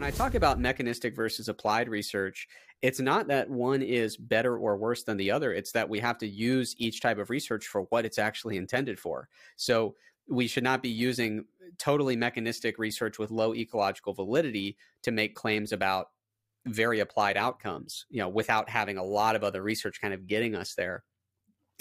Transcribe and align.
When 0.00 0.08
I 0.08 0.12
talk 0.12 0.34
about 0.34 0.58
mechanistic 0.58 1.14
versus 1.14 1.50
applied 1.50 1.86
research, 1.86 2.48
it's 2.80 3.00
not 3.00 3.28
that 3.28 3.50
one 3.50 3.82
is 3.82 4.16
better 4.16 4.56
or 4.56 4.78
worse 4.78 5.02
than 5.02 5.18
the 5.18 5.30
other. 5.30 5.52
It's 5.52 5.72
that 5.72 5.90
we 5.90 5.98
have 5.98 6.16
to 6.18 6.26
use 6.26 6.74
each 6.78 7.02
type 7.02 7.18
of 7.18 7.28
research 7.28 7.66
for 7.66 7.82
what 7.90 8.06
it's 8.06 8.18
actually 8.18 8.56
intended 8.56 8.98
for. 8.98 9.28
So 9.56 9.96
we 10.26 10.46
should 10.46 10.64
not 10.64 10.82
be 10.82 10.88
using 10.88 11.44
totally 11.76 12.16
mechanistic 12.16 12.78
research 12.78 13.18
with 13.18 13.30
low 13.30 13.54
ecological 13.54 14.14
validity 14.14 14.78
to 15.02 15.10
make 15.10 15.34
claims 15.34 15.70
about 15.70 16.08
very 16.64 17.00
applied 17.00 17.36
outcomes, 17.36 18.06
you 18.08 18.20
know, 18.20 18.28
without 18.30 18.70
having 18.70 18.96
a 18.96 19.04
lot 19.04 19.36
of 19.36 19.44
other 19.44 19.62
research 19.62 20.00
kind 20.00 20.14
of 20.14 20.26
getting 20.26 20.54
us 20.54 20.72
there. 20.72 21.04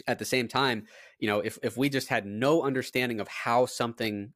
At 0.08 0.20
the 0.20 0.26
same 0.26 0.50
time, 0.50 0.88
you 1.20 1.30
know, 1.30 1.40
if, 1.40 1.58
if 1.64 1.78
we 1.78 1.88
just 1.88 2.10
had 2.10 2.26
no 2.26 2.64
understanding 2.64 3.22
of 3.22 3.30
how 3.30 3.66
something 3.66 4.34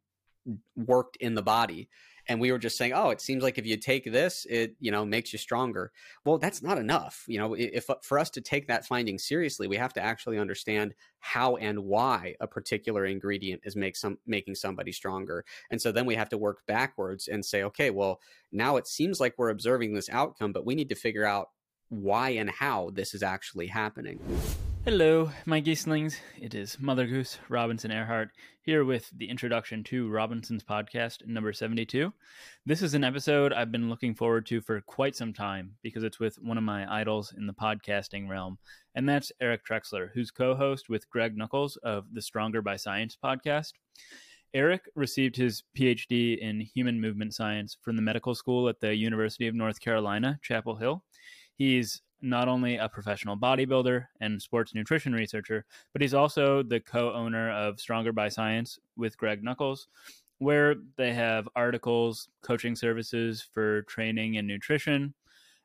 worked 0.77 1.17
in 1.17 1.35
the 1.35 1.43
body, 1.43 1.89
and 2.27 2.39
we 2.39 2.51
were 2.51 2.57
just 2.57 2.77
saying 2.77 2.93
oh 2.93 3.09
it 3.09 3.21
seems 3.21 3.43
like 3.43 3.57
if 3.57 3.65
you 3.65 3.77
take 3.77 4.11
this 4.11 4.45
it 4.49 4.75
you 4.79 4.91
know 4.91 5.05
makes 5.05 5.33
you 5.33 5.39
stronger. 5.39 5.91
Well 6.25 6.37
that's 6.37 6.61
not 6.61 6.77
enough 6.77 7.23
you 7.27 7.39
know 7.39 7.53
if 7.53 7.89
uh, 7.89 7.95
for 8.01 8.19
us 8.19 8.29
to 8.31 8.41
take 8.41 8.67
that 8.67 8.85
finding 8.85 9.17
seriously 9.17 9.67
we 9.67 9.77
have 9.77 9.93
to 9.93 10.01
actually 10.01 10.37
understand 10.37 10.93
how 11.19 11.55
and 11.55 11.79
why 11.79 12.35
a 12.39 12.47
particular 12.47 13.05
ingredient 13.05 13.61
is 13.63 13.75
make 13.75 13.95
some 13.95 14.17
making 14.25 14.55
somebody 14.55 14.91
stronger 14.91 15.45
and 15.71 15.81
so 15.81 15.91
then 15.91 16.05
we 16.05 16.15
have 16.15 16.29
to 16.29 16.37
work 16.37 16.59
backwards 16.67 17.27
and 17.27 17.45
say 17.45 17.63
okay 17.63 17.89
well 17.89 18.19
now 18.51 18.77
it 18.77 18.87
seems 18.87 19.19
like 19.19 19.33
we're 19.37 19.49
observing 19.49 19.93
this 19.93 20.09
outcome 20.09 20.51
but 20.51 20.65
we 20.65 20.75
need 20.75 20.89
to 20.89 20.95
figure 20.95 21.25
out 21.25 21.49
why 21.89 22.29
and 22.29 22.49
how 22.49 22.89
this 22.93 23.13
is 23.13 23.23
actually 23.23 23.67
happening 23.67 24.19
Hello, 24.85 25.31
my 25.45 25.61
geeslings. 25.61 26.17
It 26.41 26.53
is 26.53 26.77
Mother 26.77 27.07
Goose 27.07 27.39
Robinson 27.47 27.89
Earhart 27.89 28.31
here 28.63 28.83
with 28.83 29.09
the 29.15 29.29
introduction 29.29 29.81
to 29.85 30.09
Robinson's 30.09 30.61
podcast 30.61 31.25
number 31.25 31.53
72. 31.53 32.11
This 32.65 32.81
is 32.81 32.93
an 32.93 33.05
episode 33.05 33.53
I've 33.53 33.71
been 33.71 33.89
looking 33.89 34.13
forward 34.13 34.45
to 34.47 34.59
for 34.59 34.81
quite 34.81 35.15
some 35.15 35.31
time 35.31 35.75
because 35.83 36.03
it's 36.03 36.19
with 36.19 36.35
one 36.41 36.57
of 36.57 36.65
my 36.65 36.85
idols 36.93 37.33
in 37.37 37.47
the 37.47 37.53
podcasting 37.53 38.27
realm, 38.27 38.57
and 38.93 39.07
that's 39.07 39.31
Eric 39.39 39.65
Trexler, 39.65 40.09
who's 40.13 40.31
co 40.31 40.53
host 40.53 40.89
with 40.89 41.09
Greg 41.09 41.37
Nuckols 41.37 41.77
of 41.77 42.03
the 42.11 42.21
Stronger 42.21 42.61
by 42.61 42.75
Science 42.75 43.17
podcast. 43.23 43.71
Eric 44.53 44.89
received 44.95 45.37
his 45.37 45.63
PhD 45.77 46.37
in 46.39 46.59
human 46.59 46.99
movement 46.99 47.33
science 47.33 47.77
from 47.81 47.95
the 47.95 48.01
medical 48.01 48.35
school 48.35 48.67
at 48.67 48.81
the 48.81 48.93
University 48.93 49.47
of 49.47 49.55
North 49.55 49.79
Carolina, 49.79 50.37
Chapel 50.43 50.75
Hill. 50.75 51.05
He's 51.55 52.01
not 52.23 52.47
only 52.47 52.77
a 52.77 52.87
professional 52.87 53.37
bodybuilder 53.37 54.05
and 54.21 54.41
sports 54.41 54.73
nutrition 54.73 55.13
researcher, 55.13 55.65
but 55.91 56.01
he's 56.01 56.13
also 56.13 56.63
the 56.63 56.79
co 56.79 57.13
owner 57.13 57.51
of 57.51 57.79
Stronger 57.79 58.13
by 58.13 58.29
Science 58.29 58.79
with 58.95 59.17
Greg 59.17 59.43
Nuckols, 59.43 59.87
where 60.39 60.75
they 60.95 61.13
have 61.13 61.47
articles, 61.55 62.29
coaching 62.41 62.75
services 62.75 63.45
for 63.53 63.83
training 63.83 64.37
and 64.37 64.47
nutrition, 64.47 65.13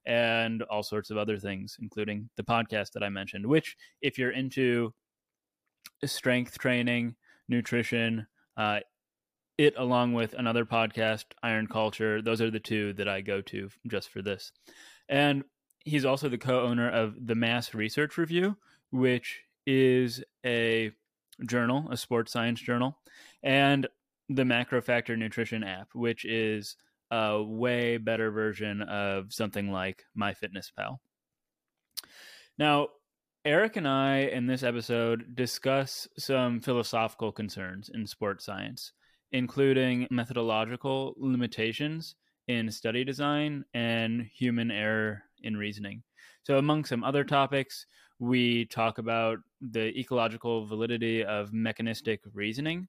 and 0.04 0.62
all 0.64 0.82
sorts 0.82 1.10
of 1.10 1.16
other 1.16 1.38
things, 1.38 1.76
including 1.80 2.28
the 2.36 2.42
podcast 2.42 2.92
that 2.92 3.04
I 3.04 3.08
mentioned, 3.08 3.46
which, 3.46 3.76
if 4.02 4.18
you're 4.18 4.32
into 4.32 4.92
strength 6.04 6.58
training, 6.58 7.14
nutrition, 7.48 8.26
uh, 8.56 8.80
it 9.58 9.74
along 9.76 10.12
with 10.12 10.34
another 10.34 10.64
podcast, 10.64 11.24
Iron 11.42 11.66
Culture, 11.66 12.20
those 12.20 12.40
are 12.40 12.50
the 12.50 12.60
two 12.60 12.92
that 12.94 13.08
I 13.08 13.20
go 13.20 13.40
to 13.42 13.68
just 13.88 14.10
for 14.10 14.22
this. 14.22 14.52
And 15.08 15.44
he's 15.84 16.04
also 16.04 16.28
the 16.28 16.38
co-owner 16.38 16.90
of 16.90 17.14
the 17.26 17.34
MASS 17.34 17.74
Research 17.74 18.18
Review, 18.18 18.56
which 18.90 19.40
is 19.66 20.22
a 20.44 20.92
journal, 21.46 21.88
a 21.90 21.96
sports 21.96 22.32
science 22.32 22.60
journal, 22.60 22.98
and 23.42 23.86
the 24.28 24.42
MacroFactor 24.42 25.16
Nutrition 25.16 25.64
app, 25.64 25.88
which 25.94 26.24
is 26.24 26.76
a 27.10 27.42
way 27.42 27.96
better 27.96 28.30
version 28.30 28.82
of 28.82 29.32
something 29.32 29.70
like 29.70 30.04
MyFitnessPal. 30.18 30.98
Now, 32.58 32.88
Eric 33.44 33.76
and 33.76 33.88
I 33.88 34.18
in 34.32 34.46
this 34.46 34.62
episode 34.62 35.34
discuss 35.34 36.08
some 36.18 36.60
philosophical 36.60 37.32
concerns 37.32 37.88
in 37.92 38.06
sports 38.06 38.44
science, 38.44 38.92
including 39.32 40.06
methodological 40.10 41.14
limitations 41.16 42.16
in 42.48 42.70
study 42.70 43.04
design 43.04 43.64
and 43.72 44.22
human 44.34 44.70
error 44.70 45.22
in 45.42 45.56
reasoning. 45.56 46.02
So, 46.42 46.58
among 46.58 46.84
some 46.84 47.04
other 47.04 47.24
topics, 47.24 47.86
we 48.18 48.66
talk 48.66 48.98
about 48.98 49.38
the 49.60 49.96
ecological 49.98 50.66
validity 50.66 51.24
of 51.24 51.52
mechanistic 51.52 52.20
reasoning. 52.32 52.88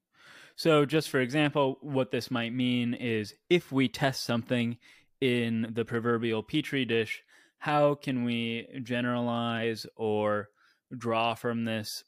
So, 0.56 0.84
just 0.84 1.10
for 1.10 1.20
example, 1.20 1.78
what 1.80 2.10
this 2.10 2.30
might 2.30 2.52
mean 2.52 2.94
is 2.94 3.34
if 3.48 3.72
we 3.72 3.88
test 3.88 4.24
something 4.24 4.76
in 5.20 5.70
the 5.72 5.84
proverbial 5.84 6.42
petri 6.42 6.84
dish, 6.84 7.22
how 7.58 7.94
can 7.94 8.24
we 8.24 8.66
generalize 8.82 9.86
or 9.96 10.48
draw 10.96 11.34
from 11.34 11.64
this 11.64 12.04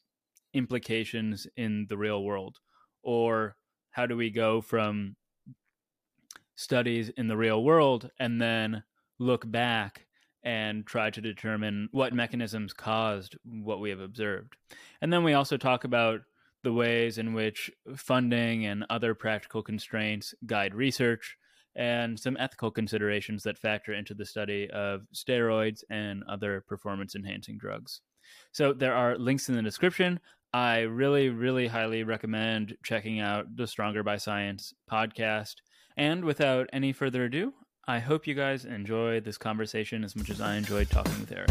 implications 0.53 1.47
in 1.57 1.85
the 1.89 1.97
real 1.97 2.23
world? 2.23 2.57
Or 3.03 3.55
how 3.91 4.05
do 4.05 4.17
we 4.17 4.29
go 4.29 4.61
from 4.61 5.15
studies 6.55 7.09
in 7.09 7.27
the 7.27 7.37
real 7.37 7.63
world 7.63 8.09
and 8.19 8.41
then 8.41 8.83
look 9.19 9.49
back 9.49 10.05
and 10.43 10.85
try 10.85 11.09
to 11.09 11.21
determine 11.21 11.89
what 11.91 12.13
mechanisms 12.13 12.73
caused 12.73 13.37
what 13.45 13.79
we 13.79 13.89
have 13.89 13.99
observed. 13.99 14.55
And 15.01 15.11
then 15.11 15.23
we 15.23 15.33
also 15.33 15.57
talk 15.57 15.83
about 15.83 16.21
the 16.63 16.73
ways 16.73 17.17
in 17.17 17.33
which 17.33 17.71
funding 17.95 18.65
and 18.65 18.85
other 18.89 19.13
practical 19.13 19.61
constraints 19.61 20.33
guide 20.45 20.73
research 20.73 21.37
and 21.75 22.19
some 22.19 22.37
ethical 22.39 22.71
considerations 22.71 23.43
that 23.43 23.57
factor 23.57 23.93
into 23.93 24.13
the 24.13 24.25
study 24.25 24.69
of 24.69 25.01
steroids 25.13 25.83
and 25.89 26.23
other 26.29 26.63
performance 26.67 27.15
enhancing 27.15 27.57
drugs. 27.57 28.01
So 28.51 28.73
there 28.73 28.95
are 28.95 29.17
links 29.17 29.49
in 29.49 29.55
the 29.55 29.61
description. 29.61 30.19
I 30.53 30.81
really, 30.81 31.29
really 31.29 31.67
highly 31.67 32.03
recommend 32.03 32.77
checking 32.83 33.19
out 33.19 33.55
the 33.55 33.67
Stronger 33.67 34.03
by 34.03 34.17
Science 34.17 34.73
podcast. 34.89 35.55
And 35.97 36.23
without 36.23 36.69
any 36.71 36.93
further 36.93 37.25
ado, 37.25 37.53
I 37.85 37.99
hope 37.99 38.25
you 38.25 38.33
guys 38.33 38.63
enjoy 38.63 39.19
this 39.19 39.37
conversation 39.37 40.05
as 40.05 40.15
much 40.15 40.29
as 40.29 40.39
I 40.39 40.55
enjoyed 40.55 40.89
talking 40.89 41.19
with 41.19 41.33
Eric. 41.33 41.49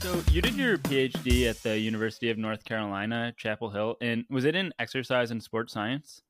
So 0.00 0.22
you 0.30 0.42
did 0.42 0.54
your 0.54 0.76
PhD 0.76 1.48
at 1.48 1.62
the 1.62 1.78
University 1.78 2.28
of 2.28 2.36
North 2.36 2.64
Carolina, 2.64 3.32
Chapel 3.34 3.70
Hill, 3.70 3.96
and 4.02 4.26
was 4.28 4.44
it 4.44 4.54
in 4.54 4.74
exercise 4.78 5.30
and 5.30 5.42
sports 5.42 5.72
science? 5.72 6.20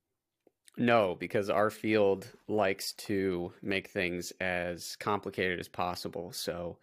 No, 0.77 1.17
because 1.19 1.51
our 1.51 1.71
field 1.71 2.31
likes 2.47 2.93
to 2.93 3.53
make 3.63 3.89
things 3.89 4.33
as 4.41 4.95
complicated 4.95 5.59
as 5.59 5.67
possible. 5.67 6.31
So 6.31 6.79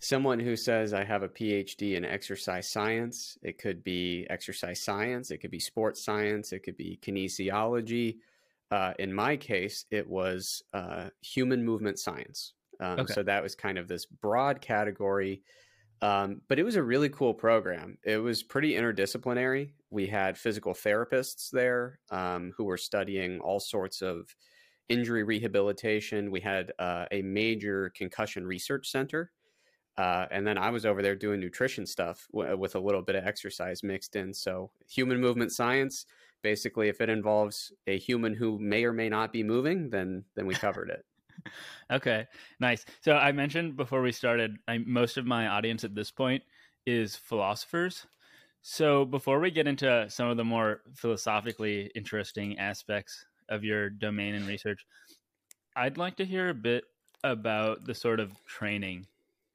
someone 0.00 0.38
who 0.38 0.56
says 0.56 0.92
I 0.94 1.04
have 1.04 1.22
a 1.22 1.28
PhD 1.28 1.96
in 1.96 2.04
exercise 2.04 2.70
science. 2.70 3.38
It 3.42 3.58
could 3.58 3.82
be 3.82 4.26
exercise 4.30 4.82
science, 4.82 5.30
it 5.30 5.38
could 5.38 5.50
be 5.50 5.60
sports 5.60 6.04
science, 6.04 6.52
it 6.52 6.60
could 6.60 6.76
be 6.76 6.98
kinesiology. 7.02 8.18
Uh, 8.70 8.92
in 8.98 9.12
my 9.12 9.36
case, 9.36 9.86
it 9.90 10.06
was 10.06 10.62
uh, 10.74 11.08
human 11.22 11.64
movement 11.64 11.98
science. 11.98 12.52
Um, 12.80 13.00
okay. 13.00 13.12
So 13.12 13.22
that 13.22 13.42
was 13.42 13.54
kind 13.54 13.78
of 13.78 13.88
this 13.88 14.06
broad 14.06 14.60
category. 14.60 15.42
Um, 16.00 16.42
but 16.48 16.60
it 16.60 16.62
was 16.62 16.76
a 16.76 16.82
really 16.82 17.08
cool 17.08 17.34
program. 17.34 17.98
It 18.04 18.18
was 18.18 18.42
pretty 18.42 18.74
interdisciplinary. 18.74 19.72
We 19.90 20.06
had 20.06 20.38
physical 20.38 20.72
therapists 20.72 21.50
there 21.50 21.98
um, 22.10 22.52
who 22.56 22.64
were 22.64 22.76
studying 22.76 23.40
all 23.40 23.58
sorts 23.58 24.00
of 24.00 24.28
injury 24.88 25.24
rehabilitation. 25.24 26.30
We 26.30 26.40
had 26.40 26.72
uh, 26.78 27.06
a 27.10 27.22
major 27.22 27.90
concussion 27.96 28.46
research 28.46 28.88
center 28.88 29.32
uh, 29.98 30.26
and 30.30 30.46
then 30.46 30.56
I 30.56 30.70
was 30.70 30.86
over 30.86 31.02
there 31.02 31.16
doing 31.16 31.40
nutrition 31.40 31.84
stuff 31.84 32.28
w- 32.32 32.56
with 32.56 32.76
a 32.76 32.80
little 32.80 33.02
bit 33.02 33.16
of 33.16 33.26
exercise 33.26 33.82
mixed 33.82 34.14
in. 34.14 34.32
So, 34.32 34.70
human 34.88 35.20
movement 35.20 35.50
science, 35.50 36.06
basically, 36.40 36.88
if 36.88 37.00
it 37.00 37.08
involves 37.08 37.72
a 37.88 37.98
human 37.98 38.32
who 38.32 38.60
may 38.60 38.84
or 38.84 38.92
may 38.92 39.08
not 39.08 39.32
be 39.32 39.42
moving, 39.42 39.90
then 39.90 40.24
then 40.36 40.46
we 40.46 40.54
covered 40.54 40.90
it. 40.90 41.04
okay, 41.90 42.26
nice. 42.60 42.84
So 43.00 43.14
I 43.14 43.32
mentioned 43.32 43.76
before 43.76 44.00
we 44.00 44.12
started, 44.12 44.56
I, 44.68 44.78
most 44.78 45.16
of 45.16 45.26
my 45.26 45.48
audience 45.48 45.82
at 45.82 45.96
this 45.96 46.12
point 46.12 46.44
is 46.86 47.16
philosophers. 47.16 48.06
So 48.62 49.04
before 49.04 49.40
we 49.40 49.50
get 49.50 49.66
into 49.66 50.06
some 50.08 50.28
of 50.28 50.36
the 50.36 50.44
more 50.44 50.82
philosophically 50.94 51.90
interesting 51.96 52.58
aspects 52.58 53.24
of 53.48 53.64
your 53.64 53.90
domain 53.90 54.34
and 54.34 54.46
research, 54.46 54.86
I'd 55.74 55.98
like 55.98 56.16
to 56.16 56.24
hear 56.24 56.50
a 56.50 56.54
bit 56.54 56.84
about 57.24 57.84
the 57.84 57.94
sort 57.94 58.20
of 58.20 58.32
training 58.46 59.06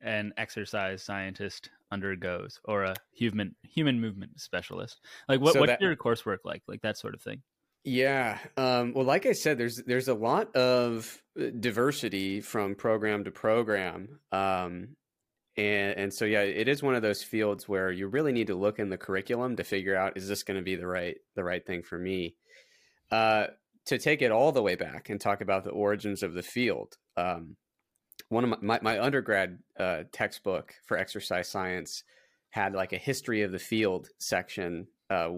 an 0.03 0.33
exercise 0.37 1.03
scientist 1.03 1.69
undergoes 1.91 2.59
or 2.65 2.83
a 2.83 2.95
human 3.11 3.55
human 3.63 3.99
movement 3.99 4.39
specialist 4.39 4.99
like 5.29 5.39
what, 5.39 5.53
so 5.53 5.59
what's 5.59 5.71
that, 5.71 5.81
your 5.81 5.95
coursework 5.95 6.39
like 6.43 6.63
like 6.67 6.81
that 6.81 6.97
sort 6.97 7.13
of 7.13 7.21
thing 7.21 7.41
yeah 7.83 8.37
um, 8.57 8.93
well 8.93 9.05
like 9.05 9.25
i 9.25 9.31
said 9.31 9.57
there's 9.57 9.77
there's 9.85 10.07
a 10.07 10.13
lot 10.13 10.55
of 10.55 11.21
uh, 11.39 11.45
diversity 11.59 12.41
from 12.41 12.75
program 12.75 13.23
to 13.23 13.31
program 13.31 14.19
um, 14.31 14.95
and 15.55 15.97
and 15.97 16.13
so 16.13 16.25
yeah, 16.25 16.41
it 16.41 16.67
is 16.67 16.81
one 16.81 16.95
of 16.95 17.01
those 17.01 17.23
fields 17.23 17.67
where 17.67 17.91
you 17.91 18.07
really 18.07 18.31
need 18.31 18.47
to 18.47 18.55
look 18.55 18.79
in 18.79 18.89
the 18.89 18.97
curriculum 18.97 19.55
to 19.57 19.63
figure 19.63 19.95
out 19.95 20.17
is 20.17 20.27
this 20.27 20.43
going 20.43 20.57
to 20.57 20.63
be 20.63 20.75
the 20.75 20.87
right 20.87 21.17
the 21.35 21.43
right 21.43 21.65
thing 21.65 21.83
for 21.83 21.97
me. 21.97 22.35
Uh, 23.11 23.47
to 23.85 23.97
take 23.97 24.21
it 24.21 24.31
all 24.31 24.51
the 24.51 24.61
way 24.61 24.75
back 24.75 25.09
and 25.09 25.19
talk 25.19 25.41
about 25.41 25.65
the 25.65 25.69
origins 25.69 26.23
of 26.23 26.33
the 26.33 26.41
field. 26.41 26.97
Um, 27.17 27.57
one 28.29 28.43
of 28.43 28.49
my, 28.49 28.57
my, 28.61 28.79
my 28.81 29.03
undergrad 29.03 29.59
uh, 29.79 30.03
textbook 30.11 30.73
for 30.85 30.97
exercise 30.97 31.49
science 31.49 32.03
had 32.49 32.73
like 32.73 32.93
a 32.93 32.97
history 32.97 33.41
of 33.41 33.51
the 33.51 33.59
field 33.59 34.09
section 34.19 34.87
uh, 35.09 35.29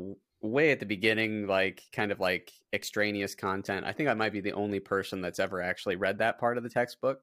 way 0.41 0.71
at 0.71 0.79
the 0.79 0.85
beginning, 0.85 1.47
like 1.47 1.81
kind 1.91 2.11
of 2.11 2.19
like 2.19 2.51
extraneous 2.73 3.35
content. 3.35 3.85
I 3.85 3.91
think 3.91 4.09
I 4.09 4.13
might 4.13 4.33
be 4.33 4.41
the 4.41 4.53
only 4.53 4.79
person 4.79 5.21
that's 5.21 5.39
ever 5.39 5.61
actually 5.61 5.95
read 5.95 6.17
that 6.19 6.39
part 6.39 6.57
of 6.57 6.63
the 6.63 6.69
textbook. 6.69 7.21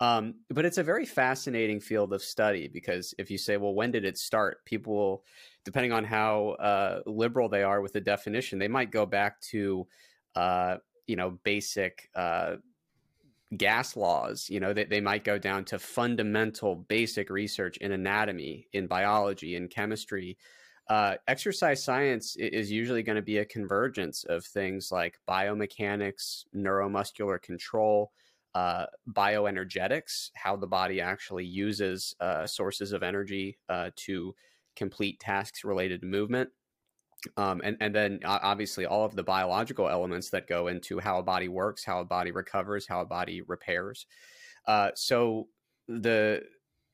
Um, 0.00 0.36
but 0.50 0.64
it's 0.64 0.78
a 0.78 0.82
very 0.82 1.04
fascinating 1.04 1.80
field 1.80 2.12
of 2.12 2.22
study 2.22 2.68
because 2.68 3.14
if 3.18 3.30
you 3.30 3.38
say, 3.38 3.56
well, 3.56 3.74
when 3.74 3.90
did 3.90 4.04
it 4.04 4.16
start? 4.16 4.64
People 4.64 4.94
will, 4.94 5.24
depending 5.64 5.92
on 5.92 6.04
how 6.04 6.50
uh, 6.60 7.00
liberal 7.04 7.48
they 7.48 7.64
are 7.64 7.80
with 7.80 7.92
the 7.92 8.00
definition, 8.00 8.58
they 8.58 8.68
might 8.68 8.92
go 8.92 9.04
back 9.04 9.40
to, 9.40 9.86
uh, 10.36 10.76
you 11.06 11.16
know, 11.16 11.38
basic 11.42 12.08
uh, 12.14 12.56
gas 13.56 13.96
laws. 13.96 14.48
You 14.50 14.60
know, 14.60 14.72
they, 14.72 14.84
they 14.84 15.00
might 15.00 15.24
go 15.24 15.38
down 15.38 15.64
to 15.66 15.78
fundamental 15.78 16.74
basic 16.76 17.30
research 17.30 17.76
in 17.78 17.92
anatomy, 17.92 18.68
in 18.72 18.86
biology, 18.86 19.56
in 19.56 19.68
chemistry. 19.68 20.36
Uh, 20.88 21.14
exercise 21.26 21.82
science 21.82 22.34
is 22.36 22.70
usually 22.70 23.02
going 23.02 23.16
to 23.16 23.22
be 23.22 23.38
a 23.38 23.44
convergence 23.44 24.24
of 24.24 24.44
things 24.44 24.90
like 24.90 25.18
biomechanics, 25.28 26.44
neuromuscular 26.54 27.40
control, 27.40 28.10
uh, 28.54 28.86
bioenergetics, 29.12 30.30
how 30.34 30.56
the 30.56 30.66
body 30.66 31.00
actually 31.00 31.44
uses 31.44 32.14
uh, 32.20 32.46
sources 32.46 32.92
of 32.92 33.02
energy 33.02 33.58
uh, 33.68 33.90
to 33.96 34.34
complete 34.76 35.20
tasks 35.20 35.64
related 35.64 36.00
to 36.00 36.06
movement. 36.06 36.48
Um, 37.36 37.60
and, 37.64 37.76
and 37.80 37.94
then 37.94 38.20
obviously 38.24 38.86
all 38.86 39.04
of 39.04 39.16
the 39.16 39.24
biological 39.24 39.88
elements 39.88 40.30
that 40.30 40.46
go 40.46 40.68
into 40.68 41.00
how 41.00 41.18
a 41.18 41.22
body 41.22 41.48
works, 41.48 41.84
how 41.84 42.00
a 42.00 42.04
body 42.04 42.30
recovers, 42.30 42.86
how 42.86 43.00
a 43.00 43.06
body 43.06 43.42
repairs. 43.42 44.06
Uh, 44.66 44.90
so 44.94 45.48
the 45.88 46.42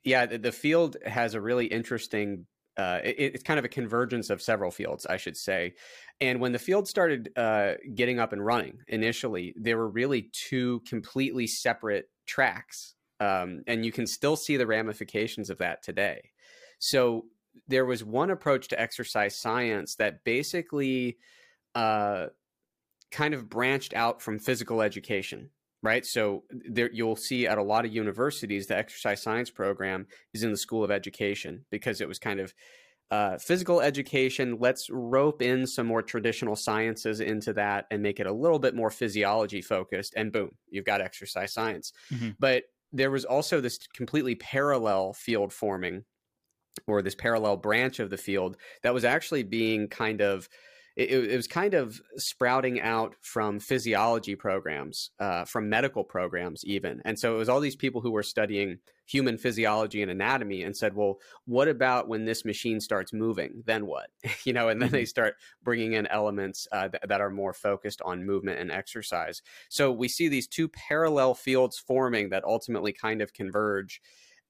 yeah, 0.03 0.27
the, 0.27 0.39
the, 0.39 0.53
field 0.53 0.97
has 1.07 1.35
a 1.35 1.41
really 1.41 1.67
interesting 1.67 2.47
uh, 2.77 2.99
it, 3.05 3.35
it's 3.35 3.43
kind 3.43 3.59
of 3.59 3.65
a 3.65 3.69
convergence 3.69 4.31
of 4.31 4.43
several 4.43 4.71
fields, 4.71 5.07
I 5.07 5.17
should 5.17 5.37
say. 5.37 5.75
And 6.21 6.41
when 6.41 6.53
the 6.53 6.59
field 6.59 6.89
started 6.89 7.31
uh, 7.37 7.75
getting 7.95 8.19
up 8.19 8.33
and 8.33 8.45
running 8.45 8.79
initially, 8.89 9.55
there 9.57 9.77
were 9.77 9.89
really 9.89 10.31
two 10.33 10.81
completely 10.89 11.47
separate 11.47 12.07
tracks. 12.27 12.95
Um, 13.21 13.63
and 13.67 13.85
you 13.85 13.93
can 13.93 14.07
still 14.07 14.37
see 14.37 14.57
the 14.57 14.67
ramifications 14.67 15.51
of 15.51 15.59
that 15.59 15.83
today. 15.83 16.31
So 16.79 17.27
there 17.69 17.85
was 17.85 18.05
one 18.05 18.31
approach 18.31 18.69
to 18.69 18.81
exercise 18.81 19.37
science 19.37 19.97
that 19.97 20.25
basically 20.25 21.19
uh, 21.75 22.27
kind 23.11 23.35
of 23.35 23.49
branched 23.49 23.95
out 23.95 24.21
from 24.21 24.39
physical 24.39 24.83
education 24.83 25.51
right? 25.85 26.07
So 26.07 26.45
there 26.51 26.91
you'll 26.93 27.15
see 27.15 27.47
at 27.47 27.59
a 27.59 27.63
lot 27.63 27.85
of 27.85 27.93
universities 27.93 28.67
the 28.67 28.77
exercise 28.77 29.23
science 29.23 29.51
program 29.51 30.07
is 30.33 30.43
in 30.43 30.51
the 30.51 30.57
School 30.57 30.83
of 30.83 30.91
Education 30.91 31.67
because 31.71 32.01
it 32.01 32.09
was 32.09 32.19
kind 32.19 32.41
of 32.41 32.55
uh, 33.11 33.37
physical 33.37 33.83
education. 33.83 34.57
Let's 34.59 34.89
rope 34.89 35.43
in 35.43 35.67
some 35.67 35.87
more 35.87 36.01
traditional 36.01 36.57
sciences 36.57 37.21
into 37.21 37.53
that 37.53 37.85
and 37.91 38.03
make 38.03 38.19
it 38.19 38.27
a 38.27 38.33
little 38.33 38.59
bit 38.59 38.75
more 38.75 38.91
physiology 38.91 39.61
focused. 39.61 40.15
And 40.17 40.33
boom, 40.33 40.53
you've 40.71 40.87
got 40.87 41.03
exercise 41.03 41.53
science. 41.53 41.93
Mm-hmm. 42.11 42.31
But 42.39 42.65
there 42.91 43.11
was 43.11 43.27
also 43.27 43.61
this 43.61 43.79
completely 43.95 44.37
parallel 44.37 45.13
field 45.13 45.53
forming 45.53 46.05
or 46.87 47.03
this 47.03 47.15
parallel 47.15 47.57
branch 47.57 47.99
of 47.99 48.11
the 48.11 48.17
field 48.17 48.57
that 48.83 48.95
was 48.95 49.05
actually 49.05 49.43
being 49.43 49.89
kind 49.89 50.21
of 50.21 50.49
it, 50.97 51.11
it, 51.11 51.37
was 51.37 51.49
kind 51.49 51.75
of 51.75 52.01
sprouting 52.17 52.81
out 52.81 53.17
from 53.21 53.59
physiology 53.59 54.37
programs, 54.37 55.11
uh, 55.19 55.45
from 55.45 55.69
medical 55.69 56.05
programs, 56.05 56.65
even. 56.65 57.03
And 57.05 57.19
so 57.19 57.35
it 57.35 57.39
was 57.39 57.49
all 57.49 57.59
these 57.59 57.75
people 57.75 58.01
who 58.01 58.13
were 58.13 58.23
studying 58.23 58.79
human 59.07 59.37
physiology 59.37 60.03
and 60.03 60.11
anatomy 60.11 60.63
and 60.63 60.77
said, 60.77 60.95
well, 60.95 61.19
what 61.47 61.69
about 61.69 62.09
when 62.09 62.25
this 62.25 62.45
machine 62.45 62.81
starts 62.81 63.13
moving? 63.13 63.63
Then 63.67 63.87
what? 63.87 64.07
you 64.45 64.53
know, 64.53 64.69
and 64.69 64.81
then 64.81 64.91
they 64.91 65.03
mm-hmm. 65.03 65.07
start 65.07 65.35
bringing 65.65 65.95
in 65.95 66.07
elements 66.07 66.69
uh, 66.71 66.89
th- 66.89 67.03
that 67.09 67.21
are 67.21 67.31
more 67.31 67.53
focused 67.53 68.01
on 68.03 68.25
movement 68.25 68.61
and 68.61 68.71
exercise. 68.71 69.43
So 69.69 69.91
we 69.91 70.09
see 70.09 70.29
these 70.29 70.47
two 70.47 70.69
parallel 70.69 71.35
fields 71.35 71.77
forming 71.77 72.29
that 72.31 72.45
ultimately 72.45 72.93
kind 72.93 73.21
of 73.21 73.33
converge. 73.33 74.01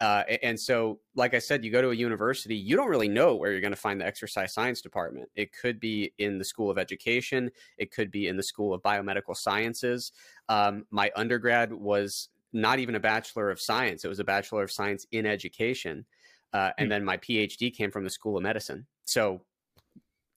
Uh, 0.00 0.24
and 0.42 0.58
so, 0.58 0.98
like 1.14 1.34
I 1.34 1.38
said, 1.38 1.64
you 1.64 1.70
go 1.70 1.80
to 1.80 1.90
a 1.90 1.94
university, 1.94 2.56
you 2.56 2.76
don't 2.76 2.88
really 2.88 3.08
know 3.08 3.36
where 3.36 3.52
you're 3.52 3.60
going 3.60 3.72
to 3.72 3.76
find 3.76 4.00
the 4.00 4.06
exercise 4.06 4.52
science 4.52 4.80
department. 4.80 5.28
It 5.34 5.50
could 5.52 5.78
be 5.78 6.12
in 6.18 6.38
the 6.38 6.44
School 6.44 6.70
of 6.70 6.78
Education, 6.78 7.50
it 7.78 7.92
could 7.92 8.10
be 8.10 8.28
in 8.28 8.36
the 8.36 8.42
School 8.42 8.74
of 8.74 8.82
Biomedical 8.82 9.36
Sciences. 9.36 10.12
Um, 10.48 10.84
my 10.90 11.10
undergrad 11.14 11.72
was 11.72 12.28
not 12.52 12.80
even 12.80 12.96
a 12.96 13.00
Bachelor 13.00 13.50
of 13.50 13.60
Science, 13.60 14.04
it 14.04 14.08
was 14.08 14.20
a 14.20 14.24
Bachelor 14.24 14.62
of 14.62 14.72
Science 14.72 15.06
in 15.12 15.26
Education. 15.26 16.04
Uh, 16.52 16.70
and 16.78 16.86
hmm. 16.86 16.90
then 16.90 17.04
my 17.04 17.16
PhD 17.16 17.74
came 17.74 17.90
from 17.90 18.04
the 18.04 18.10
School 18.10 18.36
of 18.36 18.42
Medicine. 18.42 18.86
So, 19.04 19.42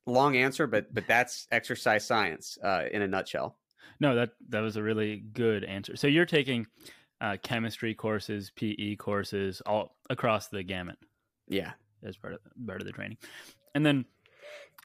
long 0.08 0.36
answer, 0.36 0.66
but 0.66 0.94
but 0.94 1.06
that's 1.08 1.48
exercise 1.52 2.06
science 2.06 2.58
uh, 2.64 2.86
in 2.92 3.02
a 3.02 3.08
nutshell. 3.08 3.58
No, 4.00 4.16
that 4.16 4.32
that 4.50 4.62
was 4.62 4.78
a 4.78 4.84
really 4.84 5.18
good 5.18 5.64
answer. 5.64 5.96
So 5.96 6.08
you're 6.08 6.26
taking 6.26 6.68
uh, 7.22 7.38
chemistry 7.42 7.94
courses, 7.94 8.52
PE 8.56 8.96
courses, 8.96 9.62
all 9.66 9.96
across 10.10 10.48
the 10.48 10.64
gamut. 10.64 10.98
Yeah, 11.48 11.72
as 12.04 12.18
part 12.18 12.34
of 12.34 12.40
part 12.66 12.82
of 12.82 12.88
the 12.88 12.94
training, 12.94 13.18
and 13.76 13.86
then 13.86 14.06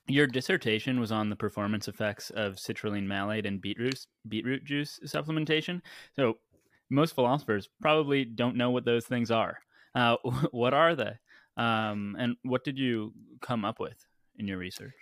your 0.09 0.27
dissertation 0.27 0.99
was 0.99 1.13
on 1.13 1.31
the 1.31 1.37
performance 1.37 1.89
effects 1.89 2.31
of 2.31 2.55
citrulline 2.55 3.07
malate 3.07 3.47
and 3.47 3.61
beetroot 3.61 4.07
beetroot 4.29 4.65
juice 4.65 4.99
supplementation. 5.07 5.81
So 6.17 6.39
most 6.91 7.15
philosophers 7.15 7.69
probably 7.81 8.25
don't 8.25 8.57
know 8.57 8.71
what 8.71 8.85
those 8.85 9.07
things 9.07 9.31
are. 9.31 9.59
Uh, 9.95 10.17
what 10.51 10.75
are 10.75 10.95
they, 10.95 11.13
um, 11.57 12.17
and 12.19 12.37
what 12.43 12.65
did 12.65 12.79
you 12.79 13.13
come 13.41 13.65
up 13.65 13.79
with 13.79 14.07
in 14.39 14.47
your 14.49 14.59
research? 14.59 14.95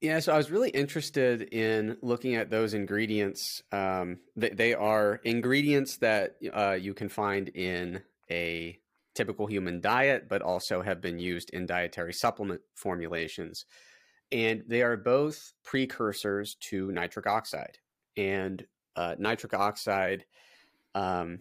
Yeah, 0.00 0.20
so 0.20 0.32
I 0.32 0.38
was 0.38 0.50
really 0.50 0.70
interested 0.70 1.42
in 1.42 1.98
looking 2.00 2.34
at 2.34 2.48
those 2.48 2.72
ingredients. 2.72 3.62
Um, 3.70 4.20
they, 4.34 4.48
they, 4.48 4.74
are 4.74 5.20
ingredients 5.24 5.98
that 5.98 6.36
uh, 6.54 6.72
you 6.80 6.94
can 6.94 7.10
find 7.10 7.50
in 7.50 8.00
a 8.30 8.78
typical 9.14 9.46
human 9.46 9.82
diet, 9.82 10.26
but 10.26 10.40
also 10.40 10.80
have 10.80 11.02
been 11.02 11.18
used 11.18 11.50
in 11.50 11.66
dietary 11.66 12.14
supplement 12.14 12.62
formulations. 12.74 13.66
And 14.32 14.62
they 14.66 14.80
are 14.80 14.96
both 14.96 15.52
precursors 15.64 16.54
to 16.70 16.90
nitric 16.92 17.26
oxide. 17.26 17.76
And 18.16 18.64
uh, 18.96 19.16
nitric 19.18 19.52
oxide, 19.52 20.24
um, 20.94 21.40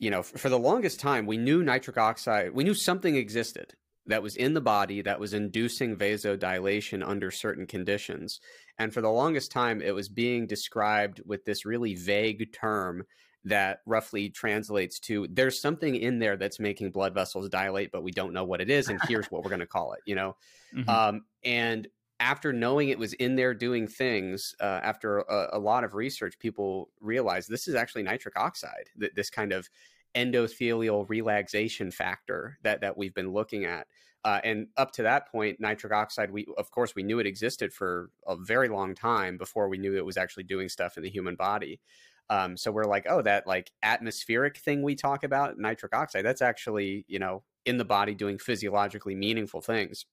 you 0.00 0.10
know, 0.10 0.24
for, 0.24 0.38
for 0.38 0.48
the 0.48 0.58
longest 0.58 0.98
time, 0.98 1.24
we 1.24 1.36
knew 1.36 1.62
nitric 1.62 1.98
oxide, 1.98 2.52
we 2.52 2.64
knew 2.64 2.74
something 2.74 3.14
existed 3.14 3.74
that 4.06 4.22
was 4.22 4.36
in 4.36 4.54
the 4.54 4.60
body 4.60 5.02
that 5.02 5.20
was 5.20 5.34
inducing 5.34 5.96
vasodilation 5.96 7.06
under 7.06 7.30
certain 7.30 7.66
conditions. 7.66 8.40
And 8.78 8.92
for 8.92 9.00
the 9.00 9.10
longest 9.10 9.52
time, 9.52 9.82
it 9.82 9.94
was 9.94 10.08
being 10.08 10.46
described 10.46 11.20
with 11.24 11.44
this 11.44 11.64
really 11.64 11.94
vague 11.94 12.52
term 12.52 13.04
that 13.44 13.80
roughly 13.86 14.28
translates 14.28 14.98
to 15.00 15.26
there's 15.30 15.60
something 15.60 15.96
in 15.96 16.18
there 16.18 16.36
that's 16.36 16.60
making 16.60 16.90
blood 16.90 17.14
vessels 17.14 17.48
dilate, 17.48 17.90
but 17.90 18.02
we 18.02 18.10
don't 18.10 18.34
know 18.34 18.44
what 18.44 18.60
it 18.60 18.70
is. 18.70 18.88
And 18.88 19.00
here's 19.08 19.30
what 19.30 19.42
we're 19.42 19.50
going 19.50 19.60
to 19.60 19.66
call 19.66 19.92
it, 19.92 20.00
you 20.04 20.14
know? 20.14 20.36
Mm-hmm. 20.72 20.88
Um, 20.88 21.24
and 21.42 21.88
after 22.20 22.52
knowing 22.52 22.90
it 22.90 22.98
was 22.98 23.12
in 23.14 23.34
there 23.34 23.54
doing 23.54 23.88
things, 23.88 24.54
uh, 24.60 24.78
after 24.84 25.18
a, 25.18 25.48
a, 25.54 25.58
lot 25.58 25.82
of 25.82 25.94
research, 25.94 26.38
people 26.38 26.90
realized 27.00 27.48
this 27.48 27.66
is 27.66 27.74
actually 27.74 28.04
nitric 28.04 28.38
oxide, 28.38 28.88
th- 29.00 29.10
this 29.16 29.30
kind 29.30 29.52
of 29.52 29.68
endothelial 30.14 31.08
relaxation 31.08 31.90
factor 31.90 32.58
that 32.62 32.80
that 32.80 32.96
we've 32.96 33.14
been 33.14 33.32
looking 33.32 33.64
at. 33.64 33.86
Uh, 34.22 34.40
and 34.44 34.66
up 34.76 34.92
to 34.92 35.02
that 35.02 35.30
point, 35.30 35.58
nitric 35.60 35.92
oxide, 35.92 36.30
we 36.30 36.46
of 36.58 36.70
course 36.70 36.94
we 36.94 37.02
knew 37.02 37.18
it 37.18 37.26
existed 37.26 37.72
for 37.72 38.10
a 38.26 38.36
very 38.36 38.68
long 38.68 38.94
time 38.94 39.38
before 39.38 39.68
we 39.68 39.78
knew 39.78 39.96
it 39.96 40.04
was 40.04 40.16
actually 40.16 40.44
doing 40.44 40.68
stuff 40.68 40.96
in 40.96 41.02
the 41.02 41.10
human 41.10 41.36
body. 41.36 41.80
Um, 42.28 42.56
so 42.56 42.70
we're 42.70 42.84
like, 42.84 43.06
oh, 43.08 43.22
that 43.22 43.46
like 43.46 43.72
atmospheric 43.82 44.58
thing 44.58 44.82
we 44.82 44.94
talk 44.94 45.24
about, 45.24 45.58
nitric 45.58 45.94
oxide, 45.94 46.24
that's 46.24 46.42
actually 46.42 47.04
you 47.08 47.18
know 47.18 47.42
in 47.64 47.78
the 47.78 47.84
body 47.84 48.14
doing 48.14 48.38
physiologically 48.38 49.14
meaningful 49.14 49.60
things. 49.60 50.04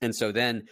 And 0.00 0.14
so 0.14 0.32
then 0.32 0.64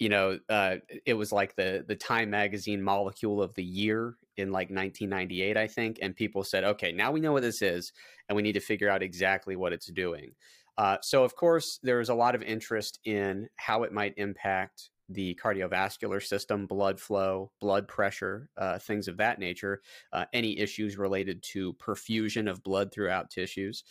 you 0.00 0.08
know, 0.08 0.38
uh, 0.48 0.76
it 1.04 1.14
was 1.14 1.30
like 1.30 1.54
the 1.54 1.84
the 1.86 1.94
Time 1.94 2.30
magazine 2.30 2.82
molecule 2.82 3.42
of 3.42 3.54
the 3.54 3.62
year 3.62 4.16
in 4.40 4.50
like 4.50 4.70
1998, 4.70 5.56
I 5.56 5.66
think, 5.66 5.98
and 6.02 6.16
people 6.16 6.42
said, 6.42 6.64
okay, 6.64 6.92
now 6.92 7.12
we 7.12 7.20
know 7.20 7.32
what 7.32 7.42
this 7.42 7.62
is, 7.62 7.92
and 8.28 8.36
we 8.36 8.42
need 8.42 8.54
to 8.54 8.60
figure 8.60 8.88
out 8.88 9.02
exactly 9.02 9.56
what 9.56 9.72
it's 9.72 9.90
doing. 9.92 10.32
Uh, 10.78 10.96
so, 11.02 11.24
of 11.24 11.36
course, 11.36 11.78
there 11.82 12.00
is 12.00 12.08
a 12.08 12.14
lot 12.14 12.34
of 12.34 12.42
interest 12.42 13.00
in 13.04 13.48
how 13.56 13.82
it 13.82 13.92
might 13.92 14.14
impact 14.16 14.90
the 15.10 15.38
cardiovascular 15.42 16.24
system, 16.24 16.66
blood 16.66 16.98
flow, 17.00 17.50
blood 17.60 17.86
pressure, 17.88 18.48
uh, 18.56 18.78
things 18.78 19.08
of 19.08 19.16
that 19.16 19.38
nature, 19.38 19.82
uh, 20.12 20.24
any 20.32 20.58
issues 20.58 20.96
related 20.96 21.42
to 21.42 21.74
perfusion 21.74 22.48
of 22.48 22.62
blood 22.62 22.92
throughout 22.92 23.30
tissues. 23.30 23.84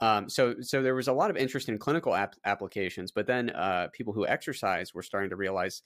Um, 0.00 0.28
so, 0.28 0.56
so 0.60 0.82
there 0.82 0.96
was 0.96 1.08
a 1.08 1.12
lot 1.12 1.30
of 1.30 1.36
interest 1.36 1.68
in 1.68 1.78
clinical 1.78 2.14
ap- 2.14 2.36
applications, 2.44 3.12
but 3.12 3.26
then 3.26 3.50
uh, 3.50 3.88
people 3.92 4.12
who 4.12 4.26
exercise 4.26 4.92
were 4.92 5.02
starting 5.02 5.30
to 5.30 5.36
realize 5.36 5.82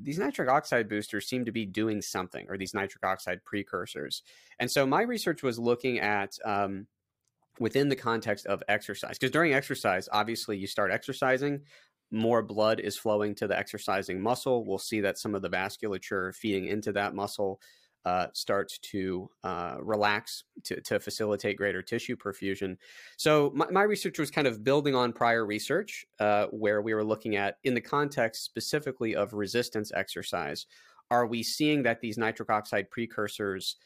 these 0.00 0.18
nitric 0.18 0.48
oxide 0.48 0.88
boosters 0.88 1.28
seem 1.28 1.44
to 1.44 1.52
be 1.52 1.66
doing 1.66 2.00
something, 2.02 2.46
or 2.48 2.56
these 2.56 2.74
nitric 2.74 3.04
oxide 3.04 3.44
precursors. 3.44 4.22
And 4.58 4.70
so, 4.70 4.86
my 4.86 5.02
research 5.02 5.42
was 5.42 5.58
looking 5.58 6.00
at 6.00 6.36
um, 6.44 6.86
within 7.58 7.88
the 7.88 7.96
context 7.96 8.46
of 8.46 8.62
exercise, 8.68 9.18
because 9.18 9.30
during 9.30 9.54
exercise, 9.54 10.08
obviously, 10.12 10.56
you 10.56 10.66
start 10.66 10.90
exercising, 10.90 11.60
more 12.10 12.42
blood 12.42 12.78
is 12.80 12.96
flowing 12.96 13.34
to 13.36 13.46
the 13.46 13.58
exercising 13.58 14.20
muscle. 14.20 14.64
We'll 14.64 14.78
see 14.78 15.00
that 15.00 15.18
some 15.18 15.34
of 15.34 15.42
the 15.42 15.50
vasculature 15.50 16.34
feeding 16.34 16.66
into 16.66 16.92
that 16.92 17.14
muscle 17.14 17.60
uh, 18.04 18.26
starts 18.32 18.78
to 18.78 19.30
uh, 19.44 19.76
relax 19.80 20.44
to, 20.64 20.80
to, 20.80 20.98
facilitate 20.98 21.56
greater 21.56 21.82
tissue 21.82 22.16
perfusion. 22.16 22.76
So, 23.16 23.52
my, 23.54 23.70
my, 23.70 23.82
research 23.82 24.18
was 24.18 24.30
kind 24.30 24.46
of 24.46 24.64
building 24.64 24.94
on 24.94 25.12
prior 25.12 25.46
research 25.46 26.04
uh, 26.18 26.46
where 26.46 26.82
we 26.82 26.94
were 26.94 27.04
looking 27.04 27.36
at, 27.36 27.58
in 27.62 27.74
the 27.74 27.80
context 27.80 28.44
specifically 28.44 29.14
of 29.14 29.34
resistance 29.34 29.92
exercise, 29.94 30.66
are 31.10 31.26
we 31.26 31.42
seeing 31.42 31.82
that 31.84 32.00
these 32.00 32.18
nitric 32.18 32.50
oxide 32.50 32.90
precursors 32.90 33.76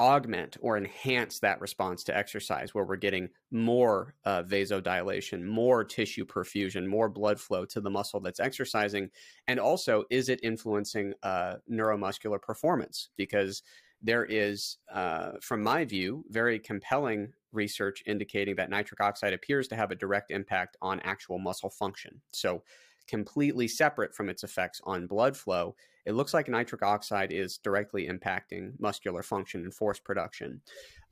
augment 0.00 0.56
or 0.60 0.76
enhance 0.76 1.40
that 1.40 1.60
response 1.60 2.04
to 2.04 2.16
exercise 2.16 2.74
where 2.74 2.84
we're 2.84 2.96
getting 2.96 3.28
more 3.50 4.14
uh, 4.24 4.42
vasodilation, 4.42 5.44
more 5.44 5.84
tissue 5.84 6.24
perfusion, 6.24 6.86
more 6.86 7.08
blood 7.08 7.40
flow 7.40 7.64
to 7.64 7.80
the 7.80 7.90
muscle 7.90 8.20
that's 8.20 8.40
exercising? 8.40 9.10
And 9.46 9.58
also, 9.58 10.04
is 10.10 10.28
it 10.28 10.40
influencing 10.42 11.14
uh, 11.22 11.56
neuromuscular 11.70 12.40
performance? 12.40 13.10
Because 13.16 13.62
there 14.00 14.24
is, 14.24 14.78
uh, 14.92 15.32
from 15.40 15.62
my 15.62 15.84
view, 15.84 16.24
very 16.28 16.58
compelling 16.58 17.32
research 17.52 18.02
indicating 18.06 18.54
that 18.56 18.70
nitric 18.70 19.00
oxide 19.00 19.32
appears 19.32 19.66
to 19.68 19.76
have 19.76 19.90
a 19.90 19.96
direct 19.96 20.30
impact 20.30 20.76
on 20.80 21.00
actual 21.00 21.38
muscle 21.38 21.70
function. 21.70 22.20
So, 22.32 22.62
completely 23.08 23.66
separate 23.66 24.14
from 24.14 24.28
its 24.28 24.44
effects 24.44 24.80
on 24.84 25.06
blood 25.06 25.36
flow, 25.36 25.74
it 26.06 26.12
looks 26.12 26.32
like 26.32 26.48
nitric 26.48 26.82
oxide 26.82 27.32
is 27.32 27.58
directly 27.58 28.08
impacting 28.08 28.72
muscular 28.78 29.22
function 29.22 29.62
and 29.62 29.74
force 29.74 29.98
production. 29.98 30.60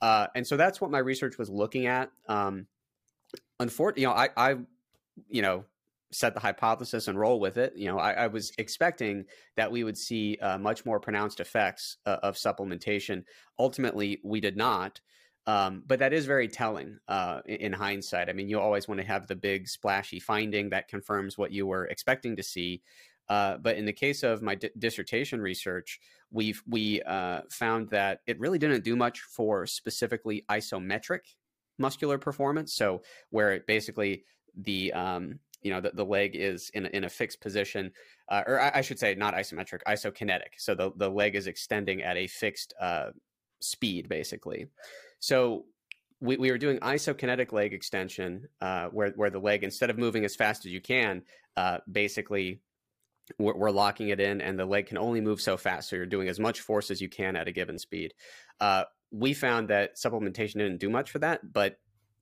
Uh, 0.01 0.27
and 0.35 0.47
so 0.47 0.57
that's 0.57 0.81
what 0.81 0.91
my 0.91 0.99
research 0.99 1.39
was 1.39 1.51
looking 1.51 1.87
at. 1.87 2.11
Um, 2.29 2.67
unfortunately, 3.59 4.03
you 4.03 4.09
know, 4.09 4.15
I, 4.15 4.29
I, 4.37 4.57
you 5.29 5.43
know, 5.43 5.65
set 6.13 6.35
the 6.35 6.41
hypothesis 6.41 7.09
and 7.09 7.19
roll 7.19 7.41
with 7.41 7.57
it. 7.57 7.75
You 7.77 7.89
know, 7.89 7.99
I, 7.99 8.13
I 8.13 8.27
was 8.29 8.53
expecting 8.59 9.25
that 9.57 9.71
we 9.71 9.85
would 9.85 9.99
see 9.99 10.39
uh, 10.41 10.57
much 10.59 10.87
more 10.87 11.01
pronounced 11.01 11.41
effects 11.41 11.99
uh, 12.07 12.19
of 12.23 12.37
supplementation. 12.37 13.25
Ultimately, 13.59 14.21
we 14.23 14.41
did 14.41 14.57
not. 14.57 15.01
Um, 15.47 15.85
but 15.87 16.01
that 16.01 16.13
is 16.13 16.27
very 16.27 16.49
telling 16.49 16.99
uh, 17.07 17.41
in 17.47 17.73
hindsight. 17.73 18.29
I 18.29 18.33
mean, 18.33 18.49
you 18.49 18.59
always 18.59 18.89
want 18.89 19.01
to 19.01 19.07
have 19.07 19.29
the 19.29 19.37
big 19.37 19.69
splashy 19.69 20.19
finding 20.19 20.71
that 20.71 20.89
confirms 20.89 21.39
what 21.39 21.53
you 21.53 21.67
were 21.67 21.87
expecting 21.87 22.35
to 22.37 22.43
see. 22.43 22.83
Uh, 23.29 23.57
but 23.59 23.77
in 23.77 23.85
the 23.85 23.93
case 23.93 24.23
of 24.23 24.43
my 24.43 24.57
dissertation 24.79 25.41
research, 25.41 26.01
we've 26.31 26.63
we 26.67 27.03
uh, 27.03 27.43
found 27.51 27.89
that 27.91 28.21
it 28.27 28.39
really 28.41 28.59
didn't 28.59 28.85
do 28.85 28.97
much 28.97 29.21
for 29.21 29.67
specifically 29.67 30.45
isometric 30.49 31.21
muscular 31.79 32.19
performance. 32.19 32.75
So 32.75 33.03
where 33.31 33.53
it 33.53 33.67
basically 33.67 34.25
the 34.57 34.93
um, 34.93 35.39
you 35.63 35.71
know 35.71 35.81
the, 35.81 35.91
the 35.95 36.05
leg 36.05 36.35
is 36.35 36.71
in 36.75 36.87
in 36.87 37.05
a 37.05 37.09
fixed 37.09 37.41
position, 37.41 37.93
uh, 38.29 38.43
or 38.47 38.61
I, 38.61 38.73
I, 38.77 38.81
should 38.81 38.99
say 38.99 39.15
not 39.15 39.35
isometric, 39.35 39.81
isokinetic. 39.89 40.59
So 40.59 40.75
the 40.75 40.93
the 40.97 41.11
leg 41.11 41.35
is 41.35 41.47
extending 41.47 42.03
at 42.03 42.17
a 42.17 42.27
fixed 42.27 42.75
uh, 42.81 43.11
speed, 43.61 44.09
basically. 44.09 44.69
So 45.19 45.65
we, 46.21 46.37
we 46.37 46.51
were 46.51 46.59
doing 46.59 46.79
isokinetic 46.79 47.53
leg 47.53 47.73
extension, 47.73 48.49
uh, 48.61 48.89
where 48.89 49.11
where 49.17 49.31
the 49.31 49.39
leg 49.39 49.65
instead 49.65 49.91
of 49.91 49.99
moving 49.99 50.25
as 50.25 50.37
fast 50.37 50.67
as 50.67 50.73
you 50.73 50.81
can, 50.81 51.23
uh, 51.57 51.79
basically 51.91 52.61
we're, 53.39 53.57
we're, 53.57 53.71
locking 53.71 54.09
it 54.09 54.21
in, 54.21 54.41
and 54.41 54.59
the 54.59 54.65
leg 54.65 54.87
can 54.87 54.99
only 54.99 55.21
move 55.21 55.41
so 55.41 55.57
fast. 55.57 55.89
So 55.89 55.97
you're 55.97 56.07
doing 56.07 56.29
as 56.29 56.39
much 56.39 56.61
force 56.61 56.91
as 56.91 57.01
you 57.01 57.09
can 57.09 57.37
at 57.37 57.49
a 57.49 57.53
given 57.53 57.79
speed. 57.79 58.15
Uh, 58.61 58.85
we 59.11 59.35
found 59.35 59.69
that 59.69 59.97
supplementation 59.97 60.55
didn't 60.55 60.79
do 60.79 60.91
much 60.91 61.11
for 61.11 61.19
that, 61.19 61.53
but 61.53 61.79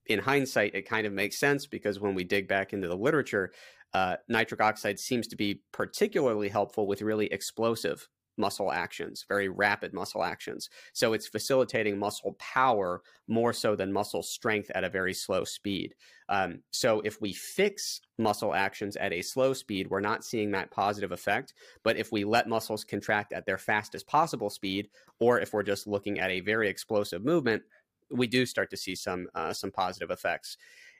in 0.06 0.18
hindsight, 0.18 0.74
it 0.74 0.88
kind 0.88 1.06
of 1.06 1.12
makes 1.12 1.38
sense 1.38 1.66
because 1.66 2.00
when 2.00 2.14
we 2.14 2.24
dig 2.24 2.48
back 2.48 2.72
into 2.72 2.88
the 2.88 2.96
literature, 2.96 3.52
uh, 3.92 4.16
nitric 4.28 4.60
oxide 4.60 4.98
seems 4.98 5.26
to 5.28 5.36
be 5.36 5.62
particularly 5.72 6.48
helpful 6.48 6.86
with 6.86 7.00
really 7.00 7.26
explosive 7.26 8.08
muscle 8.36 8.72
actions, 8.72 9.24
very 9.28 9.48
rapid 9.48 9.92
muscle 9.92 10.22
actions. 10.24 10.68
So 10.92 11.12
it's 11.12 11.26
facilitating 11.26 11.98
muscle 11.98 12.36
power 12.38 13.02
more 13.28 13.52
so 13.52 13.76
than 13.76 13.92
muscle 13.92 14.22
strength 14.22 14.70
at 14.74 14.84
a 14.84 14.88
very 14.88 15.14
slow 15.14 15.44
speed. 15.44 15.94
Um, 16.28 16.60
so 16.70 17.00
if 17.04 17.20
we 17.20 17.32
fix 17.32 18.00
muscle 18.18 18.54
actions 18.54 18.96
at 18.96 19.12
a 19.12 19.22
slow 19.22 19.52
speed, 19.52 19.88
we're 19.90 20.00
not 20.00 20.24
seeing 20.24 20.50
that 20.52 20.70
positive 20.70 21.12
effect. 21.12 21.54
But 21.82 21.96
if 21.96 22.10
we 22.12 22.24
let 22.24 22.48
muscles 22.48 22.84
contract 22.84 23.32
at 23.32 23.46
their 23.46 23.58
fastest 23.58 24.06
possible 24.06 24.50
speed, 24.50 24.88
or 25.20 25.40
if 25.40 25.52
we're 25.52 25.62
just 25.62 25.86
looking 25.86 26.18
at 26.18 26.30
a 26.30 26.40
very 26.40 26.68
explosive 26.68 27.24
movement, 27.24 27.62
we 28.10 28.26
do 28.26 28.46
start 28.46 28.70
to 28.70 28.76
see 28.76 28.94
some 28.94 29.26
uh, 29.34 29.52
some 29.52 29.70
positive 29.70 30.10
effects. 30.10 30.56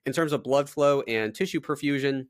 In 0.07 0.13
terms 0.13 0.33
of 0.33 0.43
blood 0.43 0.69
flow 0.69 1.03
and 1.03 1.35
tissue 1.35 1.61
perfusion, 1.61 2.27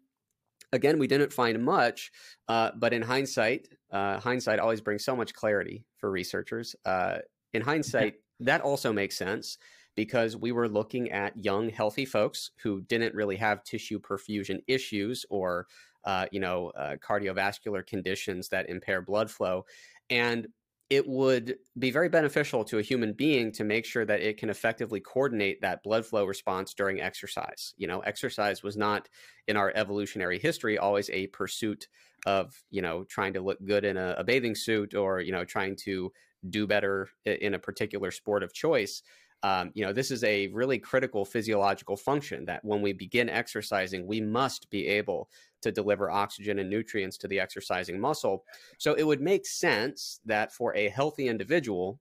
again, 0.73 0.99
we 0.99 1.07
didn't 1.07 1.33
find 1.33 1.65
much, 1.65 2.13
uh, 2.49 2.71
but 2.77 2.93
in 2.93 3.03
hindsight, 3.03 3.69
uh, 3.95 4.19
hindsight 4.19 4.59
always 4.59 4.81
brings 4.81 5.05
so 5.05 5.15
much 5.15 5.33
clarity 5.33 5.87
for 5.97 6.11
researchers. 6.11 6.75
Uh, 6.85 7.19
in 7.53 7.63
hindsight, 7.63 8.17
that 8.41 8.61
also 8.61 8.93
makes 8.93 9.17
sense 9.17 9.57
because 9.95 10.37
we 10.37 10.51
were 10.51 10.69
looking 10.69 11.13
at 11.13 11.37
young, 11.37 11.69
healthy 11.69 12.05
folks 12.05 12.51
who 12.61 12.81
didn't 12.83 13.15
really 13.15 13.37
have 13.37 13.63
tissue 13.63 14.01
perfusion 14.01 14.59
issues 14.67 15.25
or, 15.31 15.69
uh, 16.03 16.27
you 16.33 16.41
know, 16.41 16.71
uh, 16.71 16.97
cardiovascular 16.97 17.87
conditions 17.87 18.49
that 18.49 18.69
impair 18.69 19.01
blood 19.01 19.31
flow, 19.31 19.65
and 20.11 20.49
it 20.91 21.07
would 21.09 21.57
be 21.79 21.91
very 21.91 22.09
beneficial 22.09 22.63
to 22.65 22.79
a 22.79 22.83
human 22.83 23.13
being 23.15 23.51
to 23.51 23.65
make 23.65 23.87
sure 23.87 24.05
that 24.05 24.21
it 24.21 24.37
can 24.37 24.51
effectively 24.51 25.01
coordinate 25.01 25.61
that 25.63 25.83
blood 25.83 26.05
flow 26.05 26.25
response 26.25 26.75
during 26.75 27.01
exercise. 27.01 27.73
You 27.79 27.87
know, 27.87 28.01
exercise 28.01 28.63
was 28.63 28.77
not 28.77 29.09
in 29.49 29.57
our 29.57 29.73
evolutionary 29.75 30.39
history 30.39 30.77
always 30.77 31.09
a 31.11 31.29
pursuit 31.29 31.89
of, 32.27 32.55
you 32.71 32.83
know, 32.83 33.05
trying 33.05 33.33
to 33.35 33.41
look 33.41 33.59
good 33.65 33.85
in 33.85 33.97
a, 33.97 34.15
a 34.19 34.25
bathing 34.25 34.55
suit 34.55 34.95
or, 34.95 35.21
you 35.21 35.33
know, 35.33 35.45
trying 35.45 35.77
to 35.85 36.13
do 36.51 36.67
better 36.67 37.09
in 37.25 37.55
a 37.55 37.59
particular 37.59 38.11
sport 38.11 38.43
of 38.43 38.53
choice. 38.53 39.03
Um, 39.43 39.73
you 39.75 39.85
know, 39.85 39.93
this 39.93 40.11
is 40.11 40.25
a 40.25 40.47
really 40.49 40.79
critical 40.79 41.25
physiological 41.25 41.97
function 41.97 42.47
that 42.47 42.65
when 42.65 42.81
we 42.81 42.95
begin 42.95 43.29
exercising, 43.29 44.07
we 44.07 44.21
must 44.21 44.71
be 44.71 44.87
able 44.87 45.29
to 45.61 45.71
deliver 45.71 46.11
oxygen 46.11 46.59
and 46.59 46.71
nutrients 46.71 47.19
to 47.19 47.29
the 47.29 47.41
exercising 47.41 48.01
muscle. 48.01 48.45
So 48.79 48.95
it 48.95 49.07
would 49.07 49.21
make 49.21 49.47
sense 49.47 50.21
that 50.25 50.53
for 50.53 50.75
a 50.75 50.89
healthy 50.89 51.29
individual 51.29 52.01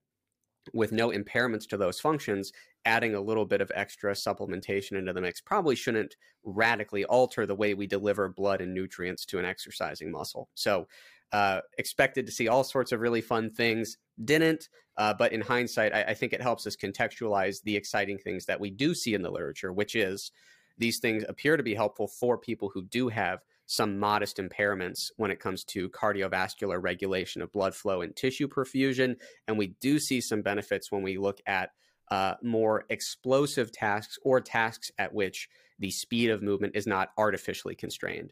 with 0.74 0.91
no 0.91 1.10
impairments 1.10 1.67
to 1.70 1.77
those 1.77 2.00
functions, 2.00 2.51
adding 2.86 3.15
a 3.15 3.22
little 3.22 3.46
bit 3.46 3.62
of 3.62 3.72
extra 3.75 4.13
supplementation 4.13 4.98
into 4.98 5.13
the 5.13 5.22
mix 5.22 5.41
probably 5.41 5.75
shouldn't 5.75 6.15
radically 6.43 7.05
alter 7.05 7.46
the 7.46 7.55
way 7.55 7.74
we 7.74 7.88
deliver 7.88 8.29
blood 8.29 8.62
and 8.62 8.74
nutrients 8.74 9.25
to 9.25 9.39
an 9.39 9.46
exercising 9.46 10.12
muscle. 10.12 10.50
So, 10.55 10.88
uh, 11.32 11.62
expected 11.79 12.27
to 12.27 12.32
see 12.32 12.48
all 12.48 12.63
sorts 12.63 12.91
of 12.91 13.00
really 13.00 13.22
fun 13.22 13.50
things, 13.50 13.98
didn't. 14.24 14.70
Uh, 14.98 15.13
but 15.13 15.34
in 15.34 15.41
hindsight, 15.41 15.91
I, 15.93 16.03
I, 16.03 16.13
think 16.13 16.32
it 16.32 16.41
helps 16.41 16.67
us 16.67 16.75
contextualize 16.75 17.63
the 17.63 17.75
exciting 17.75 18.20
things 18.20 18.46
that 18.46 18.60
we 18.60 18.70
do 18.70 18.93
see 18.93 19.15
in 19.15 19.24
the 19.24 19.32
literature, 19.32 19.74
which 19.74 19.96
is 19.96 20.32
these 20.77 21.00
things 21.00 21.24
appear 21.27 21.58
to 21.58 21.63
be 21.63 21.74
helpful 21.74 22.08
for 22.08 22.38
people 22.38 22.70
who 22.72 22.84
do 22.84 23.10
have 23.10 23.39
some 23.65 24.00
modest 24.00 24.38
impairments 24.38 25.12
when 25.17 25.32
it 25.32 25.39
comes 25.39 25.63
to 25.63 25.89
cardiovascular 25.89 26.82
regulation 26.82 27.41
of 27.41 27.51
blood 27.51 27.74
flow 27.74 28.01
and 28.01 28.15
tissue 28.15 28.48
perfusion. 28.48 29.15
And 29.48 29.58
we 29.58 29.75
do 29.79 30.00
see 30.00 30.22
some 30.22 30.41
benefits 30.41 30.91
when 30.91 31.01
we 31.01 31.17
look 31.17 31.39
at 31.46 31.72
uh, 32.12 32.36
more 32.43 32.86
explosive 32.89 33.72
tasks 33.72 34.17
or 34.24 34.41
tasks 34.41 34.91
at 34.98 35.13
which 35.13 35.50
the 35.79 35.91
speed 35.91 36.29
of 36.29 36.43
movement 36.43 36.75
is 36.75 36.86
not 36.86 37.10
artificially 37.17 37.75
constrained. 37.75 38.32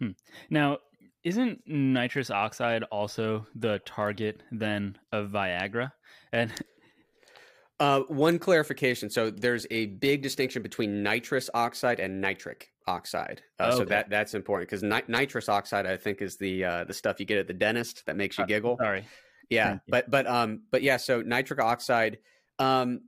Hmm. 0.00 0.10
Now, 0.50 0.78
isn't 1.24 1.62
nitrous 1.66 2.30
oxide 2.30 2.84
also 2.84 3.46
the 3.54 3.80
target 3.80 4.42
then 4.52 4.98
of 5.10 5.30
Viagra? 5.30 5.92
And 6.32 6.52
uh, 7.80 8.00
one 8.08 8.38
clarification. 8.38 9.10
So 9.10 9.30
there's 9.30 9.66
a 9.70 9.86
big 9.86 10.22
distinction 10.22 10.62
between 10.62 11.02
nitrous 11.02 11.50
oxide 11.54 12.00
and 12.00 12.20
nitric 12.20 12.70
oxide. 12.88 13.42
Uh, 13.60 13.64
okay. 13.64 13.76
So 13.76 13.84
that 13.84 14.10
that's 14.10 14.34
important 14.34 14.68
because 14.68 14.82
ni- 14.82 15.06
nitrous 15.06 15.48
oxide, 15.48 15.86
I 15.86 15.96
think, 15.96 16.22
is 16.22 16.36
the 16.36 16.64
uh, 16.64 16.84
the 16.84 16.94
stuff 16.94 17.20
you 17.20 17.26
get 17.26 17.38
at 17.38 17.46
the 17.46 17.54
dentist 17.54 18.06
that 18.06 18.16
makes 18.16 18.38
you 18.38 18.44
uh, 18.44 18.46
giggle. 18.48 18.76
sorry. 18.80 19.04
Yeah, 19.50 19.78
but 19.88 20.10
but 20.10 20.26
um 20.26 20.62
but 20.70 20.82
yeah. 20.82 20.96
So 20.96 21.22
nitric 21.22 21.60
oxide, 21.60 22.18
um, 22.58 23.00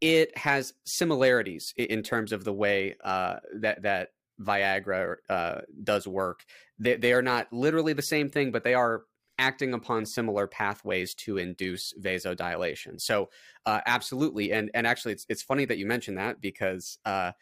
it 0.00 0.36
has 0.36 0.74
similarities 0.84 1.74
in 1.76 2.02
terms 2.02 2.32
of 2.32 2.44
the 2.44 2.52
way 2.52 2.96
uh, 3.02 3.36
that 3.60 3.82
that 3.82 4.10
Viagra 4.40 5.16
uh, 5.28 5.60
does 5.82 6.06
work. 6.06 6.44
They, 6.78 6.96
they 6.96 7.12
are 7.12 7.22
not 7.22 7.52
literally 7.52 7.92
the 7.92 8.02
same 8.02 8.28
thing, 8.28 8.52
but 8.52 8.64
they 8.64 8.74
are 8.74 9.02
acting 9.38 9.74
upon 9.74 10.06
similar 10.06 10.46
pathways 10.46 11.14
to 11.14 11.38
induce 11.38 11.94
vasodilation. 12.00 13.00
So, 13.00 13.30
uh, 13.66 13.80
absolutely, 13.86 14.52
and 14.52 14.70
and 14.74 14.86
actually, 14.86 15.12
it's 15.12 15.26
it's 15.28 15.42
funny 15.42 15.64
that 15.66 15.78
you 15.78 15.86
mentioned 15.86 16.18
that 16.18 16.40
because 16.40 16.98
uh, 17.04 17.32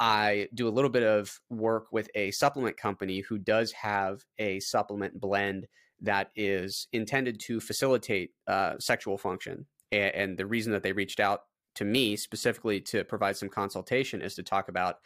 I 0.00 0.48
do 0.54 0.68
a 0.68 0.70
little 0.70 0.90
bit 0.90 1.02
of 1.02 1.38
work 1.50 1.86
with 1.92 2.08
a 2.14 2.30
supplement 2.32 2.76
company 2.76 3.20
who 3.20 3.38
does 3.38 3.72
have 3.72 4.22
a 4.38 4.60
supplement 4.60 5.20
blend 5.20 5.66
that 6.00 6.30
is 6.34 6.88
intended 6.92 7.40
to 7.40 7.60
facilitate 7.60 8.30
uh, 8.46 8.74
sexual 8.78 9.16
function. 9.16 9.66
And, 9.92 10.14
and 10.14 10.38
the 10.38 10.46
reason 10.46 10.72
that 10.72 10.82
they 10.82 10.92
reached 10.92 11.20
out 11.20 11.42
to 11.76 11.84
me 11.84 12.16
specifically 12.16 12.80
to 12.80 13.04
provide 13.04 13.36
some 13.36 13.48
consultation 13.48 14.20
is 14.22 14.34
to 14.34 14.42
talk 14.42 14.68
about 14.68 14.96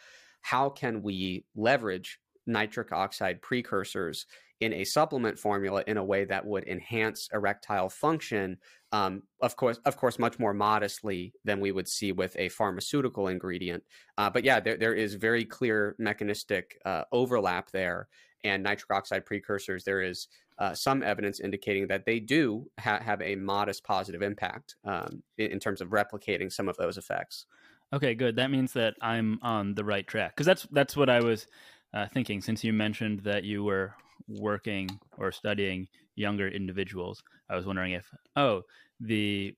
how 0.43 0.71
can 0.71 1.03
we 1.03 1.45
leverage 1.55 2.19
nitric 2.47 2.93
oxide 2.93 3.43
precursors 3.43 4.27
in 4.61 4.73
a 4.73 4.85
supplement 4.85 5.39
formula 5.39 5.85
in 5.87 5.97
a 5.97 6.05
way 6.05 6.25
that 6.25 6.45
would 6.45 6.67
enhance 6.67 7.29
erectile 7.33 7.89
function 7.89 8.57
um, 8.93 9.23
of 9.43 9.57
course 9.57 9.79
of 9.85 9.97
course 9.97 10.19
much 10.19 10.39
more 10.39 10.55
modestly 10.55 11.33
than 11.45 11.61
we 11.61 11.73
would 11.73 11.89
see 11.89 12.13
with 12.13 12.35
a 12.39 12.49
pharmaceutical 12.49 13.29
ingredient. 13.29 13.83
Uh, 14.17 14.31
but 14.31 14.45
yeah 14.45 14.61
there, 14.61 14.77
there 14.77 14.95
is 14.95 15.15
very 15.15 15.45
clear 15.45 15.95
mechanistic 15.99 16.79
uh, 16.85 17.05
overlap 17.13 17.71
there 17.71 18.09
and 18.45 18.63
nitric 18.63 18.91
oxide 18.91 19.27
precursors 19.27 19.85
there 19.85 20.01
is 20.01 20.29
uh, 20.59 20.75
some 20.75 21.03
evidence 21.03 21.39
indicating 21.39 21.87
that 21.87 22.05
they 22.05 22.19
do 22.19 22.69
ha- 22.81 23.01
have 23.01 23.21
a 23.23 23.37
modest 23.37 23.85
positive 23.85 24.23
impact 24.23 24.75
um, 24.85 25.23
in, 25.37 25.53
in 25.53 25.61
terms 25.61 25.81
of 25.81 25.91
replicating 25.91 26.51
some 26.51 26.69
of 26.69 26.77
those 26.79 26.97
effects. 26.97 27.47
Okay 27.93 28.15
good. 28.15 28.37
That 28.37 28.51
means 28.51 28.73
that 28.73 28.95
i'm 29.03 29.39
on 29.43 29.75
the 29.75 29.85
right 29.85 30.07
track 30.07 30.35
because 30.35 30.47
that's 30.47 30.67
that's 30.73 30.97
what 30.97 31.11
i 31.11 31.21
was 31.21 31.47
uh, 31.93 32.07
thinking 32.07 32.41
since 32.41 32.65
you 32.65 32.73
mentioned 32.73 33.21
that 33.21 33.45
you 33.45 33.65
were 33.65 33.95
working 34.29 34.89
or 35.17 35.33
studying 35.33 35.89
younger 36.15 36.49
individuals. 36.49 37.23
I 37.49 37.57
was 37.57 37.67
wondering 37.67 37.93
if, 37.93 38.07
oh, 38.37 38.63
the 39.01 39.55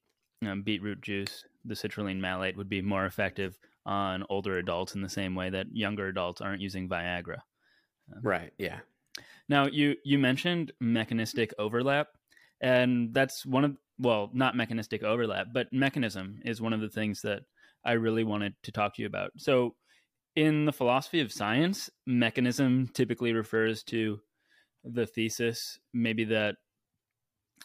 um, 0.47 0.63
beetroot 0.63 1.01
juice, 1.01 1.45
the 1.65 1.75
citrulline 1.75 2.21
malate, 2.21 2.57
would 2.57 2.69
be 2.69 2.83
more 2.83 3.07
effective 3.07 3.59
on 3.87 4.25
older 4.29 4.59
adults 4.59 4.95
in 4.95 5.03
the 5.03 5.09
same 5.09 5.35
way 5.35 5.51
that 5.51 5.67
younger 5.73 6.09
adults 6.09 6.41
aren't 6.41 6.63
using 6.63 6.89
Viagra. 6.89 7.39
Um, 8.15 8.21
right. 8.23 8.53
Yeah. 8.59 8.81
Now 9.49 9.67
you 9.67 9.97
you 10.05 10.19
mentioned 10.19 10.73
mechanistic 10.81 11.53
overlap, 11.59 12.09
and 12.61 13.13
that's 13.13 13.45
one 13.45 13.65
of 13.65 13.77
well, 13.99 14.31
not 14.33 14.57
mechanistic 14.57 15.03
overlap, 15.03 15.49
but 15.53 15.73
mechanism 15.73 16.41
is 16.45 16.61
one 16.61 16.73
of 16.73 16.81
the 16.81 16.89
things 16.89 17.21
that 17.23 17.43
I 17.85 17.93
really 17.93 18.25
wanted 18.25 18.55
to 18.63 18.73
talk 18.73 18.95
to 18.95 19.03
you 19.03 19.07
about. 19.07 19.33
So, 19.37 19.75
in 20.37 20.65
the 20.65 20.73
philosophy 20.73 21.21
of 21.21 21.33
science, 21.33 21.91
mechanism 22.07 22.89
typically 22.95 23.33
refers 23.33 23.83
to 23.85 24.21
the 24.85 25.07
thesis, 25.07 25.79
maybe 25.93 26.25
that 26.25 26.57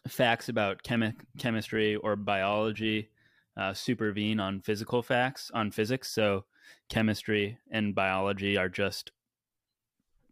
facts 0.08 0.50
about 0.50 0.84
chemi- 0.84 1.16
chemistry 1.38 1.96
or 1.96 2.16
biology 2.16 3.10
uh, 3.58 3.74
supervene 3.74 4.40
on 4.40 4.62
physical 4.62 5.02
facts 5.02 5.50
on 5.54 5.72
physics. 5.72 6.12
So 6.12 6.46
chemistry 6.90 7.58
and 7.72 7.96
biology 7.96 8.58
are 8.58 8.70
just 8.70 9.12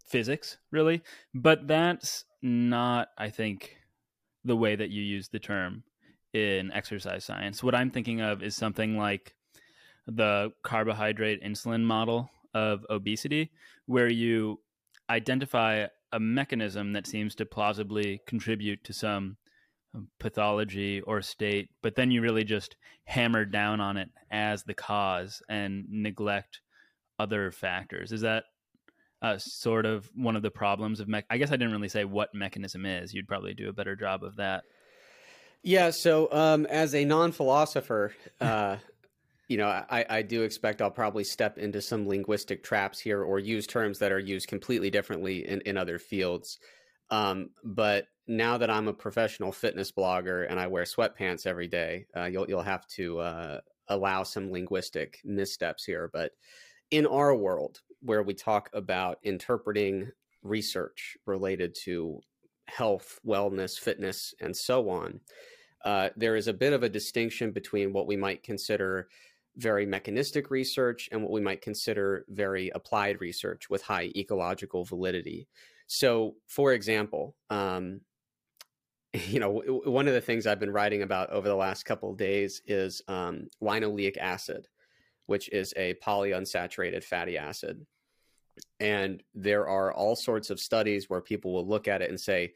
physics, 0.06 0.58
really. 0.72 1.02
But 1.34 1.68
that's 1.68 2.26
not, 2.42 3.10
I 3.18 3.30
think, 3.30 3.78
the 4.44 4.56
way 4.56 4.76
that 4.76 4.90
you 4.90 5.02
use 5.02 5.30
the 5.30 5.40
term 5.40 5.84
in 6.34 6.72
exercise 6.74 7.24
science. 7.24 7.64
What 7.64 7.76
I'm 7.76 7.90
thinking 7.90 8.22
of 8.22 8.44
is 8.44 8.56
something 8.56 8.98
like 8.98 9.36
the 10.06 10.52
carbohydrate 10.64 11.44
insulin 11.44 11.84
model 11.84 12.30
of 12.54 12.86
obesity, 12.90 13.52
where 13.86 14.10
you 14.10 14.60
identify 15.10 15.88
a 16.14 16.20
mechanism 16.20 16.94
that 16.94 17.08
seems 17.08 17.36
to 17.36 17.46
plausibly 17.46 18.22
contribute 18.26 18.84
to 18.86 18.94
some 18.94 19.36
um, 19.94 20.08
pathology 20.20 21.02
or 21.02 21.22
state, 21.22 21.70
but 21.82 21.96
then 21.96 22.12
you 22.12 22.22
really 22.22 22.44
just 22.44 22.78
hammer 23.06 23.44
down 23.44 23.82
on 23.82 23.98
it 23.98 24.10
as 24.32 24.64
the 24.64 24.74
cause 24.74 25.42
and 25.50 25.86
neglect 25.90 26.62
other 27.20 27.52
factors. 27.52 28.12
Is 28.12 28.22
that 28.22 28.46
uh, 29.22 29.38
sort 29.38 29.86
of 29.86 30.10
one 30.16 30.36
of 30.36 30.44
the 30.44 30.52
problems 30.52 31.00
of 31.00 31.08
me- 31.08 31.24
I 31.30 31.38
guess 31.38 31.52
I 31.52 31.56
didn't 31.56 31.74
really 31.74 31.90
say 31.90 32.06
what 32.06 32.36
mechanism 32.36 32.86
is. 32.86 33.14
You'd 33.14 33.28
probably 33.28 33.54
do 33.54 33.70
a 33.70 33.74
better 33.74 33.96
job 33.96 34.24
of 34.24 34.36
that. 34.36 34.64
Yeah. 35.64 35.92
So, 35.92 36.32
um, 36.32 36.66
as 36.66 36.94
a 36.94 37.06
non-philosopher, 37.06 38.14
uh, 38.42 38.78
you 39.48 39.58
know, 39.58 39.68
I, 39.68 40.06
I 40.10 40.22
do 40.22 40.44
expect 40.44 40.82
I'll 40.82 40.92
probably 40.92 41.24
step 41.24 41.58
into 41.58 41.82
some 41.82 42.08
linguistic 42.08 42.64
traps 42.64 43.00
here 43.00 43.22
or 43.22 43.40
use 43.40 43.68
terms 43.68 44.00
that 44.00 44.12
are 44.12 44.20
used 44.20 44.48
completely 44.48 44.90
differently 44.90 45.48
in, 45.48 45.62
in 45.62 45.78
other 45.78 46.00
fields. 46.00 46.60
Um, 47.10 47.50
but 47.64 48.08
now 48.28 48.58
that 48.58 48.70
I'm 48.70 48.88
a 48.88 48.94
professional 48.94 49.52
fitness 49.52 49.92
blogger 49.92 50.50
and 50.50 50.60
I 50.60 50.68
wear 50.68 50.84
sweatpants 50.84 51.46
every 51.46 51.68
day, 51.68 52.06
uh, 52.16 52.26
you'll 52.26 52.48
you'll 52.48 52.62
have 52.62 52.88
to 52.96 53.20
uh, 53.20 53.60
allow 53.90 54.24
some 54.24 54.52
linguistic 54.52 55.20
missteps 55.26 55.84
here. 55.84 56.10
But 56.12 56.32
in 56.90 57.06
our 57.06 57.36
world, 57.36 57.82
where 58.02 58.24
we 58.24 58.34
talk 58.34 58.70
about 58.74 59.20
interpreting 59.24 60.10
research 60.42 61.18
related 61.26 61.76
to 61.84 62.22
health, 62.68 63.20
wellness, 63.26 63.78
fitness, 63.78 64.34
and 64.40 64.56
so 64.56 64.90
on, 64.90 65.20
uh, 65.84 66.10
there 66.16 66.36
is 66.36 66.48
a 66.48 66.54
bit 66.54 66.72
of 66.72 66.84
a 66.84 66.90
distinction 66.90 67.52
between 67.52 67.92
what 67.92 68.08
we 68.08 68.16
might 68.16 68.44
consider 68.44 69.10
very 69.58 69.86
mechanistic 69.86 70.50
research 70.50 71.10
and 71.12 71.22
what 71.22 71.32
we 71.32 71.42
might 71.42 71.62
consider 71.62 72.26
very 72.30 72.70
applied 72.74 73.22
research 73.22 73.70
with 73.70 73.82
high 73.82 74.12
ecological 74.16 74.84
validity. 74.84 75.48
So, 75.88 76.36
for 76.48 76.74
example, 76.74 77.36
um, 77.50 78.02
you 79.28 79.40
know, 79.40 79.62
one 79.86 80.08
of 80.08 80.14
the 80.14 80.22
things 80.22 80.48
I've 80.48 80.60
been 80.60 80.74
writing 80.74 81.04
about 81.04 81.30
over 81.30 81.48
the 81.48 81.56
last 81.56 81.84
couple 81.84 82.12
of 82.12 82.18
days 82.18 82.62
is 82.66 83.02
um, 83.08 83.48
linoleic 83.62 84.18
acid, 84.18 84.68
which 85.28 85.50
is 85.50 85.74
a 85.78 85.96
polyunsaturated 85.96 87.04
fatty 87.04 87.38
acid. 87.38 87.86
And 88.80 89.24
there 89.34 89.68
are 89.68 89.94
all 89.94 90.16
sorts 90.16 90.50
of 90.50 90.60
studies 90.60 91.10
where 91.10 91.22
people 91.22 91.54
will 91.54 91.68
look 91.68 91.88
at 91.88 92.02
it 92.02 92.10
and 92.10 92.20
say, 92.20 92.54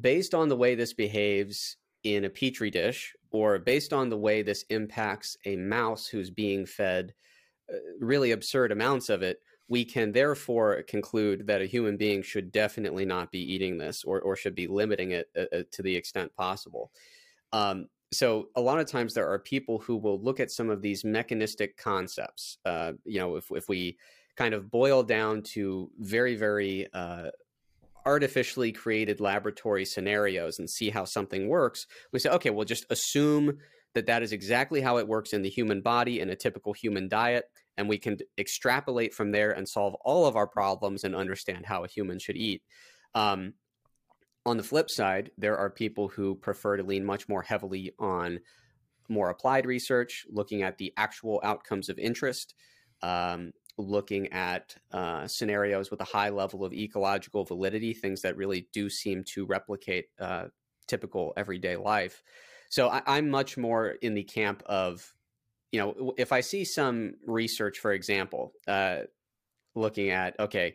based 0.00 0.34
on 0.34 0.48
the 0.48 0.56
way 0.56 0.74
this 0.74 0.92
behaves 0.92 1.76
in 2.04 2.24
a 2.24 2.30
petri 2.30 2.70
dish 2.70 3.14
or 3.30 3.58
based 3.58 3.92
on 3.92 4.08
the 4.08 4.16
way 4.16 4.42
this 4.42 4.64
impacts 4.70 5.36
a 5.44 5.56
mouse 5.56 6.06
who's 6.06 6.30
being 6.30 6.64
fed 6.66 7.12
uh, 7.72 7.76
really 8.00 8.32
absurd 8.32 8.72
amounts 8.72 9.08
of 9.08 9.22
it, 9.22 9.40
we 9.68 9.84
can 9.84 10.12
therefore 10.12 10.82
conclude 10.84 11.46
that 11.46 11.60
a 11.60 11.66
human 11.66 11.96
being 11.96 12.22
should 12.22 12.50
definitely 12.50 13.04
not 13.04 13.30
be 13.30 13.40
eating 13.40 13.76
this 13.76 14.02
or, 14.04 14.20
or 14.20 14.34
should 14.34 14.54
be 14.54 14.66
limiting 14.66 15.10
it 15.10 15.28
uh, 15.36 15.44
uh, 15.54 15.62
to 15.70 15.82
the 15.82 15.94
extent 15.94 16.34
possible. 16.34 16.90
Um, 17.52 17.88
so 18.10 18.48
a 18.56 18.60
lot 18.60 18.78
of 18.78 18.86
times 18.86 19.12
there 19.12 19.30
are 19.30 19.38
people 19.38 19.78
who 19.78 19.96
will 19.96 20.20
look 20.22 20.40
at 20.40 20.50
some 20.50 20.70
of 20.70 20.80
these 20.80 21.04
mechanistic 21.04 21.76
concepts. 21.76 22.58
Uh, 22.64 22.92
you 23.04 23.20
know, 23.20 23.36
if, 23.36 23.50
if 23.50 23.68
we 23.68 23.98
kind 24.36 24.54
of 24.54 24.70
boil 24.70 25.02
down 25.02 25.42
to 25.42 25.90
very, 25.98 26.34
very 26.34 26.86
uh, 26.94 27.26
artificially 28.08 28.72
created 28.72 29.20
laboratory 29.20 29.84
scenarios 29.84 30.58
and 30.58 30.70
see 30.70 30.88
how 30.88 31.04
something 31.04 31.46
works, 31.46 31.86
we 32.10 32.18
say, 32.18 32.30
okay, 32.30 32.48
we'll 32.48 32.64
just 32.64 32.86
assume 32.88 33.58
that 33.92 34.06
that 34.06 34.22
is 34.22 34.32
exactly 34.32 34.80
how 34.80 34.96
it 34.96 35.06
works 35.06 35.34
in 35.34 35.42
the 35.42 35.50
human 35.50 35.82
body 35.82 36.20
in 36.20 36.30
a 36.30 36.34
typical 36.36 36.72
human 36.72 37.06
diet. 37.06 37.44
And 37.76 37.86
we 37.86 37.98
can 37.98 38.16
extrapolate 38.38 39.12
from 39.12 39.30
there 39.30 39.50
and 39.50 39.68
solve 39.68 39.94
all 40.00 40.24
of 40.24 40.36
our 40.36 40.46
problems 40.46 41.04
and 41.04 41.14
understand 41.14 41.66
how 41.66 41.84
a 41.84 41.88
human 41.88 42.18
should 42.18 42.36
eat. 42.36 42.62
Um, 43.14 43.52
on 44.46 44.56
the 44.56 44.62
flip 44.62 44.88
side, 44.88 45.30
there 45.36 45.58
are 45.58 45.68
people 45.68 46.08
who 46.08 46.34
prefer 46.34 46.78
to 46.78 46.82
lean 46.82 47.04
much 47.04 47.28
more 47.28 47.42
heavily 47.42 47.92
on 47.98 48.40
more 49.10 49.28
applied 49.28 49.66
research, 49.66 50.24
looking 50.30 50.62
at 50.62 50.78
the 50.78 50.94
actual 50.96 51.42
outcomes 51.44 51.90
of 51.90 51.98
interest, 51.98 52.54
um, 53.02 53.52
looking 53.78 54.32
at 54.32 54.76
uh, 54.92 55.26
scenarios 55.26 55.90
with 55.90 56.00
a 56.00 56.04
high 56.04 56.28
level 56.28 56.64
of 56.64 56.72
ecological 56.72 57.44
validity, 57.44 57.94
things 57.94 58.22
that 58.22 58.36
really 58.36 58.68
do 58.72 58.90
seem 58.90 59.24
to 59.24 59.46
replicate 59.46 60.06
uh, 60.20 60.46
typical 60.86 61.32
everyday 61.36 61.76
life. 61.76 62.22
So 62.70 62.88
I, 62.88 63.18
am 63.18 63.30
much 63.30 63.56
more 63.56 63.90
in 64.02 64.14
the 64.14 64.24
camp 64.24 64.62
of, 64.66 65.14
you 65.72 65.80
know, 65.80 66.14
if 66.18 66.32
I 66.32 66.40
see 66.40 66.64
some 66.64 67.14
research, 67.26 67.78
for 67.78 67.92
example, 67.92 68.52
uh, 68.66 69.02
looking 69.74 70.10
at, 70.10 70.38
okay, 70.38 70.74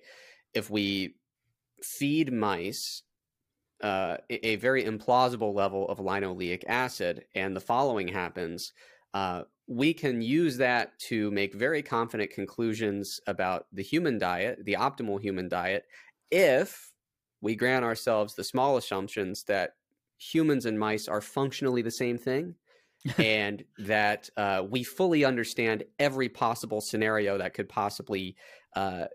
if 0.54 0.70
we 0.70 1.16
feed 1.82 2.32
mice 2.32 3.04
uh, 3.84 4.18
a, 4.30 4.56
very 4.56 4.86
implausible 4.86 5.54
level 5.54 5.88
of 5.89 5.98
linoleic 5.98 6.63
acid 6.68 7.26
and 7.36 7.56
the 7.56 7.60
following 7.60 8.08
happens, 8.08 8.72
uh, 9.13 9.44
we 9.67 9.93
can 9.93 10.21
use 10.21 10.58
that 10.58 10.97
to 10.99 11.32
make 11.32 11.54
very 11.54 11.82
confident 11.82 12.32
conclusions 12.32 13.19
about 13.28 13.65
the 13.71 13.84
human 13.84 14.17
diet, 14.17 14.60
the 14.65 14.73
optimal 14.73 15.21
human 15.21 15.47
diet, 15.47 15.86
if 16.32 16.91
we 17.41 17.56
grant 17.56 17.86
ourselves 17.86 18.36
the 18.36 18.43
small 18.43 18.78
assumptions 18.78 19.43
that 19.43 19.71
humans 20.17 20.65
and 20.65 20.80
mice 20.80 21.08
are 21.08 21.21
functionally 21.21 21.82
the 21.82 21.91
same 21.91 22.17
thing 22.17 22.56
and 23.17 23.63
that 23.78 24.30
uh, 24.38 24.63
we 24.69 24.84
fully 24.84 25.26
understand 25.26 25.84
every 25.99 26.30
possible 26.30 26.80
scenario 26.80 27.38
that 27.38 27.54
could 27.54 27.67
possibly 27.67 28.36
uh, 28.76 29.06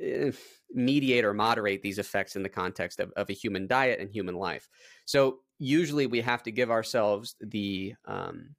eh, 0.00 0.32
mediate 0.72 1.24
or 1.24 1.32
moderate 1.32 1.80
these 1.82 1.98
effects 1.98 2.34
in 2.36 2.42
the 2.42 2.48
context 2.48 2.98
of, 2.98 3.12
of, 3.16 3.30
a 3.30 3.32
human 3.32 3.68
diet 3.68 4.00
and 4.00 4.10
human 4.10 4.34
life. 4.34 4.68
So 5.04 5.38
usually 5.60 6.06
we 6.06 6.20
have 6.22 6.42
to 6.42 6.50
give 6.50 6.70
ourselves 6.70 7.36
the 7.40 7.94
um, 8.04 8.56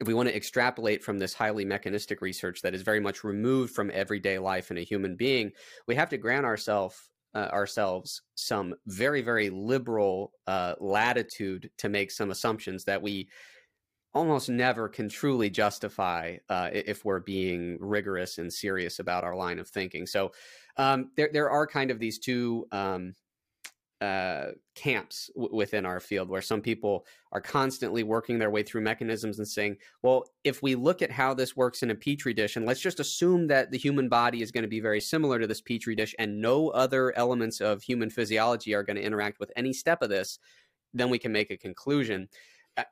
if 0.00 0.06
we 0.06 0.14
want 0.14 0.28
to 0.28 0.36
extrapolate 0.36 1.02
from 1.02 1.18
this 1.18 1.34
highly 1.34 1.64
mechanistic 1.64 2.20
research 2.20 2.62
that 2.62 2.74
is 2.74 2.82
very 2.82 3.00
much 3.00 3.24
removed 3.24 3.74
from 3.74 3.90
everyday 3.92 4.38
life 4.38 4.70
in 4.70 4.78
a 4.78 4.82
human 4.82 5.16
being, 5.16 5.52
we 5.86 5.94
have 5.94 6.08
to 6.10 6.18
grant 6.18 6.46
ourselves 6.46 7.08
uh, 7.34 7.48
ourselves 7.50 8.22
some 8.34 8.74
very 8.86 9.22
very 9.22 9.48
liberal 9.48 10.32
uh, 10.46 10.74
latitude 10.80 11.70
to 11.78 11.88
make 11.88 12.10
some 12.10 12.30
assumptions 12.30 12.84
that 12.84 13.00
we 13.00 13.28
almost 14.14 14.50
never 14.50 14.88
can 14.88 15.08
truly 15.08 15.48
justify 15.48 16.36
uh, 16.50 16.68
if 16.72 17.04
we're 17.04 17.20
being 17.20 17.78
rigorous 17.80 18.38
and 18.38 18.52
serious 18.52 18.98
about 18.98 19.24
our 19.24 19.34
line 19.34 19.58
of 19.58 19.68
thinking. 19.68 20.06
So 20.06 20.32
um, 20.76 21.10
there 21.16 21.30
there 21.32 21.50
are 21.50 21.66
kind 21.66 21.90
of 21.90 21.98
these 21.98 22.18
two 22.18 22.66
um, 22.72 23.14
uh, 24.02 24.50
camps 24.74 25.30
w- 25.36 25.54
within 25.54 25.86
our 25.86 26.00
field 26.00 26.28
where 26.28 26.42
some 26.42 26.60
people 26.60 27.06
are 27.30 27.40
constantly 27.40 28.02
working 28.02 28.36
their 28.36 28.50
way 28.50 28.64
through 28.64 28.80
mechanisms 28.80 29.38
and 29.38 29.46
saying, 29.46 29.76
well, 30.02 30.24
if 30.42 30.60
we 30.60 30.74
look 30.74 31.02
at 31.02 31.10
how 31.12 31.32
this 31.32 31.56
works 31.56 31.84
in 31.84 31.90
a 31.92 31.94
petri 31.94 32.34
dish, 32.34 32.56
and 32.56 32.66
let's 32.66 32.80
just 32.80 32.98
assume 32.98 33.46
that 33.46 33.70
the 33.70 33.78
human 33.78 34.08
body 34.08 34.42
is 34.42 34.50
going 34.50 34.62
to 34.62 34.68
be 34.68 34.80
very 34.80 35.00
similar 35.00 35.38
to 35.38 35.46
this 35.46 35.60
petri 35.60 35.94
dish 35.94 36.16
and 36.18 36.40
no 36.40 36.70
other 36.70 37.16
elements 37.16 37.60
of 37.60 37.80
human 37.80 38.10
physiology 38.10 38.74
are 38.74 38.82
going 38.82 38.96
to 38.96 39.04
interact 39.04 39.38
with 39.38 39.52
any 39.54 39.72
step 39.72 40.02
of 40.02 40.10
this, 40.10 40.40
then 40.92 41.08
we 41.08 41.18
can 41.18 41.30
make 41.30 41.52
a 41.52 41.56
conclusion. 41.56 42.28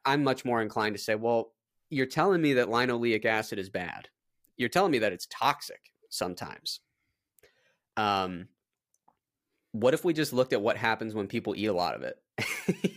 I'm 0.05 0.23
much 0.23 0.45
more 0.45 0.63
inclined 0.63 0.95
to 0.95 1.03
say, 1.03 1.17
well, 1.17 1.55
you're 1.89 2.07
telling 2.07 2.41
me 2.41 2.53
that 2.53 2.69
linoleic 2.69 3.25
acid 3.25 3.59
is 3.59 3.69
bad. 3.69 4.09
You're 4.57 4.69
telling 4.69 4.93
me 4.93 5.01
that 5.01 5.13
it's 5.13 5.27
toxic 5.29 5.91
sometimes. 6.09 6.79
Um, 7.97 8.47
what 9.73 9.95
if 9.95 10.05
we 10.05 10.13
just 10.13 10.33
looked 10.33 10.53
at 10.53 10.61
what 10.61 10.77
happens 10.77 11.15
when 11.15 11.27
people 11.27 11.55
eat 11.57 11.67
a 11.67 11.73
lot 11.73 11.95
of 11.95 12.03
it? 12.03 12.19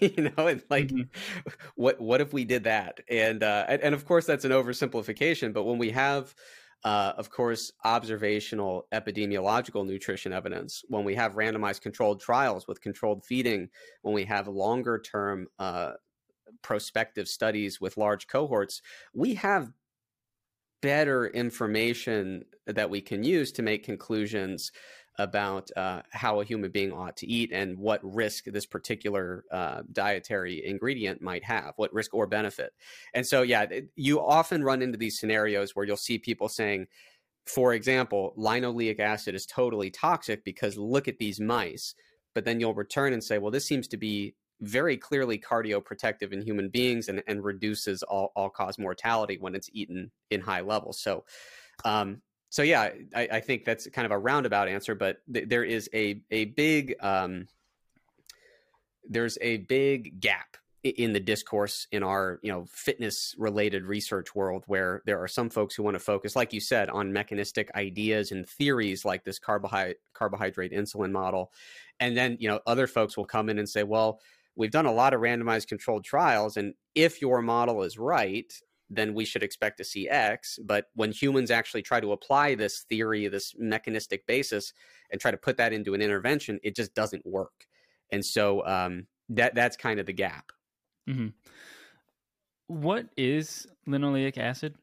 you 0.18 0.24
know, 0.24 0.48
and 0.48 0.64
like 0.70 0.88
mm-hmm. 0.88 1.50
what 1.76 2.00
what 2.02 2.22
if 2.22 2.34
we 2.34 2.46
did 2.46 2.64
that? 2.64 3.00
And, 3.10 3.44
uh, 3.44 3.66
and 3.68 3.82
and 3.82 3.96
of 3.96 4.06
course 4.06 4.26
that's 4.26 4.46
an 4.46 4.52
oversimplification, 4.52 5.54
but 5.54 5.64
when 5.64 5.78
we 5.78 5.92
have 5.92 6.34
uh, 6.84 7.14
of 7.18 7.30
course, 7.30 7.72
observational 7.86 8.88
epidemiological 8.94 9.86
nutrition 9.86 10.34
evidence, 10.34 10.84
when 10.90 11.06
we 11.06 11.16
have 11.16 11.36
randomized 11.36 11.82
controlled 11.82 12.20
trials 12.20 12.68
with 12.68 12.82
controlled 12.82 13.24
feeding, 13.24 13.70
when 14.02 14.14
we 14.14 14.26
have 14.26 14.50
longer 14.50 15.00
term 15.00 15.48
uh, 15.60 15.92
prospective 16.62 17.28
studies 17.28 17.80
with 17.80 17.96
large 17.96 18.28
cohorts, 18.28 18.82
we 19.14 19.36
have 19.36 19.72
better 20.82 21.28
information 21.28 22.44
that 22.68 22.90
we 22.90 23.00
can 23.00 23.24
use 23.24 23.54
to 23.54 23.62
make 23.62 23.86
conclusions 23.86 24.72
about 25.20 25.70
uh, 25.78 26.02
how 26.12 26.40
a 26.40 26.46
human 26.46 26.72
being 26.72 26.92
ought 26.92 27.16
to 27.18 27.28
eat 27.28 27.52
and 27.52 27.78
what 27.78 28.00
risk 28.04 28.46
this 28.46 28.66
particular 28.66 29.44
uh, 29.52 29.84
dietary 29.92 30.66
ingredient 30.66 31.22
might 31.22 31.44
have, 31.44 31.74
what 31.76 31.94
risk 31.94 32.14
or 32.14 32.26
benefit. 32.26 32.74
And 33.14 33.26
so, 33.26 33.44
yeah, 33.44 33.66
you 33.96 34.20
often 34.20 34.64
run 34.64 34.82
into 34.82 34.98
these 34.98 35.20
scenarios 35.20 35.76
where 35.76 35.86
you'll 35.86 35.98
see 35.98 36.18
people 36.18 36.50
saying, 36.50 36.88
for 37.46 37.74
example, 37.74 38.34
linoleic 38.38 39.00
acid 39.00 39.36
is 39.36 39.46
totally 39.46 39.92
toxic 39.92 40.44
because 40.44 40.78
look 40.78 41.08
at 41.08 41.20
these 41.20 41.40
mice. 41.40 41.94
But 42.34 42.46
then 42.46 42.60
you'll 42.60 42.74
return 42.74 43.14
and 43.14 43.24
say, 43.24 43.38
well, 43.38 43.52
this 43.52 43.68
seems 43.68 43.88
to 43.90 43.98
be 43.98 44.34
very 44.62 44.98
clearly 44.98 45.38
cardioprotective 45.38 46.32
in 46.32 46.42
human 46.42 46.70
beings 46.70 47.08
and, 47.08 47.22
and 47.28 47.44
reduces 47.44 48.02
all, 48.02 48.32
all 48.36 48.50
cause 48.50 48.80
mortality 48.80 49.38
when 49.40 49.54
it's 49.54 49.70
eaten 49.74 50.10
in 50.32 50.42
high 50.42 50.62
levels. 50.62 51.00
So, 51.00 51.26
um, 51.86 52.22
so 52.54 52.62
yeah, 52.62 52.92
I, 53.16 53.28
I, 53.32 53.40
think 53.40 53.66
that's 53.66 53.90
kind 53.90 54.06
of 54.06 54.12
a 54.12 54.18
roundabout 54.20 54.68
answer, 54.68 54.94
but 54.94 55.22
th- 55.34 55.50
there 55.50 55.64
is 55.64 55.90
a 55.92 56.22
a 56.30 56.46
big 56.46 56.94
um, 57.00 57.48
there's 59.10 59.40
a 59.42 59.58
big 59.58 60.20
gap 60.20 60.58
in 60.84 61.14
the 61.14 61.20
discourse 61.20 61.88
in 61.92 62.04
our 62.04 62.40
you 62.44 62.52
know 62.52 62.66
fitness 62.70 63.34
related 63.40 63.86
research 63.86 64.36
world 64.36 64.66
where 64.68 65.02
there 65.08 65.20
are 65.20 65.28
some 65.28 65.50
folks 65.50 65.74
who 65.74 65.82
want 65.82 65.96
to 65.96 66.00
focus 66.00 66.36
like 66.36 66.54
you 66.54 66.60
said 66.60 66.92
on 66.92 67.12
mechanistic 67.12 67.72
ideas 67.74 68.32
and 68.32 68.48
theories 68.48 69.04
like 69.04 69.24
this 69.24 69.40
carbohydrate 69.40 69.98
carbohydrate 70.14 70.74
insulin 70.74 71.12
model. 71.12 71.52
And 72.00 72.16
then 72.16 72.38
you 72.40 72.48
know 72.48 72.60
other 72.68 72.86
folks 72.86 73.18
will 73.18 73.26
come 73.26 73.50
in 73.50 73.58
and 73.58 73.68
say 73.68 73.82
well 73.82 74.20
we've 74.56 74.70
done 74.70 74.86
a 74.86 74.94
lot 74.94 75.16
of 75.16 75.22
randomized 75.22 75.70
controlled 75.70 76.04
trials 76.04 76.56
and 76.56 76.76
if 76.94 77.20
your 77.20 77.42
model 77.42 77.82
is 77.82 77.98
right 77.98 78.54
then 78.90 79.14
we 79.14 79.26
should 79.26 79.44
expect 79.44 79.78
to 79.78 79.84
see 79.84 80.10
X. 80.10 80.60
But 80.64 80.86
when 80.96 81.12
humans 81.12 81.52
actually 81.52 81.82
try 81.82 82.00
to 82.00 82.12
apply 82.12 82.56
this 82.56 82.86
theory, 82.90 83.28
this 83.28 83.54
mechanistic 83.58 84.26
basis, 84.28 84.74
and 85.12 85.20
try 85.20 85.32
to 85.32 85.38
put 85.38 85.58
that 85.58 85.74
into 85.74 85.94
an 85.94 86.02
intervention, 86.02 86.60
it 86.64 86.76
just 86.76 86.94
doesn't 86.94 87.26
work. 87.26 87.68
And 88.12 88.26
so 88.26 88.66
um, 88.66 89.08
that 89.30 89.56
that's 89.56 89.78
kind 89.78 90.00
of 90.00 90.06
the 90.06 90.14
gap. 90.14 90.52
Mm-hmm. 91.10 91.30
What 92.68 93.08
is 93.18 93.68
linoleic 93.88 94.38
acid? 94.38 94.76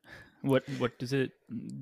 What 0.43 0.65
what 0.79 0.99
does 0.99 1.13
it 1.13 1.33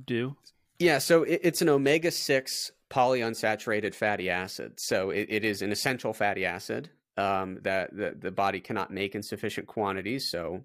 do? 0.06 0.36
Yeah, 0.78 0.98
so 0.98 1.22
it, 1.24 1.40
it's 1.42 1.62
an 1.62 1.68
omega 1.68 2.10
six 2.10 2.70
polyunsaturated 2.90 3.94
fatty 3.94 4.30
acid. 4.30 4.80
So 4.80 5.10
it, 5.10 5.26
it 5.28 5.44
is 5.44 5.62
an 5.62 5.72
essential 5.72 6.12
fatty 6.12 6.44
acid 6.44 6.90
um, 7.16 7.58
that 7.62 7.94
the, 7.94 8.16
the 8.18 8.30
body 8.30 8.60
cannot 8.60 8.92
make 8.92 9.14
in 9.14 9.22
sufficient 9.22 9.66
quantities. 9.66 10.30
So 10.30 10.64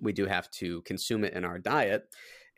we 0.00 0.12
do 0.12 0.26
have 0.26 0.50
to 0.52 0.82
consume 0.82 1.24
it 1.24 1.34
in 1.34 1.44
our 1.44 1.58
diet, 1.58 2.08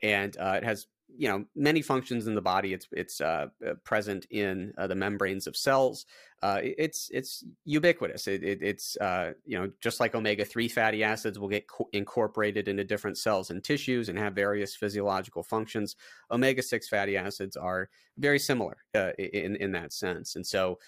and 0.03 0.37
uh, 0.39 0.55
it 0.57 0.65
has 0.65 0.87
you 1.17 1.29
know 1.29 1.45
many 1.55 1.83
functions 1.83 2.27
in 2.27 2.35
the 2.35 2.43
body. 2.43 2.73
It's 2.73 2.87
it's 2.93 3.21
uh, 3.21 3.49
uh 3.67 3.75
present 3.85 4.27
in 4.31 4.73
uh, 4.79 4.87
the 4.87 4.95
membranes 4.95 5.47
of 5.47 5.57
cells. 5.57 6.07
Uh, 6.43 6.61
it's 6.63 7.09
it's 7.13 7.45
ubiquitous. 7.65 8.27
It, 8.27 8.43
it, 8.43 8.63
it's 8.63 8.97
uh, 8.97 9.33
you 9.45 9.59
know 9.59 9.71
just 9.81 10.01
like 10.01 10.15
omega 10.15 10.45
three 10.45 10.69
fatty 10.69 11.05
acids 11.05 11.39
will 11.39 11.49
get 11.49 11.69
co- 11.69 11.89
incorporated 11.93 12.69
into 12.69 12.85
different 12.85 13.19
cells 13.19 13.51
and 13.51 13.63
tissues 13.63 14.09
and 14.09 14.19
have 14.19 14.35
various 14.35 14.75
physiological 14.75 15.43
functions. 15.43 15.97
Omega 16.31 16.63
six 16.63 16.89
fatty 16.89 17.17
acids 17.17 17.57
are 17.57 17.89
very 18.19 18.39
similar 18.39 18.77
in 18.95 19.57
in 19.57 19.73
that 19.73 19.93
sense, 19.93 20.37
and 20.37 20.47
so 20.47 20.79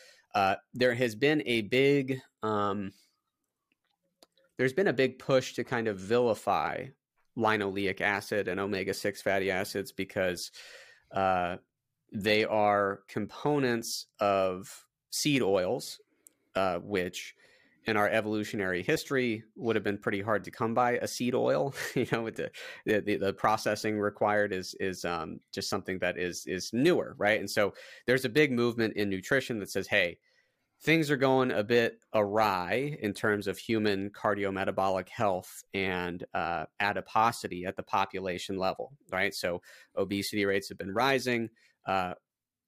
there 0.73 0.95
has 0.95 1.15
been 1.15 1.43
a 1.47 1.63
big 1.63 2.21
um, 2.43 2.93
there's 4.57 4.73
been 4.73 4.89
a 4.89 4.93
big 4.93 5.19
push 5.19 5.55
to 5.55 5.65
kind 5.65 5.89
of 5.89 5.99
vilify 5.99 6.87
linoleic 7.37 8.01
acid 8.01 8.49
and 8.49 8.61
omega 8.61 8.95
6 8.95 9.23
fatty 9.23 9.51
acids 9.51 9.93
because 9.93 10.51
uh, 11.13 11.57
they 12.13 12.45
are 12.45 13.01
components 13.09 14.07
of 14.21 14.87
seed 15.11 15.43
oils, 15.43 16.01
uh, 16.55 16.79
which 16.79 17.35
in 17.87 17.97
our 17.97 18.09
evolutionary 18.09 18.83
history 18.83 19.45
would 19.57 19.77
have 19.77 19.85
been 19.85 19.99
pretty 19.99 20.23
hard 20.23 20.43
to 20.45 20.51
come 20.51 20.75
by 20.75 20.93
a 20.93 21.09
seed 21.09 21.35
oil. 21.35 21.75
you 21.95 22.07
know, 22.13 22.23
with 22.23 22.37
the, 22.37 22.51
the 22.87 23.17
the, 23.17 23.33
processing 23.33 23.99
required 23.99 24.53
is 24.53 24.75
is 24.81 25.05
um, 25.05 25.41
just 25.53 25.69
something 25.69 25.99
that 25.99 26.19
is 26.19 26.47
is 26.47 26.71
newer, 26.73 27.15
right? 27.19 27.41
And 27.41 27.51
so 27.51 27.75
there's 28.07 28.25
a 28.25 28.31
big 28.31 28.53
movement 28.53 28.97
in 28.97 29.11
nutrition 29.11 29.59
that 29.59 29.71
says, 29.71 29.87
hey, 29.87 30.19
things 30.85 31.11
are 31.11 31.17
going 31.17 31.51
a 31.51 31.65
bit 31.65 32.01
awry 32.13 32.97
in 33.01 33.15
terms 33.15 33.47
of 33.47 33.57
human 33.57 34.11
cardiometabolic 34.11 35.09
health 35.09 35.65
and 35.73 36.25
uh, 36.35 36.67
adiposity 36.79 37.65
at 37.65 37.75
the 37.75 37.83
population 37.83 38.59
level, 38.59 38.93
right? 39.11 39.35
So 39.35 39.63
obesity 39.97 40.45
rates 40.45 40.69
have 40.69 40.77
been 40.77 40.93
rising. 40.93 41.49
Uh, 41.87 42.15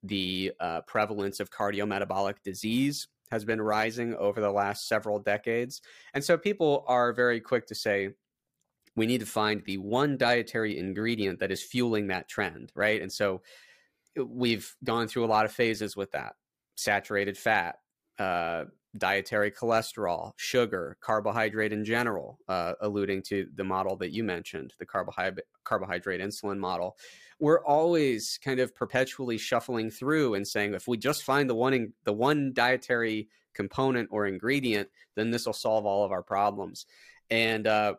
the 0.02 0.52
uh, 0.60 0.80
prevalence 0.82 1.40
of 1.40 1.50
cardiometabolic 1.50 2.36
disease 2.42 3.06
has 3.30 3.44
been 3.44 3.60
rising 3.60 4.14
over 4.14 4.40
the 4.40 4.50
last 4.50 4.88
several 4.88 5.18
decades. 5.18 5.82
And 6.14 6.24
so 6.24 6.38
people 6.38 6.84
are 6.88 7.12
very 7.12 7.40
quick 7.40 7.66
to 7.66 7.74
say, 7.74 8.10
we 8.94 9.06
need 9.06 9.20
to 9.20 9.26
find 9.26 9.62
the 9.66 9.76
one 9.76 10.16
dietary 10.16 10.78
ingredient 10.78 11.40
that 11.40 11.52
is 11.52 11.62
fueling 11.62 12.06
that 12.06 12.28
trend, 12.28 12.72
right? 12.74 13.02
And 13.02 13.12
so 13.12 13.42
we've 14.16 14.74
gone 14.82 15.06
through 15.06 15.26
a 15.26 15.28
lot 15.28 15.44
of 15.44 15.52
phases 15.52 15.94
with 15.94 16.12
that 16.12 16.32
saturated 16.76 17.36
fat, 17.36 17.76
uh, 18.18 18.64
dietary 18.98 19.50
cholesterol, 19.50 20.32
sugar, 20.36 20.96
carbohydrate 21.00 21.72
in 21.72 21.84
general, 21.84 22.38
uh, 22.48 22.74
alluding 22.80 23.22
to 23.22 23.46
the 23.54 23.64
model 23.64 23.96
that 23.96 24.12
you 24.12 24.24
mentioned, 24.24 24.74
the 24.78 24.86
carbohydrate 24.86 25.44
carbohydrate 25.64 26.20
insulin 26.20 26.58
model. 26.58 26.96
We're 27.38 27.64
always 27.64 28.38
kind 28.42 28.60
of 28.60 28.74
perpetually 28.74 29.36
shuffling 29.36 29.90
through 29.90 30.34
and 30.34 30.46
saying, 30.46 30.74
if 30.74 30.88
we 30.88 30.96
just 30.96 31.24
find 31.24 31.50
the 31.50 31.54
one 31.54 31.92
the 32.04 32.12
one 32.12 32.52
dietary 32.54 33.28
component 33.54 34.08
or 34.12 34.26
ingredient, 34.26 34.88
then 35.16 35.30
this 35.30 35.46
will 35.46 35.52
solve 35.52 35.86
all 35.86 36.04
of 36.04 36.12
our 36.12 36.22
problems. 36.22 36.86
And 37.30 37.66
uh, 37.66 37.94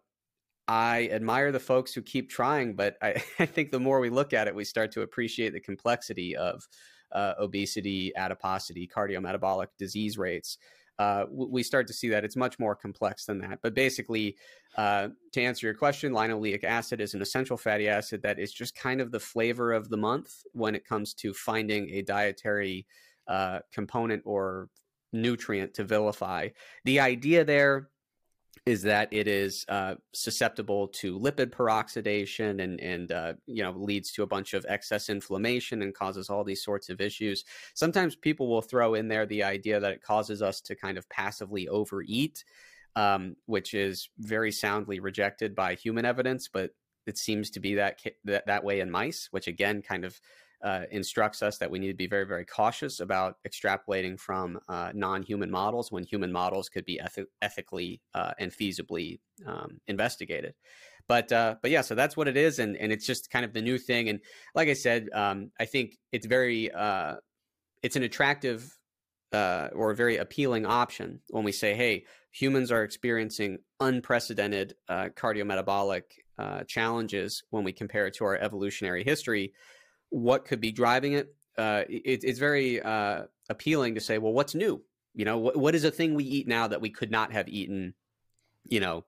I 0.68 1.10
admire 1.12 1.52
the 1.52 1.60
folks 1.60 1.94
who 1.94 2.02
keep 2.02 2.30
trying, 2.30 2.76
but 2.76 2.98
I, 3.02 3.24
I 3.40 3.46
think 3.46 3.72
the 3.72 3.80
more 3.80 4.00
we 4.00 4.10
look 4.10 4.34
at 4.34 4.48
it, 4.48 4.56
we 4.56 4.66
start 4.66 4.92
to 4.94 5.02
appreciate 5.02 5.54
the 5.54 5.60
complexity 5.60 6.36
of 6.36 6.68
uh, 7.12 7.34
obesity, 7.40 8.16
adiposity, 8.16 8.88
cardiometabolic 8.88 9.68
disease 9.78 10.18
rates, 10.18 10.58
uh, 11.00 11.26
we 11.32 11.62
start 11.62 11.86
to 11.88 11.94
see 11.94 12.10
that 12.10 12.24
it's 12.24 12.36
much 12.36 12.58
more 12.58 12.76
complex 12.76 13.26
than 13.26 13.38
that. 13.40 13.60
But 13.62 13.76
basically, 13.76 14.36
uh, 14.78 15.10
to 15.34 15.42
answer 15.42 15.68
your 15.68 15.76
question, 15.76 16.12
linoleic 16.12 16.64
acid 16.64 17.02
is 17.02 17.14
an 17.14 17.22
essential 17.22 17.56
fatty 17.56 17.88
acid 17.88 18.22
that 18.24 18.40
is 18.40 18.52
just 18.52 18.76
kind 18.76 19.00
of 19.00 19.12
the 19.12 19.20
flavor 19.20 19.74
of 19.74 19.90
the 19.90 19.98
month 19.98 20.42
when 20.54 20.74
it 20.74 20.86
comes 20.86 21.14
to 21.16 21.34
finding 21.34 21.90
a 21.92 22.02
dietary 22.02 22.88
uh, 23.28 23.60
component 23.72 24.24
or 24.26 24.70
nutrient 25.14 25.74
to 25.76 25.84
vilify. 25.84 26.50
The 26.86 27.00
idea 27.00 27.46
there 27.46 27.90
is 28.68 28.82
that 28.82 29.08
it 29.12 29.30
is 29.30 29.66
uh, 29.70 29.96
susceptible 30.14 30.90
to 30.90 31.18
lipid 31.18 31.52
peroxidation 31.52 32.62
and 32.62 32.80
and 32.82 33.12
uh, 33.14 33.34
you 33.46 33.64
know 33.64 33.72
leads 33.72 34.12
to 34.12 34.24
a 34.24 34.28
bunch 34.28 34.54
of 34.54 34.66
excess 34.68 35.10
inflammation 35.10 35.82
and 35.82 35.96
causes 35.96 36.30
all 36.30 36.44
these 36.44 36.64
sorts 36.64 36.90
of 36.90 37.00
issues. 37.00 37.46
Sometimes 37.74 38.16
people 38.16 38.50
will 38.50 38.62
throw 38.62 38.94
in 38.94 39.08
there 39.08 39.26
the 39.26 39.42
idea 39.44 39.80
that 39.80 39.94
it 39.94 40.04
causes 40.04 40.42
us 40.42 40.60
to 40.62 40.76
kind 40.76 40.98
of 40.98 41.08
passively 41.08 41.70
overeat, 41.70 42.44
um, 42.98 43.38
which 43.46 43.74
is 43.74 44.10
very 44.20 44.52
soundly 44.52 45.00
rejected 45.00 45.56
by 45.56 45.74
human 45.74 46.04
evidence, 46.04 46.50
but 46.52 46.72
it 47.06 47.18
seems 47.18 47.50
to 47.52 47.62
be 47.62 47.76
that 47.76 48.02
that, 48.26 48.48
that 48.48 48.66
way 48.66 48.82
in 48.82 48.92
mice, 48.92 49.30
which 49.32 49.48
again 49.48 49.82
kind 49.82 50.04
of 50.04 50.20
uh, 50.64 50.84
instructs 50.92 51.44
us 51.44 51.58
that 51.60 51.70
we 51.70 51.80
need 51.80 51.90
to 51.90 51.94
be 51.94 52.08
very, 52.08 52.26
very 52.26 52.46
cautious 52.46 53.00
about 53.00 53.38
extrapolating 53.48 54.20
from 54.20 54.60
uh, 54.68 54.92
non-human 54.94 55.52
models 55.52 55.92
when 55.92 56.04
human 56.04 56.32
models 56.32 56.70
could 56.70 56.86
be 56.86 57.00
eth- 57.00 57.28
ethically 57.42 58.02
uh, 58.14 58.34
and 58.40 58.52
feasibly 58.52 59.20
um, 59.46 59.80
investigated. 59.88 60.56
But 61.08 61.32
uh, 61.32 61.56
but 61.62 61.72
yeah, 61.72 61.82
so 61.82 61.96
that's 61.96 62.18
what 62.18 62.28
it 62.28 62.36
is, 62.36 62.60
and 62.60 62.76
and 62.76 62.92
it's 62.92 63.06
just 63.06 63.30
kind 63.30 63.46
of 63.46 63.54
the 63.54 63.62
new 63.62 63.78
thing. 63.78 64.10
And 64.10 64.20
like 64.56 64.68
I 64.68 64.74
said, 64.74 65.08
um, 65.14 65.52
I 65.60 65.66
think 65.66 65.98
it's 66.12 66.26
very 66.26 66.70
uh, 66.72 67.16
it's 67.82 67.96
an 67.96 68.04
attractive 68.04 68.78
uh, 69.32 69.70
or 69.74 69.92
a 69.92 69.96
very 69.96 70.18
appealing 70.18 70.66
option 70.66 71.22
when 71.30 71.46
we 71.46 71.54
say, 71.54 71.76
hey, 71.76 72.04
humans 72.32 72.72
are 72.72 72.84
experiencing 72.84 73.60
unprecedented 73.80 74.74
cardiometabolic 74.90 76.04
challenges 76.68 77.44
when 77.52 77.64
we 77.64 77.72
compare 77.72 78.08
it 78.08 78.14
to 78.16 78.26
our 78.26 78.36
evolutionary 78.36 79.04
history 79.04 79.54
what 80.10 80.46
could 80.46 80.62
be 80.62 80.72
driving 80.72 81.14
it. 81.14 81.34
Uh, 81.58 81.84
it 81.90 82.24
it's 82.24 82.40
very 82.40 82.82
uh, 82.82 83.24
appealing 83.50 83.96
to 83.96 84.02
say, 84.02 84.18
well, 84.18 84.34
what's 84.34 84.56
new? 84.56 84.82
You 85.14 85.26
know, 85.26 85.38
what, 85.38 85.58
what 85.58 85.76
is 85.76 85.84
a 85.84 85.92
thing 85.92 86.14
we 86.14 86.24
eat 86.24 86.48
now 86.48 86.68
that 86.68 86.82
we 86.82 86.90
could 86.90 87.12
not 87.12 87.32
have 87.34 87.50
eaten, 87.50 87.96
you 88.66 88.80
know, 88.80 89.06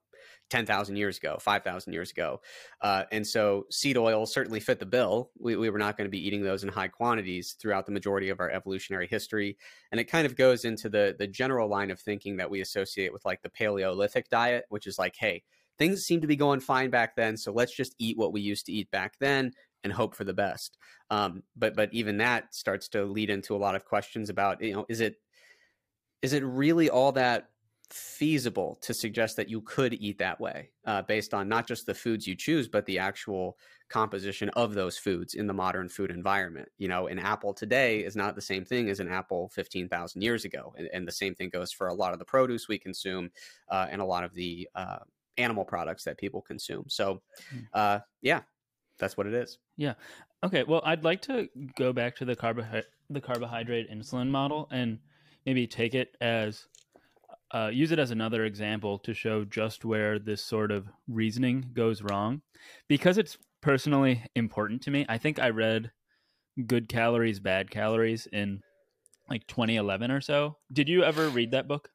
10,000 0.49 0.95
years 0.95 1.17
ago, 1.17 1.37
5,000 1.39 1.93
years 1.93 2.11
ago. 2.11 2.41
Uh, 2.81 3.03
and 3.11 3.25
so 3.25 3.65
seed 3.69 3.97
oil 3.97 4.25
certainly 4.25 4.59
fit 4.59 4.79
the 4.79 4.85
bill. 4.85 5.31
We, 5.39 5.55
we 5.55 5.69
were 5.69 5.77
not 5.77 5.97
going 5.97 6.07
to 6.07 6.11
be 6.11 6.25
eating 6.25 6.41
those 6.41 6.63
in 6.63 6.69
high 6.69 6.87
quantities 6.87 7.55
throughout 7.59 7.85
the 7.85 7.91
majority 7.91 8.29
of 8.29 8.39
our 8.39 8.49
evolutionary 8.49 9.07
history. 9.07 9.57
And 9.91 9.99
it 10.01 10.05
kind 10.05 10.25
of 10.25 10.35
goes 10.35 10.65
into 10.65 10.89
the, 10.89 11.15
the 11.17 11.27
general 11.27 11.69
line 11.69 11.91
of 11.91 11.99
thinking 11.99 12.37
that 12.37 12.49
we 12.49 12.61
associate 12.61 13.13
with 13.13 13.25
like 13.25 13.41
the 13.41 13.49
Paleolithic 13.49 14.29
diet, 14.29 14.65
which 14.69 14.87
is 14.87 14.97
like, 14.97 15.15
hey, 15.15 15.43
things 15.77 16.03
seem 16.03 16.21
to 16.21 16.27
be 16.27 16.35
going 16.35 16.59
fine 16.59 16.89
back 16.89 17.15
then. 17.15 17.37
So 17.37 17.51
let's 17.51 17.75
just 17.75 17.95
eat 17.99 18.17
what 18.17 18.33
we 18.33 18.41
used 18.41 18.65
to 18.65 18.73
eat 18.73 18.89
back 18.91 19.13
then 19.19 19.51
and 19.83 19.93
hope 19.93 20.15
for 20.15 20.23
the 20.23 20.33
best. 20.33 20.77
Um, 21.09 21.43
but 21.55 21.75
but 21.75 21.93
even 21.93 22.17
that 22.17 22.53
starts 22.53 22.87
to 22.89 23.05
lead 23.05 23.29
into 23.29 23.55
a 23.55 23.57
lot 23.57 23.75
of 23.75 23.85
questions 23.85 24.29
about 24.29 24.61
you 24.61 24.73
know 24.73 24.85
is 24.89 25.01
it 25.01 25.15
is 26.21 26.33
it 26.33 26.43
really 26.43 26.89
all 26.89 27.11
that 27.13 27.49
feasible 27.91 28.77
to 28.81 28.93
suggest 28.93 29.35
that 29.35 29.49
you 29.49 29.61
could 29.61 29.93
eat 29.95 30.19
that 30.19 30.39
way 30.39 30.69
uh, 30.85 31.01
based 31.01 31.33
on 31.33 31.49
not 31.49 31.65
just 31.65 31.87
the 31.87 31.93
foods 31.93 32.27
you 32.27 32.35
choose 32.35 32.67
but 32.67 32.85
the 32.85 32.99
actual 32.99 33.57
composition 33.89 34.47
of 34.49 34.75
those 34.75 34.95
foods 34.95 35.33
in 35.33 35.47
the 35.47 35.53
modern 35.53 35.89
food 35.89 36.11
environment 36.11 36.69
you 36.77 36.87
know 36.87 37.07
an 37.07 37.17
apple 37.17 37.51
today 37.51 38.01
is 38.01 38.15
not 38.15 38.35
the 38.35 38.41
same 38.41 38.63
thing 38.63 38.89
as 38.89 38.99
an 38.99 39.09
apple 39.09 39.49
15000 39.49 40.21
years 40.21 40.45
ago 40.45 40.71
and, 40.77 40.87
and, 40.93 41.07
the 41.07 41.11
same 41.11 41.33
thing 41.33 41.49
goes 41.49 41.71
for 41.71 41.87
a 41.87 41.93
lot 41.93 42.13
of 42.13 42.19
the 42.19 42.25
produce 42.25 42.67
we 42.67 42.77
consume 42.77 43.31
uh, 43.71 43.87
and 43.89 44.01
a 44.01 44.05
lot 44.05 44.23
of 44.23 44.35
the 44.35 44.69
uh, 44.75 44.99
animal 45.37 45.65
products 45.65 46.03
that 46.03 46.17
people 46.19 46.41
consume 46.41 46.85
so 46.87 47.19
hmm. 47.49 47.59
uh, 47.73 47.97
yeah 48.21 48.41
that's 48.99 49.17
what 49.17 49.27
it 49.27 49.33
is. 49.33 49.57
Yeah. 49.77 49.93
Okay. 50.43 50.63
Well, 50.63 50.81
I'd 50.85 51.03
like 51.03 51.21
to 51.23 51.49
go 51.75 51.93
back 51.93 52.15
to 52.17 52.25
the 52.25 52.35
carbohydrate 52.35 52.85
the 53.09 53.21
carbohydrate 53.21 53.91
insulin 53.91 54.29
model 54.29 54.67
and 54.71 54.99
maybe 55.45 55.65
take 55.65 55.95
it 55.95 56.15
as 56.21 56.67
uh, 57.51 57.69
use 57.73 57.91
it 57.91 57.99
as 57.99 58.11
another 58.11 58.45
example 58.45 58.99
to 58.99 59.13
show 59.13 59.43
just 59.43 59.83
where 59.83 60.19
this 60.19 60.43
sort 60.43 60.71
of 60.71 60.87
reasoning 61.07 61.65
goes 61.73 62.03
wrong, 62.03 62.41
because 62.87 63.17
it's 63.17 63.37
personally 63.61 64.23
important 64.35 64.81
to 64.83 64.91
me. 64.91 65.05
I 65.09 65.17
think 65.17 65.39
I 65.39 65.49
read 65.49 65.91
"Good 66.67 66.87
Calories, 66.87 67.39
Bad 67.39 67.71
Calories" 67.71 68.27
in 68.31 68.61
like 69.29 69.47
2011 69.47 70.11
or 70.11 70.21
so. 70.21 70.57
Did 70.71 70.89
you 70.89 71.03
ever 71.03 71.29
read 71.29 71.51
that 71.51 71.67
book? 71.67 71.89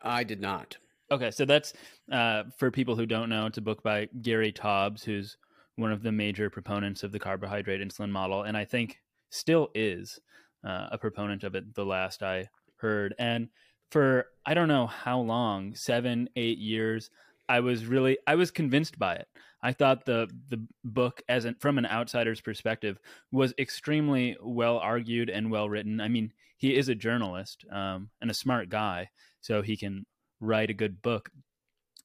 I 0.00 0.24
did 0.24 0.40
not. 0.40 0.78
Okay, 1.10 1.30
so 1.30 1.44
that's 1.44 1.72
uh, 2.12 2.44
for 2.58 2.70
people 2.70 2.96
who 2.96 3.06
don't 3.06 3.28
know. 3.28 3.46
It's 3.46 3.58
a 3.58 3.62
book 3.62 3.82
by 3.82 4.08
Gary 4.22 4.52
Taubes, 4.52 5.02
who's 5.04 5.36
one 5.78 5.92
of 5.92 6.02
the 6.02 6.12
major 6.12 6.50
proponents 6.50 7.02
of 7.02 7.12
the 7.12 7.18
carbohydrate 7.18 7.80
insulin 7.80 8.10
model, 8.10 8.42
and 8.42 8.56
I 8.56 8.64
think 8.64 8.98
still 9.30 9.68
is 9.74 10.18
uh, 10.66 10.88
a 10.90 10.98
proponent 10.98 11.44
of 11.44 11.54
it. 11.54 11.74
The 11.74 11.84
last 11.84 12.22
I 12.22 12.48
heard, 12.76 13.14
and 13.18 13.48
for 13.90 14.26
I 14.44 14.54
don't 14.54 14.68
know 14.68 14.86
how 14.86 15.20
long, 15.20 15.74
seven, 15.74 16.28
eight 16.36 16.58
years, 16.58 17.10
I 17.48 17.60
was 17.60 17.86
really 17.86 18.18
I 18.26 18.34
was 18.34 18.50
convinced 18.50 18.98
by 18.98 19.14
it. 19.14 19.28
I 19.62 19.72
thought 19.72 20.04
the 20.04 20.28
the 20.48 20.66
book, 20.84 21.22
as 21.28 21.44
an, 21.44 21.56
from 21.60 21.78
an 21.78 21.86
outsider's 21.86 22.40
perspective, 22.40 22.98
was 23.30 23.54
extremely 23.58 24.36
well 24.42 24.78
argued 24.78 25.30
and 25.30 25.50
well 25.50 25.68
written. 25.68 26.00
I 26.00 26.08
mean, 26.08 26.32
he 26.56 26.76
is 26.76 26.88
a 26.88 26.94
journalist 26.94 27.64
um, 27.70 28.10
and 28.20 28.30
a 28.30 28.34
smart 28.34 28.68
guy, 28.68 29.10
so 29.40 29.62
he 29.62 29.76
can 29.76 30.06
write 30.40 30.70
a 30.70 30.74
good 30.74 31.00
book. 31.02 31.30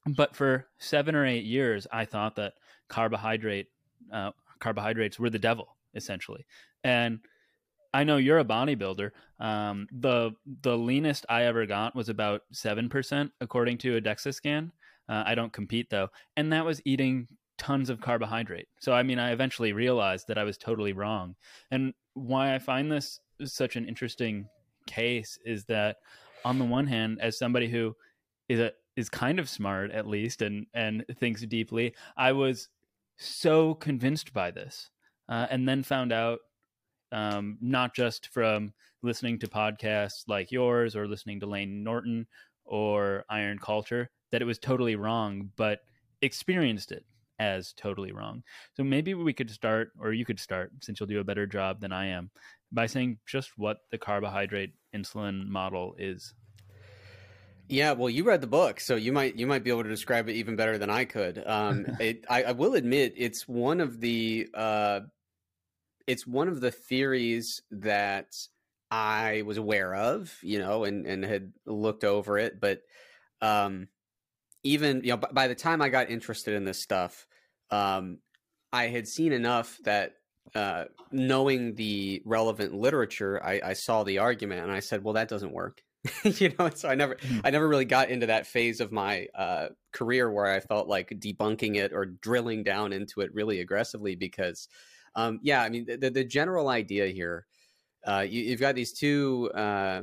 But 0.06 0.36
for 0.36 0.68
seven 0.80 1.16
or 1.16 1.26
eight 1.26 1.46
years, 1.46 1.88
I 1.92 2.06
thought 2.06 2.36
that 2.36 2.54
carbohydrate 2.94 3.68
uh, 4.12 4.32
carbohydrates 4.60 5.20
were 5.20 5.32
the 5.32 5.40
devil 5.40 5.76
essentially. 5.96 6.46
And 6.84 7.20
i 7.94 8.04
know 8.04 8.18
you're 8.18 8.40
a 8.40 8.46
bodybuilder. 8.46 9.10
Um, 9.40 9.88
the 9.92 10.32
the 10.62 10.78
leanest 10.78 11.26
i 11.28 11.44
ever 11.44 11.66
got 11.66 11.96
was 11.96 12.10
about 12.10 12.42
7% 12.54 13.32
according 13.42 13.78
to 13.80 13.98
a 13.98 14.02
dexa 14.02 14.34
scan. 14.34 14.72
Uh, 15.10 15.24
i 15.26 15.34
don't 15.34 15.52
compete 15.52 15.90
though. 15.90 16.10
And 16.38 16.54
that 16.54 16.66
was 16.66 16.82
eating 16.86 17.28
tons 17.58 17.90
of 17.90 18.00
carbohydrate. 18.00 18.68
So 18.80 18.94
i 18.94 19.02
mean 19.02 19.18
i 19.18 19.32
eventually 19.32 19.74
realized 19.74 20.28
that 20.28 20.38
i 20.38 20.44
was 20.44 20.58
totally 20.58 20.94
wrong. 20.94 21.36
And 21.72 21.94
why 22.14 22.54
i 22.54 22.60
find 22.60 22.92
this 22.92 23.20
such 23.44 23.76
an 23.76 23.88
interesting 23.88 24.48
case 24.86 25.40
is 25.44 25.66
that 25.66 25.98
on 26.46 26.60
the 26.60 26.66
one 26.66 26.88
hand 26.88 27.20
as 27.22 27.40
somebody 27.40 27.70
who 27.70 27.96
is 28.50 28.60
a 28.60 28.72
is 28.96 29.10
kind 29.10 29.40
of 29.40 29.50
smart 29.50 29.92
at 29.92 30.08
least 30.08 30.42
and 30.42 30.68
and 30.74 31.04
thinks 31.20 31.42
deeply 31.42 31.94
i 32.18 32.32
was 32.32 32.70
so 33.18 33.74
convinced 33.76 34.34
by 34.34 34.52
this, 34.52 34.90
uh, 35.30 35.48
and 35.50 35.68
then 35.68 35.84
found 35.84 36.12
out 36.12 36.40
um, 37.12 37.58
not 37.62 37.96
just 37.96 38.28
from 38.30 38.74
listening 39.02 39.40
to 39.40 39.48
podcasts 39.48 40.24
like 40.28 40.52
yours 40.52 40.96
or 40.96 41.08
listening 41.08 41.40
to 41.40 41.46
Layne 41.46 41.84
Norton 41.84 42.26
or 42.66 43.26
Iron 43.30 43.60
Culture 43.60 44.10
that 44.32 44.42
it 44.42 44.46
was 44.46 44.58
totally 44.58 44.96
wrong, 44.96 45.52
but 45.56 45.80
experienced 46.22 46.92
it 46.92 47.06
as 47.40 47.74
totally 47.74 48.12
wrong. 48.12 48.44
So 48.76 48.84
maybe 48.84 49.14
we 49.14 49.34
could 49.34 49.52
start, 49.52 49.92
or 50.00 50.14
you 50.14 50.26
could 50.26 50.40
start, 50.40 50.72
since 50.82 51.00
you'll 51.00 51.08
do 51.08 51.20
a 51.20 51.24
better 51.24 51.46
job 51.46 51.82
than 51.82 51.92
I 51.92 52.08
am, 52.08 52.32
by 52.72 52.88
saying 52.88 53.20
just 53.28 53.52
what 53.58 53.78
the 53.92 53.98
carbohydrate 53.98 54.74
insulin 54.96 55.48
model 55.48 55.96
is. 55.98 56.34
Yeah, 57.70 57.94
well, 57.94 58.10
you 58.10 58.24
read 58.24 58.42
the 58.42 58.48
book, 58.48 58.80
so 58.80 58.96
you 58.96 59.14
might 59.14 59.36
you 59.36 59.48
might 59.48 59.64
be 59.64 59.70
able 59.70 59.84
to 59.84 59.90
describe 59.90 60.28
it 60.30 60.34
even 60.34 60.56
better 60.56 60.78
than 60.78 60.90
I 60.90 61.06
could. 61.06 61.44
Um, 61.46 61.86
it, 62.00 62.26
I, 62.30 62.44
I, 62.44 62.52
will 62.52 62.76
admit 62.76 63.14
it's 63.16 63.48
one 63.48 63.80
of 63.80 64.00
the 64.00 64.48
uh, 64.54 65.02
it's 66.08 66.28
one 66.28 66.48
of 66.50 66.62
the 66.62 66.72
theories 66.72 67.62
that 67.72 68.36
I 68.92 69.44
was 69.46 69.58
aware 69.58 69.96
of, 69.96 70.38
you 70.42 70.60
know, 70.60 70.84
and 70.84 71.06
and 71.08 71.24
had 71.24 71.54
looked 71.66 72.04
over 72.04 72.38
it, 72.38 72.60
but 72.60 72.82
um, 73.42 73.88
even 74.64 75.02
you 75.04 75.12
know, 75.12 75.18
b- 75.18 75.28
by 75.32 75.48
the 75.48 75.56
time 75.56 75.82
I 75.82 75.90
got 75.90 76.10
interested 76.10 76.56
in 76.56 76.66
this 76.66 76.82
stuff, 76.82 77.26
um, 77.72 78.20
I 78.74 78.88
had 78.88 79.08
seen 79.08 79.32
enough 79.32 79.80
that 79.86 80.16
uh, 80.54 80.86
knowing 81.12 81.76
the 81.76 82.22
relevant 82.26 82.74
literature, 82.74 83.42
I, 83.44 83.62
I 83.64 83.74
saw 83.74 84.04
the 84.04 84.20
argument 84.20 84.62
and 84.64 84.72
I 84.72 84.80
said, 84.80 85.04
well, 85.04 85.14
that 85.14 85.30
doesn't 85.30 85.52
work 85.52 85.82
you 86.24 86.52
know 86.60 86.70
so 86.74 86.90
i 86.90 86.96
never 86.96 87.16
mm-hmm. 87.16 87.40
i 87.44 87.50
never 87.50 87.68
really 87.68 87.86
got 87.86 88.10
into 88.10 88.26
that 88.26 88.46
phase 88.46 88.82
of 88.82 88.92
my 88.92 89.28
uh, 89.36 89.68
career 89.92 90.30
where 90.32 90.48
i 90.48 90.60
felt 90.60 90.88
like 90.88 91.10
debunking 91.10 91.76
it 91.76 91.94
or 91.94 92.06
drilling 92.06 92.64
down 92.64 92.92
into 92.92 93.22
it 93.22 93.34
really 93.34 93.62
aggressively 93.62 94.16
because 94.16 94.68
um, 95.16 95.40
yeah 95.44 95.62
i 95.62 95.70
mean 95.70 95.86
the, 95.86 96.10
the 96.10 96.24
general 96.24 96.70
idea 96.70 97.08
here 97.08 97.46
uh, 98.06 98.26
you, 98.28 98.50
have 98.50 98.60
got 98.60 98.76
these 98.76 98.92
two 98.92 99.50
uh, 99.56 100.02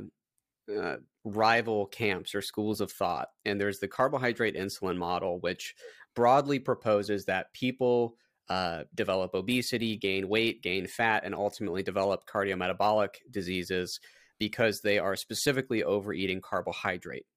uh, 0.75 0.95
rival 1.23 1.85
camps 1.85 2.33
or 2.33 2.41
schools 2.41 2.81
of 2.81 2.91
thought 2.91 3.27
and 3.45 3.61
there's 3.61 3.79
the 3.79 3.87
carbohydrate 3.87 4.55
insulin 4.55 4.97
model 4.97 5.39
which 5.41 5.75
broadly 6.15 6.57
proposes 6.57 7.25
that 7.25 7.53
people 7.53 8.15
uh, 8.49 8.83
develop 8.95 9.35
obesity 9.35 9.95
gain 9.95 10.27
weight 10.27 10.63
gain 10.63 10.87
fat 10.87 11.23
and 11.23 11.35
ultimately 11.35 11.83
develop 11.83 12.25
cardiometabolic 12.27 13.09
diseases 13.29 13.99
because 14.41 14.81
they 14.81 14.97
are 14.97 15.15
specifically 15.15 15.83
overeating 15.83 16.41
carbohydrate. 16.41 17.27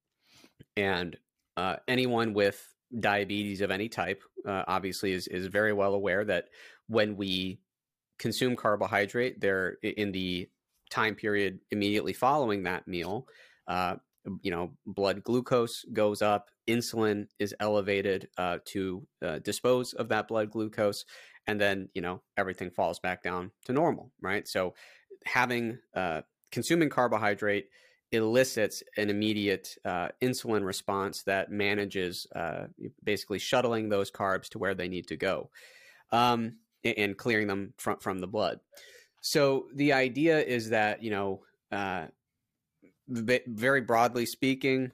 And 0.75 1.15
uh, 1.55 1.75
anyone 1.87 2.33
with 2.33 2.59
diabetes 2.99 3.61
of 3.61 3.69
any 3.69 3.89
type 3.89 4.23
uh, 4.47 4.63
obviously 4.67 5.11
is, 5.11 5.27
is 5.27 5.45
very 5.45 5.71
well 5.71 5.93
aware 5.93 6.25
that 6.25 6.45
when 6.87 7.15
we 7.15 7.59
consume 8.17 8.55
carbohydrate, 8.55 9.39
there 9.39 9.77
in 9.83 10.11
the 10.13 10.49
time 10.89 11.13
period 11.13 11.59
immediately 11.69 12.11
following 12.11 12.63
that 12.63 12.87
meal, 12.87 13.27
uh, 13.67 13.97
you 14.41 14.49
know, 14.49 14.71
blood 14.87 15.23
glucose 15.23 15.85
goes 15.93 16.23
up, 16.23 16.49
insulin 16.67 17.27
is 17.37 17.53
elevated 17.59 18.29
uh, 18.39 18.57
to 18.65 19.05
uh, 19.23 19.37
dispose 19.43 19.93
of 19.93 20.09
that 20.09 20.27
blood 20.27 20.49
glucose, 20.49 21.05
and 21.45 21.61
then 21.61 21.87
you 21.93 22.01
know 22.01 22.23
everything 22.35 22.71
falls 22.71 22.99
back 22.99 23.21
down 23.21 23.51
to 23.65 23.73
normal, 23.73 24.11
right? 24.19 24.47
So 24.47 24.73
having 25.25 25.77
uh, 25.95 26.21
consuming 26.55 26.87
carbohydrate 26.87 27.67
elicits 28.13 28.81
an 28.95 29.09
immediate 29.09 29.75
uh, 29.83 30.07
insulin 30.21 30.65
response 30.65 31.23
that 31.23 31.51
manages 31.51 32.25
uh, 32.33 32.67
basically 33.03 33.39
shuttling 33.39 33.89
those 33.89 34.09
carbs 34.09 34.47
to 34.47 34.57
where 34.57 34.73
they 34.73 34.87
need 34.87 35.05
to 35.05 35.17
go 35.17 35.49
um, 36.13 36.55
and 36.85 37.17
clearing 37.17 37.47
them 37.47 37.73
from 37.77 37.97
from 37.99 38.19
the 38.19 38.27
blood. 38.27 38.61
So 39.21 39.65
the 39.75 39.91
idea 39.91 40.39
is 40.39 40.69
that 40.69 41.03
you 41.03 41.11
know 41.11 41.41
uh, 41.73 42.05
very 43.09 43.81
broadly 43.81 44.25
speaking, 44.25 44.93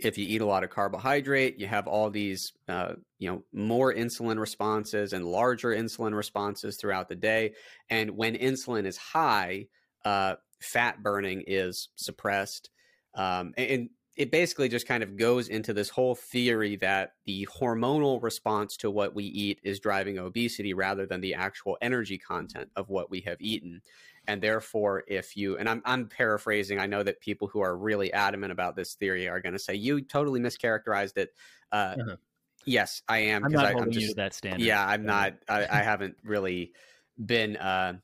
if 0.00 0.18
you 0.18 0.26
eat 0.26 0.40
a 0.40 0.46
lot 0.46 0.64
of 0.64 0.70
carbohydrate, 0.70 1.60
you 1.60 1.68
have 1.68 1.86
all 1.86 2.10
these, 2.10 2.52
uh, 2.68 2.94
you 3.20 3.30
know, 3.30 3.44
more 3.52 3.94
insulin 3.94 4.40
responses 4.40 5.12
and 5.12 5.24
larger 5.24 5.68
insulin 5.68 6.12
responses 6.12 6.76
throughout 6.76 7.08
the 7.08 7.14
day. 7.14 7.52
And 7.88 8.16
when 8.16 8.34
insulin 8.34 8.84
is 8.84 8.96
high, 8.96 9.68
uh, 10.04 10.34
fat 10.62 11.02
burning 11.02 11.44
is 11.46 11.88
suppressed. 11.96 12.70
Um, 13.14 13.52
and 13.56 13.90
it 14.16 14.30
basically 14.30 14.68
just 14.68 14.86
kind 14.86 15.02
of 15.02 15.16
goes 15.16 15.48
into 15.48 15.72
this 15.72 15.88
whole 15.88 16.14
theory 16.14 16.76
that 16.76 17.14
the 17.24 17.48
hormonal 17.50 18.22
response 18.22 18.76
to 18.76 18.90
what 18.90 19.14
we 19.14 19.24
eat 19.24 19.58
is 19.62 19.80
driving 19.80 20.18
obesity 20.18 20.74
rather 20.74 21.06
than 21.06 21.20
the 21.20 21.34
actual 21.34 21.78
energy 21.80 22.18
content 22.18 22.68
of 22.76 22.90
what 22.90 23.10
we 23.10 23.20
have 23.20 23.40
eaten 23.40 23.80
and 24.28 24.42
therefore 24.42 25.04
if 25.08 25.36
you 25.36 25.56
and 25.56 25.68
I'm, 25.68 25.82
I'm 25.84 26.06
paraphrasing 26.08 26.78
i 26.78 26.86
know 26.86 27.02
that 27.02 27.20
people 27.20 27.48
who 27.48 27.60
are 27.60 27.76
really 27.76 28.12
adamant 28.12 28.52
about 28.52 28.76
this 28.76 28.94
theory 28.94 29.28
are 29.28 29.40
going 29.40 29.54
to 29.54 29.58
say 29.58 29.74
you 29.74 30.02
totally 30.02 30.40
mischaracterized 30.40 31.16
it 31.16 31.30
uh, 31.72 31.96
uh-huh. 31.98 32.16
yes 32.66 33.02
i 33.08 33.18
am 33.18 33.44
i'm 33.44 33.52
not 33.52 33.64
I, 33.64 33.72
holding 33.72 33.88
I'm 33.88 33.92
just, 33.92 34.02
you 34.02 34.08
to 34.10 34.16
that 34.16 34.34
standard 34.34 34.64
yeah 34.64 34.86
i'm 34.86 35.04
not 35.04 35.34
I, 35.48 35.66
I 35.70 35.82
haven't 35.82 36.16
really 36.22 36.72
been 37.24 37.56
uh, 37.56 37.94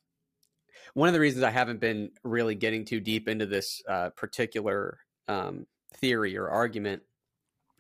one 0.99 1.09
of 1.09 1.13
the 1.15 1.21
reasons 1.21 1.45
i 1.45 1.51
haven't 1.51 1.81
been 1.81 2.11
really 2.25 2.57
getting 2.57 2.85
too 2.85 2.99
deep 2.99 3.29
into 3.29 3.47
this 3.47 3.81
uh, 3.89 4.11
particular 4.11 4.99
um, 5.29 5.65
theory 5.95 6.37
or 6.37 6.49
argument 6.49 7.03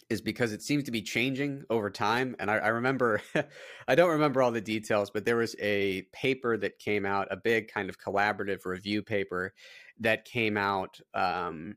is 0.08 0.22
because 0.22 0.52
it 0.52 0.62
seems 0.62 0.84
to 0.84 0.90
be 0.90 1.02
changing 1.02 1.64
over 1.68 1.90
time. 1.90 2.34
And 2.38 2.50
I, 2.50 2.56
I 2.56 2.68
remember, 2.68 3.20
I 3.88 3.94
don't 3.94 4.12
remember 4.12 4.40
all 4.40 4.50
the 4.50 4.60
details, 4.60 5.10
but 5.10 5.24
there 5.24 5.36
was 5.36 5.54
a 5.60 6.02
paper 6.12 6.56
that 6.56 6.78
came 6.78 7.04
out, 7.04 7.28
a 7.30 7.36
big 7.36 7.68
kind 7.68 7.90
of 7.90 8.00
collaborative 8.00 8.64
review 8.64 9.02
paper 9.02 9.52
that 10.00 10.24
came 10.24 10.56
out 10.56 10.98
um, 11.12 11.76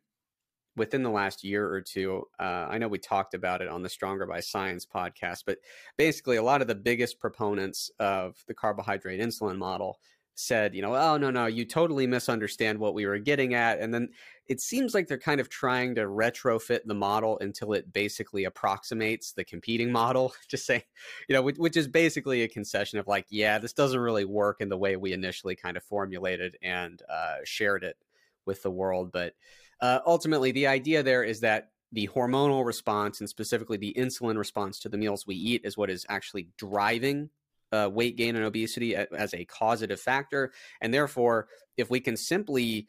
within 0.78 1.04
the 1.04 1.10
last 1.10 1.44
year 1.44 1.70
or 1.70 1.82
two. 1.82 2.24
Uh, 2.40 2.68
I 2.70 2.78
know 2.78 2.88
we 2.88 3.00
talked 3.00 3.34
about 3.34 3.62
it 3.62 3.68
on 3.68 3.84
the 3.84 3.90
Stronger 3.90 4.26
by 4.26 4.40
Science 4.40 4.86
podcast, 4.86 5.44
but 5.46 5.58
basically, 5.98 6.38
a 6.38 6.44
lot 6.44 6.62
of 6.62 6.68
the 6.68 6.76
biggest 6.76 7.20
proponents 7.20 7.92
of 8.00 8.38
the 8.48 8.54
carbohydrate 8.54 9.20
insulin 9.20 9.58
model 9.58 10.00
said, 10.42 10.76
you 10.76 10.82
know, 10.82 10.96
oh, 10.96 11.18
no, 11.18 11.30
no, 11.32 11.46
you 11.46 11.66
totally 11.66 12.08
misunderstand 12.08 12.80
what 12.80 12.94
we 12.94 13.06
were 13.06 13.20
getting 13.20 13.54
at. 13.54 13.80
And 13.80 13.94
then 13.94 14.10
it 14.48 14.60
seems 14.60 14.94
like 14.94 15.08
they're 15.08 15.18
kind 15.18 15.40
of 15.40 15.50
trying 15.50 15.96
to 15.96 16.02
retrofit 16.02 16.82
the 16.86 16.94
model 16.94 17.38
until 17.40 17.74
it 17.74 17.94
basically 17.94 18.44
approximates 18.46 19.32
the 19.32 19.44
competing 19.44 19.92
model. 19.92 20.34
Just 20.50 20.66
say, 20.66 20.84
you 21.30 21.36
know, 21.36 21.42
which, 21.42 21.58
which, 21.58 21.78
is 21.78 21.88
basically 21.88 22.44
a 22.44 22.48
concession 22.48 23.00
of 23.00 23.08
like, 23.08 23.26
yeah, 23.30 23.60
this 23.60 23.74
doesn't 23.74 24.00
really 24.00 24.26
work 24.26 24.62
in 24.62 24.70
the 24.70 24.78
way 24.78 24.98
we 24.98 25.14
initially 25.14 25.56
kind 25.56 25.78
of 25.78 25.84
formulated 25.84 26.58
and 26.62 27.02
uh, 27.10 27.36
shared 27.44 27.84
it 27.84 27.98
with 28.46 28.64
the 28.64 28.72
world. 28.72 29.12
But 29.12 29.34
uh, 29.80 30.00
ultimately, 30.06 30.52
the 30.52 30.68
idea 30.68 31.04
there 31.04 31.24
is 31.24 31.40
that 31.42 31.70
the 31.92 32.08
hormonal 32.08 32.66
response 32.66 33.20
and 33.20 33.30
specifically 33.30 33.78
the 33.78 33.94
insulin 33.98 34.38
response 34.38 34.80
to 34.80 34.90
the 34.90 34.98
meals 34.98 35.28
we 35.28 35.36
eat 35.36 35.62
is 35.64 35.78
what 35.78 35.90
is 35.90 36.06
actually 36.10 36.48
driving 36.58 37.30
uh, 37.72 37.90
weight 37.92 38.18
gain 38.18 38.36
and 38.36 38.46
obesity 38.46 38.96
as 38.96 39.34
a 39.34 39.46
causative 39.46 40.00
factor. 40.00 40.52
And 40.82 40.94
therefore, 40.94 41.48
if 41.78 41.90
we 41.90 42.00
can 42.00 42.18
simply 42.18 42.88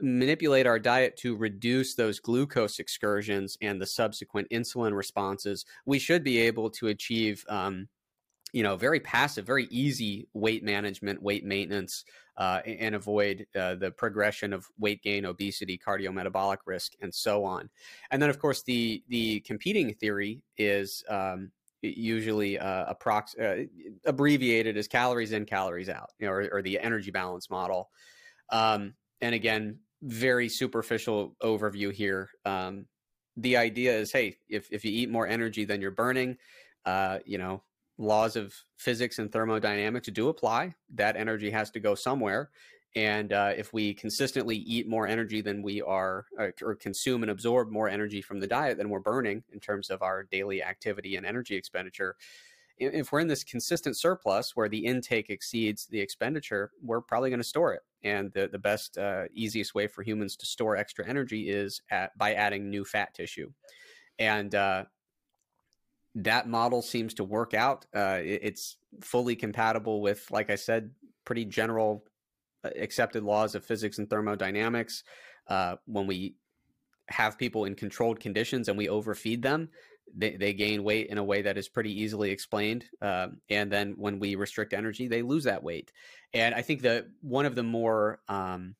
manipulate 0.00 0.66
our 0.66 0.78
diet 0.78 1.16
to 1.18 1.36
reduce 1.36 1.94
those 1.94 2.20
glucose 2.20 2.78
excursions 2.78 3.58
and 3.60 3.80
the 3.80 3.86
subsequent 3.86 4.48
insulin 4.50 4.94
responses, 4.94 5.64
we 5.86 5.98
should 5.98 6.24
be 6.24 6.38
able 6.38 6.70
to 6.70 6.88
achieve, 6.88 7.44
um, 7.48 7.88
you 8.52 8.62
know, 8.62 8.76
very 8.76 9.00
passive, 9.00 9.46
very 9.46 9.66
easy 9.70 10.28
weight 10.34 10.62
management, 10.62 11.22
weight 11.22 11.44
maintenance, 11.44 12.04
uh, 12.36 12.60
and 12.66 12.94
avoid 12.94 13.46
uh, 13.54 13.74
the 13.74 13.90
progression 13.90 14.52
of 14.52 14.66
weight 14.78 15.02
gain, 15.02 15.24
obesity, 15.26 15.78
cardiometabolic 15.78 16.58
risk, 16.66 16.92
and 17.00 17.14
so 17.14 17.44
on. 17.44 17.68
And 18.10 18.20
then, 18.20 18.30
of 18.30 18.38
course, 18.38 18.62
the 18.62 19.02
the 19.08 19.40
competing 19.40 19.92
theory 19.94 20.42
is 20.56 21.04
um, 21.08 21.50
usually 21.82 22.58
uh, 22.58 22.94
approx- 22.94 23.38
uh, 23.38 23.66
abbreviated 24.06 24.76
as 24.76 24.88
calories 24.88 25.32
in, 25.32 25.44
calories 25.44 25.88
out, 25.88 26.10
you 26.18 26.26
know, 26.26 26.32
or, 26.32 26.48
or 26.52 26.62
the 26.62 26.78
energy 26.78 27.10
balance 27.10 27.50
model. 27.50 27.90
Um, 28.50 28.94
and 29.20 29.34
again, 29.34 29.78
very 30.02 30.48
superficial 30.48 31.36
overview 31.42 31.92
here. 31.92 32.30
Um, 32.44 32.86
the 33.36 33.56
idea 33.56 33.96
is, 33.96 34.12
hey, 34.12 34.36
if 34.48 34.68
if 34.70 34.84
you 34.84 34.92
eat 34.92 35.10
more 35.10 35.26
energy 35.26 35.64
than 35.64 35.80
you're 35.80 35.90
burning, 35.90 36.36
uh, 36.84 37.18
you 37.24 37.38
know, 37.38 37.62
laws 37.98 38.36
of 38.36 38.54
physics 38.76 39.18
and 39.18 39.30
thermodynamics 39.30 40.08
do 40.08 40.28
apply. 40.28 40.74
That 40.94 41.16
energy 41.16 41.50
has 41.50 41.70
to 41.72 41.80
go 41.80 41.94
somewhere, 41.94 42.50
and 42.94 43.32
uh, 43.32 43.52
if 43.56 43.72
we 43.72 43.94
consistently 43.94 44.56
eat 44.56 44.86
more 44.86 45.06
energy 45.06 45.40
than 45.40 45.62
we 45.62 45.80
are, 45.80 46.26
or, 46.36 46.48
uh, 46.48 46.64
or, 46.66 46.74
consume 46.74 47.22
and 47.22 47.30
absorb 47.30 47.70
more 47.70 47.88
energy 47.88 48.20
from 48.20 48.38
the 48.38 48.46
diet 48.46 48.76
than 48.76 48.90
we're 48.90 49.00
burning 49.00 49.42
in 49.52 49.60
terms 49.60 49.88
of 49.88 50.02
our 50.02 50.24
daily 50.24 50.62
activity 50.62 51.16
and 51.16 51.24
energy 51.24 51.56
expenditure, 51.56 52.16
if 52.78 53.12
we're 53.12 53.20
in 53.20 53.28
this 53.28 53.44
consistent 53.44 53.96
surplus 53.96 54.56
where 54.56 54.68
the 54.68 54.84
intake 54.84 55.30
exceeds 55.30 55.86
the 55.86 56.00
expenditure, 56.00 56.70
we're 56.82 57.00
probably 57.00 57.30
going 57.30 57.40
to 57.40 57.44
store 57.44 57.72
it. 57.72 57.82
And 58.02 58.32
the, 58.32 58.48
the 58.50 58.58
best, 58.58 58.98
uh, 58.98 59.24
easiest 59.32 59.74
way 59.74 59.86
for 59.86 60.02
humans 60.02 60.36
to 60.36 60.46
store 60.46 60.76
extra 60.76 61.06
energy 61.06 61.48
is 61.50 61.80
at, 61.90 62.16
by 62.18 62.34
adding 62.34 62.68
new 62.68 62.84
fat 62.84 63.14
tissue. 63.14 63.52
And 64.18 64.54
uh, 64.54 64.84
that 66.16 66.48
model 66.48 66.82
seems 66.82 67.14
to 67.14 67.24
work 67.24 67.54
out. 67.54 67.86
Uh, 67.94 68.18
it, 68.22 68.40
it's 68.42 68.76
fully 69.00 69.36
compatible 69.36 70.00
with, 70.00 70.28
like 70.30 70.50
I 70.50 70.56
said, 70.56 70.90
pretty 71.24 71.44
general 71.44 72.04
accepted 72.64 73.22
laws 73.22 73.54
of 73.54 73.64
physics 73.64 73.98
and 73.98 74.08
thermodynamics. 74.08 75.04
Uh, 75.48 75.76
when 75.86 76.06
we 76.06 76.34
have 77.08 77.38
people 77.38 77.64
in 77.64 77.74
controlled 77.74 78.20
conditions 78.20 78.68
and 78.68 78.78
we 78.78 78.88
overfeed 78.88 79.42
them, 79.42 79.68
they, 80.14 80.36
they 80.36 80.52
gain 80.52 80.84
weight 80.84 81.08
in 81.08 81.18
a 81.18 81.24
way 81.24 81.42
that 81.42 81.56
is 81.56 81.68
pretty 81.68 82.02
easily 82.02 82.30
explained. 82.30 82.84
Uh, 83.00 83.28
and 83.48 83.70
then 83.72 83.94
when 83.96 84.18
we 84.18 84.34
restrict 84.34 84.72
energy, 84.72 85.08
they 85.08 85.22
lose 85.22 85.44
that 85.44 85.62
weight. 85.62 85.92
And 86.34 86.54
I 86.54 86.62
think 86.62 86.82
that 86.82 87.06
one 87.20 87.46
of 87.46 87.54
the 87.54 87.62
more 87.62 88.20
um, 88.28 88.74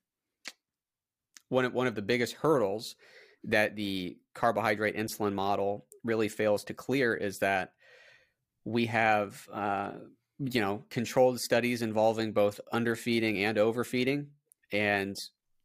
one 1.49 1.65
of, 1.67 1.73
one 1.75 1.87
of 1.87 1.95
the 1.95 2.03
biggest 2.03 2.35
hurdles 2.35 2.97
that 3.45 3.77
the 3.77 4.17
carbohydrate 4.35 4.97
insulin 4.97 5.35
model 5.35 5.87
really 6.05 6.29
fails 6.29 6.65
to 6.65 6.75
clear 6.75 7.15
is 7.15 7.41
that 7.41 7.73
we 8.65 8.87
have 8.87 9.49
uh, 9.53 9.93
you 10.39 10.61
know, 10.61 10.85
controlled 10.91 11.41
studies 11.41 11.83
involving 11.83 12.33
both 12.33 12.61
underfeeding 12.73 13.45
and 13.45 13.59
overfeeding. 13.59 14.29
And 14.73 15.17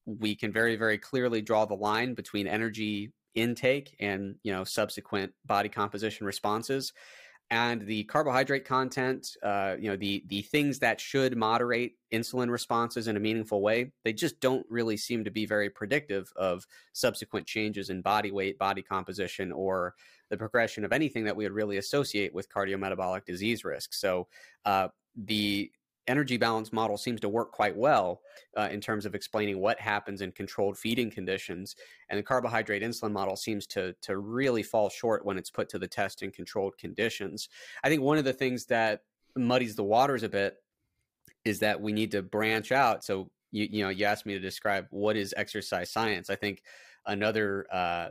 we 0.05 0.35
can 0.35 0.51
very, 0.51 0.75
very 0.75 0.97
clearly 0.97 1.41
draw 1.41 1.65
the 1.65 1.75
line 1.75 2.13
between 2.13 2.47
energy 2.47 3.11
intake 3.35 3.95
and, 3.99 4.35
you 4.43 4.51
know, 4.51 4.63
subsequent 4.63 5.33
body 5.45 5.69
composition 5.69 6.25
responses 6.25 6.93
and 7.49 7.81
the 7.83 8.03
carbohydrate 8.05 8.65
content, 8.65 9.29
uh, 9.41 9.75
you 9.79 9.89
know, 9.89 9.95
the 9.95 10.23
the 10.27 10.41
things 10.41 10.79
that 10.79 10.99
should 10.99 11.37
moderate 11.37 11.93
insulin 12.13 12.49
responses 12.49 13.07
in 13.07 13.15
a 13.15 13.21
meaningful 13.21 13.61
way, 13.61 13.91
they 14.03 14.11
just 14.11 14.39
don't 14.41 14.65
really 14.69 14.97
seem 14.97 15.23
to 15.23 15.31
be 15.31 15.45
very 15.45 15.69
predictive 15.69 16.29
of 16.35 16.65
subsequent 16.93 17.47
changes 17.47 17.89
in 17.89 18.01
body 18.01 18.31
weight, 18.31 18.57
body 18.57 18.81
composition, 18.81 19.51
or 19.53 19.95
the 20.29 20.37
progression 20.37 20.83
of 20.85 20.91
anything 20.91 21.23
that 21.25 21.35
we 21.35 21.45
would 21.45 21.53
really 21.53 21.77
associate 21.77 22.33
with 22.33 22.49
cardiometabolic 22.49 23.25
disease 23.25 23.63
risk. 23.63 23.93
So 23.93 24.27
uh, 24.65 24.89
the 25.15 25.71
energy 26.07 26.37
balance 26.37 26.71
model 26.71 26.97
seems 26.97 27.19
to 27.21 27.29
work 27.29 27.51
quite 27.51 27.75
well 27.75 28.21
uh, 28.55 28.69
in 28.71 28.79
terms 28.79 29.05
of 29.05 29.13
explaining 29.13 29.59
what 29.59 29.79
happens 29.79 30.21
in 30.21 30.31
controlled 30.31 30.77
feeding 30.77 31.11
conditions. 31.11 31.75
And 32.09 32.17
the 32.17 32.23
carbohydrate 32.23 32.81
insulin 32.81 33.11
model 33.11 33.35
seems 33.35 33.67
to, 33.67 33.93
to 34.03 34.17
really 34.17 34.63
fall 34.63 34.89
short 34.89 35.25
when 35.25 35.37
it's 35.37 35.49
put 35.49 35.69
to 35.69 35.79
the 35.79 35.87
test 35.87 36.23
in 36.23 36.31
controlled 36.31 36.77
conditions. 36.77 37.49
I 37.83 37.89
think 37.89 38.01
one 38.01 38.17
of 38.17 38.23
the 38.23 38.33
things 38.33 38.65
that 38.67 39.01
muddies 39.35 39.75
the 39.75 39.83
waters 39.83 40.23
a 40.23 40.29
bit 40.29 40.55
is 41.45 41.59
that 41.59 41.79
we 41.79 41.91
need 41.91 42.11
to 42.11 42.21
branch 42.21 42.71
out. 42.71 43.03
So, 43.03 43.29
you, 43.51 43.67
you 43.69 43.83
know, 43.83 43.89
you 43.89 44.05
asked 44.05 44.25
me 44.25 44.33
to 44.33 44.39
describe 44.39 44.87
what 44.89 45.15
is 45.15 45.33
exercise 45.37 45.91
science. 45.91 46.29
I 46.29 46.35
think 46.35 46.63
another 47.05 47.67
uh, 47.71 48.09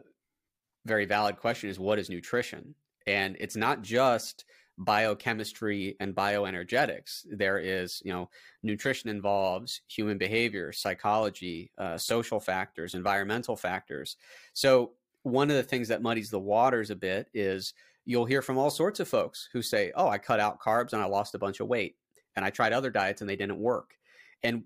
very 0.86 1.04
valid 1.04 1.36
question 1.36 1.68
is 1.68 1.78
what 1.78 1.98
is 1.98 2.08
nutrition? 2.08 2.74
And 3.06 3.36
it's 3.38 3.56
not 3.56 3.82
just 3.82 4.44
biochemistry 4.78 5.96
and 6.00 6.14
bioenergetics. 6.14 7.24
There 7.30 7.58
is, 7.58 8.02
you 8.04 8.12
know, 8.12 8.28
nutrition 8.62 9.08
involves 9.08 9.80
human 9.88 10.18
behavior, 10.18 10.72
psychology, 10.72 11.70
uh, 11.78 11.96
social 11.96 12.40
factors, 12.40 12.94
environmental 12.94 13.56
factors. 13.56 14.16
So 14.52 14.92
one 15.22 15.50
of 15.50 15.56
the 15.56 15.62
things 15.62 15.88
that 15.88 16.02
muddies 16.02 16.30
the 16.30 16.40
waters 16.40 16.90
a 16.90 16.96
bit 16.96 17.28
is 17.32 17.74
you'll 18.04 18.26
hear 18.26 18.42
from 18.42 18.58
all 18.58 18.70
sorts 18.70 19.00
of 19.00 19.08
folks 19.08 19.48
who 19.52 19.62
say, 19.62 19.92
"Oh, 19.96 20.08
I 20.08 20.18
cut 20.18 20.40
out 20.40 20.60
carbs 20.60 20.92
and 20.92 21.02
I 21.02 21.06
lost 21.06 21.34
a 21.34 21.38
bunch 21.38 21.60
of 21.60 21.68
weight, 21.68 21.96
and 22.36 22.44
I 22.44 22.50
tried 22.50 22.72
other 22.72 22.90
diets 22.90 23.20
and 23.22 23.30
they 23.30 23.36
didn't 23.36 23.58
work." 23.58 23.96
And 24.42 24.64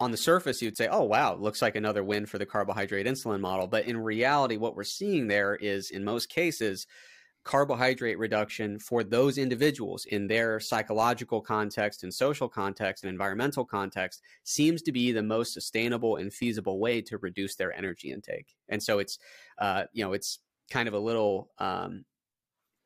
on 0.00 0.10
the 0.10 0.16
surface, 0.16 0.60
you'd 0.60 0.76
say, 0.76 0.88
oh, 0.90 1.04
wow, 1.04 1.34
looks 1.34 1.62
like 1.62 1.76
another 1.76 2.02
win 2.02 2.26
for 2.26 2.38
the 2.38 2.46
carbohydrate 2.46 3.06
insulin 3.06 3.40
model. 3.40 3.66
But 3.66 3.86
in 3.86 3.96
reality, 3.96 4.56
what 4.56 4.74
we're 4.74 4.84
seeing 4.84 5.28
there 5.28 5.54
is, 5.54 5.90
in 5.90 6.04
most 6.04 6.28
cases, 6.28 6.86
carbohydrate 7.44 8.18
reduction 8.18 8.78
for 8.78 9.04
those 9.04 9.36
individuals 9.36 10.06
in 10.06 10.26
their 10.26 10.58
psychological 10.58 11.40
context 11.40 12.02
and 12.02 12.12
social 12.12 12.48
context 12.48 13.04
and 13.04 13.10
environmental 13.10 13.64
context 13.64 14.22
seems 14.44 14.82
to 14.82 14.92
be 14.92 15.12
the 15.12 15.22
most 15.22 15.52
sustainable 15.52 16.16
and 16.16 16.32
feasible 16.32 16.78
way 16.78 17.02
to 17.02 17.18
reduce 17.18 17.54
their 17.54 17.72
energy 17.72 18.10
intake. 18.10 18.56
And 18.68 18.82
so 18.82 18.98
it's, 18.98 19.18
uh, 19.58 19.84
you 19.92 20.02
know, 20.02 20.14
it's 20.14 20.40
kind 20.70 20.88
of 20.88 20.94
a 20.94 20.98
little 20.98 21.50
um, 21.58 22.04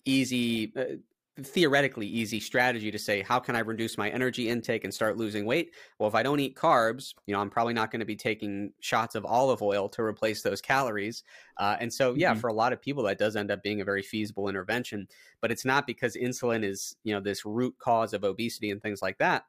easy. 0.05 0.73
Uh, 0.77 0.97
theoretically 1.43 2.07
easy 2.07 2.41
strategy 2.41 2.91
to 2.91 2.99
say 2.99 3.23
how 3.23 3.39
can 3.39 3.55
i 3.55 3.61
reduce 3.61 3.97
my 3.97 4.11
energy 4.11 4.49
intake 4.49 4.85
and 4.85 4.93
start 4.93 5.17
losing 5.17 5.45
weight? 5.47 5.73
Well 5.99 6.09
if 6.09 6.15
i 6.15 6.23
don't 6.23 6.41
eat 6.41 6.57
carbs 6.57 7.15
you 7.27 7.35
know 7.35 7.41
i'm 7.41 7.51
probably 7.51 7.75
not 7.75 7.91
going 7.91 8.01
to 8.01 8.07
be 8.07 8.17
taking 8.17 8.73
shots 8.81 9.15
of 9.15 9.25
olive 9.25 9.63
oil 9.63 9.89
to 9.91 10.03
replace 10.03 10.43
those 10.43 10.61
calories. 10.61 11.23
Uh, 11.57 11.77
and 11.81 11.93
so 11.93 12.15
yeah 12.15 12.33
mm-hmm. 12.33 12.41
for 12.41 12.49
a 12.49 12.53
lot 12.53 12.73
of 12.73 12.81
people 12.81 13.03
that 13.05 13.19
does 13.19 13.37
end 13.37 13.51
up 13.51 13.63
being 13.63 13.81
a 13.81 13.85
very 13.85 14.03
feasible 14.03 14.49
intervention. 14.49 15.07
But 15.41 15.53
it's 15.53 15.65
not 15.65 15.87
because 15.87 16.17
insulin 16.17 16.65
is 16.65 16.97
you 17.05 17.15
know 17.15 17.21
this 17.21 17.45
root 17.45 17.75
cause 17.79 18.13
of 18.13 18.25
obesity 18.25 18.71
and 18.71 18.83
things 18.83 19.03
like 19.03 19.19
that 19.19 19.45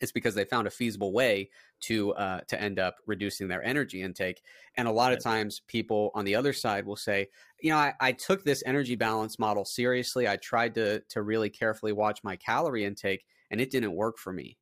it's 0.00 0.12
because 0.12 0.34
they 0.34 0.44
found 0.44 0.66
a 0.66 0.70
feasible 0.70 1.12
way 1.12 1.50
to 1.80 2.12
uh, 2.14 2.40
to 2.48 2.60
end 2.60 2.78
up 2.78 2.96
reducing 3.06 3.48
their 3.48 3.62
energy 3.62 4.02
intake. 4.02 4.42
And 4.76 4.86
a 4.86 4.92
lot 4.92 5.12
of 5.12 5.22
times, 5.22 5.62
people 5.66 6.10
on 6.14 6.24
the 6.24 6.34
other 6.34 6.52
side 6.52 6.86
will 6.86 6.96
say, 6.96 7.28
you 7.60 7.70
know, 7.70 7.76
I, 7.76 7.94
I, 8.00 8.12
took 8.12 8.44
this 8.44 8.62
energy 8.64 8.96
balance 8.96 9.38
model 9.38 9.64
seriously. 9.64 10.28
I 10.28 10.36
tried 10.36 10.74
to 10.76 11.00
to 11.00 11.22
really 11.22 11.50
carefully 11.50 11.92
watch 11.92 12.22
my 12.22 12.36
calorie 12.36 12.84
intake, 12.84 13.24
and 13.50 13.60
it 13.60 13.70
didn't 13.70 13.94
work 13.94 14.18
for 14.18 14.32
me. 14.32 14.56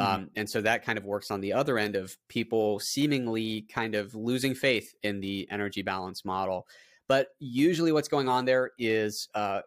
Mm-hmm. 0.00 0.14
Um, 0.14 0.30
and 0.36 0.48
so 0.48 0.60
that 0.62 0.84
kind 0.84 0.98
of 0.98 1.04
works 1.04 1.30
on 1.30 1.40
the 1.40 1.52
other 1.52 1.78
end 1.78 1.96
of 1.96 2.16
people 2.28 2.80
seemingly 2.80 3.66
kind 3.72 3.94
of 3.94 4.14
losing 4.14 4.54
faith 4.54 4.94
in 5.02 5.20
the 5.20 5.46
energy 5.50 5.82
balance 5.82 6.24
model. 6.24 6.66
But 7.08 7.28
usually, 7.38 7.92
what's 7.92 8.08
going 8.08 8.28
on 8.28 8.44
there 8.44 8.70
is 8.78 9.28
uh, 9.34 9.60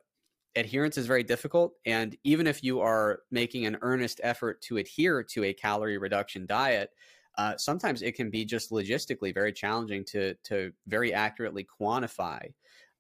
adherence 0.56 0.97
is 0.97 1.08
very 1.08 1.24
difficult. 1.24 1.74
And 1.86 2.16
even 2.24 2.47
if 2.47 2.64
you 2.64 2.80
are 2.80 3.22
making 3.32 3.66
an 3.66 3.78
earnest 3.82 4.22
effort 4.24 4.62
to 4.64 4.78
adhere 4.78 5.24
to 5.32 5.43
a 5.45 5.53
calorie 5.53 5.97
reduction 5.97 6.45
diet, 6.45 6.91
uh, 7.38 7.58
sometimes 7.58 8.01
it 8.01 8.16
can 8.16 8.30
be 8.30 8.45
just 8.45 8.72
logistically 8.72 9.34
very 9.34 9.51
challenging 9.51 10.06
to 10.06 10.36
to 10.45 10.72
very 10.88 11.14
accurately 11.14 11.68
quantify 11.80 12.53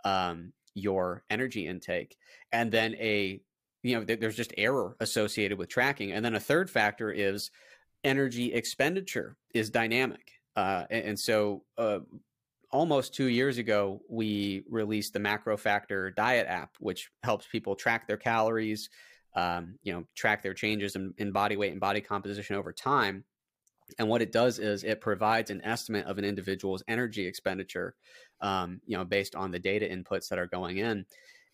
um, 0.03 0.51
your 0.73 1.23
energy 1.29 1.67
intake. 1.67 2.17
And 2.51 2.71
then 2.71 2.95
a 2.95 3.39
you 3.83 3.95
know 3.95 4.03
there's 4.03 4.35
just 4.35 4.53
error 4.57 4.95
associated 4.99 5.57
with 5.57 5.69
tracking. 5.69 6.11
And 6.11 6.23
then 6.23 6.35
a 6.35 6.39
third 6.39 6.69
factor 6.69 7.11
is 7.11 7.51
energy 8.03 8.53
expenditure 8.53 9.37
is 9.53 9.69
dynamic. 9.69 10.31
Uh, 10.55 10.85
and, 10.89 11.05
and, 11.05 11.19
so 11.19 11.63
uh, 11.77 11.99
almost 12.75 13.13
two 13.13 13.27
years 13.27 13.57
ago, 13.57 14.01
we 14.09 14.65
released 14.69 15.13
the 15.13 15.19
MacroFactor 15.19 16.13
Diet 16.13 16.45
app, 16.47 16.75
which 16.79 17.09
helps 17.23 17.47
people 17.47 17.73
track 17.73 18.05
their 18.05 18.17
calories, 18.17 18.89
um, 19.33 19.79
you 19.81 19.93
know, 19.93 20.03
track 20.13 20.43
their 20.43 20.53
changes 20.53 20.97
in, 20.97 21.13
in 21.17 21.31
body 21.31 21.55
weight 21.55 21.71
and 21.71 21.79
body 21.79 22.01
composition 22.01 22.57
over 22.57 22.73
time. 22.73 23.23
And 23.97 24.09
what 24.09 24.21
it 24.21 24.33
does 24.33 24.59
is 24.59 24.83
it 24.83 24.99
provides 24.99 25.51
an 25.51 25.61
estimate 25.63 26.05
of 26.05 26.17
an 26.17 26.25
individual's 26.25 26.83
energy 26.89 27.25
expenditure, 27.25 27.95
um, 28.41 28.81
you 28.85 28.97
know, 28.97 29.05
based 29.05 29.35
on 29.35 29.51
the 29.51 29.59
data 29.59 29.85
inputs 29.85 30.27
that 30.27 30.39
are 30.39 30.47
going 30.47 30.77
in. 30.77 31.05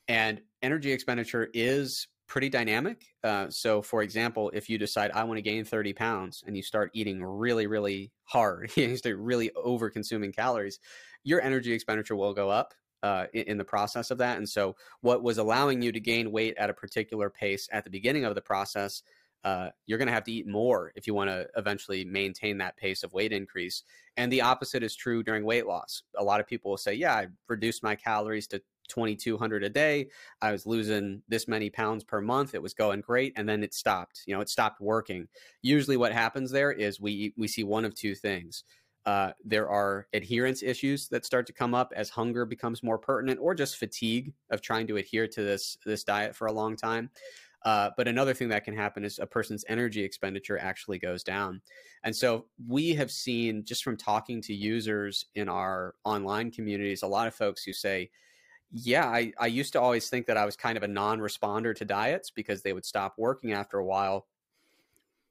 And 0.08 0.42
energy 0.64 0.92
expenditure 0.92 1.50
is 1.54 2.08
pretty 2.28 2.50
dynamic. 2.50 3.04
Uh, 3.24 3.48
so, 3.50 3.82
for 3.82 4.02
example, 4.02 4.50
if 4.54 4.70
you 4.70 4.78
decide 4.78 5.12
I 5.12 5.26
want 5.26 5.38
to 5.38 5.42
gain 5.42 5.66
30 5.66 5.92
pounds 5.94 6.44
and 6.48 6.56
you 6.56 6.64
start 6.64 6.90
eating 6.94 7.22
really, 7.22 7.68
really 7.68 8.12
hard, 8.24 8.72
you 8.78 8.96
start 8.96 9.18
really 9.18 9.52
over 9.54 9.90
consuming 9.90 10.32
calories, 10.32 10.80
your 11.24 11.42
energy 11.42 11.74
expenditure 11.74 12.16
will 12.16 12.34
go 12.34 12.50
up 12.50 12.74
uh, 13.04 13.26
in, 13.34 13.44
in, 13.44 13.58
the 13.58 13.66
process 13.66 14.12
of 14.12 14.18
that. 14.20 14.38
And 14.38 14.48
so, 14.48 14.76
what 15.02 15.24
was 15.24 15.38
allowing 15.38 15.82
you 15.82 15.92
to 15.92 16.00
gain 16.00 16.32
weight 16.32 16.56
at 16.58 16.70
a 16.70 16.74
particular 16.74 17.30
pace 17.30 17.68
at 17.72 17.84
the 17.84 17.90
beginning 17.90 18.26
of 18.26 18.36
the 18.36 18.42
process, 18.42 19.02
uh, 19.44 19.70
you're 19.88 19.98
going 19.98 20.08
to 20.08 20.14
have 20.14 20.24
to 20.26 20.32
eat 20.32 20.48
more 20.48 20.92
if 20.96 21.08
you 21.08 21.14
want 21.14 21.30
to 21.30 21.48
eventually 21.58 22.06
maintain 22.06 22.60
that 22.60 22.78
pace 22.78 23.04
of 23.04 23.14
weight 23.14 23.32
increase. 23.32 23.84
And 24.18 24.32
the 24.32 24.42
opposite 24.42 24.84
is 24.84 24.96
true 24.96 25.24
during 25.24 25.44
weight 25.44 25.66
loss. 25.66 26.04
A 26.16 26.24
lot 26.24 26.40
of 26.40 26.48
people 26.48 26.70
will 26.72 26.78
say, 26.78 26.94
Yeah, 26.94 27.16
I 27.16 27.28
reduced 27.48 27.84
my 27.84 27.96
calories 27.96 28.48
to 28.48 28.62
2200 28.90 29.64
a 29.64 29.70
day 29.70 30.10
i 30.42 30.52
was 30.52 30.66
losing 30.66 31.22
this 31.30 31.48
many 31.48 31.70
pounds 31.70 32.04
per 32.04 32.20
month 32.20 32.54
it 32.54 32.62
was 32.62 32.74
going 32.74 33.00
great 33.00 33.32
and 33.38 33.48
then 33.48 33.64
it 33.64 33.74
stopped 33.74 34.22
you 34.26 34.36
know 34.36 34.42
it 34.42 34.50
stopped 34.50 34.82
working 34.82 35.30
usually 35.62 35.96
what 35.96 36.12
happens 36.12 36.52
there 36.52 36.74
is 36.74 37.00
we 37.00 37.34
we 37.38 37.48
see 37.48 37.64
one 37.64 37.86
of 37.86 37.96
two 37.96 38.14
things 38.14 38.66
uh, 39.06 39.32
there 39.44 39.70
are 39.70 40.08
adherence 40.14 40.62
issues 40.62 41.08
that 41.10 41.26
start 41.26 41.48
to 41.48 41.54
come 41.54 41.74
up 41.74 41.92
as 41.96 42.10
hunger 42.10 42.46
becomes 42.46 42.84
more 42.84 42.98
pertinent, 42.98 43.40
or 43.42 43.56
just 43.56 43.78
fatigue 43.78 44.34
of 44.50 44.62
trying 44.62 44.88
to 44.88 44.98
adhere 44.98 45.28
to 45.28 45.44
this 45.44 45.78
this 45.86 46.04
diet 46.04 46.36
for 46.36 46.48
a 46.48 46.52
long 46.52 46.76
time. 46.76 47.10
Uh, 47.64 47.92
but 47.96 48.08
another 48.08 48.34
thing 48.34 48.50
that 48.50 48.64
can 48.64 48.76
happen 48.76 49.04
is 49.04 49.20
a 49.20 49.26
person's 49.26 49.64
energy 49.68 50.04
expenditure 50.04 50.58
actually 50.58 50.98
goes 50.98 51.24
down. 51.24 51.62
And 52.04 52.16
so 52.16 52.46
we 52.68 52.96
have 52.96 53.12
seen 53.12 53.64
just 53.64 53.84
from 53.84 53.98
talking 53.98 54.42
to 54.44 54.54
users 54.54 55.26
in 55.36 55.48
our 55.48 55.94
online 56.04 56.50
communities, 56.50 57.04
a 57.04 57.08
lot 57.08 57.28
of 57.28 57.36
folks 57.36 57.64
who 57.64 57.74
say, 57.74 58.10
yeah, 58.72 59.06
I, 59.06 59.32
I 59.40 59.48
used 59.48 59.74
to 59.74 59.82
always 59.82 60.10
think 60.10 60.26
that 60.26 60.38
I 60.38 60.46
was 60.46 60.56
kind 60.56 60.78
of 60.78 60.84
a 60.84 60.88
non 60.88 61.20
responder 61.20 61.76
to 61.76 61.86
diets 61.86 62.32
because 62.32 62.64
they 62.64 62.74
would 62.74 62.86
stop 62.86 63.16
working 63.18 63.52
after 63.52 63.78
a 63.78 63.86
while 63.86 64.28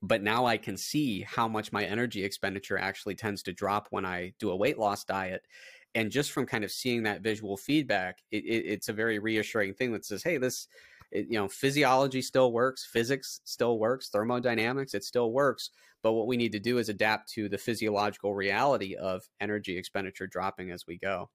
but 0.03 0.22
now 0.22 0.46
I 0.46 0.57
can 0.57 0.76
see 0.76 1.22
how 1.22 1.46
much 1.46 1.72
my 1.72 1.84
energy 1.84 2.24
expenditure 2.24 2.78
actually 2.78 3.14
tends 3.14 3.42
to 3.44 3.53
drop 3.53 3.88
when 3.90 4.07
I 4.07 4.32
do 4.38 4.51
a 4.51 4.57
weight 4.57 4.78
loss 4.78 5.05
diet. 5.05 5.46
And 5.94 6.11
just 6.11 6.32
from 6.32 6.46
kind 6.46 6.64
of 6.64 6.70
seeing 6.70 7.03
that 7.03 7.20
visual 7.20 7.57
feedback, 7.57 8.18
it, 8.30 8.44
it, 8.44 8.64
it's 8.66 8.88
a 8.88 8.94
very 8.94 9.18
reassuring 9.18 9.74
thing 9.74 9.92
that 9.92 10.05
says, 10.05 10.22
hey, 10.22 10.38
this, 10.38 10.68
it, 11.11 11.26
you 11.28 11.38
know, 11.38 11.48
physiology 11.48 12.22
still 12.22 12.53
works, 12.53 12.88
physics 12.90 13.40
still 13.44 13.78
works, 13.78 14.09
thermodynamics, 14.09 14.94
it 14.94 15.05
still 15.05 15.32
works. 15.32 15.70
But 16.03 16.12
what 16.12 16.28
we 16.28 16.36
need 16.36 16.53
to 16.53 16.61
do 16.61 16.78
is 16.78 16.88
adapt 16.88 17.30
to 17.32 17.48
the 17.48 17.59
physiological 17.59 18.34
reality 18.34 18.94
of 18.94 19.28
energy 19.40 19.76
expenditure 19.76 20.26
dropping 20.26 20.70
as 20.70 20.86
we 20.86 20.96
go. 20.96 21.28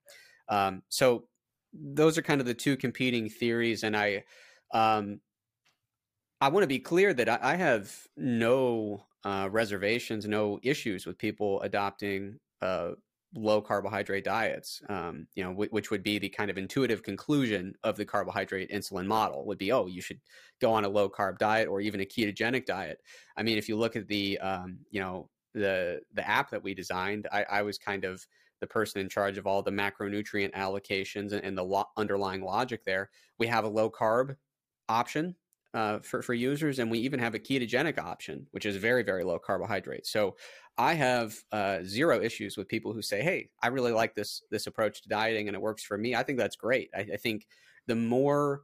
Um, 0.50 0.82
so 0.90 1.26
those 1.74 2.18
are 2.18 2.24
kind 2.24 2.42
of 2.42 2.48
the 2.48 2.54
two 2.54 2.78
competing 2.78 3.30
theories. 3.30 3.84
And 3.84 3.96
I, 3.96 4.24
um, 4.74 5.20
I 6.42 6.50
want 6.50 6.64
to 6.64 6.68
be 6.68 6.80
clear 6.80 7.14
that 7.14 7.30
I, 7.30 7.40
I 7.42 7.56
have 7.56 8.08
no 8.18 9.06
uh, 9.24 9.50
reservations, 9.52 10.28
no 10.28 10.60
issues 10.64 11.06
with 11.06 11.18
people 11.18 11.62
adopting 11.62 12.40
uh, 12.62 12.92
low 13.34 13.62
carbohydrate 13.62 14.24
diets. 14.24 14.82
Um, 14.90 15.28
you 15.36 15.44
know, 15.44 15.52
w- 15.52 15.70
which 15.72 15.92
would 15.92 16.04
be 16.04 16.20
the 16.20 16.30
kind 16.30 16.50
of 16.50 16.58
intuitive 16.58 17.04
conclusion 17.04 17.74
of 17.84 17.98
the 17.98 18.06
carbohydrate 18.06 18.72
insulin 18.72 19.06
model 19.06 19.46
would 19.46 19.58
be, 19.58 19.72
oh, 19.72 19.88
you 19.88 20.02
should 20.02 20.20
go 20.62 20.72
on 20.74 20.86
a 20.86 20.90
low 20.90 21.10
carb 21.10 21.38
diet 21.38 21.68
or 21.68 21.82
even 21.82 22.02
a 22.02 22.06
ketogenic 22.06 22.66
diet. 22.66 23.02
I 23.38 23.44
mean, 23.44 23.58
if 23.58 23.68
you 23.68 23.78
look 23.78 23.96
at 23.96 24.08
the, 24.08 24.40
um, 24.40 24.80
you 24.92 25.00
know, 25.00 25.30
the 25.54 26.02
the 26.14 26.28
app 26.28 26.50
that 26.52 26.64
we 26.64 26.74
designed, 26.74 27.28
I, 27.32 27.46
I, 27.50 27.62
was 27.62 27.78
kind 27.78 28.04
of 28.04 28.26
the 28.60 28.68
person 28.68 29.00
in 29.00 29.08
charge 29.08 29.38
of 29.38 29.48
all 29.48 29.64
the 29.64 29.72
macronutrient 29.72 30.54
allocations 30.54 31.32
and, 31.32 31.44
and 31.46 31.58
the 31.58 31.64
lo- 31.64 31.86
underlying 31.96 32.42
logic 32.42 32.84
there. 32.84 33.10
We 33.40 33.48
have 33.48 33.64
a 33.64 33.70
low 33.70 33.90
carb 33.90 34.36
option 34.90 35.34
uh, 35.76 36.00
for, 36.00 36.22
for 36.22 36.34
users. 36.34 36.80
And 36.80 36.90
we 36.90 37.00
even 37.00 37.20
have 37.20 37.36
a 37.36 37.40
ketogenic 37.40 38.00
option, 38.00 38.48
which 38.52 38.66
is 38.66 38.78
very, 38.78 39.04
very 39.04 39.24
low 39.24 39.38
carbohydrate. 39.38 40.08
So 40.08 40.38
I 40.78 40.94
have 40.94 41.36
uh, 41.52 41.80
zero 41.84 42.22
issues 42.22 42.56
with 42.56 42.70
people 42.70 42.94
who 42.94 43.02
say, 43.02 43.22
hey, 43.22 43.50
I 43.62 43.68
really 43.68 43.92
like 43.92 44.16
this, 44.16 44.42
this 44.50 44.68
approach 44.68 45.04
to 45.04 45.10
dieting 45.10 45.48
and 45.48 45.56
it 45.56 45.62
works 45.62 45.84
for 45.84 45.98
me. 45.98 46.16
I 46.16 46.24
think 46.24 46.40
that's 46.40 46.56
great. 46.56 46.90
I, 46.96 47.02
I 47.02 47.18
think 47.18 47.46
the 47.88 47.96
more 47.96 48.64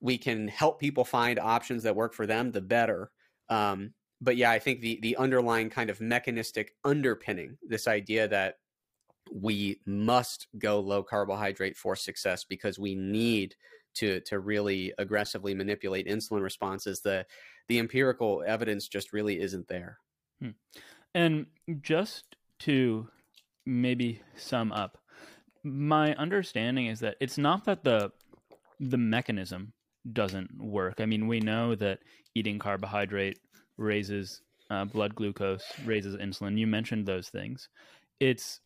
we 0.00 0.18
can 0.18 0.46
help 0.46 0.78
people 0.78 1.04
find 1.04 1.38
options 1.38 1.82
that 1.84 1.96
work 1.96 2.12
for 2.12 2.26
them, 2.26 2.52
the 2.52 2.60
better. 2.60 3.10
Um, 3.48 3.94
but 4.20 4.36
yeah, 4.36 4.50
I 4.50 4.58
think 4.58 4.80
the 4.80 4.98
the 5.02 5.16
underlying 5.16 5.68
kind 5.68 5.90
of 5.90 6.00
mechanistic 6.00 6.72
underpinning 6.84 7.58
this 7.66 7.86
idea 7.86 8.28
that 8.28 8.56
we 9.32 9.80
must 9.84 10.46
go 10.58 10.80
low 10.80 11.02
carbohydrate 11.02 11.76
for 11.76 11.96
success 11.96 12.44
because 12.44 12.78
we 12.78 12.94
need 12.94 13.54
to 13.96 14.20
to 14.20 14.38
really 14.38 14.92
aggressively 14.98 15.54
manipulate 15.54 16.06
insulin 16.06 16.42
responses 16.42 17.00
the 17.00 17.24
the 17.68 17.78
empirical 17.78 18.44
evidence 18.46 18.88
just 18.88 19.12
really 19.12 19.40
isn't 19.40 19.68
there 19.68 19.98
hmm. 20.40 20.50
and 21.14 21.46
just 21.80 22.36
to 22.58 23.08
maybe 23.64 24.20
sum 24.36 24.72
up 24.72 24.98
my 25.64 26.14
understanding 26.14 26.86
is 26.86 27.00
that 27.00 27.16
it's 27.20 27.38
not 27.38 27.64
that 27.64 27.82
the 27.82 28.12
the 28.78 28.98
mechanism 28.98 29.72
doesn't 30.12 30.50
work. 30.60 31.00
I 31.00 31.06
mean, 31.06 31.26
we 31.26 31.40
know 31.40 31.74
that 31.74 32.00
eating 32.34 32.58
carbohydrate 32.58 33.38
raises 33.76 34.42
uh, 34.70 34.84
blood 34.84 35.14
glucose, 35.14 35.64
raises 35.84 36.16
insulin. 36.16 36.58
You 36.58 36.66
mentioned 36.66 37.06
those 37.06 37.28
things. 37.28 37.68
It's 38.20 38.60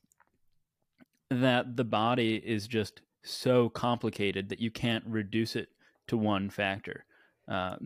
that 1.31 1.77
the 1.77 1.85
body 1.85 2.37
is 2.37 2.67
just 2.67 3.03
so 3.23 3.69
complicated 3.69 4.49
that 4.49 4.61
you 4.61 4.71
can't 4.71 5.05
reduce 5.07 5.57
it 5.57 5.69
to 6.09 6.17
one 6.17 6.51
factor. 6.51 7.05
Uh, 7.49 7.77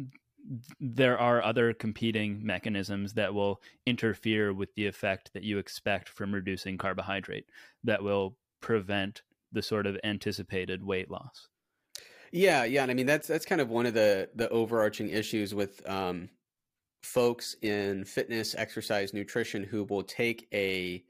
there 0.80 1.18
are 1.18 1.42
other 1.42 1.72
competing 1.72 2.44
mechanisms 2.44 3.14
that 3.14 3.32
will 3.32 3.60
interfere 3.86 4.52
with 4.52 4.74
the 4.74 4.86
effect 4.86 5.32
that 5.32 5.42
you 5.42 5.58
expect 5.58 6.08
from 6.08 6.34
reducing 6.34 6.76
carbohydrate 6.76 7.46
that 7.82 8.02
will 8.02 8.36
prevent 8.60 9.22
the 9.52 9.62
sort 9.62 9.86
of 9.86 9.98
anticipated 10.04 10.84
weight 10.84 11.10
loss. 11.10 11.48
Yeah, 12.30 12.64
yeah, 12.64 12.82
and 12.82 12.90
I 12.90 12.94
mean 12.94 13.06
that's 13.06 13.28
that's 13.28 13.46
kind 13.46 13.60
of 13.60 13.70
one 13.70 13.86
of 13.86 13.94
the 13.94 14.28
the 14.34 14.48
overarching 14.48 15.08
issues 15.08 15.54
with 15.54 15.88
um, 15.88 16.28
folks 17.02 17.54
in 17.62 18.04
fitness, 18.04 18.54
exercise, 18.56 19.14
nutrition 19.14 19.62
who 19.62 19.84
will 19.84 20.02
take 20.02 20.48
a 20.52 21.04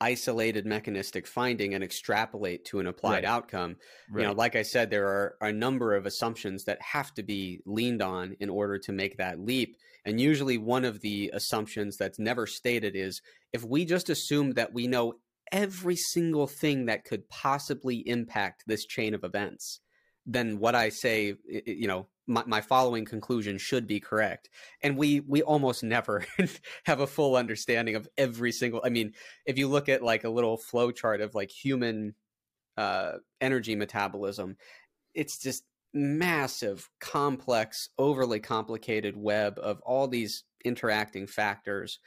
isolated 0.00 0.66
mechanistic 0.66 1.26
finding 1.26 1.74
and 1.74 1.84
extrapolate 1.84 2.64
to 2.66 2.80
an 2.80 2.86
applied 2.86 3.24
right. 3.24 3.24
outcome. 3.24 3.76
Right. 4.10 4.22
You 4.22 4.28
know, 4.28 4.34
like 4.34 4.56
I 4.56 4.62
said, 4.62 4.90
there 4.90 5.06
are 5.06 5.36
a 5.40 5.52
number 5.52 5.94
of 5.94 6.06
assumptions 6.06 6.64
that 6.64 6.80
have 6.80 7.12
to 7.14 7.22
be 7.22 7.60
leaned 7.66 8.02
on 8.02 8.36
in 8.40 8.48
order 8.48 8.78
to 8.78 8.92
make 8.92 9.18
that 9.18 9.40
leap. 9.40 9.76
And 10.04 10.20
usually, 10.20 10.56
one 10.56 10.84
of 10.84 11.00
the 11.00 11.30
assumptions 11.34 11.96
that's 11.96 12.18
never 12.18 12.46
stated 12.46 12.96
is 12.96 13.20
if 13.52 13.64
we 13.64 13.84
just 13.84 14.08
assume 14.08 14.52
that 14.52 14.72
we 14.72 14.86
know 14.86 15.14
every 15.52 15.96
single 15.96 16.46
thing 16.46 16.86
that 16.86 17.04
could 17.04 17.28
possibly 17.28 17.96
impact 18.08 18.64
this 18.66 18.86
chain 18.86 19.14
of 19.14 19.24
events, 19.24 19.80
then 20.26 20.58
what 20.58 20.74
I 20.74 20.90
say, 20.90 21.34
you 21.48 21.86
know, 21.86 22.06
my, 22.26 22.44
my 22.46 22.60
following 22.60 23.04
conclusion 23.04 23.58
should 23.58 23.86
be 23.86 24.00
correct. 24.00 24.48
And 24.82 24.96
we 24.96 25.20
we 25.20 25.42
almost 25.42 25.82
never 25.82 26.24
have 26.84 27.00
a 27.00 27.06
full 27.06 27.36
understanding 27.36 27.96
of 27.96 28.08
every 28.16 28.52
single. 28.52 28.80
I 28.84 28.88
mean, 28.88 29.12
if 29.46 29.58
you 29.58 29.68
look 29.68 29.88
at 29.88 30.02
like 30.02 30.24
a 30.24 30.30
little 30.30 30.56
flow 30.56 30.92
chart 30.92 31.20
of 31.20 31.34
like 31.34 31.50
human 31.50 32.14
uh, 32.76 33.14
energy 33.40 33.74
metabolism, 33.74 34.56
it's 35.14 35.38
just 35.38 35.64
massive, 35.92 36.88
complex, 37.00 37.88
overly 37.98 38.38
complicated 38.40 39.16
web 39.16 39.58
of 39.60 39.80
all 39.80 40.06
these 40.06 40.44
interacting 40.64 41.26
factors. 41.26 41.98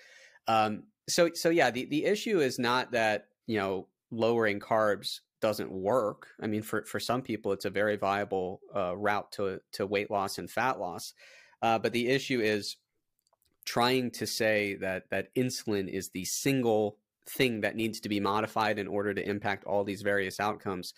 Um, 0.48 0.84
so 1.10 1.32
so 1.34 1.50
yeah, 1.50 1.70
the 1.70 1.86
the 1.86 2.06
issue 2.06 2.40
is 2.40 2.58
not 2.60 2.92
that 2.94 3.28
you 3.46 3.58
know 3.58 3.88
lowering 4.10 4.60
carbs 4.60 5.20
doesn't 5.44 5.74
work. 5.74 6.30
I 6.42 6.48
mean, 6.48 6.62
for 6.62 6.86
for 6.86 7.02
some 7.02 7.22
people, 7.22 7.52
it's 7.52 7.66
a 7.66 7.70
very 7.70 7.98
viable 7.98 8.62
uh, 8.74 8.96
route 8.96 9.30
to 9.34 9.60
to 9.74 9.86
weight 9.86 10.10
loss 10.10 10.38
and 10.38 10.50
fat 10.50 10.80
loss. 10.80 11.14
Uh, 11.62 11.80
but 11.80 11.92
the 11.92 12.08
issue 12.08 12.40
is 12.40 12.78
trying 13.66 14.10
to 14.12 14.26
say 14.26 14.76
that 14.76 15.10
that 15.12 15.36
insulin 15.36 15.90
is 15.90 16.10
the 16.10 16.24
single 16.24 16.98
thing 17.28 17.60
that 17.62 17.76
needs 17.76 18.00
to 18.00 18.10
be 18.10 18.22
modified 18.22 18.80
in 18.80 18.88
order 18.88 19.14
to 19.14 19.30
impact 19.30 19.66
all 19.66 19.84
these 19.84 20.02
various 20.02 20.40
outcomes. 20.40 20.94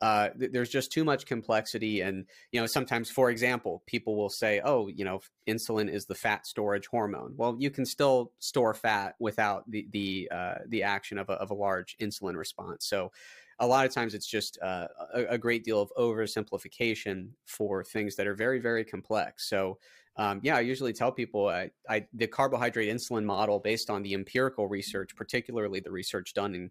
Uh, 0.00 0.30
th- 0.30 0.50
there's 0.50 0.70
just 0.70 0.90
too 0.90 1.04
much 1.04 1.26
complexity, 1.26 2.00
and 2.00 2.24
you 2.52 2.60
know 2.60 2.66
sometimes, 2.66 3.10
for 3.10 3.28
example, 3.28 3.82
people 3.84 4.16
will 4.16 4.30
say, 4.30 4.62
"Oh, 4.64 4.88
you 4.88 5.04
know, 5.04 5.20
insulin 5.46 5.92
is 5.92 6.06
the 6.06 6.14
fat 6.14 6.46
storage 6.46 6.86
hormone." 6.86 7.34
Well, 7.36 7.56
you 7.58 7.70
can 7.70 7.84
still 7.84 8.32
store 8.38 8.72
fat 8.72 9.16
without 9.20 9.70
the 9.70 9.86
the 9.92 10.30
uh, 10.34 10.54
the 10.66 10.84
action 10.84 11.18
of 11.18 11.28
a, 11.28 11.34
of 11.34 11.50
a 11.50 11.54
large 11.54 11.98
insulin 12.00 12.36
response. 12.36 12.86
So 12.86 13.12
a 13.60 13.66
lot 13.66 13.86
of 13.86 13.92
times 13.92 14.14
it's 14.14 14.26
just 14.26 14.58
uh, 14.62 14.88
a, 15.14 15.24
a, 15.30 15.38
great 15.38 15.64
deal 15.64 15.80
of 15.80 15.92
oversimplification 15.98 17.28
for 17.46 17.84
things 17.84 18.16
that 18.16 18.26
are 18.26 18.34
very 18.34 18.58
very 18.58 18.84
complex. 18.84 19.48
So 19.48 19.78
um, 20.16 20.40
yeah 20.42 20.56
i 20.56 20.60
usually 20.60 20.92
tell 20.92 21.12
people 21.12 21.48
I, 21.48 21.70
I, 21.88 22.06
the 22.12 22.26
carbohydrate 22.26 22.92
insulin 22.92 23.24
model 23.24 23.60
based 23.60 23.90
on 23.90 24.02
the 24.02 24.14
empirical 24.14 24.66
research 24.66 25.14
particularly 25.14 25.78
the 25.78 25.92
research 25.92 26.34
done 26.34 26.54
in 26.54 26.70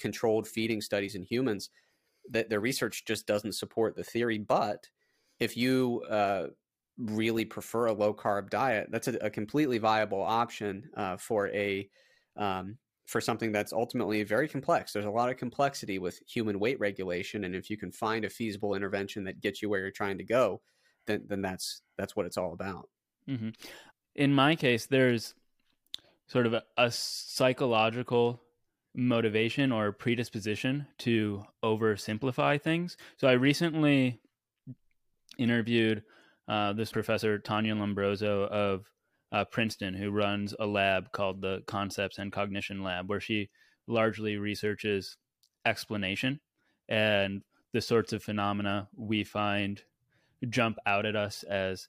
controlled 0.00 0.48
feeding 0.48 0.80
studies 0.80 1.14
in 1.14 1.22
humans 1.22 1.70
that 2.30 2.50
the 2.50 2.58
research 2.58 3.04
just 3.04 3.26
doesn't 3.26 3.54
support 3.54 3.94
the 3.94 4.04
theory. 4.04 4.38
But 4.38 4.88
if 5.38 5.56
you 5.56 6.02
uh, 6.08 6.48
really 6.98 7.44
prefer 7.44 7.86
a 7.86 7.92
low 7.92 8.12
carb 8.12 8.50
diet 8.50 8.88
that's 8.90 9.08
a, 9.08 9.14
a 9.20 9.30
completely 9.30 9.78
viable 9.78 10.22
option 10.22 10.88
uh, 10.96 11.16
for 11.16 11.48
a 11.48 11.88
um, 12.36 12.76
for 13.10 13.20
something 13.20 13.50
that's 13.50 13.72
ultimately 13.72 14.22
very 14.22 14.46
complex. 14.46 14.92
There's 14.92 15.04
a 15.04 15.10
lot 15.10 15.30
of 15.30 15.36
complexity 15.36 15.98
with 15.98 16.20
human 16.28 16.60
weight 16.60 16.78
regulation, 16.78 17.42
and 17.42 17.56
if 17.56 17.68
you 17.68 17.76
can 17.76 17.90
find 17.90 18.24
a 18.24 18.30
feasible 18.30 18.76
intervention 18.76 19.24
that 19.24 19.40
gets 19.40 19.60
you 19.60 19.68
where 19.68 19.80
you're 19.80 19.90
trying 19.90 20.18
to 20.18 20.24
go, 20.24 20.60
then 21.08 21.24
then 21.26 21.42
that's 21.42 21.82
that's 21.98 22.14
what 22.14 22.24
it's 22.26 22.36
all 22.36 22.52
about. 22.52 22.88
Mm-hmm. 23.28 23.48
In 24.14 24.32
my 24.32 24.54
case, 24.54 24.86
there's 24.86 25.34
sort 26.28 26.46
of 26.46 26.54
a, 26.54 26.62
a 26.76 26.88
psychological 26.92 28.40
motivation 28.94 29.72
or 29.72 29.90
predisposition 29.90 30.86
to 30.98 31.42
oversimplify 31.64 32.62
things. 32.62 32.96
So 33.16 33.26
I 33.26 33.32
recently 33.32 34.20
interviewed 35.36 36.04
uh, 36.46 36.74
this 36.74 36.92
professor 36.92 37.40
Tania 37.40 37.74
Lombrozo 37.74 38.46
of 38.48 38.88
uh, 39.32 39.44
Princeton, 39.44 39.94
who 39.94 40.10
runs 40.10 40.54
a 40.58 40.66
lab 40.66 41.12
called 41.12 41.40
the 41.40 41.62
Concepts 41.66 42.18
and 42.18 42.32
Cognition 42.32 42.82
Lab, 42.82 43.08
where 43.08 43.20
she 43.20 43.50
largely 43.86 44.36
researches 44.36 45.16
explanation 45.64 46.40
and 46.88 47.42
the 47.72 47.80
sorts 47.80 48.12
of 48.12 48.22
phenomena 48.22 48.88
we 48.96 49.24
find 49.24 49.82
jump 50.48 50.78
out 50.86 51.06
at 51.06 51.16
us 51.16 51.42
as 51.44 51.88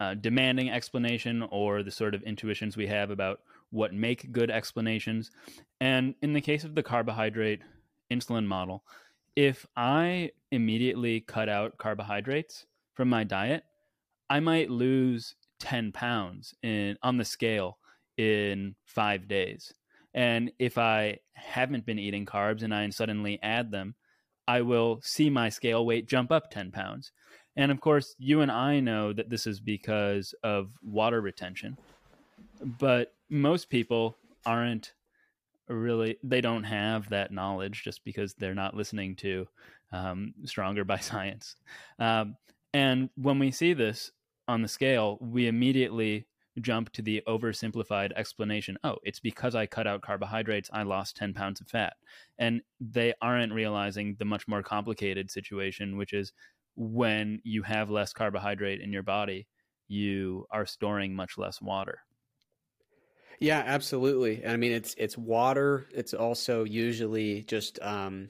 uh, 0.00 0.14
demanding 0.14 0.70
explanation 0.70 1.46
or 1.50 1.82
the 1.82 1.90
sort 1.90 2.14
of 2.14 2.22
intuitions 2.22 2.76
we 2.76 2.86
have 2.86 3.10
about 3.10 3.40
what 3.70 3.94
make 3.94 4.32
good 4.32 4.50
explanations. 4.50 5.30
And 5.80 6.14
in 6.22 6.32
the 6.32 6.40
case 6.40 6.64
of 6.64 6.74
the 6.74 6.82
carbohydrate 6.82 7.60
insulin 8.10 8.46
model, 8.46 8.82
if 9.36 9.66
I 9.76 10.32
immediately 10.50 11.20
cut 11.20 11.48
out 11.48 11.78
carbohydrates 11.78 12.66
from 12.94 13.08
my 13.08 13.24
diet, 13.24 13.64
I 14.28 14.40
might 14.40 14.70
lose 14.70 15.34
10 15.60 15.92
pounds 15.92 16.54
in 16.62 16.96
on 17.02 17.16
the 17.16 17.24
scale 17.24 17.78
in 18.16 18.74
five 18.84 19.28
days. 19.28 19.72
And 20.12 20.50
if 20.58 20.76
I 20.76 21.18
haven't 21.34 21.86
been 21.86 21.98
eating 21.98 22.26
carbs 22.26 22.62
and 22.62 22.74
I 22.74 22.88
suddenly 22.90 23.38
add 23.42 23.70
them, 23.70 23.94
I 24.48 24.62
will 24.62 25.00
see 25.02 25.30
my 25.30 25.48
scale 25.48 25.86
weight 25.86 26.08
jump 26.08 26.32
up 26.32 26.50
10 26.50 26.72
pounds. 26.72 27.12
And 27.56 27.70
of 27.70 27.80
course, 27.80 28.14
you 28.18 28.40
and 28.40 28.50
I 28.50 28.80
know 28.80 29.12
that 29.12 29.30
this 29.30 29.46
is 29.46 29.60
because 29.60 30.34
of 30.42 30.70
water 30.82 31.20
retention. 31.20 31.78
But 32.60 33.14
most 33.28 33.70
people 33.70 34.16
aren't 34.44 34.92
really, 35.68 36.16
they 36.22 36.40
don't 36.40 36.64
have 36.64 37.08
that 37.10 37.32
knowledge 37.32 37.82
just 37.84 38.04
because 38.04 38.34
they're 38.34 38.54
not 38.54 38.74
listening 38.74 39.16
to 39.16 39.46
um, 39.92 40.34
Stronger 40.44 40.84
by 40.84 40.98
Science. 40.98 41.56
Um, 41.98 42.36
and 42.72 43.10
when 43.16 43.38
we 43.38 43.50
see 43.50 43.72
this, 43.72 44.10
on 44.50 44.62
the 44.62 44.68
scale, 44.68 45.18
we 45.20 45.46
immediately 45.46 46.26
jump 46.60 46.92
to 46.92 47.02
the 47.02 47.22
oversimplified 47.26 48.12
explanation 48.16 48.76
oh, 48.84 48.96
it's 49.04 49.20
because 49.20 49.54
I 49.54 49.66
cut 49.66 49.86
out 49.86 50.02
carbohydrates, 50.02 50.68
I 50.72 50.82
lost 50.82 51.16
10 51.16 51.32
pounds 51.32 51.60
of 51.60 51.68
fat. 51.68 51.94
And 52.38 52.60
they 52.80 53.14
aren't 53.22 53.52
realizing 53.52 54.16
the 54.18 54.24
much 54.24 54.48
more 54.48 54.62
complicated 54.62 55.30
situation, 55.30 55.96
which 55.96 56.12
is 56.12 56.32
when 56.76 57.40
you 57.44 57.62
have 57.62 57.90
less 57.90 58.12
carbohydrate 58.12 58.80
in 58.80 58.92
your 58.92 59.02
body, 59.02 59.46
you 59.88 60.46
are 60.50 60.66
storing 60.66 61.14
much 61.14 61.38
less 61.38 61.62
water. 61.62 62.00
Yeah, 63.38 63.62
absolutely. 63.64 64.46
I 64.46 64.56
mean, 64.56 64.72
it's 64.72 64.94
it's 64.98 65.16
water. 65.16 65.86
It's 65.94 66.12
also 66.12 66.64
usually 66.64 67.42
just 67.44 67.80
um, 67.80 68.28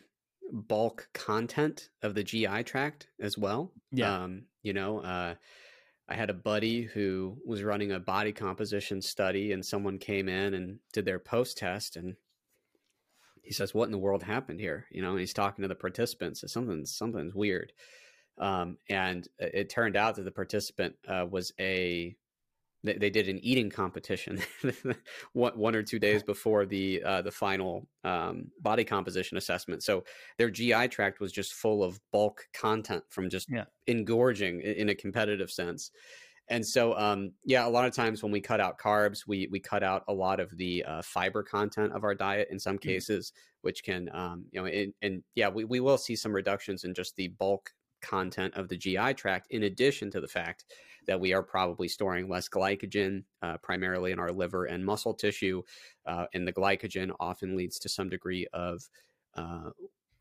bulk 0.52 1.08
content 1.12 1.90
of 2.02 2.14
the 2.14 2.22
GI 2.22 2.62
tract 2.62 3.08
as 3.20 3.36
well. 3.36 3.72
Yeah. 3.90 4.22
Um, 4.22 4.44
you 4.62 4.72
know, 4.72 5.00
uh, 5.00 5.34
I 6.10 6.14
had 6.14 6.28
a 6.28 6.34
buddy 6.34 6.82
who 6.82 7.38
was 7.46 7.62
running 7.62 7.92
a 7.92 8.00
body 8.00 8.32
composition 8.32 9.00
study, 9.00 9.52
and 9.52 9.64
someone 9.64 9.98
came 9.98 10.28
in 10.28 10.54
and 10.54 10.80
did 10.92 11.04
their 11.04 11.20
post 11.20 11.56
test, 11.56 11.96
and 11.96 12.16
he 13.42 13.52
says, 13.52 13.72
"What 13.72 13.84
in 13.84 13.92
the 13.92 13.98
world 13.98 14.24
happened 14.24 14.58
here?" 14.58 14.86
You 14.90 15.02
know, 15.02 15.12
and 15.12 15.20
he's 15.20 15.32
talking 15.32 15.62
to 15.62 15.68
the 15.68 15.74
participants. 15.76 16.42
Something, 16.52 16.84
something's 16.84 17.34
weird. 17.34 17.72
Um, 18.38 18.78
and 18.88 19.28
it 19.38 19.70
turned 19.70 19.96
out 19.96 20.16
that 20.16 20.24
the 20.24 20.30
participant 20.32 20.96
uh, 21.06 21.26
was 21.30 21.52
a 21.60 22.16
they, 22.82 22.94
they 22.94 23.10
did 23.10 23.28
an 23.28 23.38
eating 23.42 23.70
competition 23.70 24.40
one, 25.32 25.52
one 25.58 25.76
or 25.76 25.82
two 25.82 25.98
days 25.98 26.22
before 26.22 26.66
the 26.66 27.02
uh, 27.02 27.22
the 27.22 27.30
final 27.30 27.86
um, 28.04 28.50
body 28.60 28.84
composition 28.84 29.36
assessment. 29.36 29.82
So 29.82 30.04
their 30.38 30.50
GI 30.50 30.88
tract 30.88 31.20
was 31.20 31.32
just 31.32 31.54
full 31.54 31.82
of 31.82 32.00
bulk 32.12 32.46
content 32.54 33.04
from 33.08 33.28
just 33.28 33.48
yeah. 33.50 33.64
engorging 33.86 34.60
in, 34.60 34.72
in 34.72 34.88
a 34.88 34.94
competitive 34.94 35.50
sense. 35.50 35.90
And 36.48 36.66
so, 36.66 36.98
um, 36.98 37.32
yeah, 37.44 37.64
a 37.64 37.70
lot 37.70 37.86
of 37.86 37.94
times 37.94 38.24
when 38.24 38.32
we 38.32 38.40
cut 38.40 38.60
out 38.60 38.76
carbs, 38.76 39.20
we 39.26 39.46
we 39.52 39.60
cut 39.60 39.84
out 39.84 40.02
a 40.08 40.12
lot 40.12 40.40
of 40.40 40.56
the 40.56 40.84
uh, 40.84 41.02
fiber 41.02 41.44
content 41.44 41.92
of 41.92 42.02
our 42.02 42.14
diet 42.14 42.48
in 42.50 42.58
some 42.58 42.76
mm. 42.76 42.82
cases, 42.82 43.30
mm-hmm. 43.30 43.58
which 43.62 43.84
can, 43.84 44.10
um, 44.12 44.46
you 44.50 44.60
know, 44.60 44.66
and, 44.66 44.92
and 45.00 45.22
yeah, 45.36 45.48
we, 45.48 45.64
we 45.64 45.78
will 45.78 45.98
see 45.98 46.16
some 46.16 46.32
reductions 46.32 46.82
in 46.82 46.92
just 46.92 47.14
the 47.14 47.28
bulk 47.28 47.70
content 48.00 48.54
of 48.54 48.68
the 48.68 48.76
GI 48.76 49.14
tract, 49.14 49.48
in 49.50 49.64
addition 49.64 50.10
to 50.10 50.20
the 50.20 50.28
fact 50.28 50.64
that 51.06 51.20
we 51.20 51.32
are 51.32 51.42
probably 51.42 51.88
storing 51.88 52.28
less 52.28 52.48
glycogen, 52.48 53.24
uh, 53.42 53.56
primarily 53.58 54.12
in 54.12 54.18
our 54.18 54.32
liver 54.32 54.66
and 54.66 54.84
muscle 54.84 55.14
tissue. 55.14 55.62
Uh, 56.06 56.26
and 56.34 56.46
the 56.46 56.52
glycogen 56.52 57.10
often 57.18 57.56
leads 57.56 57.78
to 57.78 57.88
some 57.88 58.08
degree 58.08 58.46
of 58.52 58.82
uh, 59.36 59.70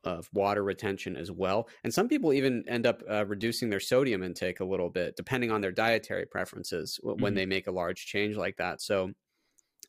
of 0.05 0.29
water 0.33 0.63
retention 0.63 1.17
as 1.17 1.29
well. 1.29 1.67
And 1.83 1.93
some 1.93 2.07
people 2.07 2.31
even 2.31 2.63
end 2.67 2.87
up 2.87 3.03
uh, 3.09 3.25
reducing 3.25 3.69
their 3.69 3.81
sodium 3.81 4.23
intake 4.23 4.61
a 4.61 4.65
little 4.65 4.89
bit, 4.89 5.17
depending 5.17 5.51
on 5.51 5.59
their 5.59 5.73
dietary 5.73 6.25
preferences 6.25 6.99
mm-hmm. 7.03 7.21
when 7.21 7.33
they 7.33 7.45
make 7.45 7.67
a 7.67 7.71
large 7.71 8.05
change 8.05 8.37
like 8.37 8.55
that. 8.57 8.81
So, 8.81 9.11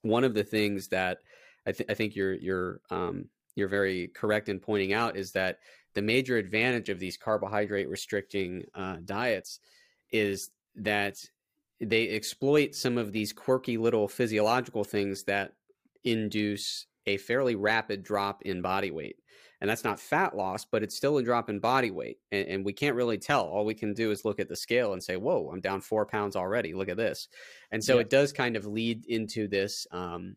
one 0.02 0.24
of 0.24 0.34
the 0.34 0.44
things 0.44 0.88
that 0.88 1.18
I, 1.66 1.72
th- 1.72 1.90
I 1.90 1.94
think 1.94 2.16
you're 2.16 2.34
you're 2.34 2.80
um, 2.90 3.26
you're 3.54 3.68
very 3.68 4.08
correct 4.08 4.48
in 4.48 4.58
pointing 4.58 4.92
out 4.92 5.16
is 5.16 5.32
that 5.32 5.58
the 5.94 6.02
major 6.02 6.36
advantage 6.36 6.88
of 6.88 6.98
these 6.98 7.16
carbohydrate 7.16 7.88
restricting 7.88 8.64
uh, 8.74 8.96
diets 9.04 9.60
is 10.12 10.50
that 10.76 11.16
they 11.80 12.10
exploit 12.10 12.74
some 12.74 12.98
of 12.98 13.12
these 13.12 13.32
quirky 13.32 13.76
little 13.76 14.06
physiological 14.06 14.84
things 14.84 15.24
that 15.24 15.52
induce 16.04 16.86
a 17.06 17.16
fairly 17.16 17.54
rapid 17.54 18.02
drop 18.02 18.42
in 18.42 18.62
body 18.62 18.90
weight. 18.90 19.16
And 19.60 19.68
that's 19.68 19.84
not 19.84 20.00
fat 20.00 20.34
loss, 20.34 20.64
but 20.64 20.82
it's 20.82 20.96
still 20.96 21.18
a 21.18 21.22
drop 21.22 21.50
in 21.50 21.58
body 21.58 21.90
weight. 21.90 22.18
And, 22.32 22.48
and, 22.48 22.64
we 22.64 22.72
can't 22.72 22.96
really 22.96 23.18
tell. 23.18 23.42
All 23.42 23.66
we 23.66 23.74
can 23.74 23.92
do 23.92 24.10
is 24.10 24.24
look 24.24 24.40
at 24.40 24.48
the 24.48 24.56
scale 24.56 24.94
and 24.94 25.02
say, 25.02 25.16
whoa, 25.16 25.50
I'm 25.52 25.60
down 25.60 25.82
four 25.82 26.06
pounds 26.06 26.34
already. 26.34 26.72
Look 26.72 26.88
at 26.88 26.96
this. 26.96 27.28
And 27.70 27.84
so 27.84 27.96
yeah. 27.96 28.00
it 28.00 28.10
does 28.10 28.32
kind 28.32 28.56
of 28.56 28.64
lead 28.64 29.04
into 29.06 29.48
this 29.48 29.86
um, 29.92 30.36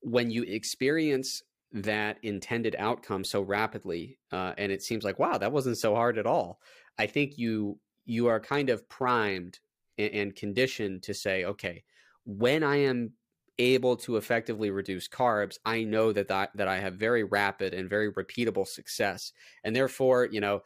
when 0.00 0.32
you 0.32 0.42
experience 0.42 1.44
that 1.72 2.18
intended 2.22 2.74
outcome 2.78 3.24
so 3.24 3.42
rapidly 3.42 4.18
uh, 4.32 4.52
and 4.58 4.72
it 4.72 4.82
seems 4.82 5.04
like 5.04 5.18
wow 5.18 5.38
that 5.38 5.52
wasn't 5.52 5.76
so 5.76 5.94
hard 5.94 6.18
at 6.18 6.26
all 6.26 6.60
i 6.98 7.06
think 7.06 7.38
you 7.38 7.78
you 8.04 8.26
are 8.26 8.40
kind 8.40 8.70
of 8.70 8.88
primed 8.88 9.60
and, 9.98 10.12
and 10.12 10.36
conditioned 10.36 11.02
to 11.02 11.14
say 11.14 11.44
okay 11.44 11.84
when 12.24 12.62
i 12.62 12.76
am 12.76 13.12
able 13.60 13.94
to 13.94 14.16
effectively 14.16 14.70
reduce 14.70 15.06
carbs, 15.06 15.58
I 15.64 15.84
know 15.84 16.12
that 16.12 16.28
that, 16.28 16.50
that 16.56 16.66
I 16.66 16.78
have 16.78 16.94
very 16.94 17.24
rapid 17.24 17.74
and 17.74 17.90
very 17.90 18.10
repeatable 18.12 18.66
success. 18.66 19.32
And 19.62 19.76
therefore, 19.76 20.24
you 20.24 20.40
know, 20.40 20.62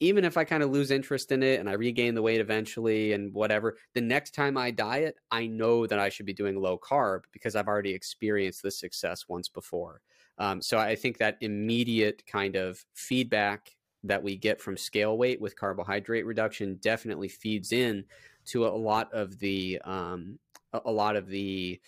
even 0.00 0.24
if 0.24 0.36
I 0.36 0.42
kind 0.42 0.64
of 0.64 0.70
lose 0.70 0.90
interest 0.90 1.30
in 1.30 1.44
it 1.44 1.60
and 1.60 1.70
I 1.70 1.74
regain 1.74 2.16
the 2.16 2.22
weight 2.22 2.40
eventually 2.40 3.12
and 3.12 3.32
whatever, 3.32 3.78
the 3.94 4.00
next 4.00 4.34
time 4.34 4.56
I 4.56 4.72
diet, 4.72 5.14
I 5.30 5.46
know 5.46 5.86
that 5.86 6.00
I 6.00 6.08
should 6.08 6.26
be 6.26 6.32
doing 6.32 6.56
low 6.56 6.76
carb 6.76 7.20
because 7.32 7.54
I've 7.54 7.68
already 7.68 7.92
experienced 7.92 8.64
this 8.64 8.80
success 8.80 9.28
once 9.28 9.48
before. 9.48 10.00
Um, 10.38 10.62
so 10.62 10.78
I 10.78 10.96
think 10.96 11.18
that 11.18 11.38
immediate 11.40 12.24
kind 12.26 12.56
of 12.56 12.84
feedback 12.94 13.74
that 14.04 14.22
we 14.22 14.36
get 14.36 14.60
from 14.60 14.76
scale 14.76 15.16
weight 15.16 15.40
with 15.40 15.56
carbohydrate 15.56 16.26
reduction 16.26 16.78
definitely 16.82 17.28
feeds 17.28 17.72
in 17.72 18.04
to 18.46 18.66
a 18.66 18.68
lot 18.68 19.12
of 19.12 19.38
the 19.38 19.80
um, 19.84 20.38
a 20.72 20.90
lot 20.90 21.16
of 21.16 21.28
the 21.28 21.80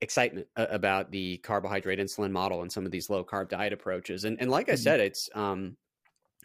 excitement 0.00 0.46
about 0.56 1.10
the 1.10 1.36
carbohydrate 1.38 1.98
insulin 1.98 2.30
model 2.30 2.62
and 2.62 2.72
some 2.72 2.84
of 2.84 2.90
these 2.90 3.10
low 3.10 3.24
carb 3.24 3.48
diet 3.48 3.72
approaches. 3.72 4.24
And 4.24 4.40
and 4.40 4.50
like 4.50 4.68
I 4.68 4.72
mm-hmm. 4.72 4.82
said, 4.82 5.00
it's 5.00 5.30
um, 5.34 5.76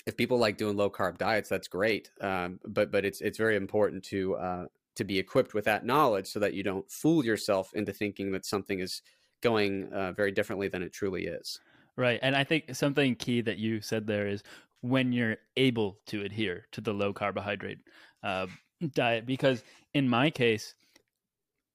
if 0.05 0.15
people 0.15 0.37
like 0.37 0.57
doing 0.57 0.77
low 0.77 0.89
carb 0.89 1.17
diets, 1.17 1.49
that's 1.49 1.67
great. 1.67 2.11
Um, 2.21 2.59
but 2.65 2.91
but 2.91 3.05
it's 3.05 3.21
it's 3.21 3.37
very 3.37 3.55
important 3.55 4.03
to 4.05 4.35
uh, 4.35 4.65
to 4.95 5.03
be 5.03 5.19
equipped 5.19 5.53
with 5.53 5.65
that 5.65 5.85
knowledge 5.85 6.27
so 6.27 6.39
that 6.39 6.53
you 6.53 6.63
don't 6.63 6.89
fool 6.89 7.25
yourself 7.25 7.73
into 7.73 7.91
thinking 7.91 8.31
that 8.31 8.45
something 8.45 8.79
is 8.79 9.01
going 9.45 9.93
uh, 9.93 10.11
very 10.11 10.31
differently 10.31 10.67
than 10.67 10.81
it 10.81 10.91
truly 10.91 11.27
is. 11.27 11.59
Right, 11.95 12.19
and 12.21 12.35
I 12.35 12.43
think 12.43 12.75
something 12.75 13.15
key 13.15 13.41
that 13.41 13.57
you 13.57 13.79
said 13.79 14.07
there 14.07 14.27
is 14.27 14.43
when 14.81 15.13
you're 15.13 15.37
able 15.55 15.99
to 16.07 16.23
adhere 16.23 16.65
to 16.71 16.81
the 16.81 16.93
low 16.93 17.13
carbohydrate 17.13 17.79
uh, 18.23 18.47
diet, 18.93 19.25
because 19.25 19.63
in 19.93 20.09
my 20.09 20.29
case 20.29 20.75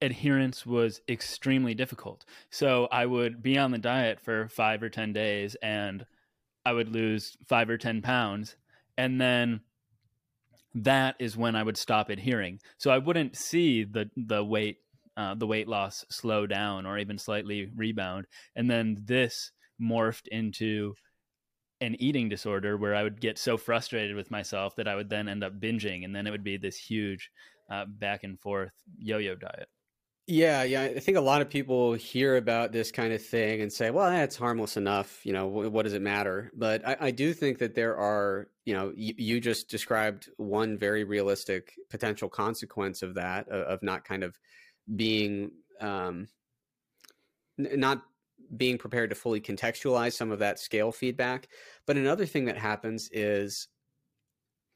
adherence 0.03 0.65
was 0.67 1.01
extremely 1.09 1.75
difficult. 1.75 2.25
So 2.51 2.89
I 2.91 3.07
would 3.07 3.43
be 3.43 3.59
on 3.59 3.71
the 3.71 3.79
diet 3.79 4.21
for 4.21 4.49
five 4.49 4.83
or 4.83 4.89
10 4.89 5.13
days 5.13 5.57
and 5.63 6.07
I 6.65 6.73
would 6.73 6.89
lose 6.89 7.37
five 7.47 7.69
or 7.69 7.77
10 7.77 8.03
pounds. 8.03 8.57
And 8.97 9.21
then 9.21 9.61
that 10.75 11.17
is 11.19 11.37
when 11.37 11.57
I 11.57 11.63
would 11.63 11.77
stop 11.77 12.09
adhering. 12.09 12.61
So 12.79 12.91
I 12.91 12.99
wouldn't 12.99 13.37
see 13.37 13.85
the, 13.85 14.11
the 14.17 14.45
weight, 14.45 14.79
uh, 15.17 15.35
the 15.35 15.47
weight 15.47 15.69
loss 15.69 16.05
slow 16.11 16.47
down 16.47 16.87
or 16.87 16.99
even 16.99 17.19
slightly 17.19 17.71
rebound. 17.77 18.27
And 18.57 18.71
then 18.71 18.99
this 19.05 19.53
morphed 19.81 20.29
into 20.29 20.95
an 21.81 21.97
eating 21.99 22.29
disorder 22.29 22.77
where 22.77 22.95
I 22.95 23.03
would 23.03 23.21
get 23.21 23.39
so 23.39 23.57
frustrated 23.57 24.15
with 24.15 24.31
myself 24.31 24.77
that 24.77 24.89
I 24.89 24.95
would 24.95 25.09
then 25.09 25.29
end 25.29 25.43
up 25.43 25.59
binging. 25.59 26.05
And 26.05 26.15
then 26.15 26.27
it 26.27 26.31
would 26.31 26.45
be 26.45 26.57
this 26.57 26.77
huge 26.77 27.31
uh, 27.71 27.87
back 27.87 28.25
and 28.25 28.39
forth 28.41 28.73
yo 28.99 29.19
yo 29.19 29.35
diet. 29.35 29.69
Yeah, 30.27 30.63
yeah. 30.63 30.83
I 30.83 31.01
think 31.01 31.17
a 31.17 31.21
lot 31.21 31.41
of 31.41 31.51
people 31.51 31.95
hear 31.95 32.37
about 32.37 32.71
this 32.71 32.93
kind 32.93 33.13
of 33.13 33.25
thing 33.25 33.63
and 33.63 33.73
say, 33.73 33.91
"Well, 33.91 34.09
that's 34.09 34.37
harmless 34.37 34.77
enough. 34.77 35.27
You 35.27 35.33
know, 35.33 35.49
what, 35.49 35.83
does 35.83 35.95
it 35.95 36.03
matter?" 36.03 36.53
But 36.55 36.87
I, 36.87 36.97
I, 37.01 37.11
do 37.11 37.35
think 37.35 37.59
that 37.59 37.75
there 37.75 37.97
are, 37.97 38.47
you 38.65 38.73
know, 38.75 38.93
you, 38.95 39.13
you, 39.17 39.41
just 39.41 39.69
described 39.69 40.29
one 40.37 40.79
very 40.79 41.03
realistic 41.03 41.75
potential 41.89 42.29
consequence 42.29 43.03
of 43.03 43.15
that, 43.15 43.49
of 43.49 43.83
not 43.83 44.05
kind 44.05 44.23
of 44.23 44.39
being, 44.95 45.53
um, 45.81 46.29
not 47.59 48.03
being 48.57 48.79
prepared 48.79 49.11
to 49.11 49.17
fully 49.17 49.41
contextualize 49.41 50.15
some 50.15 50.31
of 50.31 50.41
that 50.41 50.59
scale 50.59 50.93
feedback. 50.93 51.49
But 51.87 51.97
another 51.97 52.27
thing 52.27 52.47
that 52.47 52.59
happens 52.59 53.09
is 53.13 53.69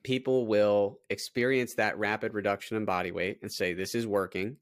people 0.04 0.46
will 0.46 0.98
experience 1.10 1.74
that 1.74 1.98
rapid 1.98 2.34
reduction 2.34 2.76
in 2.76 2.84
body 2.84 3.10
weight 3.10 3.38
and 3.42 3.50
say, 3.50 3.72
"This 3.72 3.94
is 3.94 4.06
working." 4.06 4.58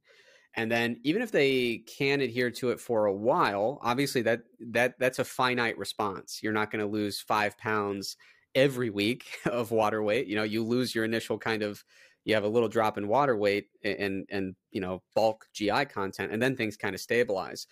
and 0.55 0.71
then 0.71 1.01
even 1.03 1.23
if 1.23 1.31
they 1.33 1.79
can 1.87 2.21
adhere 2.21 2.51
to 2.51 2.71
it 2.71 2.81
for 2.81 3.07
a 3.07 3.15
while 3.15 3.79
obviously 3.83 4.23
that 4.23 4.43
that 4.61 4.99
that's 4.99 5.19
a 5.19 5.25
finite 5.25 5.79
response 5.79 6.41
you're 6.43 6.53
not 6.53 6.71
going 6.71 6.85
to 6.85 6.91
lose 6.91 7.21
five 7.21 7.57
pounds 7.59 8.17
every 8.55 8.91
week 8.91 9.39
of 9.47 9.71
water 9.71 10.03
weight 10.03 10.27
you 10.27 10.37
know 10.37 10.43
you 10.43 10.65
lose 10.65 10.95
your 10.95 11.05
initial 11.05 11.39
kind 11.39 11.63
of 11.63 11.85
you 12.25 12.35
have 12.35 12.45
a 12.45 12.49
little 12.49 12.69
drop 12.69 12.99
in 12.99 13.09
water 13.09 13.37
weight 13.37 13.67
and 13.85 14.27
and 14.31 14.55
you 14.71 14.81
know 14.81 15.03
bulk 15.15 15.47
gi 15.55 15.85
content 15.87 16.33
and 16.33 16.43
then 16.43 16.57
things 16.57 16.77
kind 16.77 16.95
of 16.95 17.01
stabilize 17.01 17.67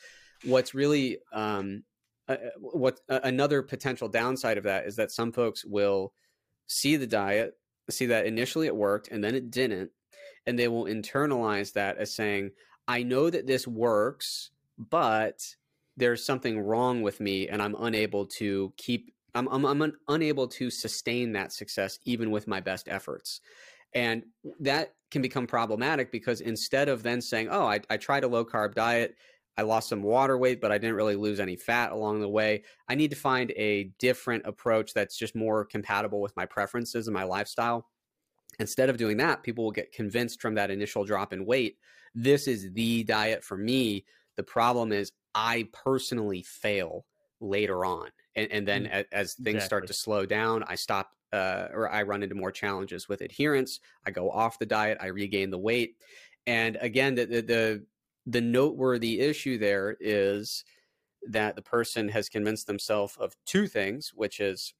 what's 0.45 0.75
really 0.75 1.19
um 1.33 1.83
uh, 2.29 2.37
what 2.59 3.01
uh, 3.09 3.21
another 3.25 3.63
potential 3.63 4.09
downside 4.09 4.59
of 4.59 4.65
that 4.65 4.87
is 4.87 4.97
that 4.97 5.11
some 5.11 5.33
folks 5.33 5.65
will 5.65 6.13
see 6.67 6.97
the 6.97 7.07
diet 7.07 7.55
see 7.89 8.07
that 8.07 8.27
initially 8.27 8.67
it 8.67 8.77
worked 8.77 9.09
and 9.09 9.23
then 9.23 9.35
it 9.35 9.51
didn't 9.51 9.91
and 10.47 10.59
they 10.59 10.69
will 10.69 10.85
internalize 10.85 11.73
that 11.73 11.99
as 11.99 12.15
saying 12.15 12.51
I 12.91 13.05
know 13.05 13.31
that 13.31 13.47
this 13.47 13.69
works, 13.69 14.51
but 14.77 15.39
there's 15.97 16.25
something 16.25 16.59
wrong 16.59 17.03
with 17.03 17.21
me 17.21 17.47
and 17.49 17.63
I'm 17.63 17.77
unable 17.79 18.27
to 18.39 18.73
keep 18.77 19.13
I'm, 19.33 19.47
I'm, 19.47 19.65
I'm 19.65 19.81
un, 19.81 19.93
unable 20.09 20.49
to 20.49 20.71
sustain 20.71 21.33
that 21.35 21.53
success 21.53 22.01
even 22.05 22.33
with 22.33 22.49
my 22.49 22.59
best 22.59 22.89
efforts. 22.89 23.41
And 23.95 24.25
that 24.61 24.95
can 25.11 25.23
become 25.23 25.47
problematic 25.47 26.13
because 26.13 26.41
instead 26.41 26.89
of 26.89 27.03
then 27.03 27.21
saying, 27.21 27.49
oh, 27.51 27.67
I, 27.67 27.81
I 27.91 27.97
tried 27.97 28.25
a 28.25 28.29
low 28.29 28.45
carb 28.45 28.75
diet, 28.75 29.17
I 29.57 29.63
lost 29.63 29.89
some 29.89 30.03
water 30.03 30.39
weight, 30.39 30.61
but 30.61 30.71
I 30.71 30.79
didn't 30.79 30.97
really 30.97 31.17
lose 31.17 31.41
any 31.41 31.57
fat 31.57 31.93
along 31.93 32.21
the 32.21 32.29
way. 32.29 32.63
I 32.89 32.95
need 32.95 33.11
to 33.11 33.17
find 33.17 33.51
a 33.57 33.91
different 33.99 34.47
approach 34.47 34.95
that's 34.95 35.19
just 35.19 35.35
more 35.35 35.65
compatible 35.65 36.21
with 36.21 36.37
my 36.37 36.47
preferences 36.47 37.09
and 37.09 37.15
my 37.15 37.25
lifestyle. 37.25 37.89
Instead 38.59 38.89
of 38.89 38.97
doing 38.97 39.17
that, 39.19 39.43
people 39.43 39.65
will 39.65 39.73
get 39.73 39.93
convinced 39.93 40.41
from 40.41 40.55
that 40.55 40.71
initial 40.71 41.05
drop 41.05 41.33
in 41.33 41.45
weight 41.45 41.77
this 42.15 42.49
is 42.49 42.73
the 42.73 43.05
diet 43.05 43.45
for 43.45 43.57
me. 43.57 44.05
The 44.37 44.43
problem 44.43 44.93
is 44.93 45.13
I 45.35 45.69
personally 45.73 46.43
fail 46.43 47.05
later 47.41 47.85
on. 47.85 48.09
And, 48.37 48.51
and 48.51 48.67
then 48.67 48.85
mm, 48.85 49.05
as, 49.13 49.35
things 49.35 49.57
exactly. 49.57 49.61
start 49.61 49.87
to 49.89 49.93
slow 49.93 50.27
down, 50.27 50.65
I 50.67 50.75
stop 50.75 51.11
uh, 51.33 51.69
or 51.73 51.91
I 51.91 52.03
run 52.03 52.23
into 52.23 52.35
more 52.35 52.53
challenges 52.53 53.09
with 53.09 53.21
adherence. 53.21 53.81
I 54.07 54.11
go 54.11 54.31
off 54.31 54.59
the 54.59 54.67
diet, 54.67 54.99
I 55.01 55.07
regain 55.07 55.51
the 55.51 55.59
weight. 55.59 55.97
And 56.47 56.77
again, 56.81 57.15
the, 57.15 57.27
the, 57.27 57.43
the, 57.43 57.85
the 58.27 58.41
noteworthy 58.41 59.21
issue 59.21 59.59
there 59.59 59.97
is 60.01 60.65
that 61.29 61.57
the 61.57 61.63
person 61.63 62.09
has 62.09 62.29
convinced 62.29 62.67
themselves 62.67 63.17
of 63.19 63.37
two 63.47 63.67
things, 63.67 64.13
which 64.15 64.41
is 64.41 64.75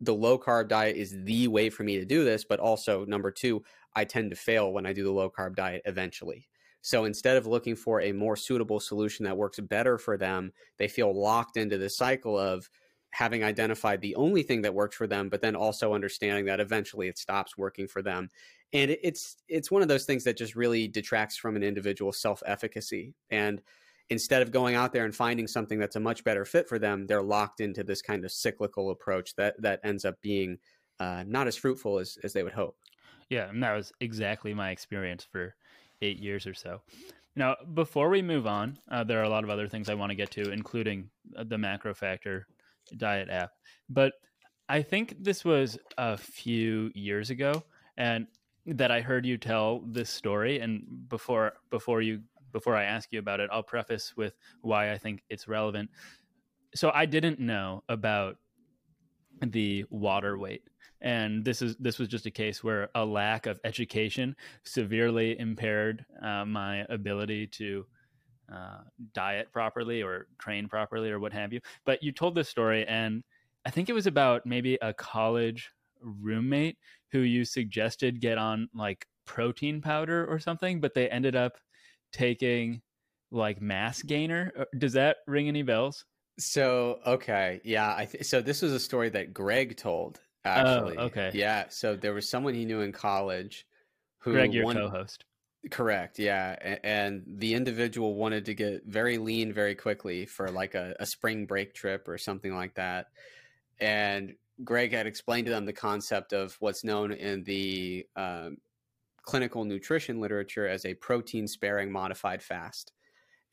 the 0.00 0.14
low 0.14 0.38
carb 0.38 0.68
diet 0.68 0.96
is 0.96 1.16
the 1.24 1.48
way 1.48 1.70
for 1.70 1.84
me 1.84 1.98
to 1.98 2.04
do 2.04 2.24
this, 2.24 2.44
but 2.44 2.60
also 2.60 3.04
number 3.04 3.30
two, 3.30 3.62
I 3.94 4.04
tend 4.04 4.30
to 4.30 4.36
fail 4.36 4.72
when 4.72 4.86
I 4.86 4.92
do 4.92 5.04
the 5.04 5.12
low 5.12 5.30
carb 5.30 5.54
diet 5.56 5.82
eventually. 5.84 6.48
So 6.82 7.04
instead 7.04 7.36
of 7.38 7.46
looking 7.46 7.76
for 7.76 8.02
a 8.02 8.12
more 8.12 8.36
suitable 8.36 8.78
solution 8.80 9.24
that 9.24 9.36
works 9.36 9.58
better 9.58 9.96
for 9.96 10.18
them, 10.18 10.52
they 10.78 10.88
feel 10.88 11.18
locked 11.18 11.56
into 11.56 11.78
the 11.78 11.88
cycle 11.88 12.38
of 12.38 12.68
having 13.14 13.44
identified 13.44 14.00
the 14.00 14.16
only 14.16 14.42
thing 14.42 14.62
that 14.62 14.74
works 14.74 14.96
for 14.96 15.06
them, 15.06 15.28
but 15.28 15.40
then 15.40 15.54
also 15.54 15.94
understanding 15.94 16.46
that 16.46 16.58
eventually 16.58 17.06
it 17.06 17.16
stops 17.16 17.56
working 17.56 17.86
for 17.86 18.02
them. 18.02 18.28
And 18.72 18.90
it's 18.90 19.36
it's 19.48 19.70
one 19.70 19.82
of 19.82 19.88
those 19.88 20.04
things 20.04 20.24
that 20.24 20.36
just 20.36 20.56
really 20.56 20.88
detracts 20.88 21.36
from 21.36 21.54
an 21.54 21.62
individual's 21.62 22.20
self-efficacy. 22.20 23.14
And 23.30 23.62
instead 24.10 24.42
of 24.42 24.50
going 24.50 24.74
out 24.74 24.92
there 24.92 25.04
and 25.04 25.14
finding 25.14 25.46
something 25.46 25.78
that's 25.78 25.94
a 25.94 26.00
much 26.00 26.24
better 26.24 26.44
fit 26.44 26.68
for 26.68 26.80
them, 26.80 27.06
they're 27.06 27.22
locked 27.22 27.60
into 27.60 27.84
this 27.84 28.02
kind 28.02 28.24
of 28.24 28.32
cyclical 28.32 28.90
approach 28.90 29.36
that 29.36 29.54
that 29.62 29.78
ends 29.84 30.04
up 30.04 30.20
being 30.20 30.58
uh, 30.98 31.22
not 31.24 31.46
as 31.46 31.54
fruitful 31.56 32.00
as, 32.00 32.18
as 32.24 32.32
they 32.32 32.42
would 32.42 32.52
hope. 32.52 32.76
Yeah, 33.30 33.48
and 33.48 33.62
that 33.62 33.76
was 33.76 33.92
exactly 34.00 34.54
my 34.54 34.70
experience 34.72 35.24
for 35.24 35.54
eight 36.02 36.18
years 36.18 36.48
or 36.48 36.54
so. 36.54 36.80
Now, 37.36 37.56
before 37.74 38.08
we 38.10 38.22
move 38.22 38.46
on, 38.46 38.78
uh, 38.90 39.04
there 39.04 39.20
are 39.20 39.24
a 39.24 39.28
lot 39.28 39.44
of 39.44 39.50
other 39.50 39.68
things 39.68 39.88
I 39.88 39.94
want 39.94 40.10
to 40.10 40.16
get 40.16 40.32
to, 40.32 40.50
including 40.50 41.10
uh, 41.36 41.44
the 41.44 41.56
MacroFactor 41.56 42.44
diet 42.96 43.28
app. 43.30 43.50
But 43.88 44.12
I 44.68 44.82
think 44.82 45.16
this 45.20 45.44
was 45.44 45.78
a 45.98 46.16
few 46.16 46.90
years 46.94 47.30
ago, 47.30 47.62
and 47.96 48.26
that 48.66 48.90
I 48.90 49.00
heard 49.00 49.26
you 49.26 49.36
tell 49.36 49.80
this 49.86 50.10
story. 50.10 50.60
And 50.60 51.08
before 51.08 51.54
before 51.70 52.00
you 52.00 52.22
before 52.52 52.76
I 52.76 52.84
ask 52.84 53.12
you 53.12 53.18
about 53.18 53.40
it, 53.40 53.50
I'll 53.52 53.62
preface 53.62 54.14
with 54.16 54.34
why 54.62 54.92
I 54.92 54.98
think 54.98 55.22
it's 55.28 55.48
relevant. 55.48 55.90
So 56.74 56.90
I 56.94 57.06
didn't 57.06 57.40
know 57.40 57.84
about 57.88 58.36
the 59.40 59.84
water 59.90 60.38
weight 60.38 60.62
and 61.04 61.44
this 61.44 61.60
is 61.60 61.76
this 61.76 61.98
was 61.98 62.08
just 62.08 62.24
a 62.26 62.30
case 62.30 62.64
where 62.64 62.88
a 62.94 63.04
lack 63.04 63.46
of 63.46 63.60
education 63.62 64.34
severely 64.64 65.38
impaired 65.38 66.04
uh, 66.22 66.46
my 66.46 66.78
ability 66.88 67.46
to 67.46 67.84
uh, 68.52 68.80
diet 69.12 69.52
properly 69.52 70.02
or 70.02 70.26
train 70.38 70.68
properly 70.68 71.10
or 71.10 71.18
what 71.18 71.32
have 71.32 71.52
you. 71.52 71.60
But 71.84 72.02
you 72.02 72.12
told 72.12 72.34
this 72.34 72.48
story, 72.48 72.86
and 72.86 73.22
I 73.64 73.70
think 73.70 73.88
it 73.88 73.94
was 73.94 74.06
about 74.06 74.46
maybe 74.46 74.78
a 74.82 74.92
college 74.92 75.70
roommate 76.00 76.76
who 77.10 77.20
you 77.20 77.44
suggested 77.44 78.20
get 78.20 78.38
on 78.38 78.68
like 78.74 79.06
protein 79.24 79.80
powder 79.80 80.26
or 80.26 80.38
something, 80.38 80.80
but 80.80 80.94
they 80.94 81.08
ended 81.08 81.36
up 81.36 81.58
taking 82.12 82.82
like 83.30 83.60
mass 83.60 84.02
gainer. 84.02 84.52
Uh, 84.58 84.64
does 84.78 84.92
that 84.92 85.18
ring 85.26 85.48
any 85.48 85.62
bells? 85.62 86.04
So 86.38 87.00
okay, 87.06 87.60
yeah. 87.64 87.94
I 87.96 88.06
th- 88.06 88.24
so 88.24 88.40
this 88.40 88.62
was 88.62 88.72
a 88.72 88.80
story 88.80 89.08
that 89.10 89.32
Greg 89.32 89.76
told 89.76 90.20
actually. 90.44 90.98
Oh, 90.98 91.04
okay. 91.04 91.30
Yeah. 91.32 91.64
So 91.68 91.96
there 91.96 92.14
was 92.14 92.28
someone 92.28 92.54
he 92.54 92.64
knew 92.64 92.80
in 92.80 92.92
college 92.92 93.66
who 94.18 94.32
Greg, 94.32 94.54
your 94.54 94.72
co-host. 94.72 95.24
Correct. 95.70 96.18
Yeah. 96.18 96.78
And 96.84 97.22
the 97.26 97.54
individual 97.54 98.14
wanted 98.14 98.44
to 98.46 98.54
get 98.54 98.84
very 98.86 99.16
lean 99.18 99.52
very 99.52 99.74
quickly 99.74 100.26
for 100.26 100.50
like 100.50 100.74
a, 100.74 100.94
a 101.00 101.06
spring 101.06 101.46
break 101.46 101.74
trip 101.74 102.06
or 102.06 102.18
something 102.18 102.54
like 102.54 102.74
that. 102.74 103.06
And 103.80 104.34
Greg 104.62 104.92
had 104.92 105.06
explained 105.06 105.46
to 105.46 105.52
them 105.52 105.64
the 105.64 105.72
concept 105.72 106.32
of 106.32 106.54
what's 106.60 106.84
known 106.84 107.12
in 107.12 107.44
the 107.44 108.06
um, 108.14 108.58
clinical 109.22 109.64
nutrition 109.64 110.20
literature 110.20 110.68
as 110.68 110.84
a 110.84 110.94
protein 110.94 111.48
sparing 111.48 111.90
modified 111.90 112.42
fast. 112.42 112.92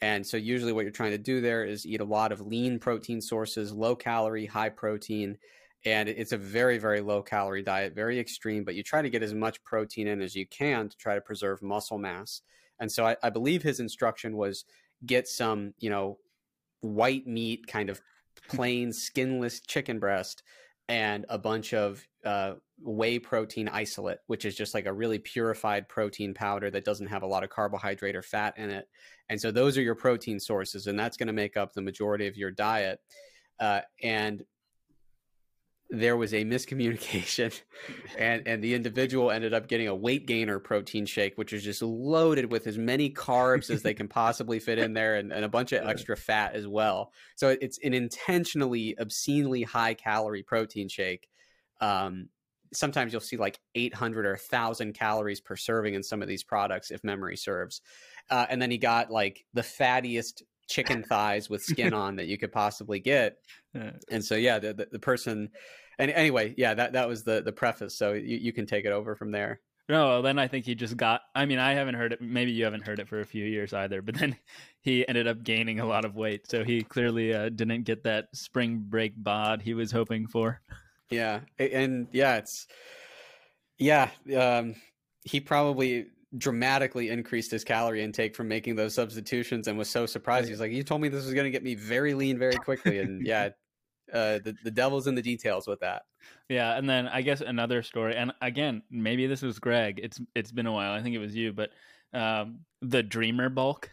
And 0.01 0.26
so, 0.26 0.36
usually, 0.36 0.74
what 0.74 0.82
you're 0.82 0.91
trying 0.91 1.12
to 1.12 1.18
do 1.20 1.41
there 1.41 1.64
is 1.64 1.86
eat 1.86 2.01
a 2.01 2.05
lot 2.05 2.32
of 2.32 2.41
lean 2.41 2.80
protein 2.80 3.22
sources, 3.22 3.72
low 3.72 3.95
calorie, 3.95 4.47
high 4.47 4.70
protein, 4.70 5.38
and 5.86 6.07
it's 6.09 6.32
a 6.32 6.38
very 6.38 6.77
very 6.77 7.01
low 7.01 7.21
calorie 7.21 7.63
diet 7.63 7.95
very 7.95 8.19
extreme 8.19 8.63
but 8.63 8.75
you 8.75 8.84
try 8.84 9.01
to 9.01 9.09
get 9.09 9.23
as 9.23 9.34
much 9.34 9.63
protein 9.63 10.07
in 10.07 10.21
as 10.21 10.36
you 10.36 10.45
can 10.47 10.89
to 10.89 10.97
try 10.97 11.15
to 11.15 11.21
preserve 11.21 11.61
muscle 11.61 11.97
mass. 11.97 12.41
And 12.79 12.91
so 12.91 13.05
i, 13.05 13.15
I 13.23 13.29
believe 13.29 13.63
his 13.63 13.79
instruction 13.79 14.36
was 14.38 14.65
get 15.05 15.27
some 15.27 15.73
you 15.79 15.89
know 15.89 16.17
white 16.82 17.27
meat 17.27 17.67
kind 17.67 17.89
of 17.89 18.01
plain 18.49 18.91
skinless 18.91 19.61
chicken 19.61 19.99
breast 19.99 20.43
and 20.89 21.25
a 21.29 21.38
bunch 21.38 21.73
of 21.73 22.05
uh, 22.25 22.53
whey 22.79 23.17
protein 23.17 23.67
isolate 23.69 24.17
which 24.27 24.45
is 24.45 24.55
just 24.55 24.73
like 24.73 24.86
a 24.86 24.93
really 24.93 25.19
purified 25.19 25.88
protein 25.88 26.34
powder 26.34 26.69
that 26.69 26.86
doesn't 26.86 27.07
have 27.07 27.23
a 27.23 27.27
lot 27.27 27.43
of 27.43 27.49
carbohydrate 27.49 28.15
or 28.15 28.21
fat 28.21 28.57
in 28.57 28.69
it. 28.69 28.88
And 29.29 29.39
so 29.39 29.51
those 29.51 29.77
are 29.77 29.82
your 29.82 29.95
protein 29.95 30.39
sources 30.39 30.88
and 30.88 30.99
that's 30.99 31.17
going 31.17 31.27
to 31.27 31.34
make 31.34 31.55
up 31.55 31.73
the 31.73 31.82
majority 31.82 32.27
of 32.27 32.36
your 32.36 32.51
diet. 32.51 32.99
Uh, 33.59 33.82
and 34.01 34.43
there 35.91 36.15
was 36.15 36.33
a 36.33 36.45
miscommunication 36.45 37.59
and 38.17 38.47
and 38.47 38.63
the 38.63 38.73
individual 38.73 39.29
ended 39.29 39.53
up 39.53 39.67
getting 39.67 39.89
a 39.89 39.95
weight 39.95 40.25
gainer 40.25 40.57
protein 40.57 41.05
shake 41.05 41.37
which 41.37 41.51
is 41.51 41.63
just 41.63 41.81
loaded 41.81 42.49
with 42.49 42.65
as 42.65 42.77
many 42.77 43.09
carbs 43.09 43.69
as 43.69 43.83
they 43.83 43.93
can 43.93 44.07
possibly 44.07 44.57
fit 44.57 44.79
in 44.79 44.93
there 44.93 45.15
and, 45.15 45.33
and 45.33 45.43
a 45.43 45.49
bunch 45.49 45.73
of 45.73 45.85
extra 45.87 46.15
fat 46.15 46.53
as 46.55 46.65
well. 46.65 47.11
So 47.35 47.55
it's 47.61 47.77
an 47.83 47.93
intentionally 47.93 48.95
obscenely 48.99 49.63
high 49.63 49.93
calorie 49.93 50.43
protein 50.43 50.87
shake. 50.87 51.27
Um, 51.81 52.29
sometimes 52.73 53.11
you'll 53.11 53.21
see 53.21 53.37
like 53.37 53.59
800 53.75 54.25
or 54.25 54.31
1000 54.31 54.93
calories 54.93 55.41
per 55.41 55.57
serving 55.57 55.93
in 55.93 56.03
some 56.03 56.21
of 56.21 56.27
these 56.27 56.43
products 56.43 56.91
if 56.91 57.03
memory 57.03 57.35
serves. 57.35 57.81
Uh, 58.29 58.45
and 58.49 58.61
then 58.61 58.71
he 58.71 58.77
got 58.77 59.11
like 59.11 59.43
the 59.53 59.61
fattiest 59.61 60.43
chicken 60.69 61.03
thighs 61.03 61.49
with 61.49 61.61
skin 61.63 61.93
on 61.93 62.15
that 62.15 62.27
you 62.27 62.37
could 62.37 62.51
possibly 62.51 62.99
get. 62.99 63.37
And 64.09 64.23
so 64.23 64.35
yeah 64.35 64.59
the, 64.59 64.73
the, 64.73 64.87
the 64.91 64.99
person 64.99 65.49
and 66.01 66.09
anyway, 66.11 66.55
yeah, 66.57 66.73
that 66.73 66.93
that 66.93 67.07
was 67.07 67.23
the 67.23 67.43
the 67.43 67.51
preface. 67.51 67.93
So 67.95 68.13
you, 68.13 68.37
you 68.37 68.51
can 68.51 68.65
take 68.65 68.85
it 68.85 68.91
over 68.91 69.15
from 69.15 69.31
there. 69.31 69.61
No, 69.87 70.23
then 70.23 70.39
I 70.39 70.47
think 70.47 70.65
he 70.65 70.73
just 70.73 70.97
got. 70.97 71.21
I 71.35 71.45
mean, 71.45 71.59
I 71.59 71.73
haven't 71.73 71.93
heard 71.93 72.13
it. 72.13 72.21
Maybe 72.21 72.51
you 72.51 72.63
haven't 72.63 72.87
heard 72.87 72.99
it 72.99 73.07
for 73.07 73.19
a 73.19 73.25
few 73.25 73.45
years 73.45 73.71
either. 73.71 74.01
But 74.01 74.15
then 74.15 74.35
he 74.81 75.07
ended 75.07 75.27
up 75.27 75.43
gaining 75.43 75.79
a 75.79 75.85
lot 75.85 76.03
of 76.03 76.15
weight, 76.15 76.49
so 76.49 76.63
he 76.63 76.81
clearly 76.81 77.35
uh, 77.35 77.49
didn't 77.49 77.83
get 77.83 78.03
that 78.03 78.29
spring 78.33 78.83
break 78.89 79.13
bod 79.15 79.61
he 79.61 79.75
was 79.75 79.91
hoping 79.91 80.25
for. 80.25 80.59
Yeah, 81.11 81.41
and 81.59 82.07
yeah, 82.11 82.37
it's 82.37 82.65
yeah. 83.77 84.09
Um, 84.35 84.73
he 85.23 85.39
probably 85.39 86.07
dramatically 86.35 87.09
increased 87.09 87.51
his 87.51 87.63
calorie 87.63 88.01
intake 88.01 88.35
from 88.35 88.47
making 88.47 88.75
those 88.75 88.95
substitutions 88.95 89.67
and 89.67 89.77
was 89.77 89.89
so 89.89 90.07
surprised. 90.07 90.49
He's 90.49 90.59
like, 90.59 90.71
"You 90.71 90.83
told 90.83 91.01
me 91.01 91.09
this 91.09 91.25
was 91.25 91.35
going 91.35 91.45
to 91.45 91.51
get 91.51 91.63
me 91.63 91.75
very 91.75 92.15
lean 92.15 92.39
very 92.39 92.55
quickly," 92.55 92.99
and 92.99 93.21
yeah, 93.27 93.49
uh, 94.14 94.39
the 94.39 94.55
the 94.64 94.72
devil's 94.72 95.07
in 95.07 95.16
the 95.16 95.22
details 95.22 95.68
with 95.68 95.80
that. 95.80 96.03
Yeah, 96.49 96.78
and 96.78 96.89
then 96.89 97.07
I 97.07 97.22
guess 97.22 97.41
another 97.41 97.82
story, 97.84 98.16
and 98.16 98.32
again, 98.41 98.82
maybe 98.89 99.28
this 99.28 99.41
was 99.41 99.59
Greg. 99.59 99.99
It's 100.03 100.20
it's 100.36 100.51
been 100.51 100.66
a 100.68 100.72
while. 100.72 100.91
I 100.91 101.01
think 101.01 101.16
it 101.16 101.20
was 101.20 101.36
you, 101.36 101.53
but 101.53 101.72
um, 102.14 102.59
the 102.82 103.03
Dreamer 103.03 103.49
bulk, 103.49 103.89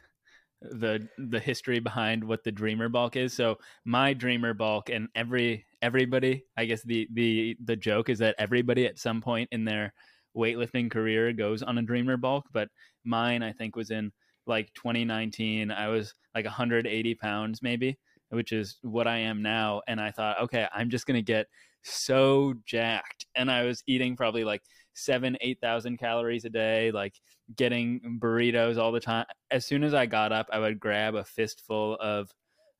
the 0.61 1.09
the 1.19 1.41
history 1.41 1.79
behind 1.79 2.25
what 2.25 2.45
the 2.45 2.53
Dreamer 2.53 2.89
bulk 2.89 3.16
is. 3.16 3.33
So 3.33 3.59
my 3.85 4.12
Dreamer 4.12 4.55
bulk, 4.55 4.91
and 4.91 5.09
every 5.14 5.66
everybody, 5.83 6.45
I 6.57 6.64
guess 6.64 6.83
the 6.83 7.09
the 7.12 7.57
the 7.64 7.77
joke 7.77 8.09
is 8.09 8.19
that 8.19 8.35
everybody 8.39 8.87
at 8.87 8.99
some 8.99 9.21
point 9.21 9.49
in 9.53 9.64
their 9.64 9.93
weightlifting 10.37 10.91
career 10.91 11.33
goes 11.33 11.62
on 11.62 11.79
a 11.79 11.83
Dreamer 11.83 12.16
bulk, 12.16 12.47
but 12.53 12.69
mine 13.05 13.43
I 13.43 13.53
think 13.53 13.77
was 13.77 13.91
in 13.91 14.12
like 14.47 14.73
2019. 14.75 15.71
I 15.71 15.89
was 15.89 16.14
like 16.35 16.45
180 16.45 17.14
pounds 17.16 17.62
maybe 17.62 17.99
which 18.31 18.53
is 18.53 18.79
what 18.83 19.07
I 19.07 19.18
am 19.18 19.43
now. 19.43 19.83
And 19.89 20.01
I 20.01 20.11
thought, 20.11 20.41
okay, 20.43 20.66
I'm 20.72 20.91
just 20.91 21.07
gonna 21.07 21.22
get 21.22 21.47
so 21.83 22.55
jacked. 22.66 23.26
And 23.35 23.51
I 23.51 23.64
was 23.64 23.83
eating 23.87 24.16
probably 24.16 24.45
like 24.45 24.62
seven, 24.95 25.37
eight 25.41 25.61
thousand 25.61 25.99
calories 25.99 26.45
a 26.45 26.51
day, 26.51 26.91
like 26.91 27.14
getting 27.57 28.18
burritos 28.20 28.79
all 28.79 28.93
the 28.93 29.01
time. 29.01 29.26
As 29.51 29.64
soon 29.64 29.85
as 29.85 29.95
I 29.95 30.07
got 30.07 30.33
up, 30.33 30.49
I 30.53 30.59
would 30.59 30.81
grab 30.81 31.14
a 31.14 31.24
fistful 31.24 31.97
of 32.01 32.31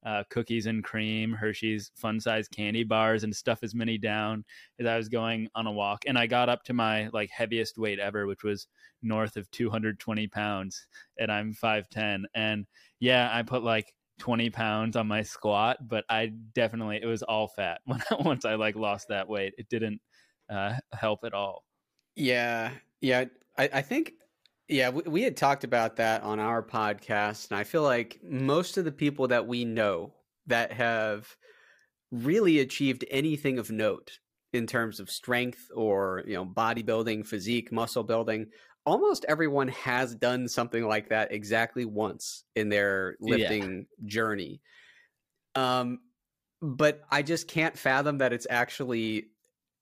uh, 0.07 0.23
cookies 0.31 0.67
and 0.67 0.85
cream, 0.85 1.33
Hershey's 1.33 1.91
fun 1.97 2.21
size 2.21 2.49
candy 2.49 2.85
bars, 2.85 3.25
and 3.25 3.35
stuff 3.35 3.61
as 3.63 3.75
many 3.75 3.99
down 3.99 4.45
as 4.79 4.87
I 4.87 4.97
was 4.97 5.09
going 5.09 5.49
on 5.55 5.67
a 5.67 5.73
walk. 5.73 6.05
And 6.07 6.19
I 6.19 6.27
got 6.27 6.49
up 6.49 6.63
to 6.65 6.73
my 6.73 7.09
like 7.13 7.31
heaviest 7.31 7.79
weight 7.79 7.99
ever, 7.99 8.27
which 8.27 8.45
was 8.45 8.69
north 9.03 9.37
of 9.37 9.51
220 9.51 10.29
pounds, 10.29 10.87
and 11.19 11.33
I'm 11.33 11.53
5'10. 11.53 12.25
And 12.35 12.67
yeah, 13.01 13.29
I 13.33 13.43
put 13.43 13.63
like 13.63 13.93
20 14.19 14.51
pounds 14.51 14.97
on 14.97 15.07
my 15.07 15.23
squat, 15.23 15.79
but 15.87 16.05
I 16.09 16.33
definitely, 16.55 17.01
it 17.03 17.07
was 17.07 17.23
all 17.23 17.49
fat 17.49 17.81
when 17.85 18.01
I, 18.11 18.15
once 18.21 18.45
I 18.45 18.55
like 18.55 18.77
lost 18.77 19.09
that 19.09 19.29
weight. 19.29 19.55
It 19.59 19.69
didn't 19.69 20.01
uh, 20.51 20.75
help 20.93 21.25
at 21.25 21.35
all. 21.35 21.65
Yeah. 22.17 22.71
Yeah. 23.01 23.25
I, 23.57 23.71
I 23.75 23.83
think, 23.83 24.13
yeah, 24.69 24.91
we, 24.91 25.03
we 25.03 25.23
had 25.23 25.37
talked 25.37 25.65
about 25.65 25.97
that 25.97 26.23
on 26.23 26.41
our 26.41 26.63
podcast. 26.63 27.51
And 27.51 27.59
I 27.59 27.65
feel 27.65 27.83
like 27.83 28.21
most 28.23 28.77
of 28.77 28.85
the 28.85 28.93
people 28.93 29.29
that 29.29 29.47
we 29.47 29.65
know 29.65 30.15
that 30.47 30.73
have 30.73 31.37
really 32.11 32.61
achieved 32.61 33.05
anything 33.11 33.59
of 33.59 33.71
note 33.71 34.19
in 34.53 34.67
terms 34.67 34.99
of 34.99 35.11
strength 35.11 35.69
or 35.75 36.23
you 36.27 36.35
know 36.35 36.45
bodybuilding 36.45 37.27
physique 37.27 37.71
muscle 37.71 38.03
building 38.03 38.47
almost 38.89 39.27
everyone 39.29 39.69
has 39.69 40.15
done 40.15 40.49
something 40.49 40.83
like 40.83 41.11
that 41.11 41.31
exactly 41.31 41.85
once 41.85 42.45
in 42.57 42.71
their 42.71 43.17
lifting 43.21 43.87
yeah. 44.01 44.09
journey. 44.09 44.63
Um, 45.55 45.99
but 46.63 47.03
I 47.11 47.21
just 47.21 47.49
can't 47.49 47.77
fathom 47.77 48.19
that 48.19 48.33
it's 48.33 48.47
actually 48.49 49.27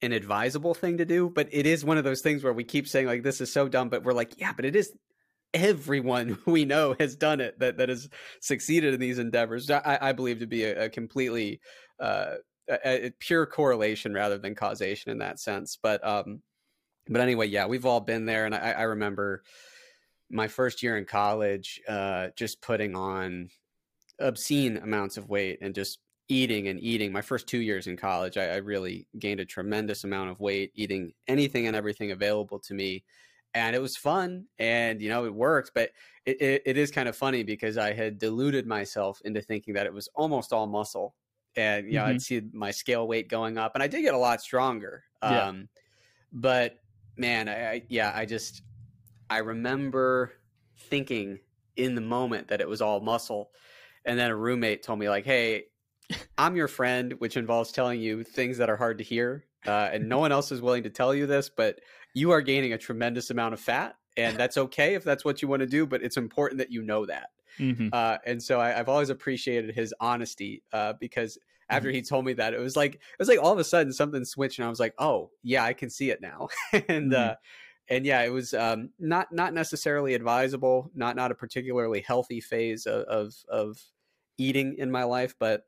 an 0.02 0.10
advisable 0.10 0.74
thing 0.74 0.98
to 0.98 1.04
do. 1.04 1.30
But 1.30 1.48
it 1.52 1.66
is 1.66 1.84
one 1.84 1.98
of 1.98 2.04
those 2.04 2.20
things 2.20 2.42
where 2.42 2.52
we 2.52 2.64
keep 2.64 2.88
saying 2.88 3.06
like 3.06 3.22
this 3.22 3.40
is 3.40 3.52
so 3.52 3.68
dumb, 3.68 3.90
but 3.90 4.02
we're 4.02 4.12
like, 4.12 4.40
yeah, 4.40 4.52
but 4.52 4.64
it 4.64 4.74
is. 4.74 4.92
Everyone 5.54 6.38
we 6.46 6.64
know 6.64 6.96
has 6.98 7.14
done 7.14 7.40
it 7.40 7.60
that 7.60 7.78
that 7.78 7.88
has 7.88 8.08
succeeded 8.40 8.92
in 8.92 9.00
these 9.00 9.20
endeavors. 9.20 9.70
I, 9.70 9.98
I 10.02 10.12
believe 10.12 10.40
to 10.40 10.46
be 10.46 10.64
a, 10.64 10.86
a 10.86 10.88
completely 10.88 11.60
uh, 12.00 12.34
a, 12.68 13.06
a 13.06 13.10
pure 13.20 13.46
correlation 13.46 14.12
rather 14.12 14.36
than 14.36 14.56
causation 14.56 15.12
in 15.12 15.18
that 15.18 15.38
sense. 15.38 15.78
But 15.80 16.06
um, 16.06 16.42
but 17.08 17.20
anyway, 17.20 17.46
yeah, 17.46 17.66
we've 17.66 17.86
all 17.86 18.00
been 18.00 18.26
there, 18.26 18.46
and 18.46 18.54
I, 18.54 18.72
I 18.72 18.82
remember 18.82 19.42
my 20.30 20.48
first 20.48 20.82
year 20.82 20.96
in 20.96 21.04
college, 21.04 21.80
uh, 21.88 22.28
just 22.36 22.60
putting 22.60 22.96
on 22.96 23.48
obscene 24.18 24.78
amounts 24.78 25.16
of 25.16 25.28
weight 25.28 25.58
and 25.60 25.74
just 25.74 25.98
eating 26.28 26.68
and 26.68 26.80
eating. 26.80 27.12
My 27.12 27.22
first 27.22 27.46
two 27.46 27.58
years 27.60 27.86
in 27.86 27.96
college, 27.96 28.36
I, 28.36 28.54
I 28.54 28.56
really 28.56 29.06
gained 29.18 29.40
a 29.40 29.44
tremendous 29.44 30.04
amount 30.04 30.30
of 30.30 30.40
weight, 30.40 30.72
eating 30.74 31.12
anything 31.28 31.66
and 31.66 31.76
everything 31.76 32.10
available 32.10 32.58
to 32.60 32.74
me 32.74 33.04
and 33.56 33.74
it 33.74 33.80
was 33.80 33.96
fun 33.96 34.44
and 34.58 35.00
you 35.00 35.08
know 35.08 35.24
it 35.24 35.34
worked 35.34 35.70
but 35.74 35.90
it, 36.26 36.40
it, 36.42 36.62
it 36.66 36.76
is 36.76 36.90
kind 36.90 37.08
of 37.08 37.16
funny 37.16 37.42
because 37.42 37.78
i 37.78 37.92
had 37.92 38.18
deluded 38.18 38.66
myself 38.66 39.20
into 39.24 39.40
thinking 39.40 39.72
that 39.72 39.86
it 39.86 39.92
was 39.92 40.08
almost 40.14 40.52
all 40.52 40.66
muscle 40.66 41.14
and 41.56 41.86
you 41.86 41.94
know 41.94 42.02
mm-hmm. 42.02 42.10
i'd 42.10 42.22
see 42.22 42.42
my 42.52 42.70
scale 42.70 43.08
weight 43.08 43.28
going 43.28 43.56
up 43.56 43.72
and 43.74 43.82
i 43.82 43.86
did 43.86 44.02
get 44.02 44.14
a 44.14 44.18
lot 44.18 44.42
stronger 44.42 45.02
yeah. 45.22 45.48
um 45.48 45.68
but 46.32 46.80
man 47.16 47.48
I, 47.48 47.70
I 47.70 47.82
yeah 47.88 48.12
i 48.14 48.24
just 48.24 48.62
i 49.30 49.38
remember 49.38 50.32
thinking 50.78 51.38
in 51.76 51.94
the 51.94 52.00
moment 52.00 52.48
that 52.48 52.60
it 52.60 52.68
was 52.68 52.80
all 52.80 53.00
muscle 53.00 53.50
and 54.04 54.18
then 54.18 54.30
a 54.30 54.36
roommate 54.36 54.82
told 54.82 54.98
me 54.98 55.08
like 55.08 55.24
hey 55.24 55.64
i'm 56.38 56.56
your 56.56 56.68
friend 56.68 57.14
which 57.18 57.36
involves 57.36 57.72
telling 57.72 58.00
you 58.00 58.22
things 58.22 58.58
that 58.58 58.70
are 58.70 58.76
hard 58.76 58.98
to 58.98 59.04
hear 59.04 59.44
uh, 59.66 59.90
and 59.92 60.08
no 60.08 60.18
one 60.18 60.30
else 60.30 60.52
is 60.52 60.62
willing 60.62 60.84
to 60.84 60.90
tell 60.90 61.12
you 61.12 61.26
this 61.26 61.48
but 61.48 61.80
you 62.14 62.30
are 62.30 62.40
gaining 62.40 62.72
a 62.72 62.78
tremendous 62.78 63.30
amount 63.30 63.52
of 63.52 63.58
fat 63.58 63.96
and 64.16 64.36
that's 64.36 64.56
okay 64.56 64.94
if 64.94 65.02
that's 65.02 65.24
what 65.24 65.42
you 65.42 65.48
want 65.48 65.60
to 65.60 65.66
do 65.66 65.86
but 65.86 66.02
it's 66.02 66.16
important 66.16 66.58
that 66.58 66.70
you 66.70 66.82
know 66.82 67.04
that 67.04 67.30
mm-hmm. 67.58 67.88
uh, 67.92 68.16
and 68.24 68.40
so 68.40 68.60
I, 68.60 68.68
have 68.68 68.88
always 68.88 69.10
appreciated 69.10 69.74
his 69.74 69.92
honesty 70.00 70.62
uh, 70.72 70.92
because 71.00 71.36
after 71.68 71.88
mm-hmm. 71.88 71.96
he 71.96 72.02
told 72.02 72.24
me 72.24 72.32
that 72.32 72.54
it 72.54 72.60
was 72.60 72.76
like 72.76 72.94
it 72.94 73.18
was 73.18 73.28
like 73.28 73.42
all 73.42 73.52
of 73.52 73.58
a 73.58 73.64
sudden 73.64 73.92
something 73.92 74.24
switched 74.24 74.58
and 74.58 74.66
i 74.66 74.70
was 74.70 74.80
like 74.80 74.94
oh 74.98 75.30
yeah 75.42 75.64
i 75.64 75.72
can 75.72 75.90
see 75.90 76.10
it 76.10 76.20
now 76.20 76.48
and 76.72 77.12
mm-hmm. 77.12 77.30
uh 77.30 77.34
and 77.88 78.04
yeah 78.04 78.22
it 78.22 78.32
was 78.32 78.54
um 78.54 78.90
not 78.98 79.32
not 79.32 79.54
necessarily 79.54 80.14
advisable 80.14 80.90
not 80.94 81.16
not 81.16 81.30
a 81.30 81.34
particularly 81.34 82.00
healthy 82.00 82.40
phase 82.40 82.86
of, 82.86 83.02
of 83.04 83.34
of 83.48 83.82
eating 84.38 84.74
in 84.78 84.90
my 84.90 85.04
life 85.04 85.34
but 85.38 85.66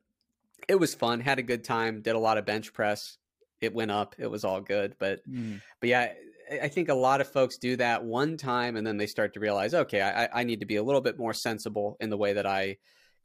it 0.69 0.75
was 0.75 0.95
fun 0.95 1.21
had 1.21 1.39
a 1.39 1.43
good 1.43 1.65
time 1.65 2.03
did 2.03 2.15
a 2.15 2.19
lot 2.19 2.39
of 2.39 2.45
bench 2.45 2.73
press 2.73 3.19
it 3.61 3.75
went 3.75 3.91
up 3.91 4.15
it 4.19 4.31
was 4.31 4.45
all 4.45 4.61
good 4.61 4.95
but 4.99 5.21
mm. 5.29 5.61
but 5.81 5.89
yeah 5.89 6.13
I 6.51 6.69
think 6.69 6.89
a 6.89 6.95
lot 6.95 7.21
of 7.21 7.31
folks 7.31 7.59
do 7.59 7.77
that 7.77 8.05
one 8.05 8.37
time 8.37 8.77
and 8.77 8.87
then 8.87 8.97
they 8.97 9.07
start 9.07 9.35
to 9.35 9.41
realize, 9.41 9.75
okay, 9.75 10.01
I, 10.01 10.41
I 10.41 10.45
need 10.45 10.61
to 10.61 10.67
be 10.67 10.77
a 10.77 10.83
little 10.83 11.01
bit 11.01 11.19
more 11.19 11.35
sensible 11.35 11.99
in 12.01 12.09
the 12.11 12.17
way 12.17 12.33
that 12.33 12.47
I 12.47 12.79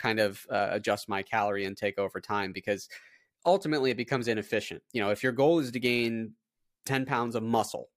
kind 0.04 0.20
of 0.20 0.46
uh, 0.52 0.68
adjust 0.72 1.08
my 1.08 1.24
calorie 1.24 1.64
intake 1.64 1.98
over 1.98 2.20
time 2.20 2.52
because 2.52 2.90
ultimately 3.46 3.90
it 3.90 3.98
becomes 3.98 4.28
inefficient. 4.28 4.84
You 4.92 5.02
know, 5.02 5.12
if 5.12 5.24
your 5.24 5.32
goal 5.32 5.60
is 5.60 5.72
to 5.72 5.80
gain 5.80 6.34
10 6.86 7.06
pounds 7.06 7.36
of 7.36 7.44
muscle, 7.44 7.90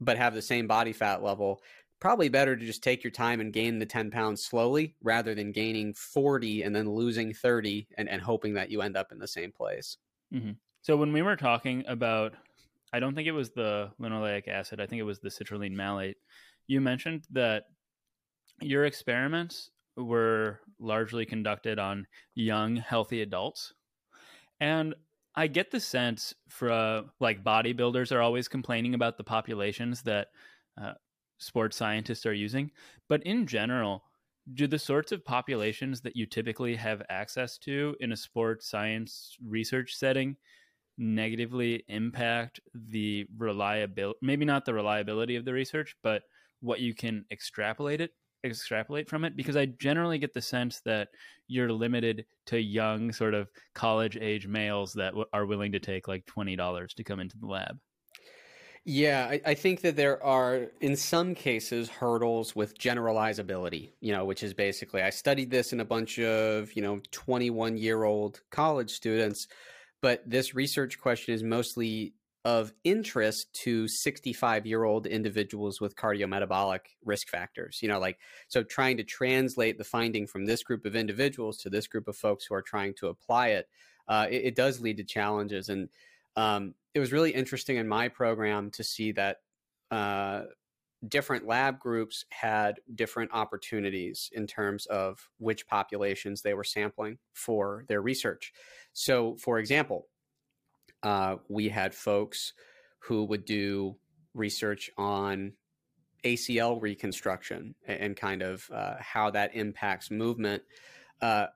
but 0.00 0.18
have 0.18 0.34
the 0.34 0.42
same 0.42 0.66
body 0.66 0.92
fat 0.92 1.22
level, 1.22 1.62
probably 1.98 2.28
better 2.28 2.54
to 2.54 2.66
just 2.66 2.82
take 2.82 3.02
your 3.02 3.10
time 3.10 3.40
and 3.40 3.54
gain 3.54 3.78
the 3.78 3.86
10 3.86 4.10
pounds 4.10 4.44
slowly 4.44 4.94
rather 5.02 5.34
than 5.34 5.50
gaining 5.50 5.94
40 5.94 6.62
and 6.62 6.76
then 6.76 6.90
losing 6.90 7.32
30 7.32 7.88
and, 7.96 8.08
and 8.08 8.20
hoping 8.20 8.54
that 8.54 8.70
you 8.70 8.82
end 8.82 8.96
up 8.96 9.10
in 9.10 9.18
the 9.18 9.26
same 9.26 9.50
place. 9.50 9.96
Mm-hmm. 10.32 10.52
So 10.82 10.98
when 10.98 11.14
we 11.14 11.22
were 11.22 11.36
talking 11.36 11.84
about 11.88 12.34
I 12.92 13.00
don't 13.00 13.16
think 13.16 13.26
it 13.26 13.32
was 13.32 13.50
the 13.50 13.90
linoleic 14.00 14.46
acid. 14.46 14.80
I 14.80 14.86
think 14.86 15.00
it 15.00 15.04
was 15.04 15.18
the 15.18 15.28
citrulline 15.28 15.74
malate. 15.74 16.14
You 16.68 16.80
mentioned 16.80 17.24
that 17.32 17.64
your 18.60 18.84
experiments 18.84 19.70
were 19.96 20.60
largely 20.78 21.24
conducted 21.24 21.78
on 21.78 22.06
young, 22.34 22.76
healthy 22.76 23.22
adults. 23.22 23.72
And 24.60 24.94
I 25.36 25.46
get 25.46 25.70
the 25.70 25.80
sense 25.80 26.34
from 26.48 27.10
like 27.20 27.44
bodybuilders 27.44 28.12
are 28.12 28.22
always 28.22 28.48
complaining 28.48 28.94
about 28.94 29.18
the 29.18 29.24
populations 29.24 30.02
that 30.02 30.28
uh, 30.80 30.94
sports 31.38 31.76
scientists 31.76 32.26
are 32.26 32.34
using. 32.34 32.70
But 33.08 33.22
in 33.24 33.46
general, 33.46 34.04
do 34.52 34.66
the 34.66 34.78
sorts 34.78 35.10
of 35.10 35.24
populations 35.24 36.02
that 36.02 36.16
you 36.16 36.26
typically 36.26 36.76
have 36.76 37.02
access 37.08 37.56
to 37.58 37.96
in 38.00 38.12
a 38.12 38.16
sports 38.16 38.68
science 38.68 39.36
research 39.44 39.94
setting 39.96 40.36
negatively 40.98 41.82
impact 41.88 42.60
the 42.72 43.26
reliability 43.36 44.18
maybe 44.22 44.44
not 44.44 44.64
the 44.64 44.74
reliability 44.74 45.34
of 45.34 45.44
the 45.44 45.52
research 45.52 45.96
but 46.02 46.22
what 46.60 46.78
you 46.78 46.94
can 46.94 47.24
extrapolate 47.32 48.00
it 48.00 48.12
extrapolate 48.44 49.08
from 49.08 49.24
it 49.24 49.36
because 49.36 49.56
i 49.56 49.66
generally 49.66 50.18
get 50.18 50.34
the 50.34 50.42
sense 50.42 50.80
that 50.84 51.08
you're 51.48 51.72
limited 51.72 52.24
to 52.46 52.58
young 52.58 53.12
sort 53.12 53.34
of 53.34 53.48
college 53.74 54.16
age 54.20 54.46
males 54.46 54.92
that 54.94 55.10
w- 55.10 55.26
are 55.32 55.46
willing 55.46 55.72
to 55.72 55.78
take 55.78 56.08
like 56.08 56.24
$20 56.26 56.94
to 56.94 57.04
come 57.04 57.20
into 57.20 57.36
the 57.38 57.46
lab. 57.46 57.78
Yeah, 58.86 59.26
I, 59.30 59.40
I, 59.46 59.54
think 59.54 59.80
that 59.82 59.96
there 59.96 60.22
are, 60.22 60.66
in 60.80 60.96
some 60.96 61.34
cases, 61.34 61.88
hurdles 61.88 62.54
with 62.54 62.78
generalizability, 62.78 63.92
you 64.00 64.12
know, 64.12 64.26
which 64.26 64.42
is 64.42 64.52
basically 64.52 65.00
I 65.02 65.10
studied 65.10 65.50
this 65.50 65.72
in 65.72 65.80
a 65.80 65.84
bunch 65.84 66.18
of, 66.18 66.74
you 66.74 66.82
know, 66.82 67.00
21 67.10 67.78
year 67.78 68.04
old 68.04 68.40
college 68.50 68.90
students 68.90 69.48
but 70.04 70.22
this 70.26 70.54
research 70.54 71.00
question 71.00 71.32
is 71.32 71.42
mostly 71.42 72.12
of 72.44 72.72
interest 72.84 73.52
to 73.54 73.88
65 73.88 74.66
year 74.66 74.84
old 74.84 75.06
individuals 75.06 75.80
with 75.80 75.96
cardiometabolic 75.96 76.80
risk 77.04 77.28
factors. 77.28 77.78
You 77.82 77.88
know, 77.88 77.98
like, 77.98 78.18
so 78.48 78.62
trying 78.62 78.98
to 78.98 79.04
translate 79.04 79.78
the 79.78 79.84
finding 79.84 80.26
from 80.26 80.44
this 80.44 80.62
group 80.62 80.84
of 80.84 80.94
individuals 80.94 81.58
to 81.58 81.70
this 81.70 81.86
group 81.86 82.06
of 82.06 82.16
folks 82.16 82.44
who 82.44 82.54
are 82.54 82.62
trying 82.62 82.94
to 82.94 83.08
apply 83.08 83.48
it, 83.48 83.68
uh, 84.08 84.26
it, 84.30 84.44
it, 84.44 84.54
does 84.54 84.80
lead 84.80 84.98
to 84.98 85.04
challenges. 85.04 85.70
And 85.70 85.88
um, 86.36 86.74
it 86.92 87.00
was 87.00 87.12
really 87.12 87.30
interesting 87.30 87.76
in 87.76 87.88
my 87.88 88.08
program 88.08 88.70
to 88.72 88.84
see 88.84 89.12
that. 89.12 89.38
Uh, 89.90 90.42
different 91.08 91.46
lab 91.46 91.78
groups 91.78 92.24
had 92.30 92.80
different 92.94 93.30
opportunities 93.34 94.30
in 94.32 94.46
terms 94.46 94.86
of 94.86 95.28
which 95.38 95.66
populations 95.66 96.40
they 96.40 96.54
were 96.54 96.64
sampling 96.64 97.18
for 97.34 97.84
their 97.88 98.00
research. 98.00 98.52
So, 98.92 99.36
for 99.36 99.58
example, 99.58 100.08
uh, 101.04 101.36
we 101.48 101.68
had 101.68 101.94
folks 101.94 102.54
who 102.98 103.24
would 103.24 103.44
do 103.44 103.96
research 104.34 104.90
on 104.96 105.52
ACL 106.24 106.80
reconstruction 106.80 107.74
and, 107.86 108.16
kind 108.16 108.42
of 108.42 108.68
uh, 108.72 108.94
how 108.98 109.30
that 109.30 109.54
impacts 109.54 110.10
movement. 110.10 110.62
Uh, 111.20 111.46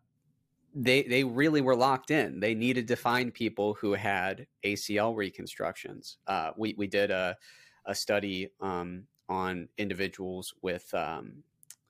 they 0.75 1.03
they 1.03 1.25
really 1.25 1.63
were 1.63 1.75
locked 1.75 2.11
in. 2.11 2.41
They 2.41 2.55
needed 2.55 2.89
to 2.89 2.97
find 2.97 3.33
people 3.33 3.75
who 3.81 3.95
had 3.95 4.47
ACL 4.65 5.17
reconstructions. 5.17 6.19
Uh, 6.27 6.51
we 6.57 6.75
we 6.77 6.87
did 6.87 7.11
a 7.11 7.37
a 7.87 7.95
study 7.95 8.51
um, 8.61 9.05
on 9.31 9.69
individuals 9.79 10.53
with 10.61 10.93
um, 10.93 11.43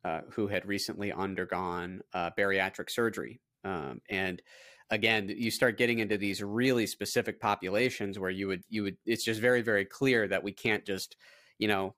uh, 0.05 0.21
who 0.31 0.47
had 0.47 0.65
recently 0.65 1.13
undergone 1.13 2.01
uh, 2.15 2.31
bariatric 2.39 2.89
surgery. 2.89 3.41
Um, 3.65 4.01
and 4.09 4.41
again, 4.91 5.29
you 5.29 5.51
start 5.51 5.79
getting 5.79 5.99
into 5.99 6.17
these 6.17 6.43
really 6.43 6.87
specific 6.87 7.41
populations 7.41 8.19
where 8.19 8.31
you 8.31 8.49
would 8.49 8.63
you 8.69 8.83
would 8.85 8.97
it's 9.07 9.25
just 9.25 9.41
very 9.41 9.63
very 9.63 9.85
clear 9.85 10.29
that 10.29 10.43
we 10.43 10.53
can't 10.53 10.85
just 10.85 11.17
you 11.59 11.69
know 11.69 11.95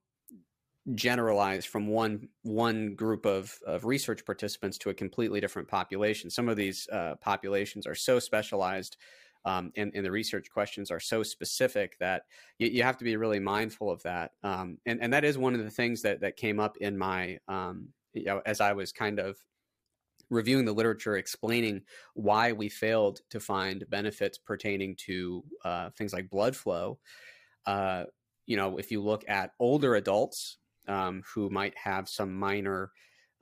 generalize 0.94 1.64
from 1.64 1.86
one 1.86 2.28
one 2.42 2.94
group 2.94 3.26
of, 3.26 3.54
of 3.66 3.84
research 3.84 4.24
participants 4.24 4.78
to 4.78 4.90
a 4.90 4.94
completely 4.94 5.40
different 5.40 5.68
population. 5.68 6.30
Some 6.30 6.48
of 6.48 6.56
these 6.56 6.88
uh, 6.90 7.14
populations 7.20 7.86
are 7.86 7.94
so 7.94 8.18
specialized 8.18 8.96
um, 9.44 9.72
and, 9.76 9.90
and, 9.94 10.04
the 10.04 10.10
research 10.10 10.50
questions 10.50 10.90
are 10.90 11.00
so 11.00 11.22
specific 11.22 11.96
that 11.98 12.24
you, 12.58 12.68
you 12.68 12.82
have 12.82 12.98
to 12.98 13.04
be 13.04 13.16
really 13.16 13.38
mindful 13.38 13.90
of 13.90 14.02
that. 14.02 14.32
Um, 14.42 14.76
and, 14.84 15.00
and 15.00 15.12
that 15.14 15.24
is 15.24 15.38
one 15.38 15.54
of 15.54 15.64
the 15.64 15.70
things 15.70 16.02
that, 16.02 16.20
that 16.20 16.36
came 16.36 16.60
up 16.60 16.76
in 16.76 16.98
my, 16.98 17.38
um, 17.48 17.88
you 18.12 18.24
know, 18.24 18.42
as 18.44 18.60
I 18.60 18.74
was 18.74 18.92
kind 18.92 19.18
of 19.18 19.38
reviewing 20.30 20.64
the 20.64 20.72
literature 20.72 21.16
explaining 21.16 21.82
why 22.14 22.52
we 22.52 22.68
failed 22.68 23.20
to 23.30 23.40
find 23.40 23.84
benefits 23.90 24.38
pertaining 24.38 24.96
to 24.96 25.44
uh, 25.64 25.90
things 25.90 26.12
like 26.12 26.30
blood 26.30 26.56
flow. 26.56 26.98
Uh, 27.66 28.04
you 28.46 28.56
know, 28.56 28.78
if 28.78 28.90
you 28.90 29.02
look 29.02 29.24
at 29.28 29.52
older 29.58 29.96
adults 29.96 30.58
um, 30.88 31.22
who 31.34 31.50
might 31.50 31.76
have 31.76 32.08
some 32.08 32.32
minor 32.32 32.90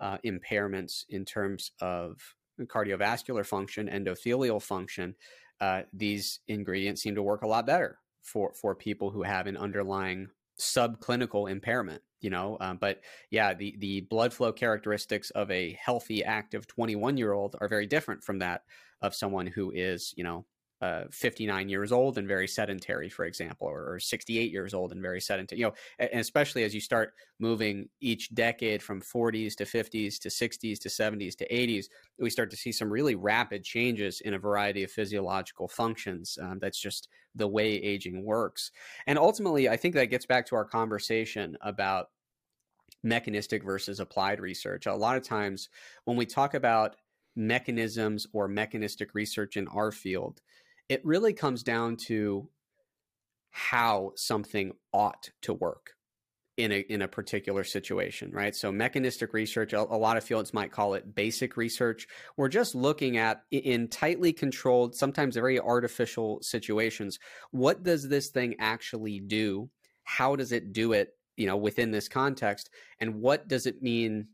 uh, 0.00 0.18
impairments 0.24 1.04
in 1.08 1.24
terms 1.24 1.72
of 1.80 2.20
cardiovascular 2.62 3.44
function, 3.44 3.88
endothelial 3.88 4.60
function, 4.60 5.14
uh, 5.60 5.82
these 5.92 6.40
ingredients 6.48 7.02
seem 7.02 7.14
to 7.14 7.22
work 7.22 7.42
a 7.42 7.46
lot 7.46 7.66
better 7.66 7.98
for 8.22 8.52
for 8.54 8.74
people 8.74 9.10
who 9.10 9.22
have 9.22 9.46
an 9.46 9.56
underlying 9.56 10.28
subclinical 10.58 11.50
impairment 11.50 12.02
you 12.20 12.30
know 12.30 12.56
um, 12.60 12.76
but 12.80 13.00
yeah 13.30 13.54
the 13.54 13.76
the 13.78 14.00
blood 14.02 14.32
flow 14.32 14.52
characteristics 14.52 15.30
of 15.30 15.50
a 15.50 15.78
healthy 15.80 16.24
active 16.24 16.66
21 16.66 17.16
year 17.16 17.32
old 17.32 17.56
are 17.60 17.68
very 17.68 17.86
different 17.86 18.22
from 18.22 18.38
that 18.38 18.62
of 19.02 19.14
someone 19.14 19.46
who 19.46 19.70
is 19.70 20.12
you 20.16 20.24
know 20.24 20.44
uh, 20.80 21.04
59 21.10 21.68
years 21.68 21.90
old 21.90 22.18
and 22.18 22.28
very 22.28 22.46
sedentary, 22.46 23.08
for 23.08 23.24
example, 23.24 23.66
or, 23.66 23.94
or 23.94 24.00
68 24.00 24.52
years 24.52 24.74
old 24.74 24.92
and 24.92 25.02
very 25.02 25.20
sedentary. 25.20 25.60
You 25.60 25.66
know, 25.66 25.74
and 25.98 26.20
especially 26.20 26.62
as 26.62 26.74
you 26.74 26.80
start 26.80 27.14
moving 27.40 27.88
each 28.00 28.32
decade 28.34 28.82
from 28.82 29.02
40s 29.02 29.56
to 29.56 29.64
50s 29.64 30.18
to 30.20 30.28
60s 30.28 30.78
to 30.80 30.88
70s 30.88 31.36
to 31.36 31.48
80s, 31.48 31.86
we 32.18 32.30
start 32.30 32.50
to 32.50 32.56
see 32.56 32.70
some 32.70 32.90
really 32.90 33.16
rapid 33.16 33.64
changes 33.64 34.20
in 34.20 34.34
a 34.34 34.38
variety 34.38 34.84
of 34.84 34.90
physiological 34.90 35.66
functions. 35.66 36.38
Um, 36.40 36.58
that's 36.60 36.80
just 36.80 37.08
the 37.34 37.48
way 37.48 37.74
aging 37.74 38.24
works. 38.24 38.70
And 39.06 39.18
ultimately, 39.18 39.68
I 39.68 39.76
think 39.76 39.94
that 39.94 40.06
gets 40.06 40.26
back 40.26 40.46
to 40.46 40.56
our 40.56 40.64
conversation 40.64 41.56
about 41.60 42.10
mechanistic 43.02 43.64
versus 43.64 44.00
applied 44.00 44.40
research. 44.40 44.86
A 44.86 44.94
lot 44.94 45.16
of 45.16 45.22
times 45.22 45.68
when 46.04 46.16
we 46.16 46.26
talk 46.26 46.54
about 46.54 46.96
mechanisms 47.36 48.26
or 48.32 48.48
mechanistic 48.48 49.14
research 49.14 49.56
in 49.56 49.68
our 49.68 49.92
field, 49.92 50.40
it 50.88 51.04
really 51.04 51.32
comes 51.32 51.62
down 51.62 51.96
to 51.96 52.48
how 53.50 54.12
something 54.16 54.72
ought 54.92 55.30
to 55.42 55.52
work 55.52 55.94
in 56.58 56.72
a 56.72 56.80
in 56.88 57.02
a 57.02 57.08
particular 57.08 57.62
situation, 57.62 58.32
right? 58.32 58.54
So 58.54 58.72
mechanistic 58.72 59.32
research, 59.32 59.72
a, 59.72 59.80
a, 59.80 59.96
lot 59.96 60.16
of 60.16 60.24
fields 60.24 60.52
might 60.52 60.72
call 60.72 60.94
it 60.94 61.14
basic 61.14 61.56
research. 61.56 62.08
We're 62.36 62.48
just 62.48 62.74
looking 62.74 63.16
at 63.16 63.42
in 63.52 63.88
tightly 63.88 64.32
controlled, 64.32 64.96
sometimes 64.96 65.36
very 65.36 65.60
artificial 65.60 66.40
situations. 66.42 67.20
What 67.52 67.84
does 67.84 68.08
this 68.08 68.28
thing 68.28 68.56
actually 68.58 69.20
do? 69.20 69.70
How 70.02 70.34
does 70.34 70.50
it 70.50 70.72
do 70.72 70.92
it? 70.92 71.10
You 71.36 71.46
know, 71.46 71.56
within 71.56 71.92
this 71.92 72.08
context, 72.08 72.70
and 72.98 73.14
what 73.14 73.46
does 73.46 73.66
it 73.66 73.80
mean? 73.80 74.26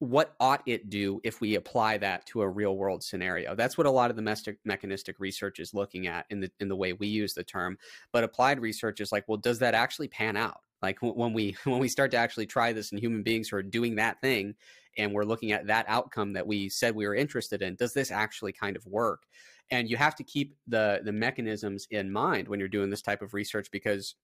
What 0.00 0.34
ought 0.38 0.62
it 0.66 0.90
do 0.90 1.20
if 1.24 1.40
we 1.40 1.56
apply 1.56 1.98
that 1.98 2.24
to 2.26 2.42
a 2.42 2.48
real 2.48 2.76
world 2.76 3.02
scenario? 3.02 3.54
That's 3.54 3.76
what 3.76 3.86
a 3.86 3.90
lot 3.90 4.10
of 4.10 4.16
the 4.16 4.56
mechanistic, 4.64 5.18
research 5.18 5.58
is 5.58 5.74
looking 5.74 6.06
at 6.06 6.26
in 6.30 6.40
the 6.40 6.50
in 6.60 6.68
the 6.68 6.76
way 6.76 6.92
we 6.92 7.08
use 7.08 7.34
the 7.34 7.42
term 7.42 7.78
but 8.12 8.24
applied 8.24 8.60
research 8.60 9.00
is 9.00 9.10
like 9.10 9.24
well 9.26 9.36
does 9.36 9.58
that 9.58 9.74
actually 9.74 10.08
pan 10.08 10.36
out? 10.36 10.60
Like 10.82 10.98
when 11.00 11.32
we 11.32 11.56
when 11.64 11.78
we 11.78 11.88
start 11.88 12.10
to 12.12 12.16
actually 12.16 12.46
try 12.46 12.72
this 12.72 12.92
in 12.92 12.98
human 12.98 13.22
beings 13.22 13.48
who 13.48 13.56
are 13.56 13.62
doing 13.62 13.96
that 13.96 14.20
thing 14.20 14.54
and 14.96 15.12
we're 15.12 15.24
looking 15.24 15.52
at 15.52 15.66
that 15.66 15.86
outcome 15.88 16.32
that 16.34 16.46
we 16.46 16.68
said 16.68 16.94
we 16.94 17.06
were 17.06 17.14
interested 17.14 17.62
in 17.62 17.74
does 17.74 17.92
this 17.92 18.10
actually 18.10 18.52
kind 18.52 18.76
of 18.76 18.86
work? 18.86 19.22
And 19.70 19.90
you 19.90 19.96
have 19.96 20.14
to 20.16 20.24
keep 20.24 20.54
the 20.66 21.00
the 21.04 21.12
mechanisms 21.12 21.88
in 21.90 22.12
mind 22.12 22.46
when 22.48 22.60
you're 22.60 22.68
doing 22.68 22.90
this 22.90 23.02
type 23.02 23.22
of 23.22 23.34
research 23.34 23.68
because 23.72 24.14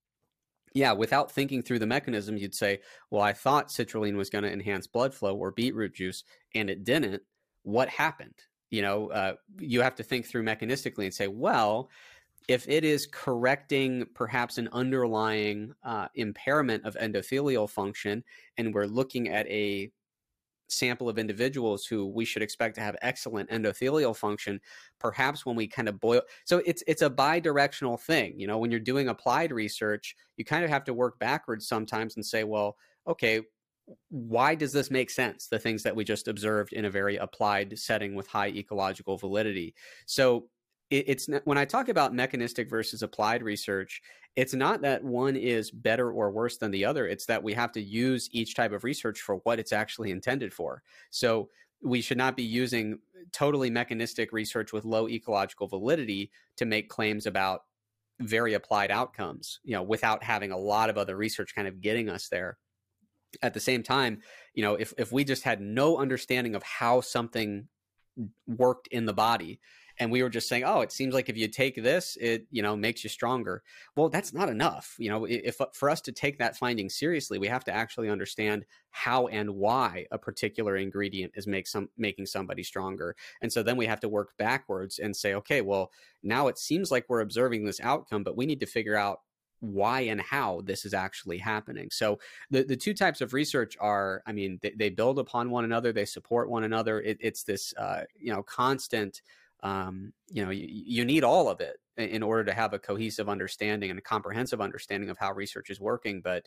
yeah, 0.75 0.93
without 0.93 1.31
thinking 1.31 1.63
through 1.63 1.79
the 1.79 1.87
mechanism, 1.87 2.37
you'd 2.37 2.55
say, 2.55 2.81
well, 3.11 3.23
I 3.23 3.33
thought 3.33 3.69
citrulline 3.69 4.17
was 4.17 4.29
going 4.29 4.43
to 4.43 4.53
enhance 4.53 4.89
blood 4.89 5.15
flow 5.15 5.37
or 5.37 5.53
beetroot 5.53 5.95
juice, 5.95 6.25
and 6.55 6.69
it 6.69 6.83
didn't. 6.83 7.23
What 7.63 7.89
happened? 7.89 8.35
You 8.71 8.83
know, 8.83 9.11
uh, 9.11 9.35
you 9.61 9.81
have 9.83 9.95
to 9.97 10.03
think 10.03 10.27
through 10.27 10.43
mechanistically 10.43 11.05
and 11.05 11.15
say, 11.15 11.29
well, 11.29 11.91
if 12.49 12.69
it 12.69 12.85
is 12.85 13.07
correcting 13.07 14.05
perhaps 14.15 14.59
an 14.59 14.69
underlying 14.73 15.73
uh, 15.85 16.09
impairment 16.17 16.85
of 16.85 16.97
endothelial 16.97 17.71
function, 17.71 18.25
and 18.59 18.75
we're 18.75 18.87
looking 18.87 19.29
at 19.29 19.47
a 19.47 19.93
sample 20.69 21.09
of 21.09 21.19
individuals 21.19 21.85
who 21.85 22.07
we 22.07 22.25
should 22.25 22.43
expect 22.43 22.75
to 22.75 22.81
have 22.81 22.97
excellent 23.03 23.51
endothelial 23.51 24.17
function 24.17 24.61
perhaps 24.99 25.45
when 25.45 25.57
we 25.57 25.67
kind 25.67 25.89
of 25.89 26.01
boil 26.01 26.23
so 26.45 26.63
it's 26.65 26.83
it's 26.87 27.03
a 27.03 27.11
bi-directional 27.11 27.97
thing 27.97 28.39
you 28.39 28.47
know 28.47 28.59
when 28.59 28.71
you're 28.71 28.81
doing 28.81 29.09
applied 29.09 29.53
research 29.53 30.17
you 30.37 30.45
kind 30.45 30.65
of 30.65 30.71
have 30.71 30.85
to 30.85 30.95
work 30.95 31.19
backwards 31.19 31.69
sometimes 31.69 32.17
and 32.17 32.25
say 32.25 32.45
well 32.45 32.77
okay 33.07 33.43
why 34.09 34.55
does 34.55 34.73
this 34.73 34.91
make 34.91 35.11
sense 35.11 35.47
the 35.47 35.59
things 35.59 35.83
that 35.83 35.95
we 35.95 36.05
just 36.05 36.29
observed 36.29 36.73
in 36.73 36.85
a 36.85 36.91
very 36.91 37.17
applied 37.17 37.79
setting 37.79 38.15
with 38.15 38.27
high 38.27 38.49
ecological 38.49 39.17
validity? 39.17 39.75
So 40.07 40.49
it's 40.91 41.29
when 41.45 41.59
I 41.59 41.65
talk 41.65 41.89
about 41.89 42.15
mechanistic 42.15 42.69
versus 42.69 43.03
applied 43.03 43.43
research, 43.43 44.03
it's 44.37 44.55
not 44.55 44.83
that 44.83 45.03
one 45.03 45.37
is 45.37 45.71
better 45.71 46.11
or 46.11 46.31
worse 46.31 46.57
than 46.57 46.71
the 46.71 46.85
other. 46.85 47.07
It's 47.07 47.27
that 47.27 47.43
we 47.43 47.53
have 47.55 47.73
to 47.73 47.81
use 47.81 48.29
each 48.33 48.55
type 48.55 48.73
of 48.73 48.85
research 48.85 49.21
for 49.21 49.37
what 49.45 49.59
it's 49.59 49.73
actually 49.73 50.11
intended 50.11 50.53
for. 50.53 50.83
So 51.11 51.49
we 51.83 52.01
should 52.01 52.19
not 52.19 52.37
be 52.37 52.43
using 52.43 52.99
totally 53.33 53.71
mechanistic 53.71 54.33
research 54.33 54.73
with 54.73 54.85
low 54.85 55.09
ecological 55.09 55.69
validity 55.69 56.31
to 56.57 56.65
make 56.65 56.89
claims 56.89 57.27
about 57.27 57.63
very 58.21 58.55
applied 58.55 58.91
outcomes, 58.91 59.61
you 59.65 59.73
know, 59.73 59.83
without 59.83 60.23
having 60.23 60.53
a 60.53 60.59
lot 60.59 60.91
of 60.91 60.99
other 60.99 61.17
research 61.17 61.55
kind 61.55 61.69
of 61.69 61.81
getting 61.81 62.09
us 62.09 62.29
there. 62.29 62.59
At 63.43 63.55
the 63.55 63.61
same 63.61 63.83
time, 63.83 64.21
you 64.55 64.63
know, 64.63 64.75
if 64.75 64.95
if 64.97 65.11
we 65.11 65.25
just 65.25 65.43
had 65.43 65.61
no 65.61 65.99
understanding 65.99 66.55
of 66.55 66.63
how 66.63 67.01
something 67.01 67.67
worked 68.47 68.87
in 68.89 69.07
the 69.07 69.13
body, 69.13 69.59
and 69.99 70.11
we 70.11 70.23
were 70.23 70.29
just 70.29 70.49
saying 70.49 70.65
oh 70.65 70.81
it 70.81 70.93
seems 70.93 71.15
like 71.15 71.29
if 71.29 71.37
you 71.37 71.49
take 71.49 71.83
this 71.83 72.17
it 72.21 72.47
you 72.51 72.63
know 72.63 72.77
makes 72.77 73.05
you 73.05 73.11
stronger 73.11 73.63
well 73.97 74.09
that's 74.09 74.33
not 74.33 74.49
enough 74.49 74.95
you 74.99 75.09
know 75.09 75.25
if 75.25 75.59
for 75.73 75.91
us 75.91 76.01
to 76.01 76.13
take 76.13 76.39
that 76.39 76.57
finding 76.57 76.89
seriously 76.89 77.39
we 77.39 77.47
have 77.47 77.65
to 77.65 77.73
actually 77.73 78.09
understand 78.09 78.65
how 78.91 79.27
and 79.29 79.51
why 79.51 80.07
a 80.11 80.19
particular 80.19 80.77
ingredient 80.77 81.33
is 81.35 81.47
make 81.47 81.67
some 81.67 81.89
making 81.97 82.27
somebody 82.27 82.63
stronger 82.63 83.15
and 83.43 83.53
so 83.53 83.63
then 83.63 83.77
we 83.77 83.87
have 83.87 84.01
to 84.01 84.09
work 84.09 84.31
backwards 84.39 84.99
and 84.99 85.15
say 85.15 85.35
okay 85.35 85.61
well 85.61 85.91
now 86.23 86.49
it 86.49 86.59
seems 86.59 86.91
like 86.91 87.05
we're 87.09 87.21
observing 87.21 87.65
this 87.65 87.81
outcome 87.81 88.23
but 88.23 88.37
we 88.37 88.47
need 88.47 88.61
to 88.61 88.67
figure 88.67 88.97
out 88.97 89.21
why 89.61 90.01
and 90.01 90.21
how 90.21 90.61
this 90.65 90.85
is 90.85 90.95
actually 90.95 91.39
happening. 91.39 91.89
So 91.91 92.19
the, 92.51 92.65
the 92.65 92.77
two 92.77 92.95
types 92.95 93.21
of 93.21 93.33
research 93.33 93.77
are, 93.81 94.23
I 94.27 94.33
mean, 94.33 94.59
they, 94.63 94.73
they 94.77 94.91
build 94.91 95.19
upon 95.19 95.51
one 95.51 95.65
another, 95.65 95.93
they 95.93 96.05
support 96.05 96.51
one 96.51 96.65
another. 96.65 97.01
It, 97.01 97.19
it's 97.21 97.45
this, 97.45 97.73
uh, 97.77 98.03
you 98.19 98.33
know, 98.33 98.43
constant 98.43 99.23
um, 99.65 100.13
you 100.29 100.45
know 100.45 100.51
you, 100.51 100.67
you, 100.69 101.05
need 101.05 101.25
all 101.25 101.49
of 101.49 101.61
it 101.61 101.79
in 101.97 102.23
order 102.23 102.45
to 102.45 102.53
have 102.53 102.75
a 102.75 102.79
cohesive 102.79 103.29
understanding 103.29 103.91
and 103.91 103.99
a 103.99 104.03
comprehensive 104.03 104.61
understanding 104.61 105.09
of 105.09 105.19
how 105.19 105.33
research 105.33 105.71
is 105.71 105.81
working 105.81 106.21
but 106.23 106.47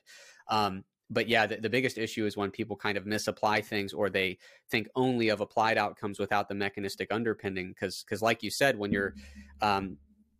um, 0.49 0.84
but 1.09 1.28
yeah 1.28 1.47
the, 1.47 1.57
the, 1.57 1.70
biggest 1.70 1.97
issue 1.97 2.26
is 2.26 2.38
when 2.38 2.51
people 2.51 2.76
kind 2.76 2.97
of 2.97 3.07
misapply 3.07 3.59
things 3.59 3.91
or 3.91 4.09
they 4.09 4.38
think 4.70 4.88
only 4.95 5.30
of 5.30 5.41
applied 5.41 5.78
outcomes 5.78 6.20
without 6.20 6.47
the 6.47 6.55
mechanistic 6.55 7.11
underpinning 7.11 7.70
because 7.70 8.03
because 8.03 8.22
like 8.22 8.43
you 8.43 8.51
said 8.51 8.78
when 8.78 8.91
you're 8.91 9.15
um, 9.61 9.97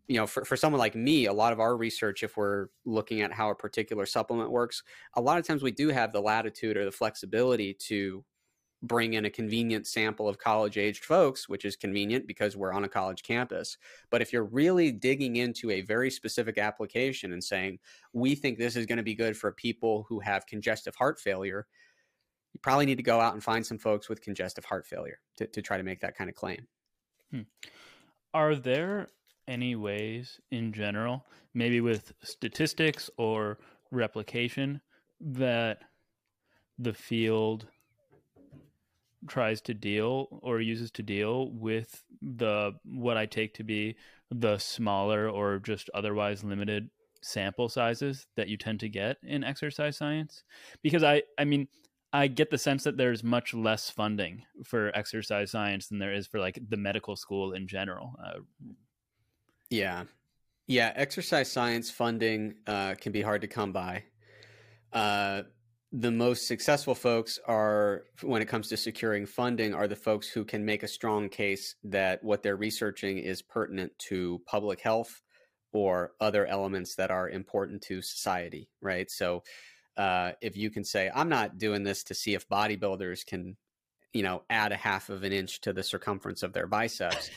you 0.08 0.18
know 0.18 0.28
for, 0.28 0.46
for 0.46 0.56
someone 0.56 0.80
like 0.80 0.96
me 0.96 1.26
a 1.26 1.34
lot 1.34 1.52
of 1.52 1.60
our 1.60 1.76
research 1.76 2.22
if 2.22 2.38
we're 2.38 2.68
looking 2.86 3.22
at 3.22 3.34
how 3.34 3.50
a 3.50 3.56
particular 3.56 4.06
supplement 4.06 4.52
works 4.52 4.84
a 5.16 5.22
lot 5.22 5.40
of 5.40 5.48
times 5.48 5.64
we 5.64 5.72
do 5.72 5.90
have 5.90 6.14
the 6.14 6.22
latitude 6.22 6.78
or 6.78 6.86
the 6.86 6.92
flexibility 6.92 7.74
to 7.74 8.24
bring 8.84 9.14
in 9.14 9.26
a 9.26 9.30
convenient 9.30 9.88
sample 9.88 10.30
of 10.30 10.38
college 10.38 10.78
aged 10.78 11.04
folks, 11.04 11.50
which 11.50 11.66
is 11.66 11.76
convenient 11.76 12.28
because 12.28 12.56
we're 12.56 12.74
on 12.74 12.84
a 12.84 12.90
college 12.90 13.24
campus. 13.24 13.78
But 14.10 14.22
if 14.22 14.32
you're 14.32 14.44
really 14.44 14.92
digging 14.92 15.38
into 15.38 15.72
a 15.72 15.82
very 15.82 16.12
specific 16.12 16.58
application 16.58 17.34
and 17.34 17.44
saying, 17.44 17.80
we 18.14 18.36
think 18.36 18.58
this 18.58 18.76
is 18.76 18.86
going 18.86 18.98
to 18.98 19.04
be 19.04 19.16
good 19.16 19.36
for 19.36 19.52
people 19.52 20.06
who 20.08 20.20
have 20.20 20.46
congestive 20.46 20.96
heart 20.96 21.20
failure, 21.20 21.66
you 22.54 22.60
probably 22.62 22.86
need 22.86 22.98
to 22.98 23.04
go 23.04 23.20
out 23.20 23.34
and 23.34 23.44
find 23.44 23.66
some 23.66 23.80
folks 23.80 24.10
with 24.10 24.22
congestive 24.22 24.66
heart 24.66 24.86
failure 24.86 25.20
to, 25.38 25.48
to 25.48 25.62
try 25.62 25.78
to 25.78 25.84
make 25.84 26.02
that 26.02 26.16
kind 26.16 26.30
of 26.30 26.36
claim. 26.36 26.68
Hmm. 27.32 27.42
Are 28.34 28.56
there 28.56 29.08
any 29.48 29.76
ways 29.76 30.40
in 30.52 30.74
general, 30.74 31.26
maybe 31.54 31.82
with 31.82 32.14
statistics 32.22 33.10
or 33.18 33.58
replication, 33.92 34.82
that 35.20 35.82
the 36.78 36.94
field 36.94 37.68
tries 39.28 39.62
to 39.62 39.74
deal 39.74 40.28
or 40.42 40.62
uses 40.62 40.92
to 40.92 41.04
deal 41.04 41.52
with 41.52 42.04
the 42.22 42.74
what 42.84 43.18
I 43.18 43.26
take 43.26 43.54
to 43.56 43.64
be 43.64 43.96
the 44.30 44.58
smaller 44.58 45.30
or 45.30 45.60
just 45.60 45.90
otherwise 45.94 46.44
limited 46.44 46.90
sample 47.22 47.68
sizes 47.68 48.28
that 48.36 48.48
you 48.48 48.58
tend 48.58 48.80
to 48.82 48.90
get 48.90 49.18
in 49.24 49.44
exercise 49.44 49.98
science 49.98 50.44
because 50.84 51.04
I 51.04 51.24
I 51.38 51.46
mean 51.46 51.68
I 52.14 52.28
get 52.28 52.50
the 52.50 52.58
sense 52.58 52.84
that 52.84 52.98
there's 52.98 53.24
much 53.24 53.54
less 53.54 53.90
funding 53.90 54.44
for 54.64 54.92
exercise 54.96 55.52
science 55.52 55.88
than 55.88 56.00
there 56.00 56.14
is 56.14 56.26
for 56.26 56.40
like 56.40 56.60
the 56.70 56.78
medical 56.78 57.16
school 57.16 57.54
in 57.54 57.68
general. 57.68 58.16
Uh, 58.24 58.40
yeah. 59.70 60.06
Yeah, 60.68 60.92
exercise 60.96 61.52
science 61.52 61.92
funding 61.92 62.56
uh, 62.66 62.96
can 62.96 63.12
be 63.12 63.22
hard 63.22 63.42
to 63.42 63.48
come 63.48 63.72
by. 63.72 64.04
Uh, 64.92 65.44
the 65.92 66.12
most 66.12 66.48
successful 66.48 66.94
folks 66.94 67.40
are 67.48 68.04
when 68.22 68.42
it 68.42 68.48
comes 68.48 68.68
to 68.70 68.78
securing 68.78 69.26
funding 69.26 69.74
are 69.74 69.88
the 69.88 69.96
folks 69.96 70.28
who 70.28 70.44
can 70.44 70.66
make 70.66 70.84
a 70.84 70.88
strong 70.88 71.30
case 71.30 71.76
that 71.84 72.24
what 72.24 72.44
they're 72.44 72.58
researching 72.58 73.18
is 73.20 73.42
pertinent 73.42 73.92
to 73.98 74.42
public 74.46 74.82
health 74.82 75.22
or 75.72 76.12
other 76.20 76.46
elements 76.46 76.96
that 76.96 77.12
are 77.12 77.30
important 77.30 77.82
to 77.82 78.02
society 78.02 78.70
right? 78.82 79.10
So 79.10 79.44
uh, 79.98 80.34
if 80.42 80.56
you 80.56 80.70
can 80.70 80.84
say 80.84 81.10
i'm 81.14 81.30
not 81.30 81.58
doing 81.58 81.84
this 81.84 82.04
to 82.04 82.14
see 82.14 82.36
if 82.36 82.48
bodybuilders 82.48 83.26
can 83.26 83.58
you 84.14 84.24
know 84.24 84.44
add 84.50 84.72
a 84.72 84.76
half 84.76 85.10
of 85.10 85.24
an 85.24 85.34
inch 85.34 85.60
to 85.62 85.74
the 85.74 85.84
circumference 85.84 86.44
of 86.44 86.54
their 86.54 86.68
biceps 86.68 87.30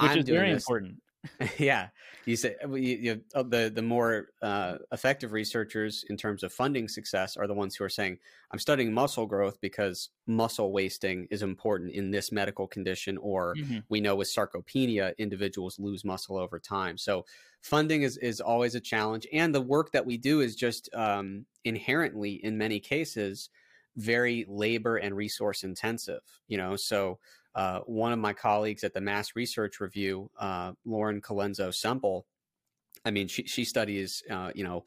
which 0.00 0.10
I'm 0.10 0.18
is 0.18 0.28
very 0.28 0.52
this, 0.52 0.64
important 0.64 0.96
yeah, 1.58 1.88
you 2.24 2.36
say 2.36 2.56
uh, 2.62 2.72
you, 2.74 2.96
you, 2.96 3.20
uh, 3.34 3.42
the 3.42 3.70
the 3.74 3.82
more 3.82 4.28
uh, 4.42 4.76
effective 4.92 5.32
researchers 5.32 6.04
in 6.08 6.16
terms 6.16 6.42
of 6.42 6.52
funding 6.52 6.88
success 6.88 7.36
are 7.36 7.46
the 7.46 7.54
ones 7.54 7.74
who 7.74 7.84
are 7.84 7.88
saying, 7.88 8.18
"I'm 8.50 8.58
studying 8.58 8.92
muscle 8.92 9.26
growth 9.26 9.60
because 9.60 10.10
muscle 10.26 10.72
wasting 10.72 11.26
is 11.30 11.42
important 11.42 11.92
in 11.92 12.10
this 12.10 12.30
medical 12.30 12.66
condition," 12.66 13.16
or 13.18 13.54
mm-hmm. 13.54 13.78
we 13.88 14.00
know 14.00 14.14
with 14.14 14.28
sarcopenia, 14.28 15.16
individuals 15.18 15.78
lose 15.78 16.04
muscle 16.04 16.36
over 16.36 16.58
time. 16.58 16.98
So 16.98 17.24
funding 17.62 18.02
is 18.02 18.16
is 18.18 18.40
always 18.40 18.74
a 18.74 18.80
challenge, 18.80 19.26
and 19.32 19.54
the 19.54 19.62
work 19.62 19.92
that 19.92 20.06
we 20.06 20.16
do 20.18 20.40
is 20.40 20.54
just 20.54 20.88
um, 20.94 21.46
inherently, 21.64 22.32
in 22.44 22.58
many 22.58 22.80
cases, 22.80 23.48
very 23.96 24.44
labor 24.48 24.96
and 24.96 25.16
resource 25.16 25.64
intensive. 25.64 26.20
You 26.46 26.58
know, 26.58 26.76
so 26.76 27.18
uh, 27.58 27.80
one 27.86 28.12
of 28.12 28.20
my 28.20 28.32
colleagues 28.32 28.84
at 28.84 28.94
the 28.94 29.00
MASS 29.00 29.34
Research 29.34 29.80
Review, 29.80 30.30
uh, 30.38 30.70
Lauren 30.84 31.20
Colenso 31.20 31.74
Semple, 31.74 32.24
I 33.04 33.10
mean, 33.10 33.26
she, 33.26 33.48
she 33.48 33.64
studies, 33.64 34.22
uh, 34.30 34.52
you 34.54 34.62
know, 34.62 34.84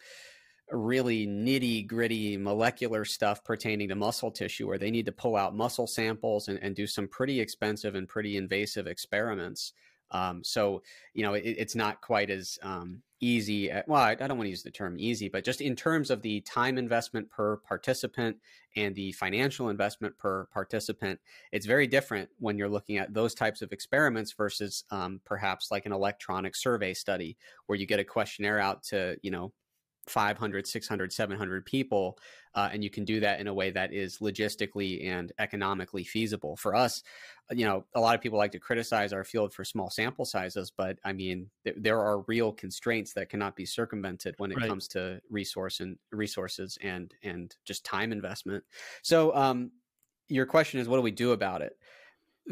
really 0.71 1.27
nitty 1.27 1.85
gritty 1.85 2.37
molecular 2.37 3.03
stuff 3.03 3.43
pertaining 3.43 3.89
to 3.89 3.95
muscle 3.95 4.31
tissue 4.31 4.69
where 4.69 4.77
they 4.77 4.89
need 4.89 5.05
to 5.07 5.11
pull 5.11 5.35
out 5.35 5.53
muscle 5.53 5.85
samples 5.85 6.47
and, 6.47 6.59
and 6.63 6.73
do 6.73 6.87
some 6.87 7.09
pretty 7.09 7.41
expensive 7.41 7.93
and 7.93 8.07
pretty 8.07 8.37
invasive 8.37 8.87
experiments. 8.87 9.73
Um, 10.11 10.43
so, 10.43 10.81
you 11.13 11.23
know, 11.23 11.33
it, 11.33 11.43
it's 11.43 11.75
not 11.75 12.01
quite 12.01 12.29
as 12.29 12.59
um, 12.61 13.01
easy. 13.21 13.71
At, 13.71 13.87
well, 13.87 14.01
I, 14.01 14.11
I 14.11 14.15
don't 14.27 14.37
want 14.37 14.45
to 14.45 14.49
use 14.51 14.63
the 14.63 14.71
term 14.71 14.95
easy, 14.99 15.29
but 15.29 15.43
just 15.43 15.61
in 15.61 15.75
terms 15.75 16.09
of 16.09 16.21
the 16.21 16.41
time 16.41 16.77
investment 16.77 17.29
per 17.29 17.57
participant 17.57 18.37
and 18.75 18.95
the 18.95 19.11
financial 19.13 19.69
investment 19.69 20.17
per 20.17 20.45
participant, 20.53 21.19
it's 21.51 21.65
very 21.65 21.87
different 21.87 22.29
when 22.39 22.57
you're 22.57 22.69
looking 22.69 22.97
at 22.97 23.13
those 23.13 23.33
types 23.33 23.61
of 23.61 23.71
experiments 23.71 24.33
versus 24.33 24.83
um, 24.91 25.21
perhaps 25.25 25.71
like 25.71 25.85
an 25.85 25.93
electronic 25.93 26.55
survey 26.55 26.93
study 26.93 27.37
where 27.67 27.77
you 27.77 27.85
get 27.85 27.99
a 27.99 28.03
questionnaire 28.03 28.59
out 28.59 28.83
to, 28.83 29.15
you 29.21 29.31
know, 29.31 29.51
500 30.07 30.65
600 30.65 31.13
700 31.13 31.65
people 31.65 32.17
uh, 32.53 32.69
and 32.73 32.83
you 32.83 32.89
can 32.89 33.05
do 33.05 33.19
that 33.19 33.39
in 33.39 33.47
a 33.47 33.53
way 33.53 33.71
that 33.71 33.93
is 33.93 34.17
logistically 34.17 35.05
and 35.07 35.31
economically 35.39 36.03
feasible. 36.03 36.55
For 36.55 36.75
us 36.75 37.03
uh, 37.51 37.55
you 37.55 37.65
know 37.65 37.85
a 37.93 37.99
lot 37.99 38.15
of 38.15 38.21
people 38.21 38.37
like 38.37 38.51
to 38.53 38.59
criticize 38.59 39.13
our 39.13 39.23
field 39.23 39.53
for 39.53 39.63
small 39.63 39.89
sample 39.89 40.25
sizes 40.25 40.71
but 40.75 40.97
i 41.05 41.13
mean 41.13 41.49
th- 41.63 41.75
there 41.79 41.99
are 41.99 42.21
real 42.21 42.51
constraints 42.51 43.13
that 43.13 43.29
cannot 43.29 43.55
be 43.55 43.65
circumvented 43.65 44.35
when 44.37 44.51
it 44.51 44.57
right. 44.57 44.67
comes 44.67 44.87
to 44.87 45.21
resource 45.29 45.79
and 45.79 45.97
resources 46.11 46.77
and 46.81 47.13
and 47.23 47.55
just 47.65 47.85
time 47.85 48.11
investment. 48.11 48.63
So 49.03 49.35
um 49.35 49.71
your 50.27 50.45
question 50.45 50.79
is 50.79 50.87
what 50.87 50.97
do 50.97 51.03
we 51.03 51.11
do 51.11 51.31
about 51.31 51.61
it? 51.61 51.77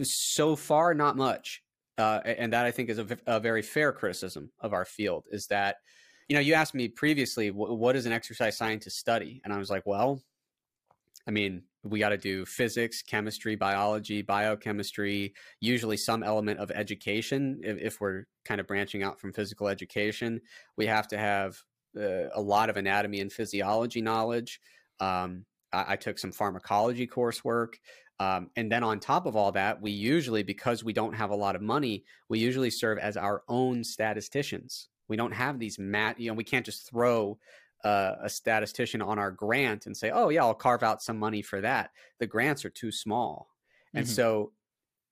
So 0.04 0.56
far 0.56 0.94
not 0.94 1.18
much 1.18 1.64
uh, 2.00 2.22
and 2.24 2.54
that 2.54 2.66
i 2.66 2.72
think 2.72 2.90
is 2.90 2.98
a, 2.98 3.06
a 3.28 3.40
very 3.40 3.62
fair 3.62 3.92
criticism 3.92 4.50
of 4.62 4.74
our 4.74 4.86
field 4.86 5.26
is 5.32 5.48
that 5.48 5.78
you 6.30 6.36
know, 6.36 6.42
you 6.42 6.54
asked 6.54 6.76
me 6.76 6.88
previously, 6.88 7.50
what 7.50 7.94
does 7.94 8.06
an 8.06 8.12
exercise 8.12 8.56
scientist 8.56 8.98
study? 8.98 9.42
And 9.44 9.52
I 9.52 9.58
was 9.58 9.72
like, 9.72 9.88
well, 9.88 10.22
I 11.28 11.32
mean, 11.32 11.64
we 11.84 12.00
got 12.00 12.10
to 12.10 12.18
do 12.18 12.46
physics, 12.46 13.02
chemistry, 13.02 13.56
biology, 13.56 14.22
biochemistry, 14.22 15.34
usually 15.60 15.98
some 15.98 16.22
element 16.22 16.60
of 16.60 16.70
education. 16.72 17.60
If, 17.64 17.78
if, 17.80 18.02
we're 18.02 18.26
kind 18.46 18.62
of 18.62 18.68
branching 18.68 19.02
out 19.02 19.20
from 19.20 19.34
physical 19.34 19.68
education, 19.68 20.40
we 20.78 20.86
have 20.86 21.08
to 21.08 21.18
have 21.18 21.58
uh, 21.98 22.30
a 22.34 22.42
lot 22.42 22.70
of 22.70 22.78
anatomy 22.78 23.22
and 23.22 23.32
physiology 23.32 24.02
knowledge. 24.02 24.60
Um, 25.00 25.46
I, 25.74 25.94
I, 25.94 25.96
took 25.96 26.20
some 26.20 26.32
pharmacology 26.32 27.08
coursework. 27.08 27.76
Um, 28.20 28.50
and 28.56 28.72
then 28.72 28.84
on 28.84 29.00
top 29.00 29.26
of 29.26 29.36
all 29.36 29.52
that, 29.54 29.82
we 29.82 29.92
usually, 29.92 30.44
because 30.44 30.84
we 30.84 30.94
don't 30.94 31.14
have 31.14 31.32
a 31.32 31.36
lot 31.36 31.56
of 31.56 31.62
money, 31.62 32.04
we 32.28 32.38
usually 32.38 32.70
serve 32.70 33.00
as 33.00 33.18
our 33.18 33.44
own 33.48 33.84
statisticians. 33.84 34.90
We 35.10 35.18
don't 35.18 35.34
have 35.34 35.60
these 35.60 35.78
mat, 35.80 36.20
you 36.20 36.30
know, 36.30 36.36
we 36.36 36.44
can't 36.44 36.66
just 36.66 36.90
throw 36.90 37.38
uh, 37.84 38.16
a 38.24 38.30
statistician 38.30 39.02
on 39.02 39.20
our 39.20 39.32
grant 39.32 39.86
and 39.86 39.96
say, 39.96 40.12
oh, 40.12 40.30
yeah, 40.30 40.44
I'll 40.44 40.54
carve 40.54 40.84
out 40.84 41.02
some 41.02 41.18
money 41.18 41.42
for 41.42 41.62
that. 41.62 41.92
The 42.20 42.28
grants 42.28 42.66
are 42.66 42.70
too 42.70 42.92
small. 42.92 43.50
And 43.94 44.06
mm-hmm. 44.06 44.14
so 44.14 44.52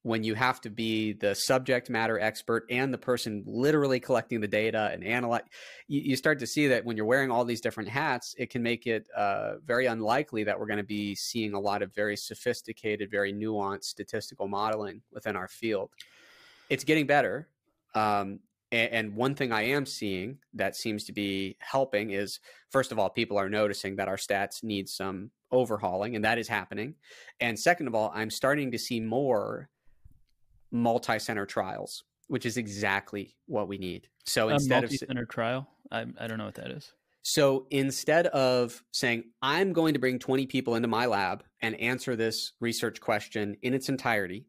when 0.03 0.23
you 0.23 0.35
have 0.35 0.61
to 0.61 0.69
be 0.69 1.13
the 1.13 1.35
subject 1.35 1.89
matter 1.89 2.19
expert 2.19 2.65
and 2.69 2.93
the 2.93 2.97
person 2.97 3.43
literally 3.45 3.99
collecting 3.99 4.39
the 4.39 4.47
data 4.47 4.89
and 4.93 5.03
analyze, 5.03 5.41
you, 5.87 6.01
you 6.01 6.15
start 6.15 6.39
to 6.39 6.47
see 6.47 6.67
that 6.67 6.85
when 6.85 6.95
you're 6.95 7.05
wearing 7.05 7.31
all 7.31 7.43
these 7.43 7.61
different 7.61 7.89
hats, 7.89 8.33
it 8.37 8.49
can 8.49 8.63
make 8.63 8.87
it 8.87 9.07
uh, 9.15 9.55
very 9.65 9.87
unlikely 9.87 10.43
that 10.45 10.57
we're 10.57 10.67
going 10.67 10.77
to 10.77 10.83
be 10.83 11.15
seeing 11.15 11.53
a 11.53 11.59
lot 11.59 11.81
of 11.81 11.93
very 11.93 12.15
sophisticated, 12.15 13.11
very 13.11 13.33
nuanced 13.33 13.85
statistical 13.85 14.47
modeling 14.47 15.01
within 15.11 15.35
our 15.35 15.47
field. 15.47 15.89
It's 16.69 16.83
getting 16.83 17.07
better. 17.07 17.49
Um, 17.95 18.39
and, 18.71 19.15
one 19.15 19.35
thing 19.35 19.51
I 19.51 19.63
am 19.63 19.85
seeing 19.85 20.39
that 20.53 20.75
seems 20.75 21.05
to 21.05 21.13
be 21.13 21.57
helping 21.59 22.11
is, 22.11 22.39
first 22.69 22.91
of 22.91 22.99
all, 22.99 23.09
people 23.09 23.37
are 23.37 23.49
noticing 23.49 23.95
that 23.95 24.07
our 24.07 24.17
stats 24.17 24.63
need 24.63 24.89
some 24.89 25.31
overhauling, 25.51 26.15
and 26.15 26.25
that 26.25 26.37
is 26.37 26.47
happening. 26.47 26.95
And 27.39 27.57
second 27.57 27.87
of 27.87 27.95
all, 27.95 28.11
I'm 28.13 28.29
starting 28.29 28.71
to 28.71 28.77
see 28.77 28.99
more 28.99 29.69
multi 30.71 31.19
center 31.19 31.45
trials, 31.45 32.03
which 32.27 32.45
is 32.45 32.57
exactly 32.57 33.35
what 33.45 33.67
we 33.67 33.77
need. 33.77 34.07
So 34.25 34.49
instead 34.49 34.83
of 34.83 34.91
center 34.91 35.25
trial, 35.25 35.69
I, 35.91 36.05
I 36.19 36.27
don't 36.27 36.37
know 36.37 36.45
what 36.45 36.55
that 36.55 36.71
is. 36.71 36.91
So 37.23 37.67
instead 37.71 38.27
of 38.27 38.81
saying, 38.93 39.25
I'm 39.41 39.73
going 39.73 39.93
to 39.93 39.99
bring 39.99 40.17
20 40.17 40.45
people 40.45 40.75
into 40.75 40.87
my 40.87 41.05
lab 41.05 41.43
and 41.61 41.75
answer 41.75 42.15
this 42.15 42.53
research 42.61 43.01
question 43.01 43.57
in 43.61 43.73
its 43.73 43.89
entirety, 43.89 44.45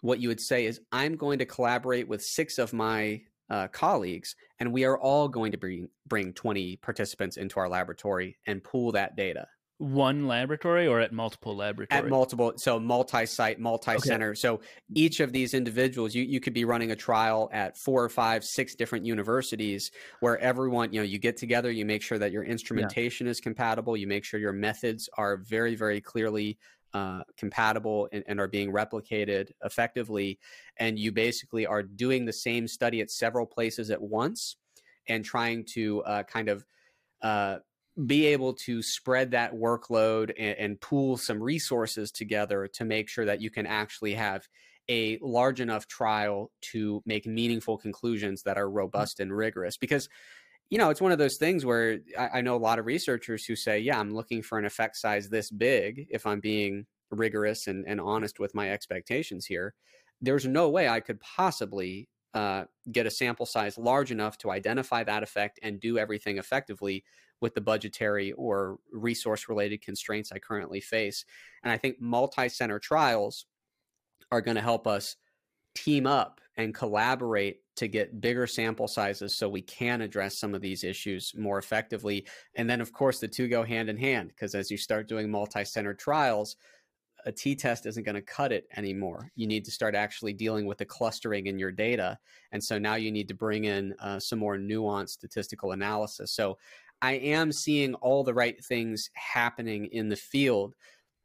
what 0.00 0.20
you 0.20 0.28
would 0.28 0.40
say 0.40 0.66
is, 0.66 0.80
I'm 0.92 1.16
going 1.16 1.38
to 1.38 1.46
collaborate 1.46 2.08
with 2.08 2.22
six 2.22 2.58
of 2.58 2.72
my 2.72 3.22
uh, 3.50 3.68
colleagues, 3.68 4.34
and 4.58 4.72
we 4.72 4.84
are 4.84 4.98
all 4.98 5.28
going 5.28 5.52
to 5.52 5.58
bring 5.58 5.88
bring 6.06 6.32
20 6.32 6.76
participants 6.76 7.36
into 7.36 7.60
our 7.60 7.68
laboratory 7.68 8.36
and 8.46 8.62
pool 8.62 8.92
that 8.92 9.16
data. 9.16 9.46
One 9.78 10.26
laboratory 10.26 10.86
or 10.86 11.00
at 11.00 11.12
multiple 11.12 11.54
laboratories? 11.54 12.04
At 12.04 12.08
multiple, 12.08 12.54
so 12.56 12.80
multi-site, 12.80 13.60
multi-center. 13.60 14.30
Okay. 14.30 14.34
So 14.34 14.60
each 14.94 15.20
of 15.20 15.32
these 15.32 15.52
individuals, 15.52 16.14
you, 16.14 16.22
you 16.22 16.40
could 16.40 16.54
be 16.54 16.64
running 16.64 16.92
a 16.92 16.96
trial 16.96 17.50
at 17.52 17.76
four 17.76 18.02
or 18.02 18.08
five, 18.08 18.42
six 18.42 18.74
different 18.74 19.04
universities 19.04 19.90
where 20.20 20.38
everyone, 20.38 20.94
you 20.94 21.00
know, 21.00 21.04
you 21.04 21.18
get 21.18 21.36
together, 21.36 21.70
you 21.70 21.84
make 21.84 22.00
sure 22.00 22.18
that 22.18 22.32
your 22.32 22.42
instrumentation 22.42 23.26
yeah. 23.26 23.32
is 23.32 23.40
compatible, 23.40 23.98
you 23.98 24.06
make 24.06 24.24
sure 24.24 24.40
your 24.40 24.54
methods 24.54 25.10
are 25.18 25.36
very, 25.36 25.74
very 25.74 26.00
clearly 26.00 26.56
uh, 26.94 27.22
compatible 27.36 28.08
and, 28.12 28.24
and, 28.26 28.40
are 28.40 28.48
being 28.48 28.72
replicated 28.72 29.50
effectively. 29.64 30.38
And 30.78 30.98
you 30.98 31.12
basically 31.12 31.66
are 31.66 31.82
doing 31.82 32.24
the 32.24 32.32
same 32.32 32.66
study 32.66 33.00
at 33.00 33.10
several 33.10 33.44
places 33.44 33.90
at 33.90 34.00
once 34.00 34.56
and 35.08 35.24
trying 35.24 35.64
to 35.74 36.02
uh, 36.04 36.22
kind 36.22 36.48
of 36.48 36.64
uh, 37.22 37.56
be 38.06 38.26
able 38.26 38.52
to 38.52 38.82
spread 38.82 39.30
that 39.30 39.54
workload 39.54 40.32
and, 40.38 40.58
and, 40.58 40.80
pool 40.80 41.16
some 41.16 41.42
resources 41.42 42.12
together 42.12 42.68
to 42.68 42.84
make 42.84 43.08
sure 43.08 43.24
that 43.24 43.40
you 43.40 43.50
can 43.50 43.66
actually 43.66 44.14
have 44.14 44.46
a 44.88 45.18
large 45.22 45.60
enough 45.60 45.86
trial 45.86 46.50
to 46.60 47.02
make 47.06 47.26
meaningful 47.26 47.78
conclusions 47.78 48.42
that 48.42 48.58
are 48.58 48.68
mm. 48.68 48.74
robust 48.74 49.20
and 49.20 49.34
rigorous. 49.34 49.76
Because 49.76 50.08
you 50.70 50.78
know, 50.78 50.90
it's 50.90 51.00
one 51.00 51.12
of 51.12 51.18
those 51.18 51.36
things 51.36 51.64
where 51.64 51.98
I, 52.18 52.28
I, 52.34 52.40
know 52.40 52.56
a 52.56 52.58
lot 52.58 52.78
of 52.78 52.86
researchers 52.86 53.44
who 53.44 53.54
say, 53.54 53.78
yeah, 53.78 54.00
I'm 54.00 54.14
looking 54.14 54.42
for 54.42 54.58
an 54.58 54.64
effect 54.64 54.96
size 54.96 55.28
this 55.28 55.50
big 55.50 56.06
if 56.10 56.26
I'm 56.26 56.40
being 56.40 56.86
rigorous 57.10 57.68
and, 57.68 57.84
and 57.86 58.00
honest 58.00 58.40
with 58.40 58.54
my 58.54 58.70
expectations 58.70 59.46
here. 59.46 59.74
There's 60.20 60.46
no 60.46 60.68
way 60.68 60.88
I 60.88 61.00
could 61.00 61.20
possibly 61.20 62.08
uh, 62.34 62.64
get 62.90 63.06
a 63.06 63.10
sample 63.10 63.46
size 63.46 63.78
large 63.78 64.10
enough 64.10 64.38
to 64.38 64.50
identify 64.50 65.04
that 65.04 65.22
effect 65.22 65.60
and 65.62 65.80
do 65.80 65.98
everything 65.98 66.38
effectively 66.38 67.04
with 67.40 67.54
the 67.54 67.60
budgetary 67.60 68.32
or 68.32 68.78
resource 68.92 69.48
related 69.48 69.82
constraints 69.82 70.32
I 70.32 70.38
currently 70.38 70.80
face. 70.80 71.24
And 71.62 71.72
I 71.72 71.78
think 71.78 72.00
multi 72.00 72.48
center 72.48 72.78
trials 72.78 73.46
are 74.32 74.40
going 74.40 74.56
to 74.56 74.62
help 74.62 74.86
us 74.86 75.16
team 75.74 76.06
up 76.06 76.40
and 76.56 76.74
collaborate 76.74 77.60
to 77.76 77.88
get 77.88 78.20
bigger 78.20 78.46
sample 78.46 78.88
sizes 78.88 79.36
so 79.36 79.48
we 79.48 79.62
can 79.62 80.00
address 80.00 80.38
some 80.38 80.54
of 80.54 80.60
these 80.60 80.84
issues 80.84 81.32
more 81.36 81.58
effectively. 81.58 82.26
And 82.54 82.68
then, 82.68 82.80
of 82.80 82.92
course, 82.92 83.20
the 83.20 83.28
two 83.28 83.48
go 83.48 83.62
hand 83.62 83.88
in 83.88 83.96
hand 83.96 84.28
because 84.28 84.54
as 84.54 84.70
you 84.70 84.76
start 84.76 85.08
doing 85.08 85.30
multi 85.30 85.64
center 85.64 85.94
trials, 85.94 86.56
a 87.26 87.32
t 87.32 87.54
test 87.54 87.86
isn't 87.86 88.04
going 88.04 88.14
to 88.14 88.22
cut 88.22 88.52
it 88.52 88.66
anymore. 88.76 89.30
You 89.34 89.46
need 89.46 89.64
to 89.64 89.70
start 89.70 89.94
actually 89.94 90.32
dealing 90.32 90.66
with 90.66 90.78
the 90.78 90.84
clustering 90.84 91.46
in 91.46 91.58
your 91.58 91.72
data. 91.72 92.18
And 92.52 92.62
so 92.62 92.78
now 92.78 92.94
you 92.94 93.12
need 93.12 93.28
to 93.28 93.34
bring 93.34 93.64
in 93.64 93.94
uh, 94.00 94.20
some 94.20 94.38
more 94.38 94.56
nuanced 94.56 95.10
statistical 95.10 95.72
analysis. 95.72 96.32
So 96.32 96.58
I 97.02 97.14
am 97.14 97.52
seeing 97.52 97.94
all 97.94 98.24
the 98.24 98.34
right 98.34 98.62
things 98.64 99.10
happening 99.14 99.86
in 99.86 100.08
the 100.08 100.16
field 100.16 100.74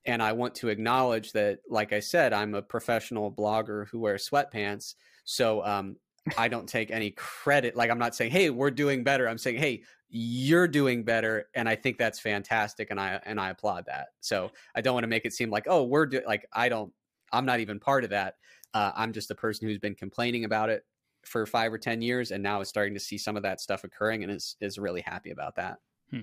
and 0.06 0.22
I 0.22 0.32
want 0.32 0.56
to 0.56 0.70
acknowledge 0.70 1.32
that, 1.34 1.60
like 1.70 1.94
I 1.94 2.00
said, 2.00 2.34
I'm 2.34 2.56
a 2.56 2.62
professional 2.62 3.32
blogger 3.32 3.88
who 3.90 4.00
wears 4.00 4.28
sweatpants. 4.28 4.96
So 5.26 5.64
um, 5.64 5.96
I 6.38 6.48
don't 6.48 6.68
take 6.68 6.92
any 6.92 7.12
credit. 7.12 7.76
Like 7.76 7.90
I'm 7.90 8.00
not 8.00 8.16
saying, 8.16 8.32
"Hey, 8.32 8.50
we're 8.50 8.72
doing 8.72 9.04
better." 9.04 9.28
I'm 9.28 9.38
saying, 9.38 9.58
"Hey, 9.58 9.84
you're 10.10 10.68
doing 10.68 11.04
better," 11.04 11.50
and 11.56 11.68
I 11.68 11.76
think 11.76 11.98
that's 11.98 12.20
fantastic, 12.20 12.92
and 12.92 13.00
I 13.00 13.20
and 13.26 13.40
I 13.40 13.50
applaud 13.50 13.86
that. 13.88 14.10
So 14.22 14.52
I 14.76 14.82
don't 14.82 14.94
want 14.94 15.04
to 15.04 15.08
make 15.08 15.26
it 15.26 15.34
seem 15.34 15.50
like, 15.50 15.66
"Oh, 15.68 15.84
we're 15.84 16.08
like 16.26 16.46
I 16.54 16.70
don't. 16.70 16.94
I'm 17.34 17.46
not 17.46 17.60
even 17.60 17.80
part 17.80 18.04
of 18.04 18.12
that. 18.12 18.36
Uh, 18.74 18.92
I'm 18.96 19.14
just 19.14 19.32
a 19.32 19.36
person 19.36 19.68
who's 19.68 19.80
been 19.80 19.96
complaining 19.96 20.46
about 20.46 20.70
it 20.70 20.86
for 21.24 21.46
five 21.46 21.74
or 21.74 21.78
ten 21.78 22.02
years, 22.02 22.32
and 22.32 22.44
now 22.44 22.62
is 22.62 22.70
starting 22.70 22.94
to 22.94 23.00
see 23.00 23.18
some 23.18 23.38
of 23.38 23.44
that 23.44 23.62
stuff 23.62 23.84
occurring, 23.84 24.24
and 24.24 24.32
is 24.32 24.58
is 24.62 24.78
really 24.78 25.02
happy 25.02 25.32
about 25.32 25.56
that." 25.56 25.80
Hmm. 26.10 26.22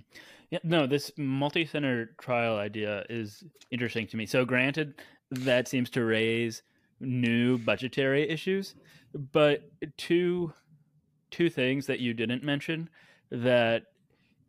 Yeah, 0.50 0.58
no, 0.64 0.86
this 0.86 1.10
multi-center 1.16 2.14
trial 2.20 2.58
idea 2.58 3.06
is 3.08 3.42
interesting 3.70 4.06
to 4.08 4.16
me. 4.16 4.26
So, 4.26 4.44
granted, 4.44 5.00
that 5.30 5.66
seems 5.68 5.90
to 5.90 6.04
raise 6.04 6.62
new 7.00 7.58
budgetary 7.58 8.28
issues, 8.28 8.74
but 9.14 9.70
two 9.96 10.52
two 11.30 11.50
things 11.50 11.86
that 11.86 12.00
you 12.00 12.14
didn't 12.14 12.42
mention 12.42 12.88
that 13.30 13.84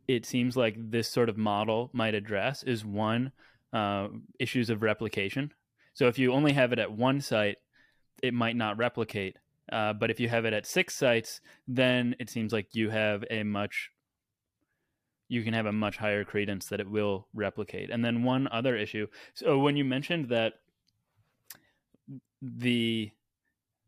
it 0.08 0.24
seems 0.26 0.56
like 0.56 0.74
this 0.90 1.08
sort 1.08 1.28
of 1.28 1.36
model 1.36 1.90
might 1.92 2.14
address 2.14 2.62
is 2.62 2.84
one 2.84 3.32
uh, 3.72 4.08
issues 4.38 4.70
of 4.70 4.82
replication. 4.82 5.52
So, 5.94 6.08
if 6.08 6.18
you 6.18 6.32
only 6.32 6.52
have 6.52 6.72
it 6.72 6.78
at 6.78 6.92
one 6.92 7.20
site, 7.20 7.58
it 8.22 8.34
might 8.34 8.56
not 8.56 8.78
replicate. 8.78 9.36
Uh, 9.70 9.92
but 9.92 10.10
if 10.10 10.18
you 10.18 10.28
have 10.28 10.44
it 10.44 10.52
at 10.52 10.66
six 10.66 10.96
sites, 10.96 11.40
then 11.68 12.16
it 12.18 12.28
seems 12.28 12.52
like 12.52 12.74
you 12.74 12.90
have 12.90 13.24
a 13.30 13.44
much 13.44 13.90
you 15.28 15.44
can 15.44 15.54
have 15.54 15.66
a 15.66 15.72
much 15.72 15.96
higher 15.96 16.24
credence 16.24 16.66
that 16.66 16.80
it 16.80 16.90
will 16.90 17.28
replicate. 17.32 17.88
And 17.88 18.04
then 18.04 18.24
one 18.24 18.48
other 18.50 18.76
issue. 18.76 19.06
So 19.32 19.60
when 19.60 19.76
you 19.76 19.84
mentioned 19.84 20.28
that 20.30 20.54
the 22.42 23.12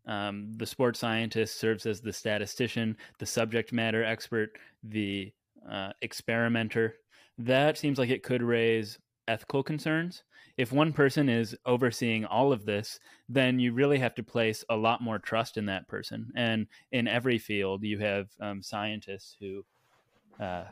um, 0.06 0.52
the 0.56 0.66
sports 0.66 0.98
scientist 0.98 1.58
serves 1.58 1.86
as 1.86 2.00
the 2.00 2.12
statistician, 2.12 2.96
the 3.18 3.26
subject 3.26 3.72
matter 3.72 4.04
expert, 4.04 4.50
the 4.82 5.32
uh, 5.70 5.90
experimenter. 6.02 6.96
That 7.38 7.78
seems 7.78 7.98
like 7.98 8.10
it 8.10 8.22
could 8.22 8.42
raise 8.42 8.98
ethical 9.28 9.62
concerns. 9.62 10.24
If 10.58 10.72
one 10.72 10.92
person 10.92 11.28
is 11.28 11.56
overseeing 11.64 12.26
all 12.26 12.52
of 12.52 12.66
this, 12.66 12.98
then 13.28 13.58
you 13.58 13.72
really 13.72 13.98
have 13.98 14.14
to 14.16 14.22
place 14.22 14.64
a 14.68 14.76
lot 14.76 15.00
more 15.00 15.18
trust 15.18 15.56
in 15.56 15.66
that 15.66 15.88
person. 15.88 16.30
And 16.36 16.66
in 16.90 17.08
every 17.08 17.38
field, 17.38 17.84
you 17.84 17.98
have 17.98 18.28
um, 18.40 18.62
scientists 18.62 19.36
who 19.40 19.64
uh, 20.40 20.64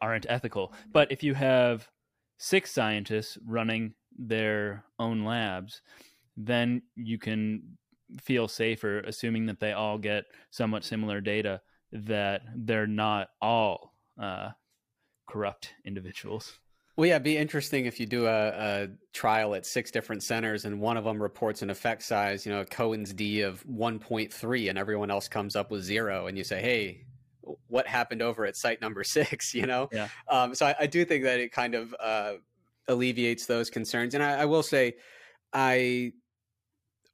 aren't 0.00 0.26
ethical. 0.28 0.74
But 0.92 1.10
if 1.10 1.22
you 1.22 1.34
have 1.34 1.88
six 2.38 2.72
scientists 2.72 3.38
running 3.46 3.94
their 4.18 4.84
own 4.98 5.24
labs, 5.24 5.80
then 6.36 6.82
you 6.96 7.18
can 7.18 7.62
feel 8.20 8.48
safer 8.48 9.00
assuming 9.00 9.46
that 9.46 9.60
they 9.60 9.72
all 9.72 9.98
get 9.98 10.24
somewhat 10.50 10.84
similar 10.84 11.20
data 11.20 11.60
that 11.92 12.42
they're 12.56 12.86
not 12.86 13.28
all 13.40 13.94
uh, 14.20 14.50
corrupt 15.28 15.74
individuals. 15.84 16.58
Well, 16.96 17.06
yeah, 17.06 17.14
it'd 17.14 17.22
be 17.22 17.38
interesting 17.38 17.86
if 17.86 17.98
you 17.98 18.06
do 18.06 18.26
a, 18.26 18.48
a, 18.48 18.88
trial 19.14 19.54
at 19.54 19.64
six 19.64 19.90
different 19.90 20.22
centers 20.22 20.66
and 20.66 20.78
one 20.78 20.98
of 20.98 21.04
them 21.04 21.22
reports 21.22 21.62
an 21.62 21.70
effect 21.70 22.02
size, 22.02 22.44
you 22.44 22.52
know, 22.52 22.60
a 22.60 22.66
Cohen's 22.66 23.14
D 23.14 23.40
of 23.40 23.64
1.3, 23.66 24.68
and 24.68 24.78
everyone 24.78 25.10
else 25.10 25.26
comes 25.26 25.56
up 25.56 25.70
with 25.70 25.82
zero, 25.82 26.26
and 26.26 26.36
you 26.36 26.44
say, 26.44 26.60
hey, 26.60 27.04
what 27.68 27.86
happened 27.86 28.20
over 28.20 28.44
at 28.44 28.56
site 28.56 28.82
number 28.82 29.04
six, 29.04 29.54
you 29.54 29.66
know? 29.66 29.88
Yeah. 29.90 30.08
Um, 30.28 30.54
so 30.54 30.66
I, 30.66 30.74
I, 30.80 30.86
do 30.86 31.04
think 31.06 31.24
that 31.24 31.40
it 31.40 31.50
kind 31.50 31.74
of 31.74 31.94
uh, 31.98 32.34
alleviates 32.88 33.46
those 33.46 33.70
concerns. 33.70 34.14
And 34.14 34.22
I, 34.22 34.42
I 34.42 34.44
will 34.44 34.62
say, 34.62 34.94
I 35.52 36.12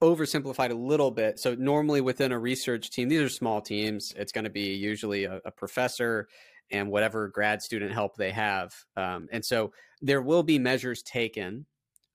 oversimplified 0.03 0.71
a 0.71 0.75
little 0.75 1.11
bit. 1.11 1.39
So 1.39 1.55
normally 1.55 2.01
within 2.01 2.33
a 2.33 2.39
research 2.39 2.91
team, 2.91 3.09
these 3.09 3.21
are 3.21 3.29
small 3.29 3.61
teams. 3.61 4.15
It's 4.17 4.33
going 4.33 4.45
to 4.45 4.51
be 4.51 4.75
usually 4.75 5.25
a, 5.25 5.41
a, 5.45 5.51
professor 5.51 6.29
and 6.71 6.91
whatever 6.91 7.29
grad 7.29 7.63
student 7.63 7.93
help 7.93 8.17
they 8.17 8.31
have. 8.31 8.73
Um, 8.97 9.29
and 9.33 9.45
so 9.45 9.73
there 10.01 10.23
will 10.23 10.43
be 10.43 10.59
measures 10.59 11.03
taken 11.03 11.67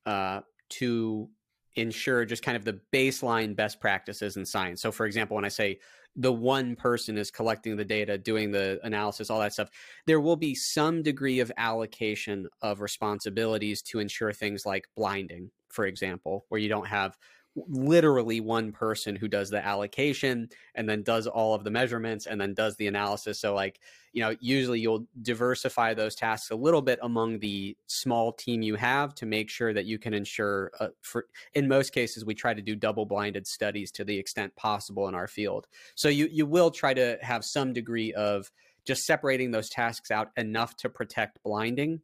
uh, 0.05 0.41
to 0.69 1.29
ensure 1.75 2.23
just 2.23 2.43
kind 2.43 2.55
of 2.55 2.63
the 2.63 2.79
baseline 2.93 3.55
best 3.55 3.81
practices 3.81 4.37
in 4.37 4.45
science. 4.45 4.81
So 4.81 4.91
for 4.91 5.05
example, 5.05 5.35
when 5.35 5.45
I 5.45 5.49
say 5.49 5.79
the 6.15 6.31
one 6.31 6.75
person 6.75 7.17
is 7.17 7.31
collecting 7.31 7.75
the 7.75 7.83
data, 7.83 8.17
doing 8.17 8.51
the 8.51 8.79
analysis, 8.83 9.29
all 9.29 9.39
that 9.39 9.53
stuff, 9.53 9.69
there 10.05 10.21
will 10.21 10.35
be 10.35 10.53
some 10.53 11.01
degree 11.01 11.39
of 11.39 11.51
allocation 11.57 12.47
of 12.61 12.81
responsibilities 12.81 13.81
to 13.81 13.99
ensure 13.99 14.31
things 14.31 14.65
like 14.65 14.87
blinding, 14.95 15.49
for 15.69 15.85
example, 15.85 16.45
where 16.49 16.61
you 16.61 16.69
don't 16.69 16.87
have 16.87 17.17
literally 17.55 18.39
one 18.39 18.71
person 18.71 19.15
who 19.15 19.27
does 19.27 19.49
the 19.49 19.63
allocation 19.63 20.49
and 20.75 20.89
then 20.89 21.03
does 21.03 21.27
all 21.27 21.53
of 21.53 21.63
the 21.63 21.69
measurements 21.69 22.25
and 22.25 22.41
then 22.41 22.53
does 22.53 22.75
the 22.77 22.87
analysis. 22.87 23.39
So 23.39 23.53
like 23.53 23.79
you 24.13 24.21
know 24.21 24.35
usually 24.39 24.79
you'll 24.79 25.05
diversify 25.21 25.93
those 25.93 26.15
tasks 26.15 26.51
a 26.51 26.55
little 26.55 26.81
bit 26.81 26.99
among 27.01 27.39
the 27.39 27.75
small 27.87 28.31
team 28.31 28.61
you 28.61 28.75
have 28.75 29.13
to 29.15 29.25
make 29.25 29.49
sure 29.49 29.73
that 29.73 29.85
you 29.85 29.99
can 29.99 30.13
ensure 30.13 30.71
uh, 30.79 30.87
for 31.01 31.25
in 31.53 31.67
most 31.67 31.91
cases 31.91 32.23
we 32.23 32.33
try 32.33 32.53
to 32.53 32.61
do 32.61 32.75
double 32.75 33.05
blinded 33.05 33.45
studies 33.45 33.91
to 33.91 34.03
the 34.03 34.17
extent 34.17 34.55
possible 34.55 35.07
in 35.07 35.15
our 35.15 35.27
field. 35.27 35.67
So 35.95 36.09
you 36.09 36.27
you 36.31 36.45
will 36.45 36.71
try 36.71 36.93
to 36.93 37.17
have 37.21 37.43
some 37.43 37.73
degree 37.73 38.13
of 38.13 38.51
just 38.85 39.05
separating 39.05 39.51
those 39.51 39.69
tasks 39.69 40.11
out 40.11 40.31
enough 40.37 40.75
to 40.77 40.89
protect 40.89 41.41
blinding. 41.43 42.01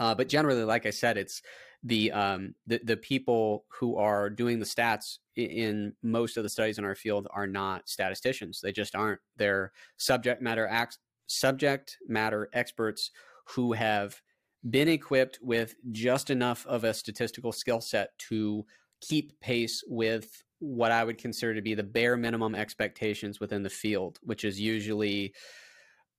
Uh, 0.00 0.14
but 0.14 0.28
generally 0.28 0.62
like 0.62 0.86
i 0.86 0.90
said 0.90 1.18
it's 1.18 1.42
the 1.84 2.10
um 2.12 2.54
the, 2.66 2.80
the 2.82 2.96
people 2.96 3.64
who 3.68 3.96
are 3.96 4.28
doing 4.28 4.58
the 4.58 4.66
stats 4.66 5.18
in 5.36 5.92
most 6.02 6.36
of 6.36 6.42
the 6.42 6.48
studies 6.48 6.78
in 6.78 6.84
our 6.84 6.96
field 6.96 7.28
are 7.30 7.46
not 7.46 7.88
statisticians. 7.88 8.60
They 8.60 8.72
just 8.72 8.96
aren't. 8.96 9.20
They're 9.36 9.72
subject 9.96 10.42
matter 10.42 10.66
acts 10.66 10.98
subject 11.28 11.98
matter 12.08 12.48
experts 12.52 13.10
who 13.54 13.72
have 13.72 14.20
been 14.68 14.88
equipped 14.88 15.38
with 15.40 15.74
just 15.92 16.30
enough 16.30 16.66
of 16.66 16.84
a 16.84 16.92
statistical 16.92 17.52
skill 17.52 17.80
set 17.80 18.18
to 18.18 18.64
keep 19.00 19.38
pace 19.40 19.84
with 19.86 20.42
what 20.58 20.90
I 20.90 21.04
would 21.04 21.18
consider 21.18 21.54
to 21.54 21.62
be 21.62 21.74
the 21.74 21.84
bare 21.84 22.16
minimum 22.16 22.54
expectations 22.54 23.38
within 23.38 23.62
the 23.62 23.70
field, 23.70 24.18
which 24.22 24.44
is 24.44 24.60
usually, 24.60 25.34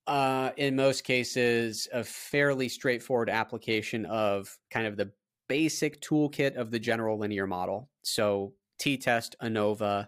uh, 0.08 0.52
in 0.56 0.78
most 0.78 1.04
cases, 1.04 1.90
a 1.92 2.04
fairly 2.04 2.70
straightforward 2.70 3.30
application 3.30 4.06
of 4.06 4.58
kind 4.72 4.88
of 4.88 4.96
the 4.96 5.12
basic 5.50 6.00
toolkit 6.00 6.56
of 6.56 6.72
the 6.72 6.80
general 6.80 7.18
linear 7.18 7.48
model. 7.48 7.90
So 8.04 8.54
t-test, 8.80 9.36
ANOVA, 9.42 10.08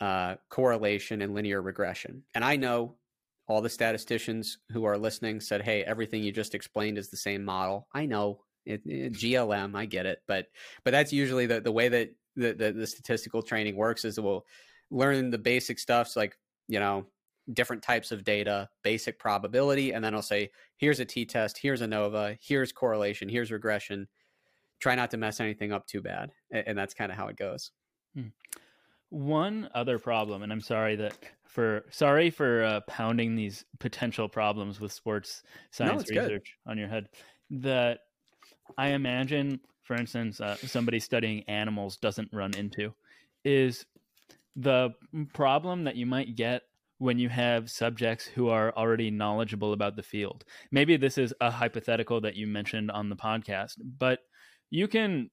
uh, 0.00 0.34
correlation, 0.50 1.22
and 1.22 1.34
linear 1.34 1.62
regression. 1.62 2.24
And 2.34 2.44
I 2.44 2.56
know 2.56 2.96
all 3.48 3.62
the 3.62 3.70
statisticians 3.70 4.58
who 4.72 4.84
are 4.84 4.98
listening 4.98 5.40
said, 5.40 5.62
"Hey, 5.62 5.82
everything 5.84 6.22
you 6.22 6.32
just 6.32 6.54
explained 6.54 6.98
is 6.98 7.08
the 7.08 7.16
same 7.16 7.44
model." 7.44 7.88
I 7.94 8.04
know 8.04 8.40
it, 8.66 8.82
it, 8.84 9.12
GLM, 9.12 9.74
I 9.76 9.86
get 9.86 10.06
it, 10.06 10.18
but 10.26 10.48
but 10.84 10.90
that's 10.90 11.12
usually 11.12 11.46
the 11.46 11.60
the 11.60 11.72
way 11.72 11.88
that 11.88 12.10
the, 12.36 12.52
the, 12.52 12.72
the 12.72 12.86
statistical 12.86 13.42
training 13.42 13.76
works 13.76 14.04
is 14.04 14.18
we'll 14.18 14.44
learn 14.90 15.30
the 15.30 15.38
basic 15.38 15.78
stuffs 15.78 16.16
like 16.16 16.36
you 16.68 16.80
know 16.80 17.06
different 17.52 17.82
types 17.82 18.10
of 18.10 18.24
data, 18.24 18.68
basic 18.82 19.18
probability, 19.18 19.92
and 19.92 20.04
then 20.04 20.14
I'll 20.14 20.22
say, 20.22 20.50
"Here's 20.76 21.00
a 21.00 21.04
t-test, 21.04 21.58
here's 21.58 21.82
ANOVA, 21.82 22.38
here's 22.42 22.72
correlation, 22.72 23.28
here's 23.28 23.52
regression." 23.52 24.08
Try 24.84 24.94
not 24.94 25.10
to 25.10 25.16
mess 25.16 25.40
anything 25.40 25.72
up 25.72 25.86
too 25.86 26.02
bad. 26.02 26.30
And 26.50 26.76
that's 26.76 26.92
kind 26.92 27.10
of 27.10 27.16
how 27.16 27.28
it 27.28 27.38
goes. 27.38 27.70
Hmm. 28.14 28.28
One 29.08 29.70
other 29.74 29.98
problem, 29.98 30.42
and 30.42 30.52
I'm 30.52 30.60
sorry 30.60 30.96
that 30.96 31.16
for 31.46 31.86
sorry 31.90 32.28
for 32.28 32.62
uh, 32.64 32.80
pounding 32.86 33.34
these 33.34 33.64
potential 33.78 34.28
problems 34.28 34.80
with 34.80 34.92
sports 34.92 35.42
science 35.70 36.10
no, 36.10 36.20
research 36.20 36.56
good. 36.66 36.70
on 36.70 36.76
your 36.76 36.88
head. 36.88 37.08
That 37.48 38.00
I 38.76 38.88
imagine, 38.88 39.60
for 39.84 39.96
instance, 39.96 40.42
uh, 40.42 40.56
somebody 40.56 41.00
studying 41.00 41.44
animals 41.44 41.96
doesn't 41.96 42.28
run 42.30 42.54
into 42.54 42.92
is 43.42 43.86
the 44.54 44.90
problem 45.32 45.84
that 45.84 45.96
you 45.96 46.04
might 46.04 46.36
get 46.36 46.62
when 46.98 47.18
you 47.18 47.30
have 47.30 47.70
subjects 47.70 48.26
who 48.26 48.48
are 48.48 48.74
already 48.76 49.10
knowledgeable 49.10 49.72
about 49.72 49.96
the 49.96 50.02
field. 50.02 50.44
Maybe 50.70 50.98
this 50.98 51.16
is 51.16 51.32
a 51.40 51.50
hypothetical 51.50 52.20
that 52.20 52.36
you 52.36 52.46
mentioned 52.46 52.90
on 52.90 53.08
the 53.08 53.16
podcast, 53.16 53.76
but 53.98 54.20
you 54.70 54.88
can 54.88 55.30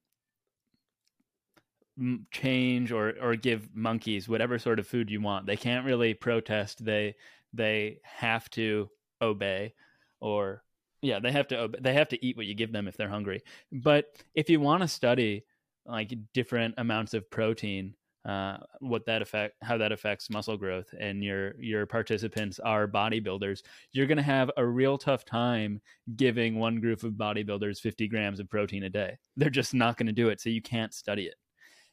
change 2.30 2.90
or 2.90 3.14
or 3.20 3.36
give 3.36 3.68
monkeys 3.74 4.28
whatever 4.28 4.58
sort 4.58 4.78
of 4.78 4.86
food 4.86 5.10
you 5.10 5.20
want. 5.20 5.46
They 5.46 5.56
can't 5.56 5.84
really 5.84 6.14
protest. 6.14 6.84
They 6.84 7.14
they 7.52 7.98
have 8.02 8.48
to 8.50 8.88
obey 9.20 9.74
or 10.20 10.62
yeah, 11.02 11.18
they 11.18 11.32
have 11.32 11.48
to 11.48 11.58
obey. 11.58 11.78
they 11.80 11.94
have 11.94 12.08
to 12.08 12.24
eat 12.24 12.36
what 12.36 12.46
you 12.46 12.54
give 12.54 12.72
them 12.72 12.88
if 12.88 12.96
they're 12.96 13.08
hungry. 13.08 13.42
But 13.70 14.06
if 14.34 14.48
you 14.48 14.60
want 14.60 14.82
to 14.82 14.88
study 14.88 15.44
like 15.84 16.12
different 16.32 16.74
amounts 16.78 17.12
of 17.12 17.28
protein 17.30 17.94
uh, 18.24 18.56
what 18.78 19.04
that 19.06 19.20
affect 19.20 19.56
how 19.62 19.76
that 19.76 19.90
affects 19.90 20.30
muscle 20.30 20.56
growth 20.56 20.94
and 21.00 21.24
your 21.24 21.60
your 21.60 21.86
participants 21.86 22.60
are 22.60 22.86
bodybuilders 22.86 23.62
you're 23.90 24.06
going 24.06 24.16
to 24.16 24.22
have 24.22 24.48
a 24.56 24.64
real 24.64 24.96
tough 24.96 25.24
time 25.24 25.80
giving 26.14 26.56
one 26.58 26.80
group 26.80 27.02
of 27.02 27.14
bodybuilders 27.14 27.80
50 27.80 28.06
grams 28.06 28.38
of 28.38 28.48
protein 28.48 28.84
a 28.84 28.88
day 28.88 29.18
they're 29.36 29.50
just 29.50 29.74
not 29.74 29.96
going 29.96 30.06
to 30.06 30.12
do 30.12 30.28
it 30.28 30.40
so 30.40 30.50
you 30.50 30.62
can't 30.62 30.94
study 30.94 31.24
it. 31.24 31.34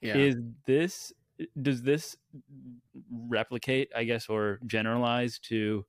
Yeah. 0.02 0.18
Is 0.18 0.36
this 0.66 1.14
does 1.62 1.82
this 1.82 2.18
replicate 3.10 3.90
i 3.96 4.04
guess 4.04 4.28
or 4.28 4.60
generalize 4.68 5.40
to 5.40 5.86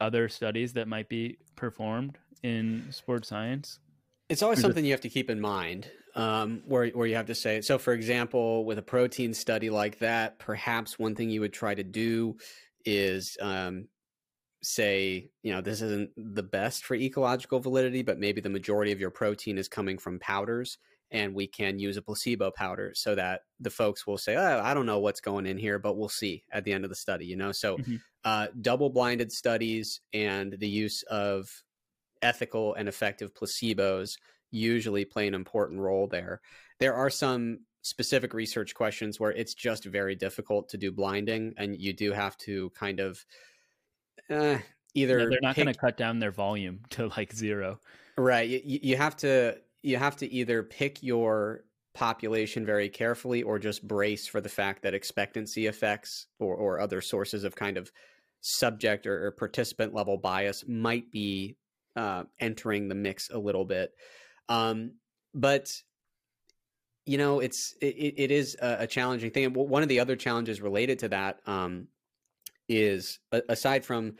other 0.00 0.28
studies 0.28 0.72
that 0.72 0.88
might 0.88 1.08
be 1.08 1.36
performed 1.54 2.18
in 2.42 2.84
sports 2.90 3.28
science 3.28 3.78
it's 4.28 4.42
always 4.42 4.60
something 4.60 4.84
you 4.84 4.92
have 4.92 5.02
to 5.02 5.08
keep 5.08 5.28
in 5.30 5.40
mind 5.40 5.90
um, 6.14 6.62
where, 6.66 6.88
where 6.88 7.06
you 7.06 7.16
have 7.16 7.26
to 7.26 7.34
say, 7.34 7.60
so 7.60 7.78
for 7.78 7.92
example, 7.92 8.64
with 8.64 8.78
a 8.78 8.82
protein 8.82 9.34
study 9.34 9.70
like 9.70 9.98
that, 9.98 10.38
perhaps 10.38 10.98
one 10.98 11.14
thing 11.14 11.30
you 11.30 11.40
would 11.40 11.52
try 11.52 11.74
to 11.74 11.82
do 11.82 12.36
is 12.84 13.36
um, 13.40 13.88
say, 14.62 15.30
you 15.42 15.52
know, 15.52 15.60
this 15.60 15.82
isn't 15.82 16.10
the 16.16 16.42
best 16.42 16.84
for 16.84 16.94
ecological 16.94 17.60
validity, 17.60 18.02
but 18.02 18.18
maybe 18.18 18.40
the 18.40 18.48
majority 18.48 18.92
of 18.92 19.00
your 19.00 19.10
protein 19.10 19.58
is 19.58 19.68
coming 19.68 19.98
from 19.98 20.18
powders 20.18 20.78
and 21.10 21.34
we 21.34 21.46
can 21.46 21.78
use 21.78 21.96
a 21.96 22.02
placebo 22.02 22.50
powder 22.50 22.92
so 22.94 23.14
that 23.14 23.42
the 23.60 23.70
folks 23.70 24.06
will 24.06 24.18
say, 24.18 24.36
oh, 24.36 24.60
I 24.62 24.74
don't 24.74 24.86
know 24.86 24.98
what's 24.98 25.20
going 25.20 25.46
in 25.46 25.58
here, 25.58 25.78
but 25.78 25.96
we'll 25.96 26.08
see 26.08 26.44
at 26.50 26.64
the 26.64 26.72
end 26.72 26.84
of 26.84 26.90
the 26.90 26.96
study, 26.96 27.26
you 27.26 27.36
know? 27.36 27.52
So 27.52 27.76
mm-hmm. 27.76 27.96
uh, 28.24 28.48
double 28.60 28.90
blinded 28.90 29.30
studies 29.30 30.00
and 30.12 30.56
the 30.58 30.68
use 30.68 31.02
of 31.04 31.48
ethical 32.24 32.74
and 32.74 32.88
effective 32.88 33.34
placebos 33.34 34.16
usually 34.50 35.04
play 35.04 35.28
an 35.28 35.34
important 35.34 35.80
role 35.80 36.06
there. 36.06 36.40
There 36.80 36.94
are 36.94 37.10
some 37.10 37.60
specific 37.82 38.32
research 38.32 38.74
questions 38.74 39.20
where 39.20 39.32
it's 39.32 39.54
just 39.54 39.84
very 39.84 40.14
difficult 40.14 40.68
to 40.70 40.78
do 40.78 40.90
blinding, 40.90 41.54
and 41.56 41.80
you 41.80 41.92
do 41.92 42.12
have 42.12 42.36
to 42.38 42.70
kind 42.70 42.98
of. 42.98 43.24
Uh, 44.30 44.58
either 44.94 45.18
yeah, 45.18 45.26
they're 45.28 45.38
not 45.42 45.54
pick, 45.54 45.64
going 45.64 45.74
to 45.74 45.80
cut 45.80 45.96
down 45.96 46.18
their 46.18 46.32
volume 46.32 46.80
to 46.90 47.08
like 47.16 47.32
zero. 47.32 47.78
Right. 48.16 48.48
You, 48.48 48.80
you 48.82 48.96
have 48.96 49.16
to 49.18 49.58
you 49.82 49.98
have 49.98 50.16
to 50.16 50.32
either 50.32 50.62
pick 50.62 51.02
your 51.02 51.64
population 51.94 52.64
very 52.66 52.88
carefully 52.88 53.42
or 53.42 53.58
just 53.58 53.86
brace 53.86 54.26
for 54.26 54.40
the 54.40 54.48
fact 54.48 54.82
that 54.82 54.94
expectancy 54.94 55.66
effects 55.66 56.26
or, 56.40 56.54
or 56.56 56.80
other 56.80 57.00
sources 57.00 57.44
of 57.44 57.54
kind 57.54 57.76
of 57.76 57.92
subject 58.40 59.06
or, 59.06 59.26
or 59.26 59.30
participant 59.30 59.94
level 59.94 60.16
bias 60.16 60.64
might 60.66 61.10
be 61.12 61.56
uh, 61.96 62.24
entering 62.40 62.88
the 62.88 62.94
mix 62.94 63.30
a 63.30 63.38
little 63.38 63.64
bit. 63.64 63.92
Um, 64.48 64.94
but 65.34 65.70
you 67.06 67.18
know, 67.18 67.40
it's 67.40 67.74
it, 67.80 68.14
it 68.16 68.30
is 68.30 68.56
a, 68.60 68.86
challenging 68.86 69.30
thing. 69.30 69.52
one 69.52 69.82
of 69.82 69.88
the 69.88 70.00
other 70.00 70.16
challenges 70.16 70.62
related 70.62 71.00
to 71.00 71.08
that 71.08 71.40
um, 71.46 71.88
is 72.68 73.18
aside 73.48 73.84
from 73.84 74.14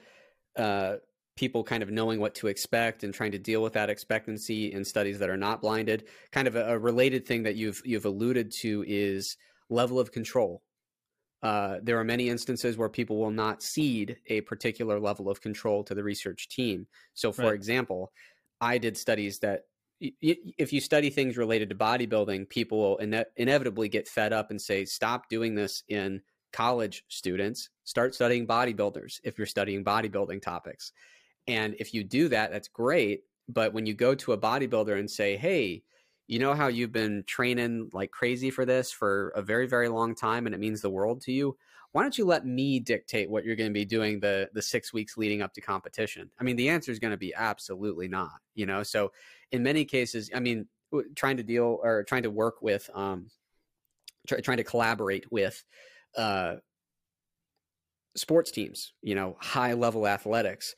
uh, 0.56 0.96
people 1.36 1.64
kind 1.64 1.82
of 1.82 1.90
knowing 1.90 2.20
what 2.20 2.34
to 2.36 2.46
expect 2.46 3.02
and 3.02 3.14
trying 3.14 3.32
to 3.32 3.38
deal 3.38 3.62
with 3.62 3.72
that 3.72 3.90
expectancy 3.90 4.72
in 4.72 4.84
studies 4.84 5.18
that 5.18 5.30
are 5.30 5.36
not 5.36 5.62
blinded. 5.62 6.05
Kind 6.30 6.46
of 6.46 6.56
a, 6.56 6.74
a 6.74 6.78
related 6.78 7.26
thing 7.26 7.44
that 7.44 7.56
you've 7.56 7.80
you've 7.84 8.05
alluded 8.05 8.52
to 8.60 8.84
is 8.86 9.36
level 9.70 9.98
of 9.98 10.12
control. 10.12 10.62
Uh, 11.45 11.79
there 11.83 11.99
are 11.99 12.05
many 12.05 12.29
instances 12.31 12.79
where 12.79 12.89
people 12.89 13.19
will 13.19 13.31
not 13.31 13.62
cede 13.62 14.16
a 14.27 14.41
particular 14.43 14.99
level 14.99 15.29
of 15.29 15.43
control 15.43 15.85
to 15.85 15.95
the 15.95 16.03
research 16.03 16.49
team. 16.49 16.87
So, 17.12 17.33
for 17.33 17.43
right. 17.43 17.55
example, 17.55 18.12
I 18.61 18.79
did 18.79 18.97
studies 18.97 19.39
that 19.41 19.66
if 20.01 20.73
you 20.73 20.81
study 20.81 21.11
things 21.11 21.37
related 21.37 21.69
to 21.69 21.75
bodybuilding, 21.75 22.49
people 22.49 22.79
will 22.79 22.97
ine- 22.97 23.27
inevitably 23.37 23.89
get 23.91 24.09
fed 24.09 24.33
up 24.33 24.51
and 24.51 24.61
say, 24.61 24.87
"Stop 24.87 25.29
doing 25.29 25.55
this 25.55 25.85
in 25.89 26.23
college 26.53 27.05
students. 27.09 27.69
Start 27.85 28.15
studying 28.15 28.47
bodybuilders 28.47 29.21
if 29.23 29.37
you're 29.37 29.47
studying 29.47 29.85
bodybuilding 29.85 30.41
topics." 30.41 30.93
And 31.47 31.77
if 31.79 31.93
you 31.93 32.05
do 32.05 32.29
that, 32.29 32.53
that's 32.53 32.69
great. 32.69 33.25
But 33.49 33.75
when 33.75 33.87
you 33.87 33.95
go 33.95 34.15
to 34.15 34.33
a 34.33 34.39
bodybuilder 34.39 34.99
and 34.99 35.11
say, 35.11 35.37
hey, 35.37 35.85
you 36.26 36.38
know 36.38 36.55
how 36.55 36.68
you've 36.68 36.92
been 36.92 37.24
training 37.26 37.90
like 37.92 38.10
crazy 38.10 38.51
for 38.51 38.64
this 38.64 38.90
for 38.90 39.28
a 39.30 39.42
very, 39.42 39.66
very 39.66 39.88
long 39.88 40.14
time 40.14 40.46
and 40.46 40.55
it 40.55 40.59
means 40.59 40.80
the 40.80 40.90
world 40.90 41.20
to 41.22 41.32
you? 41.32 41.56
Why 41.92 42.02
don't 42.02 42.16
you 42.18 42.24
let 42.24 42.44
me 42.44 42.80
dictate 42.80 43.30
what 43.30 43.44
you're 43.44 43.56
going 43.56 43.70
to 43.70 43.74
be 43.74 43.84
doing 43.84 44.18
the 44.18 44.48
the 44.52 44.62
six 44.62 44.92
weeks 44.92 45.16
leading 45.16 45.42
up 45.42 45.52
to 45.55 45.60
competition? 45.60 46.30
I 46.40 46.44
mean, 46.44 46.56
the 46.56 46.68
answer 46.68 46.90
is 46.90 46.98
going 46.98 47.12
to 47.12 47.16
be 47.16 47.34
absolutely 47.34 48.09
not. 48.09 48.40
You 48.55 48.66
know, 48.66 48.82
so 48.82 49.12
in 49.52 49.62
many 49.62 49.84
cases, 49.84 50.30
I 50.34 50.40
mean, 50.40 50.66
trying 51.14 51.36
to 51.36 51.42
deal 51.42 51.78
or 51.82 52.05
trying 52.05 52.22
to 52.24 52.30
work 52.30 52.62
with, 52.62 52.88
um, 52.94 53.30
try, 54.26 54.40
trying 54.40 54.56
to 54.56 54.64
collaborate 54.64 55.30
with, 55.30 55.62
uh, 56.16 56.56
sports 58.16 58.51
teams. 58.51 58.92
You 59.02 59.14
know, 59.14 59.36
high 59.40 59.74
level 59.74 60.09
athletics 60.09 60.74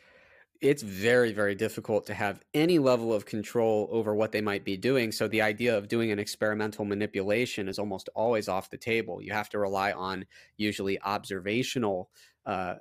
it's 0.60 0.82
very 0.82 1.32
very 1.32 1.54
difficult 1.54 2.06
to 2.06 2.14
have 2.14 2.40
any 2.54 2.78
level 2.78 3.12
of 3.12 3.26
control 3.26 3.88
over 3.90 4.14
what 4.14 4.32
they 4.32 4.40
might 4.40 4.64
be 4.64 4.76
doing 4.76 5.12
so 5.12 5.28
the 5.28 5.42
idea 5.42 5.76
of 5.76 5.88
doing 5.88 6.10
an 6.10 6.18
experimental 6.18 6.84
manipulation 6.84 7.68
is 7.68 7.78
almost 7.78 8.08
always 8.14 8.48
off 8.48 8.70
the 8.70 8.76
table. 8.76 9.22
You 9.22 9.32
have 9.32 9.48
to 9.50 9.58
rely 9.58 9.92
on 9.92 10.26
usually 10.56 11.00
observational 11.02 12.10
uh, 12.44 12.74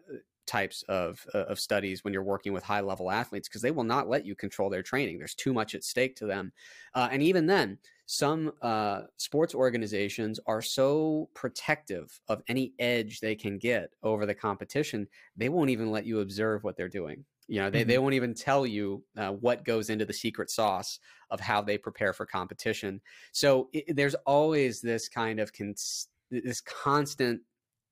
types 0.45 0.83
of 0.87 1.25
uh, 1.33 1.45
of 1.45 1.59
studies 1.59 2.03
when 2.03 2.13
you're 2.13 2.23
working 2.23 2.53
with 2.53 2.63
high 2.63 2.81
level 2.81 3.09
athletes 3.09 3.47
because 3.47 3.61
they 3.61 3.71
will 3.71 3.83
not 3.83 4.07
let 4.07 4.25
you 4.25 4.35
control 4.35 4.69
their 4.69 4.83
training. 4.83 5.17
There's 5.17 5.33
too 5.33 5.53
much 5.53 5.73
at 5.73 5.83
stake 5.83 6.15
to 6.17 6.27
them. 6.27 6.51
Uh, 6.93 7.09
and 7.11 7.23
even 7.23 7.47
then 7.47 7.79
some 8.05 8.51
uh, 8.61 9.01
sports 9.17 9.55
organizations 9.55 10.39
are 10.45 10.61
so 10.61 11.29
protective 11.33 12.19
of 12.27 12.43
any 12.47 12.73
edge 12.77 13.19
they 13.19 13.35
can 13.35 13.57
get 13.57 13.89
over 14.03 14.27
the 14.27 14.35
competition 14.35 15.07
they 15.35 15.49
won't 15.49 15.71
even 15.71 15.89
let 15.89 16.05
you 16.05 16.19
observe 16.19 16.63
what 16.63 16.77
they're 16.77 16.87
doing 16.87 17.25
you 17.47 17.59
know, 17.59 17.69
they, 17.69 17.81
mm-hmm. 17.81 17.89
they 17.89 17.97
won't 17.97 18.13
even 18.15 18.33
tell 18.33 18.65
you 18.65 19.03
uh, 19.17 19.31
what 19.31 19.65
goes 19.65 19.89
into 19.89 20.05
the 20.05 20.13
secret 20.13 20.49
sauce 20.49 20.99
of 21.29 21.39
how 21.39 21.61
they 21.61 21.77
prepare 21.77 22.13
for 22.13 22.25
competition. 22.25 23.01
So 23.31 23.69
it, 23.73 23.95
there's 23.95 24.15
always 24.25 24.81
this 24.81 25.09
kind 25.09 25.39
of 25.39 25.53
cons- 25.53 26.07
this 26.31 26.61
constant 26.61 27.41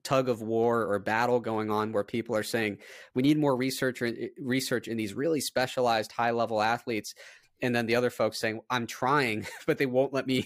tug 0.03 0.27
of 0.27 0.41
war 0.41 0.85
or 0.85 0.99
battle 0.99 1.39
going 1.39 1.71
on 1.71 1.91
where 1.91 2.03
people 2.03 2.35
are 2.35 2.43
saying 2.43 2.77
we 3.15 3.21
need 3.23 3.37
more 3.37 3.55
research 3.55 4.01
eh, 4.01 4.27
research 4.39 4.87
in 4.87 4.97
these 4.97 5.13
really 5.13 5.39
specialized 5.39 6.11
high 6.11 6.31
level 6.31 6.61
athletes 6.61 7.15
and 7.61 7.73
then 7.73 7.85
the 7.85 7.95
other 7.95 8.09
folks 8.09 8.37
saying 8.37 8.59
i'm 8.69 8.85
trying 8.85 9.47
but 9.65 9.77
they 9.77 9.85
won't 9.85 10.13
let 10.13 10.27
me 10.27 10.45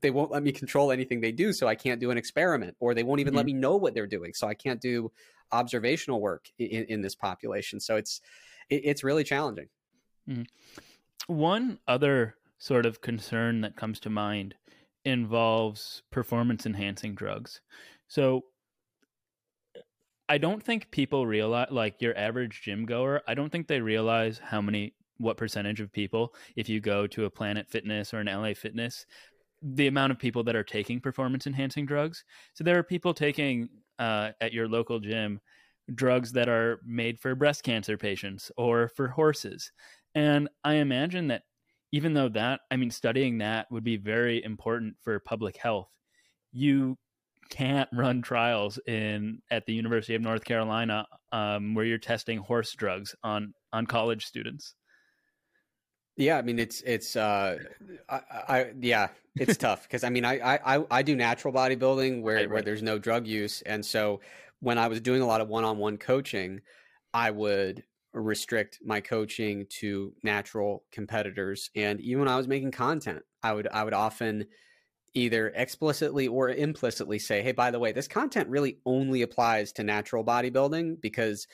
they 0.00 0.10
won't 0.10 0.30
let 0.30 0.42
me 0.42 0.52
control 0.52 0.90
anything 0.90 1.20
they 1.20 1.32
do 1.32 1.52
so 1.52 1.66
i 1.66 1.74
can't 1.74 2.00
do 2.00 2.10
an 2.10 2.18
experiment 2.18 2.76
or 2.80 2.94
they 2.94 3.02
won't 3.02 3.20
even 3.20 3.32
mm-hmm. 3.32 3.38
let 3.38 3.46
me 3.46 3.52
know 3.52 3.76
what 3.76 3.94
they're 3.94 4.06
doing 4.06 4.32
so 4.34 4.46
i 4.46 4.54
can't 4.54 4.80
do 4.80 5.10
observational 5.52 6.20
work 6.20 6.48
in, 6.58 6.84
in 6.84 7.02
this 7.02 7.14
population. 7.14 7.80
So 7.80 7.96
it's 7.96 8.20
it, 8.68 8.82
it's 8.84 9.04
really 9.04 9.24
challenging. 9.24 9.68
Mm-hmm. 10.28 10.42
One 11.26 11.78
other 11.86 12.36
sort 12.58 12.86
of 12.86 13.00
concern 13.00 13.62
that 13.62 13.76
comes 13.76 14.00
to 14.00 14.10
mind 14.10 14.54
involves 15.04 16.02
performance 16.10 16.66
enhancing 16.66 17.14
drugs. 17.14 17.60
So 18.08 18.44
I 20.28 20.38
don't 20.38 20.62
think 20.62 20.90
people 20.90 21.26
realize, 21.26 21.68
like 21.70 22.00
your 22.00 22.16
average 22.16 22.62
gym 22.62 22.84
goer, 22.84 23.22
I 23.26 23.34
don't 23.34 23.50
think 23.50 23.66
they 23.66 23.80
realize 23.80 24.38
how 24.38 24.60
many, 24.60 24.94
what 25.18 25.36
percentage 25.36 25.80
of 25.80 25.92
people, 25.92 26.34
if 26.54 26.68
you 26.68 26.80
go 26.80 27.06
to 27.08 27.24
a 27.24 27.30
Planet 27.30 27.68
Fitness 27.68 28.12
or 28.12 28.18
an 28.18 28.26
LA 28.26 28.54
Fitness, 28.54 29.06
the 29.62 29.86
amount 29.86 30.12
of 30.12 30.18
people 30.18 30.42
that 30.44 30.56
are 30.56 30.64
taking 30.64 31.00
performance 31.00 31.46
enhancing 31.46 31.86
drugs. 31.86 32.24
So 32.54 32.64
there 32.64 32.78
are 32.78 32.82
people 32.82 33.12
taking 33.12 33.68
uh, 33.98 34.30
at 34.40 34.52
your 34.52 34.68
local 34.68 35.00
gym 35.00 35.40
drugs 35.94 36.32
that 36.32 36.48
are 36.48 36.80
made 36.84 37.18
for 37.18 37.34
breast 37.34 37.62
cancer 37.62 37.96
patients 37.96 38.50
or 38.56 38.88
for 38.88 39.08
horses. 39.08 39.72
And 40.14 40.48
I 40.64 40.74
imagine 40.74 41.28
that 41.28 41.42
even 41.92 42.14
though 42.14 42.28
that, 42.30 42.60
I 42.70 42.76
mean, 42.76 42.90
studying 42.90 43.38
that 43.38 43.66
would 43.70 43.84
be 43.84 43.96
very 43.96 44.42
important 44.44 44.94
for 45.02 45.18
public 45.18 45.56
health, 45.56 45.88
you 46.52 46.96
can't 47.50 47.88
run 47.92 48.22
trials 48.22 48.78
in 48.86 49.42
at 49.50 49.66
the 49.66 49.74
University 49.74 50.14
of 50.14 50.22
North 50.22 50.44
Carolina 50.44 51.06
um, 51.32 51.74
where 51.74 51.84
you're 51.84 51.98
testing 51.98 52.38
horse 52.38 52.72
drugs 52.74 53.14
on 53.24 53.52
on 53.72 53.86
college 53.86 54.24
students. 54.24 54.74
Yeah, 56.20 56.36
I 56.36 56.42
mean 56.42 56.58
it's 56.58 56.82
it's 56.82 57.16
uh, 57.16 57.58
I, 58.08 58.20
I 58.30 58.72
yeah 58.78 59.08
it's 59.36 59.56
tough 59.56 59.84
because 59.84 60.04
I 60.04 60.10
mean 60.10 60.26
I, 60.26 60.58
I 60.76 60.84
I 60.90 61.02
do 61.02 61.16
natural 61.16 61.52
bodybuilding 61.54 62.20
where 62.20 62.36
right, 62.36 62.42
right. 62.42 62.52
where 62.52 62.62
there's 62.62 62.82
no 62.82 62.98
drug 62.98 63.26
use, 63.26 63.62
and 63.62 63.84
so 63.84 64.20
when 64.60 64.76
I 64.76 64.88
was 64.88 65.00
doing 65.00 65.22
a 65.22 65.26
lot 65.26 65.40
of 65.40 65.48
one-on-one 65.48 65.96
coaching, 65.96 66.60
I 67.14 67.30
would 67.30 67.84
restrict 68.12 68.80
my 68.84 69.00
coaching 69.00 69.64
to 69.70 70.14
natural 70.22 70.84
competitors, 70.92 71.70
and 71.74 72.00
even 72.02 72.20
when 72.20 72.28
I 72.28 72.36
was 72.36 72.46
making 72.46 72.72
content, 72.72 73.22
I 73.42 73.54
would 73.54 73.66
I 73.68 73.82
would 73.84 73.94
often 73.94 74.46
either 75.14 75.48
explicitly 75.56 76.28
or 76.28 76.50
implicitly 76.50 77.18
say, 77.18 77.40
"Hey, 77.42 77.52
by 77.52 77.70
the 77.70 77.78
way, 77.78 77.92
this 77.92 78.08
content 78.08 78.50
really 78.50 78.78
only 78.84 79.22
applies 79.22 79.72
to 79.72 79.84
natural 79.84 80.24
bodybuilding 80.24 81.00
because." 81.00 81.46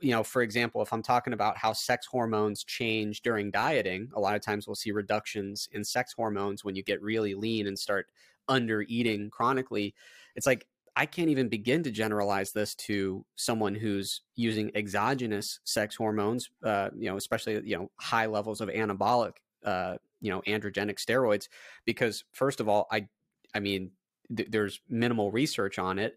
You 0.00 0.12
know, 0.12 0.22
for 0.22 0.42
example, 0.42 0.82
if 0.82 0.92
I'm 0.92 1.02
talking 1.02 1.32
about 1.32 1.56
how 1.56 1.72
sex 1.72 2.06
hormones 2.06 2.64
change 2.64 3.22
during 3.22 3.50
dieting, 3.50 4.10
a 4.14 4.20
lot 4.20 4.36
of 4.36 4.42
times 4.42 4.66
we'll 4.66 4.74
see 4.74 4.92
reductions 4.92 5.68
in 5.72 5.84
sex 5.84 6.12
hormones 6.12 6.64
when 6.64 6.76
you 6.76 6.82
get 6.82 7.02
really 7.02 7.34
lean 7.34 7.66
and 7.66 7.78
start 7.78 8.06
under 8.48 8.82
eating 8.82 9.30
chronically. 9.30 9.94
It's 10.36 10.46
like 10.46 10.66
I 10.96 11.06
can't 11.06 11.30
even 11.30 11.48
begin 11.48 11.82
to 11.84 11.90
generalize 11.90 12.52
this 12.52 12.74
to 12.76 13.24
someone 13.36 13.74
who's 13.74 14.22
using 14.34 14.70
exogenous 14.74 15.60
sex 15.64 15.96
hormones, 15.96 16.50
uh, 16.64 16.90
you 16.96 17.08
know, 17.08 17.16
especially 17.16 17.54
you 17.64 17.76
know 17.76 17.90
high 17.96 18.26
levels 18.26 18.60
of 18.60 18.68
anabolic, 18.68 19.34
uh, 19.64 19.96
you 20.20 20.30
know, 20.30 20.42
androgenic 20.42 20.96
steroids, 20.96 21.48
because 21.84 22.24
first 22.32 22.60
of 22.60 22.68
all, 22.68 22.86
I, 22.90 23.08
I 23.54 23.60
mean, 23.60 23.92
th- 24.36 24.50
there's 24.50 24.80
minimal 24.88 25.30
research 25.30 25.78
on 25.78 25.98
it, 25.98 26.16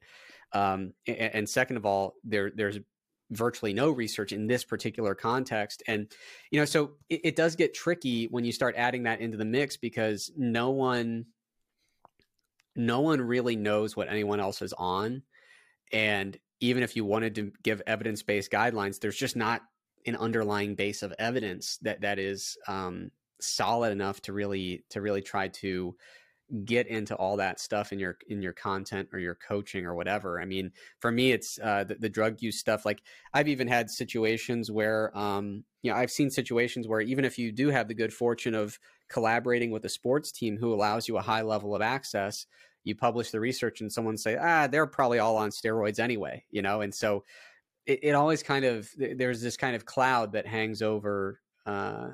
um, 0.54 0.94
and, 1.08 1.18
and 1.18 1.50
second 1.50 1.78
of 1.78 1.86
all, 1.86 2.16
there 2.24 2.52
there's 2.54 2.80
virtually 3.32 3.74
no 3.74 3.90
research 3.90 4.32
in 4.32 4.48
this 4.48 4.64
particular 4.64 5.16
context. 5.16 5.84
And, 5.88 6.12
you 6.52 6.60
know, 6.60 6.66
so 6.66 6.92
it, 7.10 7.22
it, 7.24 7.36
does 7.36 7.56
get 7.56 7.74
tricky 7.74 8.26
when 8.26 8.46
you 8.46 8.52
start 8.52 8.76
adding 8.78 9.04
that 9.04 9.22
into 9.22 9.38
the 9.38 9.46
mix 9.46 9.78
because 9.78 10.32
no 10.38 10.72
one, 10.72 11.26
no 12.76 13.02
one 13.02 13.22
really 13.22 13.56
knows 13.56 13.96
what 13.96 14.10
anyone 14.10 14.40
else 14.40 14.62
is 14.62 14.74
on. 14.74 15.24
And 15.92 16.38
even 16.60 16.84
if 16.84 16.96
you 16.96 17.06
wanted 17.06 17.36
to 17.36 17.52
give 17.64 17.82
evidence 17.88 18.24
based 18.24 18.52
guidelines, 18.52 19.00
there's 19.00 19.18
just 19.18 19.36
not 19.36 19.62
an 20.06 20.16
underlying 20.16 20.76
base 20.76 21.04
of 21.04 21.14
evidence 21.20 21.78
that 21.82 22.02
that 22.02 22.20
is 22.20 22.58
um, 22.68 23.12
solid 23.40 23.92
enough 23.92 24.22
to 24.22 24.34
really 24.34 24.84
to 24.90 25.02
really 25.02 25.22
try 25.22 25.48
to 25.48 25.96
get 26.66 26.88
into 26.88 27.16
all 27.16 27.36
that 27.38 27.60
stuff 27.60 27.92
in 27.92 28.00
your 28.00 28.18
in 28.28 28.42
your 28.42 28.54
content 28.54 29.10
or 29.12 29.20
your 29.20 29.36
coaching 29.36 29.86
or 29.86 29.96
whatever 29.96 30.40
i 30.40 30.46
mean 30.46 30.72
for 31.00 31.12
me 31.12 31.32
it's 31.32 31.60
uh, 31.64 31.84
the, 31.84 31.96
the, 31.96 32.10
drug 32.10 32.42
use 32.42 32.60
stuff 32.60 32.86
like 32.86 33.02
i've 33.34 33.48
even 33.48 33.68
had 33.68 33.90
situations 33.90 34.70
where 34.70 35.16
um, 35.18 35.64
you 35.82 35.92
know 35.92 35.98
i've 35.98 36.12
seen 36.12 36.30
situations 36.30 36.88
where 36.88 37.02
even 37.02 37.26
if 37.26 37.40
you 37.40 37.52
do 37.52 37.70
have 37.70 37.88
the 37.88 37.94
good 37.94 38.14
fortune 38.14 38.54
of 38.54 38.78
collaborating 39.10 39.72
with 39.72 39.84
a 39.86 39.90
sports 39.90 40.32
team 40.32 40.56
who 40.58 40.74
allows 40.74 41.08
you 41.08 41.18
a 41.18 41.22
high 41.22 41.42
level 41.42 41.76
of 41.76 41.82
access 41.82 42.46
you 42.84 42.96
publish 42.96 43.32
the 43.32 43.40
research 43.40 43.82
and 43.82 43.92
someone 43.92 44.18
say 44.18 44.38
ah 44.40 44.68
they're 44.68 44.86
probably 44.86 45.20
all 45.20 45.38
on 45.38 45.50
steroids 45.50 46.00
anyway 46.00 46.44
you 46.52 46.62
know 46.62 46.82
and 46.82 46.94
so 46.94 47.24
it, 47.88 48.00
it 48.04 48.12
always 48.12 48.44
kind 48.44 48.64
of 48.64 48.88
there's 48.98 49.42
this 49.42 49.58
kind 49.58 49.76
of 49.76 49.86
cloud 49.86 50.34
that 50.34 50.46
hangs 50.46 50.82
over 50.82 51.40
uh, 51.66 52.10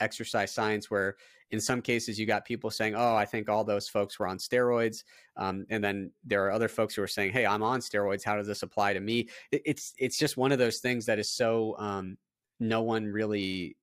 exercise 0.00 0.52
science 0.52 0.90
where 0.90 1.16
in 1.50 1.60
some 1.60 1.80
cases 1.80 2.18
you 2.18 2.26
got 2.26 2.44
people 2.44 2.70
saying 2.70 2.94
oh 2.96 3.14
i 3.14 3.24
think 3.24 3.48
all 3.48 3.64
those 3.64 3.88
folks 3.88 4.18
were 4.18 4.26
on 4.26 4.38
steroids 4.38 5.04
um, 5.36 5.64
and 5.70 5.82
then 5.82 6.10
there 6.24 6.44
are 6.44 6.50
other 6.50 6.68
folks 6.68 6.94
who 6.94 7.02
are 7.02 7.08
saying 7.08 7.32
hey 7.32 7.46
i'm 7.46 7.62
on 7.62 7.80
steroids. 7.80 8.24
How 8.24 8.36
does 8.36 8.46
this 8.46 8.62
apply 8.62 8.94
to 8.94 9.00
me? 9.00 9.28
It, 9.52 9.62
it's 9.64 9.94
it's 9.98 10.18
just 10.18 10.36
one 10.36 10.52
of 10.52 10.58
those 10.58 10.78
things 10.78 11.06
that 11.06 11.18
is 11.18 11.30
so 11.30 11.76
um, 11.78 12.16
no 12.60 12.82
one 12.82 13.06
really 13.06 13.76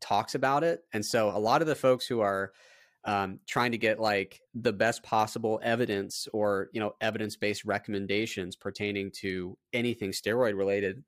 talks 0.00 0.34
about 0.34 0.64
it 0.64 0.82
and 0.94 1.04
so 1.04 1.28
a 1.28 1.38
lot 1.38 1.60
of 1.60 1.68
the 1.68 1.74
folks 1.74 2.06
who 2.06 2.20
are 2.20 2.52
um, 3.04 3.40
trying 3.46 3.72
to 3.72 3.78
get 3.78 3.98
like 3.98 4.40
the 4.54 4.72
best 4.72 5.02
possible 5.02 5.58
evidence 5.62 6.28
or 6.32 6.68
you 6.72 6.80
know 6.80 6.94
evidence-based 7.00 7.64
recommendations 7.64 8.56
pertaining 8.56 9.10
to 9.10 9.56
anything 9.72 10.10
steroid 10.10 10.56
related 10.56 11.02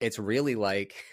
it's 0.00 0.18
really 0.18 0.54
like 0.54 0.94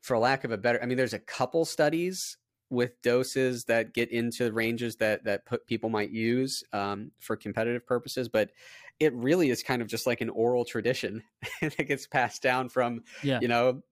for 0.00 0.18
lack 0.18 0.44
of 0.44 0.50
a 0.50 0.58
better 0.58 0.82
i 0.82 0.86
mean 0.86 0.96
there's 0.96 1.14
a 1.14 1.18
couple 1.18 1.64
studies 1.64 2.36
with 2.70 3.00
doses 3.02 3.64
that 3.64 3.92
get 3.92 4.10
into 4.10 4.52
ranges 4.52 4.96
that 4.96 5.24
that 5.24 5.44
put 5.44 5.66
people 5.66 5.90
might 5.90 6.10
use 6.10 6.62
um, 6.72 7.10
for 7.18 7.36
competitive 7.36 7.84
purposes 7.84 8.28
but 8.28 8.50
it 9.00 9.12
really 9.14 9.50
is 9.50 9.62
kind 9.62 9.82
of 9.82 9.88
just 9.88 10.06
like 10.06 10.20
an 10.20 10.30
oral 10.30 10.64
tradition 10.64 11.22
that 11.60 11.88
gets 11.88 12.06
passed 12.06 12.42
down 12.42 12.68
from 12.68 13.02
yeah. 13.22 13.40
you 13.42 13.48
know 13.48 13.82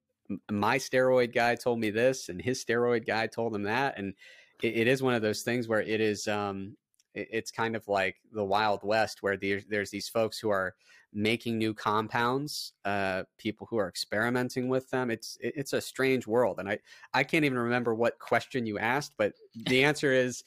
my 0.51 0.78
steroid 0.78 1.35
guy 1.35 1.55
told 1.55 1.80
me 1.80 1.90
this 1.90 2.28
and 2.28 2.40
his 2.40 2.64
steroid 2.64 3.06
guy 3.06 3.26
told 3.26 3.55
him 3.55 3.62
that 3.64 3.98
and 3.98 4.14
it, 4.62 4.76
it 4.76 4.86
is 4.86 5.02
one 5.02 5.14
of 5.14 5.22
those 5.22 5.43
things 5.43 5.66
where 5.66 5.80
it 5.80 6.01
is 6.01 6.28
um, 6.28 6.76
it, 7.14 7.28
it's 7.32 7.51
kind 7.51 7.74
of 7.74 7.86
like 7.89 8.16
the 8.32 8.44
wild 8.44 8.80
west 8.82 9.22
where 9.22 9.36
there's, 9.36 9.64
there's 9.66 9.90
these 9.90 10.09
folks 10.09 10.39
who 10.39 10.51
are 10.51 10.74
making 11.12 11.59
new 11.59 11.72
compounds 11.72 12.72
uh, 12.85 13.22
people 13.39 13.66
who 13.70 13.78
are 13.78 13.89
experimenting 13.89 14.68
with 14.68 14.89
them. 14.90 15.10
It's 15.10 15.39
it's 15.40 15.72
a 15.72 15.80
strange 15.80 16.26
world 16.26 16.59
and 16.59 16.68
i 16.68 16.78
i 17.14 17.22
can't 17.22 17.44
even 17.44 17.59
remember 17.59 17.94
what 17.94 18.18
question 18.18 18.66
you 18.66 18.78
asked 18.78 19.12
but 19.16 19.32
the 19.66 19.85
answer 19.85 20.12
is 20.12 20.44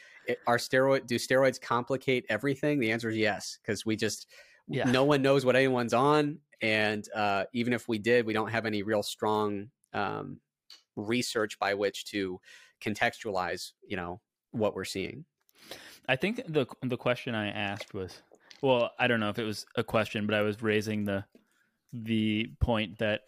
are 0.48 0.58
steroid 0.58 1.08
do 1.08 1.16
steroids 1.16 1.60
complicate 1.60 2.26
everything 2.30 2.80
the 2.80 2.92
answer 2.92 3.10
is 3.10 3.18
yes 3.18 3.60
because 3.62 3.86
we 3.86 3.96
just 3.96 4.28
yeah. 4.68 4.90
no 4.90 5.04
one 5.04 5.22
knows 5.22 5.46
what 5.46 5.56
anyone's 5.56 5.94
on 5.94 6.38
and 6.62 7.08
uh, 7.16 7.44
even 7.54 7.74
if 7.74 7.88
we 7.88 7.98
did 7.98 8.26
we 8.26 8.34
don't 8.34 8.50
have 8.50 8.66
any 8.66 8.84
real 8.84 9.04
strong 9.04 9.70
um, 9.94 10.40
research 10.96 11.58
by 11.60 11.74
which 11.74 12.06
to 12.06 12.40
contextualize, 12.82 13.72
you 13.88 13.96
know, 13.96 14.20
what 14.52 14.76
we're 14.76 14.86
seeing. 14.86 15.26
I 16.10 16.16
think 16.16 16.42
the 16.48 16.66
the 16.82 16.98
question 16.98 17.36
I 17.36 17.50
asked 17.50 17.94
was, 17.94 18.22
well, 18.62 18.92
I 19.00 19.08
don't 19.08 19.20
know 19.20 19.30
if 19.30 19.40
it 19.40 19.44
was 19.44 19.66
a 19.76 19.84
question, 19.84 20.26
but 20.26 20.36
I 20.36 20.42
was 20.42 20.62
raising 20.62 21.06
the 21.06 21.26
the 21.94 22.50
point 22.62 22.98
that 23.00 23.22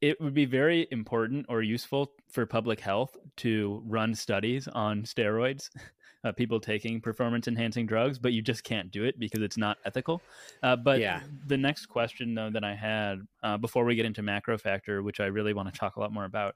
it 0.00 0.20
would 0.20 0.34
be 0.34 0.44
very 0.44 0.86
important 0.90 1.46
or 1.48 1.60
useful 1.62 2.12
for 2.30 2.46
public 2.46 2.80
health 2.80 3.16
to 3.36 3.82
run 3.84 4.14
studies 4.14 4.68
on 4.68 5.02
steroids, 5.02 5.70
uh, 6.24 6.32
people 6.32 6.60
taking 6.60 7.00
performance 7.00 7.48
enhancing 7.48 7.86
drugs, 7.86 8.18
but 8.18 8.32
you 8.32 8.40
just 8.40 8.62
can't 8.64 8.90
do 8.90 9.04
it 9.04 9.18
because 9.18 9.42
it's 9.42 9.56
not 9.56 9.76
ethical. 9.84 10.22
Uh, 10.62 10.76
but 10.76 11.00
yeah. 11.00 11.20
the 11.46 11.56
next 11.56 11.86
question, 11.86 12.34
though, 12.34 12.50
that 12.50 12.64
I 12.64 12.74
had 12.74 13.26
uh, 13.42 13.56
before 13.56 13.84
we 13.84 13.96
get 13.96 14.06
into 14.06 14.22
MacroFactor, 14.22 15.02
which 15.02 15.20
I 15.20 15.26
really 15.26 15.52
want 15.52 15.72
to 15.72 15.78
talk 15.78 15.96
a 15.96 16.00
lot 16.00 16.12
more 16.12 16.24
about, 16.24 16.54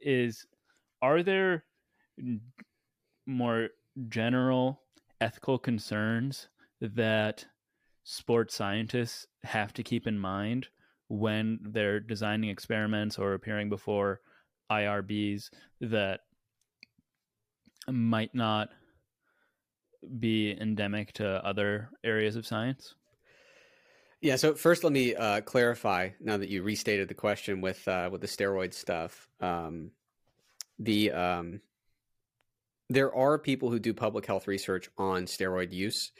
is 0.00 0.46
are 1.00 1.22
there 1.22 1.64
more 3.26 3.68
general 4.08 4.80
ethical 5.20 5.58
concerns 5.58 6.48
that 6.80 7.46
sports 8.04 8.54
scientists 8.54 9.26
have 9.44 9.72
to 9.74 9.82
keep 9.82 10.06
in 10.06 10.18
mind 10.18 10.68
when 11.08 11.58
they're 11.62 12.00
designing 12.00 12.50
experiments 12.50 13.18
or 13.18 13.34
appearing 13.34 13.68
before 13.68 14.20
IRBs 14.70 15.50
that 15.80 16.20
might 17.88 18.34
not 18.34 18.70
be 20.18 20.56
endemic 20.58 21.12
to 21.14 21.44
other 21.44 21.90
areas 22.04 22.36
of 22.36 22.46
science? 22.46 22.94
Yeah. 24.20 24.36
So 24.36 24.54
first, 24.54 24.84
let 24.84 24.92
me 24.92 25.14
uh, 25.14 25.40
clarify. 25.40 26.10
Now 26.20 26.36
that 26.36 26.50
you 26.50 26.62
restated 26.62 27.08
the 27.08 27.14
question 27.14 27.60
with 27.60 27.86
uh, 27.88 28.08
with 28.12 28.20
the 28.20 28.26
steroid 28.26 28.74
stuff, 28.74 29.28
um, 29.40 29.90
the 30.78 31.10
um, 31.10 31.60
there 32.90 33.14
are 33.14 33.38
people 33.38 33.70
who 33.70 33.78
do 33.78 33.94
public 33.94 34.26
health 34.26 34.46
research 34.46 34.90
on 34.98 35.24
steroid 35.24 35.72
use. 35.72 36.12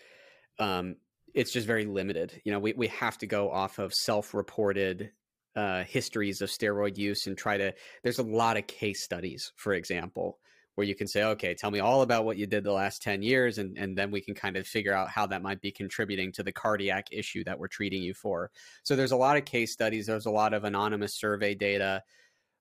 Um, 0.58 0.96
it's 1.34 1.52
just 1.52 1.66
very 1.66 1.84
limited. 1.84 2.40
You 2.44 2.52
know, 2.52 2.58
we, 2.58 2.72
we 2.72 2.88
have 2.88 3.18
to 3.18 3.26
go 3.26 3.50
off 3.50 3.78
of 3.78 3.94
self 3.94 4.34
reported 4.34 5.10
uh, 5.56 5.84
histories 5.84 6.40
of 6.40 6.48
steroid 6.48 6.96
use 6.96 7.26
and 7.26 7.36
try 7.36 7.56
to. 7.56 7.74
There's 8.02 8.18
a 8.18 8.24
lot 8.24 8.56
of 8.56 8.66
case 8.66 9.02
studies, 9.02 9.52
for 9.56 9.74
example, 9.74 10.38
where 10.74 10.86
you 10.86 10.94
can 10.94 11.06
say, 11.06 11.24
okay, 11.24 11.54
tell 11.54 11.70
me 11.70 11.80
all 11.80 12.02
about 12.02 12.24
what 12.24 12.36
you 12.36 12.46
did 12.46 12.64
the 12.64 12.72
last 12.72 13.02
10 13.02 13.22
years, 13.22 13.58
and, 13.58 13.76
and 13.76 13.96
then 13.96 14.10
we 14.10 14.20
can 14.20 14.34
kind 14.34 14.56
of 14.56 14.66
figure 14.66 14.94
out 14.94 15.08
how 15.08 15.26
that 15.26 15.42
might 15.42 15.60
be 15.60 15.72
contributing 15.72 16.32
to 16.32 16.42
the 16.42 16.52
cardiac 16.52 17.08
issue 17.12 17.44
that 17.44 17.58
we're 17.58 17.68
treating 17.68 18.02
you 18.02 18.14
for. 18.14 18.50
So 18.82 18.96
there's 18.96 19.12
a 19.12 19.16
lot 19.16 19.36
of 19.36 19.44
case 19.44 19.72
studies, 19.72 20.06
there's 20.06 20.26
a 20.26 20.30
lot 20.30 20.54
of 20.54 20.64
anonymous 20.64 21.18
survey 21.18 21.54
data 21.54 22.02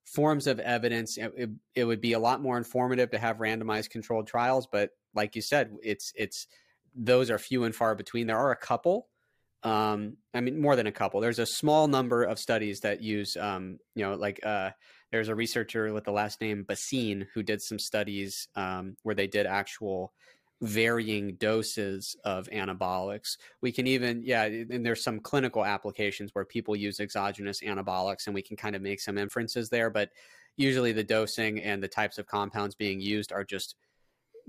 forms 0.04 0.46
of 0.46 0.58
evidence. 0.58 1.16
It, 1.16 1.50
it, 1.74 1.84
would 1.84 2.00
be 2.00 2.14
a 2.14 2.18
lot 2.18 2.42
more 2.42 2.56
informative 2.56 3.10
to 3.12 3.18
have 3.18 3.38
randomized 3.38 3.90
controlled 3.90 4.26
trials, 4.26 4.66
but 4.70 4.90
like 5.14 5.36
you 5.36 5.42
said, 5.42 5.70
it's 5.82 6.12
it's 6.16 6.46
those 6.94 7.30
are 7.30 7.38
few 7.38 7.64
and 7.64 7.74
far 7.74 7.94
between. 7.94 8.26
There 8.26 8.38
are 8.38 8.52
a 8.52 8.56
couple. 8.56 9.08
Um, 9.62 10.16
I 10.32 10.40
mean, 10.40 10.60
more 10.60 10.76
than 10.76 10.86
a 10.86 10.92
couple. 10.92 11.20
There's 11.20 11.38
a 11.38 11.46
small 11.46 11.86
number 11.86 12.22
of 12.22 12.38
studies 12.38 12.80
that 12.80 13.02
use, 13.02 13.36
um, 13.36 13.78
you 13.94 14.04
know, 14.04 14.14
like 14.14 14.40
uh, 14.44 14.70
there's 15.12 15.28
a 15.28 15.34
researcher 15.34 15.92
with 15.92 16.04
the 16.04 16.12
last 16.12 16.40
name 16.40 16.64
Bhasin 16.64 17.26
who 17.34 17.42
did 17.42 17.60
some 17.60 17.78
studies 17.78 18.48
um, 18.56 18.96
where 19.02 19.14
they 19.14 19.26
did 19.26 19.46
actual 19.46 20.12
varying 20.62 21.34
doses 21.36 22.16
of 22.24 22.48
anabolics. 22.52 23.36
We 23.60 23.72
can 23.72 23.86
even, 23.86 24.22
yeah, 24.24 24.44
and 24.44 24.84
there's 24.84 25.02
some 25.02 25.20
clinical 25.20 25.64
applications 25.64 26.30
where 26.34 26.44
people 26.44 26.76
use 26.76 27.00
exogenous 27.00 27.60
anabolics 27.60 28.26
and 28.26 28.34
we 28.34 28.42
can 28.42 28.56
kind 28.56 28.76
of 28.76 28.82
make 28.82 29.00
some 29.00 29.18
inferences 29.18 29.68
there. 29.68 29.90
But 29.90 30.10
usually 30.56 30.92
the 30.92 31.04
dosing 31.04 31.60
and 31.60 31.82
the 31.82 31.88
types 31.88 32.18
of 32.18 32.26
compounds 32.26 32.74
being 32.74 33.00
used 33.00 33.32
are 33.32 33.44
just 33.44 33.74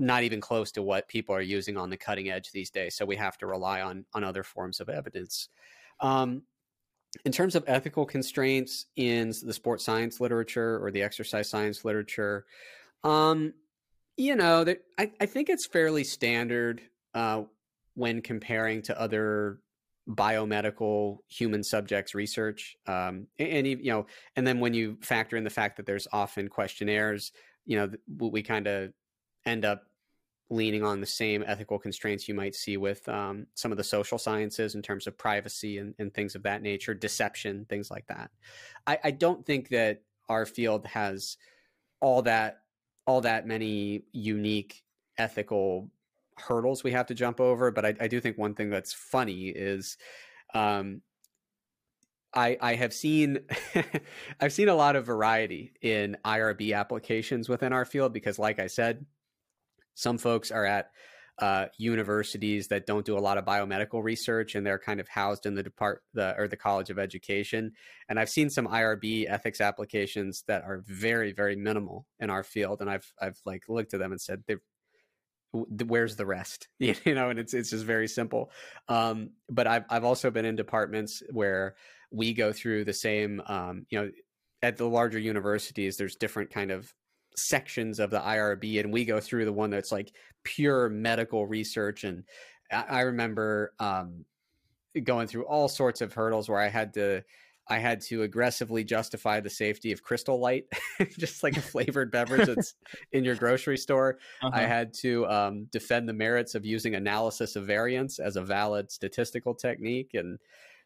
not 0.01 0.23
even 0.23 0.41
close 0.41 0.71
to 0.71 0.81
what 0.81 1.07
people 1.07 1.35
are 1.35 1.41
using 1.41 1.77
on 1.77 1.89
the 1.89 1.97
cutting 1.97 2.29
edge 2.29 2.51
these 2.51 2.69
days. 2.69 2.95
So 2.95 3.05
we 3.05 3.15
have 3.15 3.37
to 3.37 3.47
rely 3.47 3.81
on, 3.81 4.05
on 4.13 4.23
other 4.23 4.43
forms 4.43 4.79
of 4.79 4.89
evidence. 4.89 5.49
Um, 5.99 6.43
in 7.25 7.31
terms 7.31 7.55
of 7.55 7.63
ethical 7.67 8.05
constraints 8.05 8.85
in 8.95 9.33
the 9.43 9.53
sports 9.53 9.83
science 9.83 10.19
literature 10.19 10.83
or 10.83 10.91
the 10.91 11.03
exercise 11.03 11.49
science 11.49 11.85
literature, 11.85 12.45
um, 13.03 13.53
you 14.17 14.35
know, 14.35 14.65
I, 14.97 15.11
I 15.19 15.25
think 15.25 15.49
it's 15.49 15.67
fairly 15.67 16.03
standard 16.03 16.81
uh, 17.13 17.43
when 17.93 18.21
comparing 18.21 18.81
to 18.83 18.99
other 18.99 19.59
biomedical 20.09 21.19
human 21.27 21.63
subjects 21.63 22.15
research 22.15 22.75
um, 22.87 23.27
and, 23.37 23.49
and, 23.49 23.67
you 23.67 23.91
know 23.91 24.07
and 24.35 24.47
then 24.47 24.59
when 24.59 24.73
you 24.73 24.97
factor 25.01 25.37
in 25.37 25.43
the 25.43 25.49
fact 25.49 25.77
that 25.77 25.85
there's 25.85 26.07
often 26.11 26.47
questionnaires 26.47 27.31
you 27.65 27.77
know 27.77 27.89
we 28.17 28.41
kind 28.41 28.67
of 28.67 28.91
end 29.45 29.63
up 29.63 29.83
leaning 30.51 30.83
on 30.83 30.99
the 30.99 31.07
same 31.07 31.43
ethical 31.47 31.79
constraints 31.79 32.27
you 32.27 32.35
might 32.35 32.53
see 32.53 32.77
with 32.77 33.07
um, 33.09 33.47
some 33.55 33.71
of 33.71 33.77
the 33.77 33.83
social 33.83 34.17
sciences 34.17 34.75
in 34.75 34.81
terms 34.81 35.07
of 35.07 35.17
privacy 35.17 35.77
and, 35.77 35.95
and, 35.97 36.13
things 36.13 36.35
of 36.35 36.43
that 36.43 36.61
nature 36.61 36.93
deception 36.93 37.65
things 37.69 37.89
like 37.89 38.05
that 38.07 38.29
I, 38.85 38.99
I 39.05 39.11
don't 39.11 39.45
think 39.45 39.69
that 39.69 40.01
our 40.29 40.45
field 40.45 40.85
has 40.87 41.37
all 42.01 42.21
that 42.23 42.61
all 43.05 43.21
that 43.21 43.47
many 43.47 44.03
unique 44.11 44.83
ethical 45.17 45.89
hurdles 46.37 46.83
we 46.83 46.91
have 46.91 47.07
to 47.07 47.13
jump 47.13 47.39
over. 47.39 47.71
But 47.71 47.85
I, 47.85 47.93
I 48.01 48.07
do 48.07 48.19
think 48.19 48.37
one 48.37 48.55
thing 48.55 48.69
that's 48.69 48.93
funny 48.93 49.49
is 49.49 49.97
um, 50.53 51.01
I, 52.33 52.57
I 52.61 52.75
have 52.75 52.93
seen 52.93 53.39
I've 54.39 54.53
seen 54.53 54.69
a 54.69 54.75
lot 54.75 54.95
of 54.95 55.05
variety 55.05 55.73
in 55.81 56.17
IRB 56.25 56.75
applications 56.75 57.49
within 57.49 57.73
our 57.73 57.85
field 57.85 58.13
because, 58.13 58.39
like 58.39 58.59
I 58.59 58.67
said, 58.67 59.05
some 59.93 60.17
folks 60.17 60.51
are 60.51 60.65
at 60.65 60.91
uh, 61.39 61.65
universities 61.77 62.67
that 62.67 62.85
don't 62.85 63.05
do 63.05 63.17
a 63.17 63.19
lot 63.19 63.37
of 63.37 63.45
biomedical 63.45 64.03
research 64.03 64.53
and 64.53 64.65
they're 64.65 64.77
kind 64.77 64.99
of 64.99 65.07
housed 65.07 65.45
in 65.45 65.55
the 65.55 65.63
depart 65.63 66.03
the 66.13 66.35
or 66.37 66.47
the 66.47 66.57
College 66.57 66.89
of 66.89 66.99
Education. 66.99 67.71
And 68.07 68.19
I've 68.19 68.29
seen 68.29 68.49
some 68.49 68.67
IRB 68.67 69.25
ethics 69.27 69.59
applications 69.59 70.43
that 70.47 70.63
are 70.63 70.83
very 70.85 71.31
very 71.31 71.55
minimal 71.55 72.05
in 72.19 72.29
our 72.29 72.43
field, 72.43 72.81
and 72.81 72.89
I've 72.89 73.11
I've 73.19 73.39
like 73.45 73.63
looked 73.67 73.93
at 73.93 73.99
them 73.99 74.11
and 74.11 74.21
said 74.21 74.43
where's 75.53 76.15
the 76.15 76.25
rest 76.25 76.69
you 76.79 76.95
know 77.07 77.29
and 77.29 77.37
it's 77.37 77.53
it's 77.53 77.71
just 77.71 77.83
very 77.83 78.07
simple 78.07 78.49
um, 78.87 79.31
but 79.49 79.67
i've 79.67 79.83
i've 79.89 80.05
also 80.05 80.31
been 80.31 80.45
in 80.45 80.55
departments 80.55 81.21
where 81.31 81.75
we 82.09 82.33
go 82.33 82.53
through 82.53 82.85
the 82.85 82.93
same 82.93 83.41
um, 83.47 83.85
you 83.89 83.99
know 83.99 84.09
at 84.61 84.77
the 84.77 84.87
larger 84.87 85.19
universities 85.19 85.97
there's 85.97 86.15
different 86.15 86.51
kind 86.51 86.71
of 86.71 86.93
sections 87.41 87.99
of 87.99 88.09
the 88.09 88.19
IRB 88.19 88.79
and 88.79 88.91
we 88.91 89.05
go 89.05 89.19
through 89.19 89.45
the 89.45 89.53
one 89.53 89.69
that's 89.69 89.91
like 89.91 90.11
pure 90.43 90.89
medical 90.89 91.45
research 91.45 92.03
and 92.03 92.23
I, 92.71 92.85
I 92.89 92.99
remember 93.01 93.73
um, 93.79 94.25
going 95.03 95.27
through 95.27 95.45
all 95.45 95.67
sorts 95.67 96.01
of 96.01 96.13
hurdles 96.13 96.49
where 96.49 96.59
I 96.59 96.69
had 96.69 96.93
to 96.95 97.23
I 97.67 97.77
had 97.77 98.01
to 98.01 98.23
aggressively 98.23 98.83
justify 98.83 99.39
the 99.39 99.49
safety 99.49 99.93
of 99.93 100.03
Crystal 100.03 100.37
Light, 100.37 100.65
just 101.17 101.41
like 101.41 101.55
a 101.55 101.61
flavored 101.61 102.11
beverage 102.11 102.47
that's 102.47 102.73
in 103.13 103.23
your 103.23 103.35
grocery 103.35 103.77
store. 103.77 104.17
Uh-huh. 104.41 104.51
I 104.53 104.63
had 104.63 104.93
to 104.95 105.25
um, 105.27 105.67
defend 105.71 106.09
the 106.09 106.13
merits 106.13 106.53
of 106.53 106.65
using 106.65 106.95
analysis 106.95 107.55
of 107.55 107.65
variance 107.65 108.19
as 108.19 108.35
a 108.35 108.41
valid 108.41 108.91
statistical 108.91 109.55
technique. 109.55 110.11
And 110.15 110.37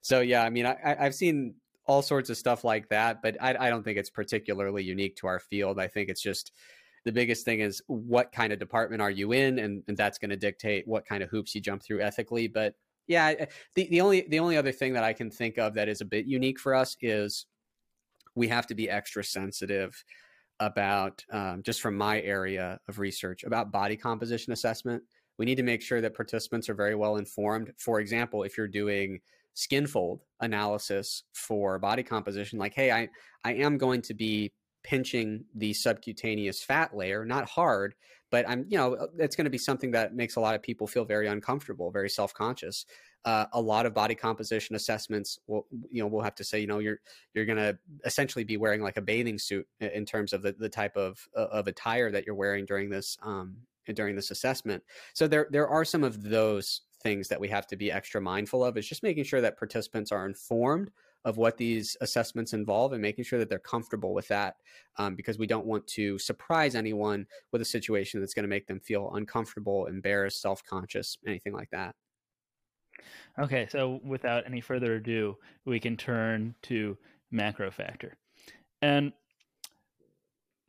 so, 0.02 0.20
yeah, 0.20 0.44
I 0.44 0.52
mean, 0.52 0.68
I, 0.68 0.96
have 1.00 1.16
seen 1.16 1.56
all 1.88 2.02
sorts 2.02 2.30
of 2.30 2.38
stuff 2.38 2.64
like 2.64 2.90
that, 2.90 3.22
but 3.22 3.38
I, 3.42 3.56
I 3.68 3.70
don't 3.70 3.84
think 3.84 3.98
it's 3.98 4.10
particularly 4.10 4.84
unique 4.84 5.16
to 5.18 5.28
our 5.28 5.40
field. 5.40 5.80
I 5.80 5.88
think 5.88 6.10
it's 6.10 6.22
just 6.22 6.52
the 7.04 7.12
biggest 7.12 7.46
thing 7.46 7.60
is 7.60 7.82
what 7.88 8.32
kind 8.32 8.52
of 8.52 8.60
department 8.60 9.02
are 9.02 9.12
you 9.12 9.32
in, 9.32 9.60
and, 9.60 9.84
and 9.88 9.96
that's 9.96 10.18
going 10.18 10.32
to 10.32 10.36
dictate 10.36 10.88
what 10.88 11.06
kind 11.06 11.22
of 11.22 11.30
hoops 11.30 11.54
you 11.54 11.62
jump 11.62 11.84
through 11.84 12.02
ethically. 12.02 12.48
But 12.48 12.74
yeah, 13.08 13.46
the, 13.76 13.88
the 13.88 14.02
only 14.02 14.26
the 14.28 14.40
only 14.40 14.58
other 14.58 14.72
thing 14.72 14.94
that 14.94 15.04
I 15.04 15.14
can 15.14 15.30
think 15.30 15.60
of 15.60 15.76
that 15.76 15.88
is 15.88 16.02
a 16.02 16.06
bit 16.06 16.26
unique 16.26 16.60
for 16.60 16.74
us 16.74 16.98
is 17.02 17.46
we 18.34 18.48
have 18.48 18.68
to 18.68 18.76
be 18.76 18.90
extra 18.90 19.24
sensitive 19.24 20.04
about 20.60 21.24
um, 21.32 21.62
just 21.64 21.82
from 21.82 21.96
my 21.96 22.22
area 22.22 22.80
of 22.88 23.00
research 23.00 23.44
about 23.44 23.72
body 23.72 23.96
composition 23.96 24.54
assessment. 24.54 25.04
We 25.38 25.46
need 25.46 25.56
to 25.56 25.64
make 25.64 25.82
sure 25.82 26.02
that 26.02 26.16
participants 26.16 26.70
are 26.70 26.74
very 26.74 26.96
well 26.96 27.18
informed. 27.18 27.72
For 27.78 28.00
example, 28.00 28.44
if 28.44 28.58
you're 28.58 28.68
doing 28.68 29.20
skin 29.56 29.88
fold 29.88 30.22
analysis 30.42 31.24
for 31.34 31.80
body 31.80 32.04
composition, 32.04 32.60
like, 32.60 32.76
hey, 32.76 32.92
I 32.92 33.10
I 33.44 33.54
am 33.54 33.80
going 33.80 34.04
to 34.04 34.14
be 34.14 34.54
pinching 34.84 35.46
the 35.56 35.74
subcutaneous 35.74 36.64
fat 36.64 36.96
layer, 36.96 37.26
not 37.26 37.50
hard, 37.50 37.96
but 38.30 38.48
I'm, 38.48 38.66
you 38.70 38.78
know, 38.78 39.08
it's 39.18 39.36
going 39.36 39.46
to 39.46 39.52
be 39.52 39.58
something 39.58 39.92
that 39.92 40.14
makes 40.14 40.36
a 40.36 40.40
lot 40.40 40.54
of 40.54 40.62
people 40.62 40.86
feel 40.86 41.06
very 41.06 41.28
uncomfortable, 41.28 41.90
very 41.90 42.10
self-conscious. 42.10 42.86
Uh, 43.24 43.46
a 43.54 43.62
lot 43.62 43.88
of 43.88 43.94
body 43.96 44.14
composition 44.14 44.76
assessments 44.76 45.40
will, 45.48 45.66
you 45.90 46.04
know, 46.04 46.08
we'll 46.08 46.22
have 46.22 46.36
to 46.36 46.44
say, 46.44 46.60
you 46.60 46.68
know, 46.68 46.78
you're 46.78 47.00
you're 47.34 47.46
going 47.46 47.58
to 47.58 47.76
essentially 48.06 48.44
be 48.44 48.58
wearing 48.58 48.82
like 48.82 48.98
a 48.98 49.02
bathing 49.02 49.40
suit 49.40 49.66
in 49.80 50.06
terms 50.06 50.34
of 50.34 50.44
the, 50.44 50.52
the 50.52 50.70
type 50.70 50.96
of 50.96 51.28
of 51.34 51.68
attire 51.68 52.12
that 52.12 52.26
you're 52.28 52.36
wearing 52.36 52.66
during 52.66 52.90
this 52.90 53.18
um, 53.24 53.56
during 53.94 54.16
this 54.16 54.30
assessment. 54.30 54.84
So 55.14 55.28
there 55.28 55.48
there 55.50 55.68
are 55.68 55.86
some 55.86 56.04
of 56.04 56.22
those 56.22 56.82
things 57.06 57.28
that 57.28 57.40
we 57.40 57.48
have 57.48 57.68
to 57.68 57.78
be 57.78 57.92
extra 57.92 58.20
mindful 58.20 58.66
of. 58.66 58.78
Is 58.78 58.90
just 58.90 59.04
making 59.04 59.26
sure 59.26 59.40
that 59.40 59.60
participants 59.60 60.12
are 60.12 60.26
informed 60.26 60.90
of 61.24 61.38
what 61.38 61.56
these 61.58 61.96
assessments 62.02 62.54
involve 62.54 62.94
and 62.94 63.02
making 63.02 63.24
sure 63.24 63.38
that 63.38 63.48
they're 63.48 63.60
comfortable 63.60 64.14
with 64.14 64.28
that 64.28 64.56
um, 64.98 65.16
because 65.16 65.38
we 65.38 65.48
don't 65.48 65.66
want 65.66 65.86
to 65.88 66.18
surprise 66.18 66.76
anyone 66.76 67.26
with 67.52 67.62
a 67.62 67.66
situation 67.66 68.20
that's 68.20 68.34
going 68.34 68.44
to 68.44 68.50
make 68.50 68.66
them 68.66 68.80
feel 68.80 69.12
uncomfortable, 69.14 69.86
embarrassed, 69.86 70.42
self 70.42 70.64
conscious, 70.64 71.18
anything 71.28 71.54
like 71.54 71.70
that. 71.72 71.96
Okay, 73.40 73.68
so 73.70 74.00
without 74.04 74.46
any 74.48 74.62
further 74.62 74.96
ado, 74.96 75.38
we 75.66 75.80
can 75.80 75.96
turn 75.96 76.56
to 76.64 76.98
MacroFactor. 77.32 78.14
And 78.82 79.14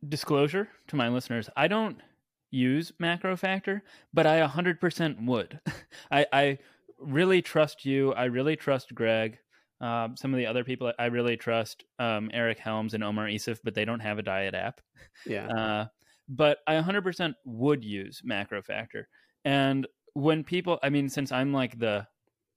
disclosure 0.07 0.67
to 0.87 0.95
my 0.95 1.09
listeners, 1.09 1.49
I 1.55 1.67
don't 1.67 1.97
use 2.51 2.91
MacroFactor, 3.01 3.81
but 4.13 4.25
I 4.25 4.45
100% 4.45 5.25
would. 5.25 5.59
I, 6.11 6.25
I 6.31 6.57
really 6.99 7.41
trust 7.41 7.85
you. 7.85 8.13
I 8.13 8.25
really 8.25 8.55
trust 8.55 8.93
Greg. 8.95 9.37
Um, 9.79 10.15
some 10.17 10.33
of 10.33 10.37
the 10.37 10.47
other 10.47 10.63
people 10.63 10.91
I 10.97 11.05
really 11.05 11.37
trust, 11.37 11.83
um, 11.99 12.31
Eric 12.33 12.57
Helms 12.57 12.93
and 12.93 13.03
Omar 13.03 13.27
Isuf, 13.27 13.59
but 13.63 13.75
they 13.75 13.85
don't 13.85 13.99
have 13.99 14.17
a 14.17 14.23
diet 14.23 14.55
app. 14.55 14.81
Yeah. 15.25 15.47
Uh, 15.57 15.85
but 16.29 16.57
I 16.67 16.73
100% 16.73 17.33
would 17.45 17.85
use 17.85 18.21
MacroFactor. 18.27 19.05
And 19.45 19.87
when 20.13 20.43
people, 20.43 20.77
I 20.83 20.89
mean, 20.89 21.07
since 21.07 21.31
I'm 21.31 21.53
like 21.53 21.79
the 21.79 22.05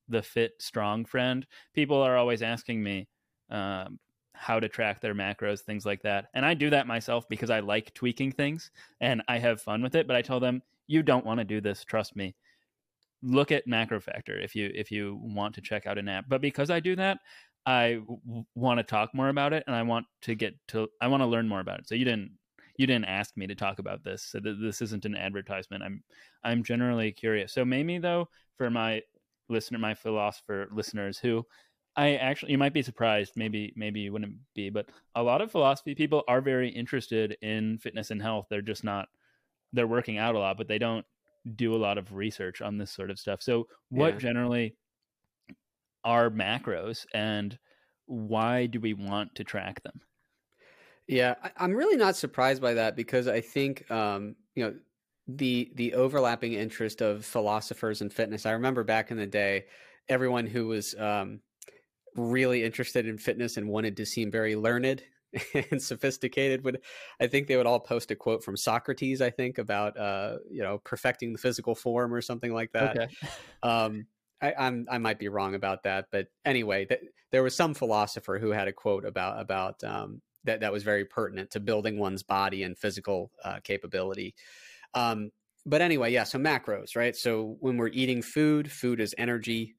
the 0.09 0.23
fit 0.23 0.55
strong 0.59 1.05
friend, 1.05 1.47
people 1.73 2.03
are 2.03 2.17
always 2.17 2.43
asking 2.43 2.83
me 2.83 3.07
um, 3.49 4.01
how 4.41 4.59
to 4.59 4.69
track 4.69 5.01
their 5.01 5.15
macros, 5.15 5.61
things 5.61 5.85
like 5.85 6.03
that. 6.03 6.29
And 6.33 6.47
I 6.47 6.55
do 6.55 6.71
that 6.71 6.87
myself 6.87 7.29
because 7.29 7.51
I 7.51 7.61
like 7.61 7.93
tweaking 7.93 8.33
things 8.33 8.71
and 9.01 9.23
I 9.29 9.39
have 9.39 9.61
fun 9.61 9.83
with 9.83 9.95
it. 9.95 10.07
But 10.07 10.17
I 10.17 10.23
tell 10.23 10.41
them, 10.41 10.62
you 10.87 11.03
don't 11.03 11.27
want 11.27 11.39
to 11.39 11.45
do 11.45 11.61
this. 11.61 11.85
Trust 11.85 12.17
me 12.17 12.35
look 13.23 13.53
at 13.53 13.67
MacroFactor 13.69 14.43
if 14.43 14.57
you 14.57 14.71
if 14.75 14.91
you 14.91 15.21
want 15.23 15.55
to 15.55 15.61
check 15.61 15.87
out 15.87 15.99
an 15.99 16.09
app 16.09 16.25
but 16.29 16.41
because 16.41 16.71
i 16.71 16.81
do 16.81 16.97
that 16.97 17.19
I 17.67 18.01
w- 18.07 18.45
want 18.55 18.79
to 18.79 18.83
talk 18.83 19.15
more 19.15 19.29
about 19.29 19.53
it 19.53 19.62
and 19.67 19.77
i 19.77 19.83
want 19.83 20.07
to 20.23 20.35
get 20.35 20.55
to 20.69 20.89
i 21.01 21.07
want 21.07 21.23
to 21.23 21.27
learn 21.27 21.47
more 21.47 21.61
about 21.61 21.81
it 21.81 21.89
so 21.89 21.95
you 21.95 22.07
didn't 22.07 22.31
you 22.79 22.87
didn't 22.87 23.05
ask 23.05 23.37
me 23.37 23.47
to 23.47 23.55
talk 23.55 23.79
about 23.79 24.03
this 24.03 24.23
so 24.23 24.41
th- 24.41 24.57
this 24.59 24.81
isn't 24.81 25.05
an 25.05 25.15
advertisement 25.15 25.83
i'm 25.83 26.03
i'm 26.45 26.65
generally 26.65 27.12
curious 27.12 27.53
so 27.53 27.62
maybe 27.62 27.99
though 27.99 28.27
for 28.57 28.71
my 28.71 29.03
listener 29.51 29.79
my 29.79 29.95
philosopher 29.95 30.69
listeners 30.73 31.19
who 31.19 31.45
i 31.97 32.15
actually 32.15 32.53
you 32.53 32.59
might 32.59 32.73
be 32.73 32.83
surprised 32.83 33.33
maybe 33.37 33.73
maybe 33.77 34.01
you 34.01 34.12
wouldn't 34.12 34.37
be 34.55 34.71
but 34.71 34.87
a 35.15 35.23
lot 35.23 35.41
of 35.41 35.51
philosophy 35.51 35.95
people 35.95 36.23
are 36.29 36.41
very 36.41 36.69
interested 36.69 37.37
in 37.43 37.79
fitness 37.79 38.11
and 38.11 38.23
health 38.23 38.47
they're 38.51 38.62
just 38.62 38.85
not 38.85 39.09
they're 39.73 39.87
working 39.87 40.19
out 40.19 40.35
a 40.35 40.39
lot 40.39 40.57
but 40.57 40.69
they 40.69 40.79
don't 40.79 41.05
do 41.57 41.75
a 41.75 41.79
lot 41.79 41.99
of 41.99 42.15
research 42.15 42.61
on 42.61 42.79
this 42.79 42.91
sort 42.91 43.11
of 43.11 43.19
stuff. 43.19 43.43
So, 43.43 43.67
what 43.89 44.15
yeah. 44.15 44.19
generally 44.19 44.77
are 46.05 46.31
macros 46.31 47.07
and 47.15 47.59
why 48.07 48.67
do 48.67 48.81
we 48.81 48.95
want 48.95 49.35
to 49.37 49.45
track 49.45 49.83
them? 49.83 50.01
Yeah, 51.07 51.35
I'm 51.57 51.73
really 51.73 51.97
not 51.97 52.17
surprised 52.17 52.62
by 52.62 52.75
that 52.75 52.97
because 52.97 53.27
I 53.29 53.41
think 53.41 53.91
um, 53.91 54.37
you 54.55 54.65
know 54.65 54.75
the 55.29 55.71
the 55.75 55.95
overlapping 55.95 56.55
interest 56.55 57.01
of 57.01 57.25
philosophers 57.25 58.01
and 58.01 58.12
fitness. 58.12 58.47
I 58.47 58.53
remember 58.53 58.85
back 58.85 59.11
in 59.11 59.17
the 59.17 59.27
day, 59.27 59.67
everyone 60.09 60.47
who 60.47 60.67
was 60.67 60.95
um, 60.97 61.41
really 62.29 62.65
interested 62.65 63.07
in 63.07 63.19
fitness 63.19 63.57
and 63.57 63.69
wanted 63.69 63.97
to 63.97 64.07
seem 64.07 64.31
very 64.31 64.57
learned 64.57 65.03
and 65.71 65.81
sophisticated 65.81 66.65
would 66.65 66.81
i 67.21 67.27
think 67.27 67.47
they 67.47 67.57
would 67.57 67.67
all 67.67 67.79
post 67.79 68.11
a 68.11 68.17
quote 68.17 68.43
from 68.43 68.57
socrates 68.57 69.21
i 69.21 69.31
think 69.31 69.59
about 69.59 69.97
uh 69.97 70.39
you 70.51 70.61
know 70.61 70.79
perfecting 70.79 71.33
the 71.33 71.39
physical 71.39 71.75
form 71.75 72.13
or 72.13 72.21
something 72.21 72.53
like 72.53 72.73
that 72.73 72.99
okay. 72.99 73.09
um 73.63 74.07
I, 74.43 74.55
I'm 74.59 74.87
I 74.91 74.99
might 74.99 75.19
be 75.19 75.29
wrong 75.29 75.55
about 75.55 75.83
that, 75.85 76.07
but 76.11 76.29
anyway, 76.45 76.87
th- 76.87 77.01
there 77.31 77.43
was 77.43 77.55
some 77.55 77.75
philosopher 77.75 78.39
who 78.39 78.51
had 78.51 78.69
a 78.69 78.73
quote 78.73 79.05
about 79.05 79.41
about 79.41 79.83
um, 79.85 80.23
that 80.45 80.61
that 80.61 80.73
was 80.73 80.83
very 80.83 81.05
pertinent 81.05 81.51
to 81.53 81.61
building 81.61 81.99
one's 81.99 82.23
body 82.23 82.63
and 82.63 82.79
physical 82.79 83.31
uh, 83.45 83.61
capability. 83.63 84.35
Um, 84.95 85.31
but 85.67 85.83
anyway, 85.83 86.13
yeah. 86.13 86.25
So 86.25 86.39
macros, 86.39 86.97
right? 86.97 87.15
So 87.15 87.57
when 87.61 87.77
we're 87.77 87.89
eating 87.89 88.23
food, 88.23 88.73
food 88.73 89.01
is 89.01 89.15
energy 89.19 89.75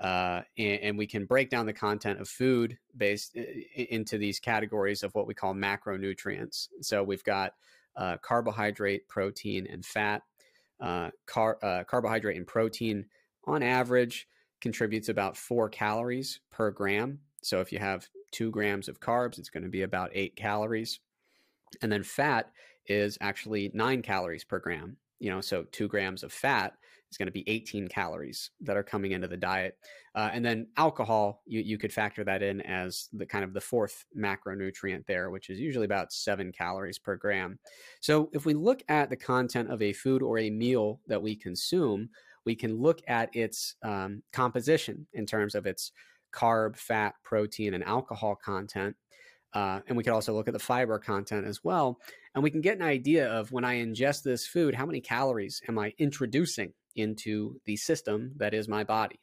uh, 0.00 0.40
and, 0.56 0.80
and, 0.80 0.98
we 0.98 1.06
can 1.06 1.26
break 1.26 1.50
down 1.50 1.66
the 1.66 1.72
content 1.74 2.20
of 2.20 2.28
food 2.28 2.78
based 2.96 3.36
into 3.36 4.16
these 4.16 4.40
categories 4.40 5.02
of 5.02 5.14
what 5.14 5.26
we 5.26 5.34
call 5.34 5.54
macronutrients. 5.54 6.68
So 6.80 7.04
we've 7.04 7.24
got 7.24 7.52
uh, 7.96 8.16
carbohydrate, 8.22 9.06
protein, 9.08 9.66
and 9.70 9.84
fat. 9.84 10.22
Uh, 10.80 11.10
car, 11.26 11.58
uh, 11.62 11.84
carbohydrate 11.84 12.38
and 12.38 12.46
protein, 12.46 13.04
on 13.44 13.62
average, 13.62 14.26
contributes 14.62 15.10
about 15.10 15.36
four 15.36 15.68
calories 15.68 16.40
per 16.50 16.70
gram. 16.70 17.18
So 17.42 17.60
if 17.60 17.70
you 17.70 17.78
have 17.78 18.08
two 18.30 18.50
grams 18.50 18.88
of 18.88 19.00
carbs, 19.00 19.38
it's 19.38 19.50
going 19.50 19.64
to 19.64 19.68
be 19.68 19.82
about 19.82 20.10
eight 20.14 20.36
calories. 20.36 21.00
And 21.82 21.92
then 21.92 22.02
fat 22.02 22.50
is 22.86 23.18
actually 23.20 23.70
nine 23.74 24.00
calories 24.00 24.44
per 24.44 24.58
gram. 24.58 24.96
You 25.18 25.30
know, 25.30 25.42
so 25.42 25.64
two 25.70 25.88
grams 25.88 26.22
of 26.22 26.32
fat 26.32 26.74
is 27.10 27.16
going 27.16 27.26
to 27.26 27.32
be 27.32 27.48
18 27.48 27.88
calories 27.88 28.50
that 28.60 28.76
are 28.76 28.82
coming 28.82 29.12
into 29.12 29.28
the 29.28 29.36
diet. 29.36 29.76
Uh, 30.14 30.30
and 30.32 30.44
then 30.44 30.68
alcohol, 30.76 31.42
you, 31.46 31.60
you 31.60 31.78
could 31.78 31.92
factor 31.92 32.24
that 32.24 32.42
in 32.42 32.60
as 32.62 33.08
the 33.12 33.26
kind 33.26 33.44
of 33.44 33.52
the 33.52 33.60
fourth 33.60 34.04
macronutrient 34.16 35.06
there, 35.06 35.30
which 35.30 35.50
is 35.50 35.58
usually 35.58 35.84
about 35.84 36.12
seven 36.12 36.52
calories 36.52 36.98
per 36.98 37.16
gram. 37.16 37.58
So 38.00 38.30
if 38.32 38.46
we 38.46 38.54
look 38.54 38.82
at 38.88 39.10
the 39.10 39.16
content 39.16 39.70
of 39.70 39.82
a 39.82 39.92
food 39.92 40.22
or 40.22 40.38
a 40.38 40.50
meal 40.50 41.00
that 41.06 41.22
we 41.22 41.34
consume, 41.34 42.10
we 42.44 42.54
can 42.54 42.76
look 42.76 43.00
at 43.06 43.34
its 43.34 43.76
um, 43.82 44.22
composition 44.32 45.06
in 45.12 45.26
terms 45.26 45.54
of 45.54 45.66
its 45.66 45.92
carb, 46.32 46.76
fat, 46.76 47.14
protein, 47.24 47.74
and 47.74 47.84
alcohol 47.84 48.36
content. 48.36 48.96
Uh, 49.52 49.80
and 49.88 49.96
we 49.96 50.04
could 50.04 50.12
also 50.12 50.32
look 50.32 50.46
at 50.46 50.54
the 50.54 50.60
fiber 50.60 50.98
content 50.98 51.44
as 51.44 51.64
well. 51.64 51.98
And 52.34 52.44
we 52.44 52.50
can 52.50 52.60
get 52.60 52.76
an 52.76 52.84
idea 52.84 53.28
of 53.28 53.50
when 53.50 53.64
I 53.64 53.76
ingest 53.76 54.22
this 54.22 54.46
food, 54.46 54.74
how 54.74 54.86
many 54.86 55.00
calories 55.00 55.60
am 55.68 55.78
I 55.78 55.92
introducing 55.98 56.72
into 56.96 57.60
the 57.64 57.76
system 57.76 58.32
that 58.36 58.54
is 58.54 58.68
my 58.68 58.84
body. 58.84 59.20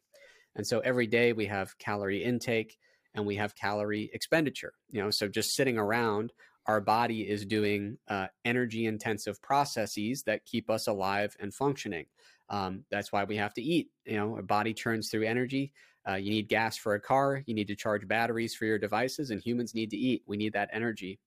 And 0.55 0.65
so 0.65 0.79
every 0.79 1.07
day 1.07 1.33
we 1.33 1.45
have 1.45 1.77
calorie 1.77 2.23
intake 2.23 2.77
and 3.13 3.25
we 3.25 3.35
have 3.35 3.55
calorie 3.55 4.09
expenditure. 4.13 4.73
You 4.89 5.03
know, 5.03 5.09
so 5.09 5.27
just 5.27 5.55
sitting 5.55 5.77
around, 5.77 6.33
our 6.65 6.81
body 6.81 7.21
is 7.21 7.45
doing 7.45 7.97
uh, 8.09 8.27
energy 8.43 8.85
intensive 8.85 9.41
processes 9.41 10.23
that 10.23 10.45
keep 10.45 10.69
us 10.69 10.87
alive 10.87 11.35
and 11.39 11.53
functioning. 11.53 12.05
Um, 12.49 12.83
that's 12.91 13.11
why 13.11 13.23
we 13.23 13.37
have 13.37 13.53
to 13.55 13.61
eat. 13.61 13.89
You 14.05 14.17
know, 14.17 14.35
our 14.35 14.41
body 14.41 14.73
churns 14.73 15.09
through 15.09 15.25
energy. 15.25 15.73
Uh, 16.07 16.15
you 16.15 16.29
need 16.29 16.47
gas 16.47 16.77
for 16.77 16.95
a 16.95 16.99
car. 16.99 17.43
You 17.45 17.53
need 17.53 17.67
to 17.67 17.75
charge 17.75 18.07
batteries 18.07 18.55
for 18.55 18.65
your 18.65 18.79
devices, 18.79 19.31
and 19.31 19.41
humans 19.41 19.75
need 19.75 19.89
to 19.91 19.97
eat. 19.97 20.23
We 20.25 20.37
need 20.37 20.53
that 20.53 20.69
energy. 20.71 21.19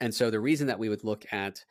And 0.00 0.14
so 0.14 0.30
the 0.30 0.40
reason 0.40 0.66
that 0.68 0.78
we 0.78 0.88
would 0.88 1.04
look 1.04 1.26
at 1.32 1.64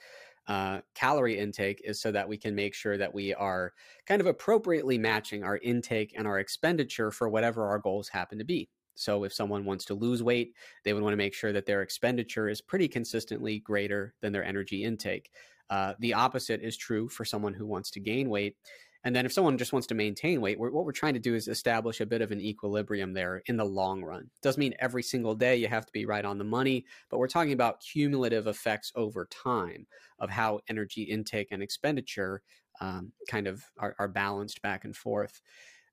uh, 0.50 0.82
calorie 0.96 1.38
intake 1.38 1.80
is 1.86 2.02
so 2.02 2.12
that 2.12 2.28
we 2.28 2.36
can 2.36 2.56
make 2.56 2.74
sure 2.74 2.98
that 2.98 3.14
we 3.14 3.34
are 3.36 3.72
kind 4.08 4.20
of 4.20 4.28
appropriately 4.28 4.98
matching 4.98 5.44
our 5.44 5.60
intake 5.60 6.14
and 6.18 6.28
our 6.28 6.40
expenditure 6.40 7.12
for 7.12 7.30
whatever 7.30 7.68
our 7.68 7.78
goals 7.78 8.10
happen 8.10 8.40
to 8.40 8.44
be. 8.44 8.68
So 8.96 9.24
if 9.24 9.32
someone 9.32 9.64
wants 9.64 9.86
to 9.86 9.94
lose 9.94 10.24
weight, 10.24 10.56
they 10.84 10.94
would 10.94 11.04
want 11.04 11.14
to 11.14 11.18
make 11.18 11.36
sure 11.36 11.54
that 11.54 11.68
their 11.68 11.84
expenditure 11.84 12.50
is 12.50 12.62
pretty 12.62 12.88
consistently 12.88 13.60
greater 13.60 14.16
than 14.22 14.34
their 14.34 14.44
energy 14.44 14.84
intake. 14.84 15.30
Uh, 15.70 15.94
the 16.00 16.16
opposite 16.16 16.62
is 16.62 16.76
true 16.76 17.08
for 17.08 17.24
someone 17.24 17.54
who 17.54 17.68
wants 17.68 17.92
to 17.92 18.00
gain 18.00 18.28
weight. 18.28 18.58
And 19.06 19.16
then 19.16 19.26
if 19.26 19.32
someone 19.32 19.58
just 19.58 19.72
wants 19.72 19.88
to 19.88 19.96
maintain 19.96 20.42
weight, 20.42 20.60
we're, 20.60 20.72
what 20.72 20.86
we're 20.86 20.92
trying 20.92 21.14
to 21.14 21.20
do 21.20 21.34
is 21.34 21.48
establish 21.48 22.02
a 22.02 22.06
bit 22.06 22.22
of 22.22 22.32
an 22.32 22.42
equilibrium 22.42 23.14
there 23.14 23.42
in 23.46 23.56
the 23.56 23.66
long 23.66 24.04
run. 24.04 24.30
Doesn't 24.42 24.60
mean 24.60 24.74
every 24.80 25.04
single 25.04 25.36
day 25.36 25.56
you 25.56 25.68
have 25.68 25.86
to 25.86 25.92
be 25.94 26.06
right 26.06 26.26
on 26.26 26.38
the 26.38 26.44
money, 26.44 26.86
but 27.10 27.18
we're 27.18 27.28
talking 27.28 27.54
about 27.54 27.82
cumulative 27.82 28.48
effects 28.48 28.92
over 28.96 29.26
time 29.32 29.88
of 30.20 30.30
how 30.30 30.60
energy 30.68 31.04
intake 31.04 31.48
and 31.52 31.64
expenditure 31.64 32.42
um, 32.82 33.12
kind 33.30 33.48
of 33.48 33.64
are, 33.78 33.96
are 34.00 34.08
balanced 34.08 34.62
back 34.62 34.84
and 34.84 34.96
forth. 34.96 35.42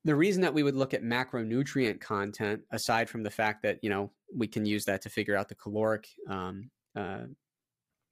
The 0.04 0.14
reason 0.14 0.42
that 0.42 0.54
we 0.54 0.62
would 0.62 0.76
look 0.76 0.94
at 0.94 1.02
macronutrient 1.02 2.00
content, 2.00 2.62
aside 2.70 3.08
from 3.08 3.22
the 3.22 3.30
fact 3.30 3.62
that 3.62 3.78
you 3.82 3.90
know 3.90 4.12
we 4.34 4.46
can 4.46 4.64
use 4.64 4.84
that 4.84 5.02
to 5.02 5.08
figure 5.08 5.36
out 5.36 5.48
the 5.48 5.56
caloric 5.56 6.06
um, 6.28 6.70
uh, 6.94 7.24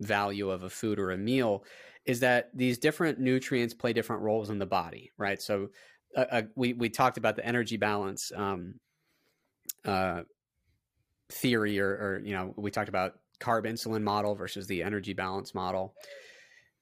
value 0.01 0.51
of 0.51 0.63
a 0.63 0.71
food 0.71 0.99
or 0.99 1.13
a 1.13 1.19
meal, 1.19 1.65
is 2.07 2.21
that 2.21 2.51
these 2.55 2.79
different 2.79 3.19
nutrients 3.19 3.75
play 3.75 3.93
different 3.93 4.23
roles 4.23 4.51
in 4.51 4.59
the 4.59 4.67
body, 4.67 5.11
right? 5.17 5.41
So 5.41 5.69
uh, 6.17 6.27
uh, 6.31 6.43
we 6.55 6.73
we 6.75 6.89
talked 6.89 7.19
about 7.19 7.37
the 7.37 7.47
energy 7.47 7.77
balance 7.77 8.31
um, 8.35 8.75
uh, 9.85 10.23
theory, 11.31 11.79
or, 11.81 11.89
or 11.89 12.23
you 12.25 12.35
know, 12.35 12.55
we 12.57 12.71
talked 12.71 12.89
about 12.89 13.15
carb 13.41 13.67
insulin 13.67 14.03
model 14.03 14.35
versus 14.35 14.67
the 14.67 14.83
energy 14.83 15.13
balance 15.13 15.55
model, 15.55 15.95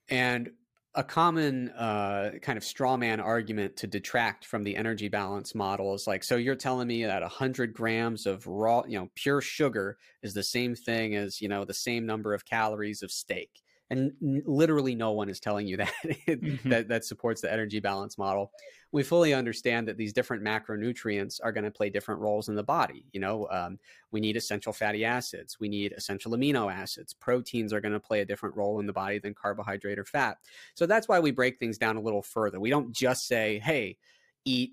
and 0.08 0.50
a 0.94 1.02
common 1.02 1.70
uh, 1.70 2.32
kind 2.42 2.58
of 2.58 2.64
straw 2.64 2.96
man 2.96 3.18
argument 3.18 3.76
to 3.76 3.86
detract 3.86 4.44
from 4.44 4.62
the 4.62 4.76
energy 4.76 5.08
balance 5.08 5.54
model 5.54 5.94
is 5.94 6.06
like, 6.06 6.22
so 6.22 6.36
you're 6.36 6.54
telling 6.54 6.88
me 6.88 7.04
that 7.04 7.22
100 7.22 7.72
grams 7.72 8.26
of 8.26 8.46
raw, 8.46 8.82
you 8.86 8.98
know, 8.98 9.08
pure 9.14 9.40
sugar 9.40 9.96
is 10.22 10.34
the 10.34 10.42
same 10.42 10.74
thing 10.74 11.16
as, 11.16 11.40
you 11.40 11.48
know, 11.48 11.64
the 11.64 11.72
same 11.72 12.04
number 12.04 12.34
of 12.34 12.44
calories 12.44 13.02
of 13.02 13.10
steak 13.10 13.50
and 13.92 14.12
literally 14.46 14.94
no 14.94 15.12
one 15.12 15.28
is 15.28 15.38
telling 15.38 15.66
you 15.66 15.76
that 15.78 15.92
mm-hmm. 16.26 16.68
that 16.68 16.88
that 16.88 17.04
supports 17.04 17.40
the 17.40 17.52
energy 17.52 17.78
balance 17.78 18.16
model 18.16 18.50
we 18.92 19.02
fully 19.02 19.32
understand 19.32 19.88
that 19.88 19.96
these 19.96 20.12
different 20.12 20.44
macronutrients 20.44 21.40
are 21.42 21.52
going 21.52 21.64
to 21.64 21.70
play 21.70 21.88
different 21.88 22.20
roles 22.20 22.48
in 22.48 22.54
the 22.54 22.62
body 22.62 23.04
you 23.12 23.20
know 23.20 23.48
um, 23.50 23.78
we 24.10 24.20
need 24.20 24.36
essential 24.36 24.72
fatty 24.72 25.04
acids 25.04 25.58
we 25.58 25.68
need 25.68 25.92
essential 25.92 26.32
amino 26.32 26.72
acids 26.72 27.14
proteins 27.14 27.72
are 27.72 27.80
going 27.80 27.92
to 27.92 28.00
play 28.00 28.20
a 28.20 28.24
different 28.24 28.56
role 28.56 28.80
in 28.80 28.86
the 28.86 28.92
body 28.92 29.18
than 29.18 29.34
carbohydrate 29.34 29.98
or 29.98 30.04
fat. 30.04 30.38
So 30.74 30.86
that's 30.86 31.08
why 31.08 31.20
we 31.20 31.30
break 31.30 31.58
things 31.58 31.78
down 31.78 31.96
a 31.96 32.00
little 32.00 32.22
further. 32.22 32.60
We 32.60 32.70
don't 32.70 32.94
just 32.94 33.26
say 33.26 33.58
hey 33.58 33.96
eat 34.44 34.72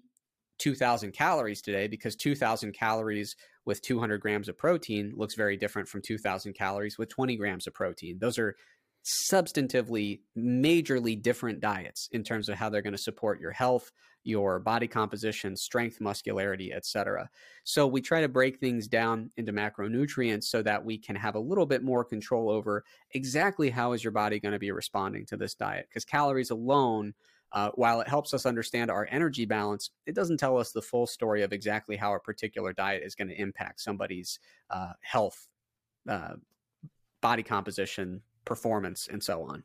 2000 0.57 1.13
calories 1.13 1.61
today 1.61 1.87
because 1.87 2.15
2000 2.15 2.73
calories 2.73 3.35
with 3.65 3.81
200 3.81 4.19
grams 4.19 4.49
of 4.49 4.57
protein 4.57 5.13
looks 5.15 5.35
very 5.35 5.55
different 5.55 5.87
from 5.87 6.01
2000 6.01 6.53
calories 6.53 6.97
with 6.97 7.07
20 7.09 7.37
grams 7.37 7.67
of 7.67 7.73
protein. 7.73 8.17
Those 8.19 8.37
are 8.37 8.55
substantively, 9.31 10.19
majorly 10.37 11.21
different 11.21 11.61
diets 11.61 12.09
in 12.11 12.23
terms 12.23 12.49
of 12.49 12.55
how 12.55 12.69
they're 12.69 12.81
going 12.81 12.91
to 12.91 12.97
support 12.97 13.39
your 13.39 13.51
health, 13.51 13.91
your 14.23 14.59
body 14.59 14.87
composition, 14.87 15.55
strength, 15.55 16.01
muscularity, 16.01 16.73
etc. 16.73 17.29
So 17.63 17.87
we 17.87 18.01
try 18.01 18.21
to 18.21 18.27
break 18.27 18.59
things 18.59 18.87
down 18.87 19.31
into 19.37 19.53
macronutrients 19.53 20.45
so 20.45 20.61
that 20.63 20.83
we 20.83 20.97
can 20.97 21.15
have 21.15 21.35
a 21.35 21.39
little 21.39 21.65
bit 21.65 21.83
more 21.83 22.03
control 22.03 22.49
over 22.49 22.83
exactly 23.11 23.69
how 23.69 23.93
is 23.93 24.03
your 24.03 24.11
body 24.11 24.39
going 24.39 24.53
to 24.53 24.59
be 24.59 24.71
responding 24.71 25.25
to 25.27 25.37
this 25.37 25.55
diet 25.55 25.87
because 25.89 26.05
calories 26.05 26.49
alone 26.49 27.13
uh, 27.51 27.71
while 27.75 27.99
it 28.01 28.07
helps 28.07 28.33
us 28.33 28.45
understand 28.45 28.91
our 28.91 29.07
energy 29.09 29.45
balance, 29.45 29.89
it 30.05 30.13
doesn't 30.13 30.37
tell 30.37 30.57
us 30.57 30.71
the 30.71 30.81
full 30.81 31.07
story 31.07 31.41
of 31.41 31.51
exactly 31.51 31.95
how 31.95 32.13
a 32.13 32.19
particular 32.19 32.73
diet 32.73 33.01
is 33.03 33.15
going 33.15 33.27
to 33.27 33.41
impact 33.41 33.81
somebody's 33.81 34.39
uh, 34.69 34.93
health, 35.01 35.47
uh, 36.07 36.33
body 37.21 37.43
composition, 37.43 38.21
performance, 38.45 39.07
and 39.11 39.23
so 39.23 39.43
on. 39.43 39.63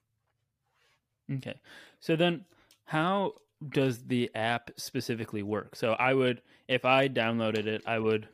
Okay. 1.31 1.61
So 2.01 2.17
then, 2.17 2.45
how 2.87 3.33
does 3.69 4.05
the 4.05 4.31
app 4.35 4.71
specifically 4.77 5.43
work? 5.43 5.77
So 5.77 5.93
I 5.93 6.15
would, 6.15 6.43
if 6.69 6.85
I 6.85 7.09
downloaded 7.09 7.67
it, 7.67 7.83
I 7.87 7.99
would 7.99 8.29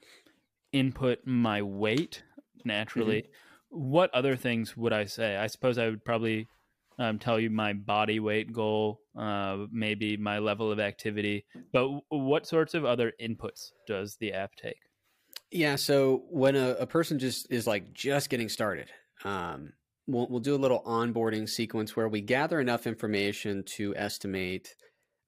input 0.73 1.21
my 1.25 1.63
weight 1.63 2.23
naturally. 2.65 3.23
Mm-hmm. 3.23 3.91
What 3.91 4.15
other 4.15 4.37
things 4.37 4.77
would 4.77 4.93
I 4.93 5.05
say? 5.05 5.37
I 5.37 5.47
suppose 5.47 5.79
I 5.79 5.89
would 5.89 6.05
probably 6.05 6.49
um, 6.99 7.19
tell 7.19 7.41
you 7.41 7.51
my 7.51 7.73
body 7.73 8.21
weight 8.21 8.53
goal, 8.53 9.01
uh, 9.19 9.67
maybe 9.71 10.17
my 10.17 10.39
level 10.39 10.71
of 10.71 10.81
activity. 10.81 11.47
But 11.73 11.83
w- 11.83 12.03
what 12.09 12.47
sorts 12.47 12.75
of 12.75 12.85
other 12.85 13.13
inputs 13.21 13.71
does 13.87 14.17
the 14.21 14.33
app 14.33 14.55
take? 14.57 14.79
Yeah, 15.51 15.77
so 15.77 16.25
when 16.31 16.57
a, 16.57 16.71
a 16.81 16.87
person 16.87 17.19
just 17.19 17.51
is 17.51 17.67
like 17.67 17.93
just 17.93 18.29
getting 18.29 18.49
started, 18.49 18.91
um, 19.25 19.73
we'll, 20.07 20.29
we'll 20.29 20.41
do 20.41 20.55
a 20.55 20.57
little 20.57 20.83
onboarding 20.85 21.49
sequence 21.49 21.97
where 21.97 22.09
we 22.09 22.21
gather 22.21 22.61
enough 22.61 22.87
information 22.87 23.63
to 23.65 23.95
estimate 23.97 24.75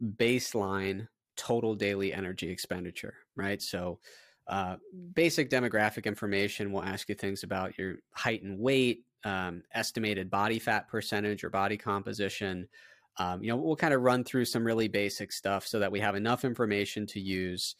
baseline 0.02 1.08
total 1.36 1.74
daily 1.74 2.12
energy 2.12 2.50
expenditure, 2.50 3.14
right? 3.36 3.60
So, 3.62 3.98
uh, 4.48 4.76
basic 5.14 5.48
demographic 5.50 6.04
information 6.04 6.72
will 6.72 6.82
ask 6.82 7.08
you 7.08 7.14
things 7.14 7.44
about 7.44 7.78
your 7.78 7.96
height 8.12 8.42
and 8.42 8.58
weight, 8.58 9.04
um, 9.24 9.62
estimated 9.72 10.30
body 10.30 10.58
fat 10.58 10.88
percentage 10.88 11.44
or 11.44 11.50
body 11.50 11.76
composition. 11.76 12.68
Um, 13.18 13.42
you 13.42 13.48
know, 13.48 13.56
we'll 13.56 13.76
kind 13.76 13.94
of 13.94 14.02
run 14.02 14.24
through 14.24 14.46
some 14.46 14.64
really 14.64 14.88
basic 14.88 15.32
stuff 15.32 15.66
so 15.66 15.78
that 15.78 15.92
we 15.92 16.00
have 16.00 16.16
enough 16.16 16.44
information 16.44 17.06
to 17.08 17.20
use 17.20 17.76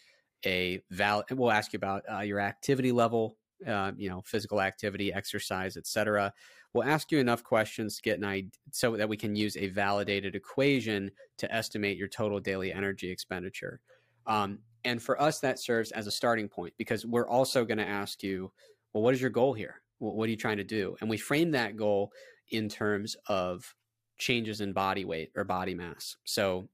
a 0.47 0.81
valid. 0.91 1.27
We'll 1.33 1.51
ask 1.51 1.73
you 1.73 1.79
about 1.79 2.03
uh, 2.11 2.21
your 2.21 2.39
activity 2.39 2.93
level, 2.93 3.37
uh, 3.67 3.93
you 3.97 4.09
know, 4.09 4.23
physical 4.25 4.61
activity, 4.61 5.13
exercise, 5.13 5.77
etc 5.77 6.33
we'll 6.73 6.85
ask 6.85 7.13
you 7.13 7.19
enough 7.19 7.43
questions 7.43 7.97
to 7.97 8.03
get 8.03 8.19
an 8.19 8.25
idea 8.25 8.51
so 8.71 8.97
that 8.97 9.09
we 9.09 9.17
can 9.17 9.37
use 9.37 9.57
a 9.57 9.69
validated 9.69 10.35
equation 10.35 11.11
to 11.39 11.53
estimate 11.55 11.97
your 11.97 12.09
total 12.09 12.41
daily 12.41 12.73
energy 12.73 13.11
expenditure. 13.11 13.81
Um, 14.27 14.61
and 14.85 15.03
for 15.03 15.21
us, 15.21 15.41
that 15.41 15.59
serves 15.59 15.93
as 15.93 16.07
a 16.07 16.11
starting 16.11 16.49
point 16.49 16.75
because 16.79 17.07
we're 17.07 17.29
also 17.29 17.65
going 17.65 17.79
to 17.79 17.89
ask 17.89 18.23
you, 18.23 18.53
well, 18.93 19.03
what 19.03 19.15
is 19.15 19.21
your 19.21 19.31
goal 19.31 19.53
here? 19.53 19.77
what 20.11 20.27
are 20.27 20.31
you 20.31 20.37
trying 20.37 20.57
to 20.57 20.65
do? 20.65 20.97
And 21.01 21.09
we 21.09 21.17
frame 21.17 21.53
that 21.53 21.77
goal 21.77 22.13
in 22.51 22.69
terms 22.69 23.17
of 23.29 23.75
changes 24.19 24.61
in 24.61 24.73
body 24.73 25.05
weight 25.05 25.31
or 25.37 25.45
body 25.45 25.75
mass. 25.75 26.17
So 26.25 26.69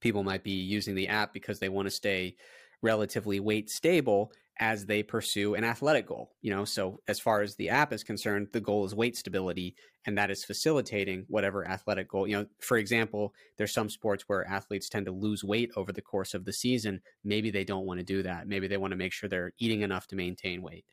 people 0.00 0.22
might 0.22 0.44
be 0.44 0.50
using 0.50 0.94
the 0.94 1.08
app 1.08 1.32
because 1.32 1.58
they 1.58 1.70
want 1.70 1.86
to 1.86 1.90
stay 1.90 2.36
relatively 2.82 3.40
weight 3.40 3.70
stable 3.70 4.32
as 4.60 4.86
they 4.86 5.02
pursue 5.02 5.54
an 5.54 5.64
athletic 5.64 6.06
goal. 6.06 6.32
You 6.40 6.54
know, 6.54 6.64
so 6.64 7.00
as 7.08 7.18
far 7.18 7.42
as 7.42 7.56
the 7.56 7.70
app 7.70 7.92
is 7.92 8.04
concerned, 8.04 8.48
the 8.52 8.60
goal 8.60 8.84
is 8.84 8.94
weight 8.94 9.16
stability, 9.16 9.74
and 10.06 10.16
that 10.18 10.30
is 10.30 10.44
facilitating 10.44 11.24
whatever 11.28 11.66
athletic 11.66 12.08
goal. 12.08 12.26
You 12.26 12.38
know, 12.38 12.46
for 12.60 12.76
example, 12.76 13.34
there's 13.56 13.72
some 13.72 13.88
sports 13.88 14.24
where 14.26 14.46
athletes 14.46 14.88
tend 14.88 15.06
to 15.06 15.12
lose 15.12 15.42
weight 15.42 15.70
over 15.76 15.92
the 15.92 16.02
course 16.02 16.34
of 16.34 16.44
the 16.44 16.52
season. 16.52 17.00
Maybe 17.24 17.50
they 17.50 17.64
don't 17.64 17.86
want 17.86 18.00
to 18.00 18.04
do 18.04 18.22
that. 18.22 18.46
Maybe 18.46 18.68
they 18.68 18.76
want 18.76 18.92
to 18.92 18.96
make 18.96 19.12
sure 19.12 19.28
they're 19.28 19.54
eating 19.58 19.80
enough 19.80 20.06
to 20.08 20.16
maintain 20.16 20.62
weight. 20.62 20.84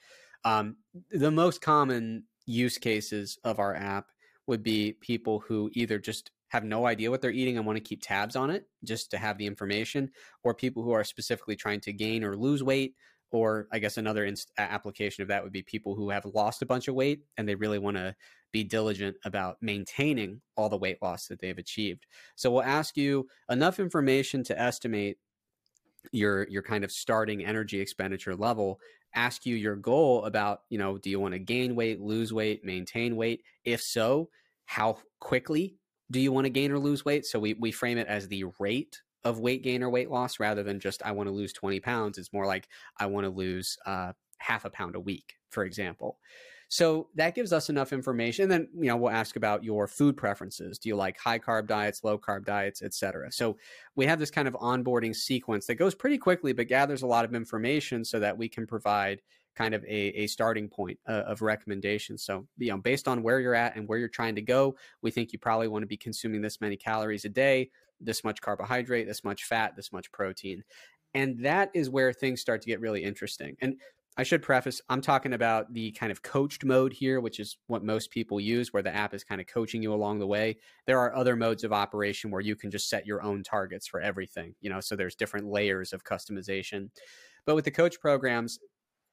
Um, 0.46 0.78
the 1.12 1.32
most 1.32 1.62
common 1.62 2.24
use 2.46 2.78
cases 2.78 3.38
of 3.44 3.60
our 3.60 3.76
app 3.76 4.08
would 4.48 4.64
be 4.64 4.94
people 5.02 5.40
who 5.40 5.70
either 5.74 6.00
just 6.00 6.32
have 6.48 6.64
no 6.64 6.88
idea 6.88 7.12
what 7.12 7.22
they're 7.22 7.30
eating 7.30 7.58
and 7.58 7.66
want 7.66 7.78
to 7.78 7.84
keep 7.84 8.02
tabs 8.02 8.36
on 8.36 8.50
it 8.50 8.68
just 8.84 9.12
to 9.12 9.18
have 9.18 9.38
the 9.38 9.46
information, 9.46 10.10
or 10.44 10.56
people 10.56 10.82
who 10.82 10.92
are 10.92 11.04
specifically 11.04 11.56
trying 11.56 11.80
to 11.82 11.94
gain 11.94 12.24
or 12.24 12.36
lose 12.36 12.64
weight, 12.64 12.96
or 13.32 13.68
I 13.72 13.80
guess 13.80 13.98
another 13.98 14.26
inst- 14.26 14.52
application 14.58 15.22
of 15.22 15.28
that 15.28 15.44
would 15.44 15.52
be 15.52 15.62
people 15.62 15.96
who 15.96 16.10
have 16.10 16.26
lost 16.26 16.62
a 16.62 16.66
bunch 16.66 16.88
of 16.88 16.96
weight 16.96 17.22
and 17.38 17.48
they 17.48 17.56
really 17.56 17.80
want 17.80 17.98
to 17.98 18.16
be 18.52 18.64
diligent 18.64 19.16
about 19.26 19.58
maintaining 19.62 20.42
all 20.58 20.70
the 20.70 20.78
weight 20.78 20.98
loss 21.02 21.28
that 21.28 21.40
they've 21.40 21.58
achieved. 21.58 22.08
So 22.36 22.52
we'll 22.52 22.64
ask 22.64 22.98
you 22.98 23.28
enough 23.50 23.80
information 23.80 24.44
to 24.46 24.60
estimate 24.60 25.18
your 26.12 26.48
your 26.48 26.62
kind 26.62 26.84
of 26.84 26.92
starting 26.92 27.44
energy 27.46 27.80
expenditure 27.80 28.36
level 28.36 28.80
ask 29.16 29.46
you 29.46 29.56
your 29.56 29.76
goal 29.76 30.24
about 30.26 30.62
you 30.70 30.78
know 30.78 30.98
do 30.98 31.10
you 31.10 31.20
want 31.20 31.34
to 31.34 31.40
gain 31.40 31.76
weight 31.76 32.00
lose 32.00 32.32
weight 32.32 32.64
maintain 32.64 33.16
weight 33.16 33.44
if 33.66 33.82
so 33.82 34.30
how 34.66 34.98
quickly 35.20 35.76
do 36.12 36.20
you 36.20 36.32
want 36.32 36.46
to 36.46 36.50
gain 36.50 36.72
or 36.72 36.80
lose 36.80 37.04
weight 37.04 37.26
so 37.26 37.38
we, 37.38 37.54
we 37.56 37.72
frame 37.72 37.98
it 37.98 38.08
as 38.08 38.28
the 38.28 38.46
rate 38.60 39.02
of 39.24 39.40
weight 39.40 39.64
gain 39.64 39.84
or 39.84 39.90
weight 39.90 40.10
loss 40.10 40.40
rather 40.40 40.64
than 40.64 40.80
just 40.80 41.04
I 41.04 41.12
want 41.12 41.28
to 41.28 41.34
lose 41.34 41.54
20 41.54 41.80
pounds. 41.80 42.18
It's 42.18 42.34
more 42.34 42.46
like 42.46 42.68
I 42.98 43.06
want 43.08 43.26
to 43.26 43.30
lose 43.30 43.78
uh, 43.86 44.14
half 44.38 44.66
a 44.66 44.70
pound 44.70 44.96
a 44.96 45.00
week, 45.00 45.36
for 45.50 45.64
example. 45.64 46.18
So 46.72 47.10
that 47.16 47.34
gives 47.34 47.52
us 47.52 47.70
enough 47.70 47.92
information. 47.92 48.44
And 48.44 48.52
then, 48.52 48.68
you 48.76 48.86
know, 48.90 48.96
we'll 48.96 49.12
ask 49.12 49.36
about 49.36 49.64
your 49.64 49.88
food 49.88 50.16
preferences. 50.16 50.78
Do 50.78 50.88
you 50.88 50.96
like 50.96 51.18
high 51.18 51.40
carb 51.40 51.66
diets, 51.66 52.04
low 52.04 52.20
carb 52.20 52.46
diets, 52.46 52.84
et 52.84 52.94
cetera? 52.94 53.32
So 53.32 53.58
we 53.96 54.06
have 54.06 54.20
this 54.20 54.30
kind 54.30 54.48
of 54.48 54.54
onboarding 54.54 55.16
sequence 55.16 55.66
that 55.66 55.76
goes 55.76 55.96
pretty 55.96 56.20
quickly, 56.20 56.54
but 56.54 56.68
gathers 56.68 57.02
a 57.02 57.08
lot 57.08 57.26
of 57.26 57.34
information 57.34 58.06
so 58.06 58.20
that 58.20 58.38
we 58.38 58.48
can 58.48 58.68
provide 58.68 59.20
kind 59.56 59.74
of 59.74 59.84
a, 59.86 60.22
a 60.22 60.28
starting 60.28 60.70
point 60.70 61.00
uh, 61.08 61.24
of 61.26 61.42
recommendations. 61.42 62.24
So, 62.24 62.46
you 62.60 62.70
know, 62.70 62.78
based 62.78 63.08
on 63.08 63.24
where 63.24 63.40
you're 63.40 63.56
at 63.56 63.76
and 63.76 63.88
where 63.88 63.98
you're 63.98 64.08
trying 64.08 64.36
to 64.36 64.42
go, 64.42 64.76
we 65.02 65.10
think 65.10 65.34
you 65.34 65.40
probably 65.40 65.68
want 65.68 65.82
to 65.82 65.88
be 65.88 65.98
consuming 65.98 66.42
this 66.42 66.62
many 66.62 66.78
calories 66.78 67.26
a 67.26 67.30
day 67.30 67.72
this 68.02 68.24
much 68.24 68.42
carbohydrate, 68.42 69.08
this 69.08 69.24
much 69.24 69.44
fat, 69.44 69.76
this 69.76 69.92
much 69.92 70.12
protein. 70.12 70.64
And 71.14 71.44
that 71.46 71.72
is 71.74 71.90
where 71.90 72.14
things 72.14 72.42
start 72.42 72.62
to 72.62 72.68
get 72.68 72.80
really 72.80 73.04
interesting. 73.04 73.56
And 73.62 73.76
I 74.18 74.24
should 74.24 74.42
preface 74.42 74.82
I'm 74.90 75.02
talking 75.02 75.34
about 75.34 75.74
the 75.74 75.92
kind 75.92 76.12
of 76.12 76.22
coached 76.22 76.66
mode 76.66 76.92
here, 76.92 77.22
which 77.22 77.40
is 77.40 77.58
what 77.68 77.86
most 77.86 78.12
people 78.12 78.40
use, 78.40 78.74
where 78.74 78.84
the 78.84 78.94
app 78.94 79.14
is 79.14 79.24
kind 79.24 79.40
of 79.40 79.48
coaching 79.48 79.82
you 79.82 79.94
along 79.94 80.20
the 80.20 80.28
way. 80.28 80.58
There 80.88 81.00
are 81.00 81.16
other 81.16 81.36
modes 81.36 81.64
of 81.64 81.72
operation 81.72 82.30
where 82.30 82.42
you 82.42 82.56
can 82.56 82.70
just 82.70 82.90
set 82.90 83.06
your 83.06 83.24
own 83.24 83.44
targets 83.44 83.88
for 83.88 84.02
everything, 84.02 84.56
you 84.60 84.70
know, 84.70 84.82
so 84.82 84.96
there's 84.96 85.16
different 85.16 85.48
layers 85.48 85.94
of 85.94 86.04
customization. 86.04 86.90
But 87.46 87.56
with 87.56 87.66
the 87.66 87.72
coach 87.72 88.00
programs, 88.02 88.60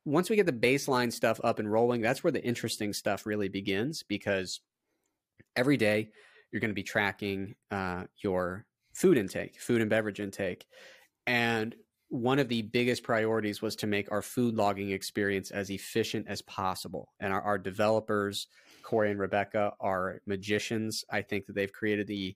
once 0.04 0.28
we 0.28 0.36
get 0.36 0.46
the 0.46 0.52
baseline 0.52 1.12
stuff 1.12 1.40
up 1.44 1.58
and 1.58 1.70
rolling, 1.70 2.00
that's 2.00 2.24
where 2.24 2.32
the 2.32 2.44
interesting 2.44 2.92
stuff 2.92 3.26
really 3.26 3.48
begins 3.48 4.02
because 4.02 4.60
every 5.54 5.76
day 5.76 6.10
you're 6.50 6.60
going 6.60 6.70
to 6.70 6.74
be 6.74 6.82
tracking 6.82 7.54
uh, 7.70 8.04
your 8.22 8.66
food 8.96 9.18
intake, 9.18 9.60
food 9.60 9.82
and 9.82 9.90
beverage 9.90 10.20
intake. 10.20 10.66
And 11.26 11.74
one 12.08 12.38
of 12.38 12.48
the 12.48 12.62
biggest 12.62 13.02
priorities 13.02 13.60
was 13.60 13.76
to 13.76 13.86
make 13.86 14.10
our 14.10 14.22
food 14.22 14.54
logging 14.54 14.90
experience 14.90 15.50
as 15.50 15.70
efficient 15.70 16.26
as 16.28 16.40
possible. 16.42 17.12
And 17.20 17.30
our, 17.30 17.42
our 17.42 17.58
developers, 17.58 18.46
Corey 18.82 19.10
and 19.10 19.20
Rebecca, 19.20 19.72
are 19.80 20.22
magicians. 20.24 21.04
I 21.10 21.20
think 21.20 21.44
that 21.44 21.54
they've 21.54 21.72
created 21.72 22.06
the 22.06 22.34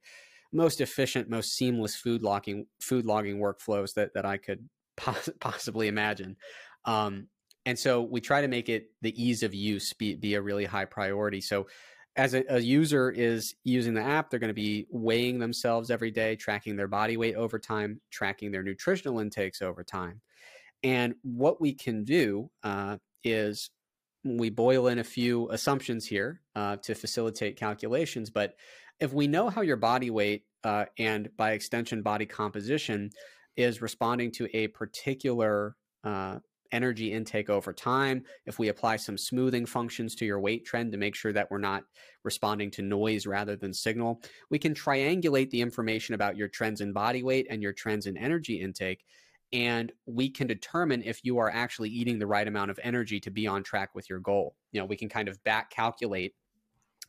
most 0.53 0.83
efficient, 0.83 1.31
most 1.31 1.55
seamless 1.55 1.97
food 1.97 2.23
logging 2.23 2.67
food 2.83 3.07
logging 3.07 3.39
workflows 3.39 3.95
that 3.95 4.13
that 4.15 4.27
I 4.27 4.37
could 4.37 4.69
poss- 4.99 5.31
possibly 5.41 5.89
imagine. 5.89 6.37
Um, 6.85 7.29
and 7.65 7.79
so 7.79 8.03
we 8.03 8.21
try 8.21 8.43
to 8.43 8.49
make 8.49 8.69
it 8.69 8.91
the 9.01 9.15
ease 9.23 9.43
of 9.43 9.55
use 9.55 9.95
be, 9.95 10.15
be 10.15 10.35
a 10.35 10.43
really 10.43 10.65
high 10.67 10.87
priority. 10.87 11.41
So 11.41 11.69
as 12.17 12.35
a, 12.35 12.45
a, 12.49 12.59
user 12.59 13.11
is 13.11 13.55
using 13.65 13.95
the 13.95 14.03
app, 14.03 14.31
they're 14.31 14.41
going 14.41 14.49
to 14.49 14.55
be 14.55 14.87
weighing 14.91 15.39
themselves 15.39 15.91
every 15.91 16.11
day, 16.11 16.37
tracking 16.37 16.77
their 16.77 16.89
body 16.89 17.17
weight 17.17 17.37
over 17.37 17.59
time, 17.59 18.01
tracking 18.11 18.51
their 18.51 18.63
nutritional 18.63 19.21
intakes 19.21 19.63
over 19.63 19.85
time. 19.85 20.21
And 20.83 21.15
what 21.23 21.61
we 21.61 21.73
can 21.75 22.05
do 22.05 22.51
uh, 22.63 22.97
is 23.23 23.71
we 24.25 24.51
boil 24.51 24.89
in 24.89 24.99
a 24.99 25.05
few 25.05 25.49
assumptions 25.51 26.07
here 26.07 26.41
uh, 26.57 26.77
to 26.77 26.95
facilitate 26.95 27.57
calculations. 27.57 28.31
But 28.31 28.55
if 28.99 29.13
we 29.13 29.27
know 29.27 29.49
how 29.49 29.63
your 29.63 29.77
body 29.77 30.11
weight 30.11 30.45
uh, 30.65 30.87
and 30.99 31.31
by 31.37 31.53
extension 31.53 32.03
body 32.03 32.27
composition 32.27 33.11
is 33.57 33.81
responding 33.81 34.31
to 34.33 34.49
a 34.57 34.69
particular 34.69 35.77
uh, 36.05 36.39
energy 36.73 37.13
intake 37.13 37.51
over 37.51 37.73
time, 37.73 38.25
if 38.47 38.59
we 38.59 38.69
apply 38.69 38.97
some 38.97 39.19
smoothing 39.19 39.67
functions 39.67 40.15
to 40.17 40.25
your 40.25 40.41
weight 40.41 40.65
trend 40.65 40.93
to 40.93 40.99
make 40.99 41.15
sure 41.15 41.33
that 41.33 41.51
we're 41.51 41.59
not 41.59 41.85
responding 42.25 42.71
to 42.73 42.83
noise 42.83 43.27
rather 43.27 43.57
than 43.57 43.73
signal, 43.73 44.23
we 44.51 44.59
can 44.59 44.75
triangulate 44.75 45.51
the 45.51 45.61
information 45.61 46.15
about 46.15 46.37
your 46.37 46.49
trends 46.49 46.81
in 46.81 46.93
body 46.93 47.23
weight 47.23 47.47
and 47.51 47.63
your 47.63 47.73
trends 47.73 48.07
in 48.07 48.17
energy 48.17 48.61
intake. 48.61 49.05
And 49.53 49.93
we 50.07 50.31
can 50.31 50.47
determine 50.47 51.03
if 51.03 51.25
you 51.25 51.39
are 51.39 51.51
actually 51.51 51.91
eating 51.91 52.19
the 52.19 52.27
right 52.27 52.47
amount 52.47 52.71
of 52.71 52.79
energy 52.83 53.19
to 53.21 53.31
be 53.31 53.47
on 53.47 53.63
track 53.65 53.91
with 53.95 54.09
your 54.09 54.21
goal. 54.21 54.55
You 54.71 54.81
know, 54.81 54.87
we 54.87 54.97
can 54.97 55.09
kind 55.09 55.29
of 55.29 55.43
back 55.43 55.71
calculate 55.71 56.35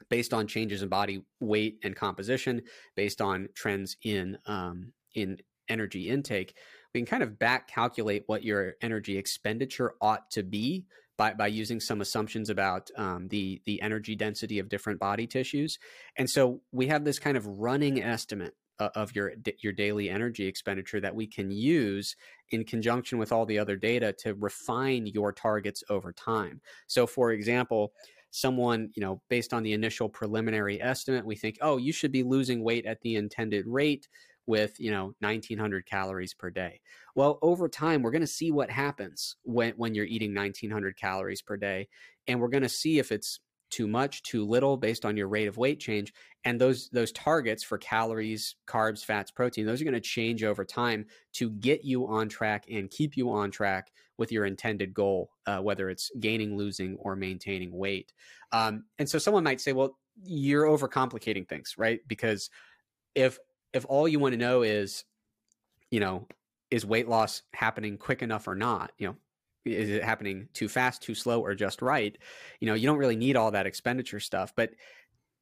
based 0.09 0.33
on 0.33 0.47
changes 0.47 0.81
in 0.81 0.89
body 0.89 1.23
weight 1.39 1.77
and 1.83 1.95
composition, 1.95 2.63
based 2.95 3.21
on 3.21 3.49
trends 3.53 3.97
in 4.03 4.37
um, 4.47 4.91
in 5.13 5.37
energy 5.69 6.09
intake, 6.09 6.55
we 6.93 7.01
can 7.01 7.05
kind 7.05 7.23
of 7.23 7.39
back 7.39 7.67
calculate 7.67 8.23
what 8.27 8.43
your 8.43 8.73
energy 8.81 9.17
expenditure 9.17 9.93
ought 10.01 10.29
to 10.31 10.43
be 10.43 10.85
by, 11.17 11.33
by 11.33 11.47
using 11.47 11.79
some 11.79 12.01
assumptions 12.01 12.49
about 12.49 12.89
um, 12.97 13.27
the 13.27 13.61
the 13.65 13.81
energy 13.81 14.15
density 14.15 14.59
of 14.59 14.69
different 14.69 14.99
body 14.99 15.27
tissues. 15.27 15.77
And 16.17 16.29
so 16.29 16.61
we 16.71 16.87
have 16.87 17.03
this 17.03 17.19
kind 17.19 17.37
of 17.37 17.45
running 17.45 18.01
estimate 18.01 18.55
of 18.79 19.15
your 19.15 19.33
your 19.61 19.73
daily 19.73 20.09
energy 20.09 20.47
expenditure 20.47 20.99
that 20.99 21.15
we 21.15 21.27
can 21.27 21.51
use 21.51 22.15
in 22.49 22.63
conjunction 22.63 23.19
with 23.19 23.31
all 23.31 23.45
the 23.45 23.59
other 23.59 23.75
data 23.75 24.13
to 24.19 24.33
refine 24.33 25.05
your 25.05 25.31
targets 25.31 25.83
over 25.89 26.11
time. 26.11 26.61
So 26.87 27.05
for 27.05 27.31
example, 27.31 27.93
someone, 28.31 28.89
you 28.95 29.01
know, 29.01 29.21
based 29.29 29.53
on 29.53 29.61
the 29.61 29.73
initial 29.73 30.09
preliminary 30.09 30.81
estimate, 30.81 31.25
we 31.25 31.35
think, 31.35 31.57
"Oh, 31.61 31.77
you 31.77 31.91
should 31.93 32.11
be 32.11 32.23
losing 32.23 32.63
weight 32.63 32.85
at 32.85 33.01
the 33.01 33.15
intended 33.15 33.67
rate." 33.67 34.07
With 34.47 34.79
you 34.79 34.91
know 34.91 35.13
1900 35.19 35.85
calories 35.85 36.33
per 36.33 36.49
day. 36.49 36.81
Well 37.15 37.39
over 37.41 37.67
time 37.69 38.01
we're 38.01 38.11
going 38.11 38.21
to 38.21 38.27
see 38.27 38.51
what 38.51 38.69
happens 38.69 39.35
when 39.43 39.73
when 39.77 39.95
you're 39.95 40.05
eating 40.05 40.33
1900 40.33 40.97
calories 40.97 41.41
per 41.41 41.57
day 41.57 41.87
and 42.27 42.39
we're 42.39 42.49
going 42.49 42.63
to 42.63 42.69
see 42.69 42.99
if 42.99 43.11
it's 43.11 43.39
too 43.71 43.87
much 43.87 44.21
too 44.21 44.45
little 44.45 44.77
based 44.77 45.05
on 45.05 45.17
your 45.17 45.29
rate 45.29 45.47
of 45.47 45.57
weight 45.57 45.79
change 45.79 46.13
and 46.43 46.59
those 46.59 46.89
those 46.89 47.11
targets 47.13 47.63
for 47.63 47.77
calories 47.77 48.55
carbs 48.67 49.03
fats 49.03 49.31
protein 49.31 49.65
those 49.65 49.81
are 49.81 49.85
going 49.85 49.93
to 49.93 50.01
change 50.01 50.43
over 50.43 50.65
time 50.65 51.05
to 51.31 51.49
get 51.49 51.83
you 51.83 52.05
on 52.05 52.27
track 52.27 52.65
and 52.69 52.91
keep 52.91 53.15
you 53.15 53.31
on 53.31 53.49
track 53.49 53.91
with 54.17 54.31
your 54.31 54.45
intended 54.45 54.93
goal 54.93 55.31
uh, 55.47 55.59
whether 55.59 55.89
it's 55.89 56.11
gaining 56.19 56.57
losing 56.57 56.95
or 56.97 57.15
maintaining 57.15 57.71
weight. 57.71 58.13
Um, 58.51 58.83
and 58.99 59.09
so 59.09 59.17
someone 59.17 59.43
might 59.43 59.61
say 59.61 59.73
well 59.73 59.97
you're 60.23 60.65
overcomplicating 60.65 61.47
things 61.47 61.75
right? 61.77 62.01
Because 62.07 62.49
if 63.15 63.39
if 63.73 63.85
all 63.87 64.07
you 64.07 64.19
want 64.19 64.33
to 64.33 64.37
know 64.37 64.61
is, 64.61 65.05
you 65.89 65.99
know, 65.99 66.27
is 66.69 66.85
weight 66.85 67.07
loss 67.07 67.43
happening 67.53 67.97
quick 67.97 68.21
enough 68.21 68.47
or 68.47 68.55
not? 68.55 68.91
You 68.97 69.07
know, 69.07 69.15
is 69.65 69.89
it 69.89 70.03
happening 70.03 70.49
too 70.53 70.67
fast, 70.67 71.01
too 71.01 71.15
slow, 71.15 71.41
or 71.41 71.55
just 71.55 71.81
right? 71.81 72.17
You 72.59 72.67
know, 72.67 72.73
you 72.73 72.87
don't 72.87 72.97
really 72.97 73.15
need 73.15 73.35
all 73.35 73.51
that 73.51 73.67
expenditure 73.67 74.19
stuff. 74.19 74.53
But 74.55 74.71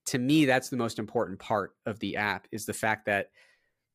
to 0.08 0.18
me, 0.18 0.46
that's 0.46 0.70
the 0.70 0.78
most 0.78 1.00
important 1.00 1.40
part 1.40 1.76
of 1.86 2.00
the 2.00 2.18
app 2.18 2.48
is 2.52 2.66
the 2.66 2.74
fact 2.74 3.06
that, 3.06 3.30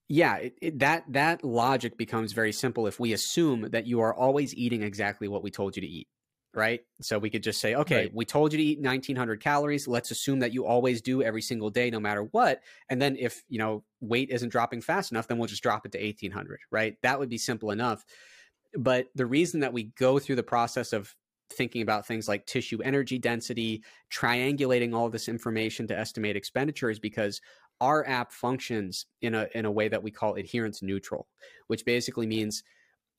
yeah, 0.09 0.36
it, 0.36 0.59
it, 0.61 0.78
that 0.78 1.05
that 1.09 1.44
logic 1.44 1.97
becomes 1.97 2.32
very 2.32 2.52
simple 2.52 2.86
if 2.86 3.01
we 3.01 3.12
assume 3.12 3.70
that 3.70 3.86
you 3.86 4.01
are 4.01 4.15
always 4.15 4.55
eating 4.55 4.82
exactly 4.82 5.28
what 5.28 5.43
we 5.43 5.51
told 5.51 5.77
you 5.77 5.82
to 5.82 5.89
eat 5.89 6.09
right? 6.56 6.81
So 7.01 7.18
we 7.18 7.31
could 7.31 7.43
just 7.43 7.60
say, 7.60 7.74
okay, 7.74 7.97
right. 7.97 8.14
we 8.14 8.24
told 8.24 8.52
you 8.52 8.59
to 8.59 8.64
eat 8.64 8.81
1900 8.81 9.40
calories. 9.40 9.89
Let's 9.89 10.10
assume 10.10 10.40
that 10.40 10.52
you 10.52 10.66
always 10.66 11.01
do 11.01 11.22
every 11.22 11.43
single 11.43 11.70
day, 11.70 11.90
no 11.90 12.01
matter 12.01 12.22
what. 12.22 12.62
And 12.89 13.01
then 13.01 13.16
if, 13.18 13.43
you 13.48 13.59
know, 13.59 13.85
weight 14.01 14.31
isn't 14.31 14.51
dropping 14.51 14.81
fast 14.81 15.12
enough, 15.12 15.28
then 15.28 15.39
we'll 15.39 15.48
just 15.48 15.62
drop 15.62 15.86
it 15.86 15.93
to 15.93 15.98
1800, 16.02 16.60
right? 16.70 16.97
That 17.02 17.18
would 17.18 17.28
be 17.28 17.39
simple 17.39 17.70
enough. 17.70 18.05
But 18.76 19.06
the 19.14 19.26
reason 19.26 19.60
that 19.60 19.72
we 19.72 19.85
go 19.98 20.18
through 20.18 20.36
the 20.36 20.43
process 20.43 20.93
of 20.93 21.14
thinking 21.52 21.82
about 21.82 22.06
things 22.06 22.28
like 22.28 22.47
tissue 22.47 22.81
energy 22.82 23.18
density, 23.18 23.82
triangulating 24.12 24.94
all 24.94 25.09
this 25.09 25.28
information 25.28 25.86
to 25.89 25.98
estimate 25.98 26.36
expenditure 26.36 26.90
is 26.90 26.98
because 26.98 27.40
our 27.81 28.06
app 28.09 28.32
functions 28.32 29.06
in 29.20 29.35
a 29.35 29.47
in 29.55 29.64
a 29.64 29.70
way 29.70 29.89
that 29.89 30.02
we 30.02 30.10
call 30.10 30.35
adherence 30.35 30.82
neutral, 30.82 31.28
which 31.66 31.85
basically 31.85 32.26
means 32.26 32.62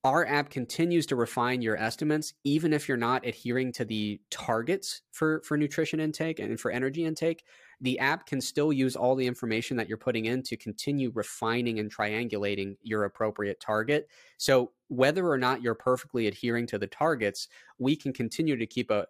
our 0.05 0.25
app 0.27 0.49
continues 0.49 1.05
to 1.07 1.15
refine 1.15 1.61
your 1.61 1.75
estimates 1.75 2.33
even 2.43 2.71
if 2.71 2.87
you're 2.87 2.95
not 2.95 3.25
adhering 3.25 3.71
to 3.71 3.83
the 3.83 4.21
targets 4.29 5.01
for 5.11 5.41
for 5.43 5.57
nutrition 5.57 5.99
intake 5.99 6.39
and 6.39 6.59
for 6.59 6.71
energy 6.71 7.03
intake 7.03 7.43
the 7.81 7.99
app 7.99 8.25
can 8.25 8.39
still 8.39 8.71
use 8.71 8.95
all 8.95 9.15
the 9.15 9.27
information 9.27 9.77
that 9.77 9.87
you're 9.87 9.97
putting 9.97 10.25
in 10.25 10.41
to 10.43 10.55
continue 10.55 11.11
refining 11.13 11.79
and 11.79 11.93
triangulating 11.93 12.77
your 12.81 13.03
appropriate 13.03 13.59
target. 13.59 14.09
So 14.37 14.71
whether 14.87 15.27
or 15.27 15.37
not 15.37 15.61
you're 15.61 15.75
perfectly 15.75 16.27
adhering 16.27 16.67
to 16.67 16.77
the 16.77 16.87
targets 16.87 17.47
we 17.79 17.95
can 17.95 18.13
continue 18.13 18.55
to 18.55 18.65
keep 18.65 18.91
a 18.91 19.07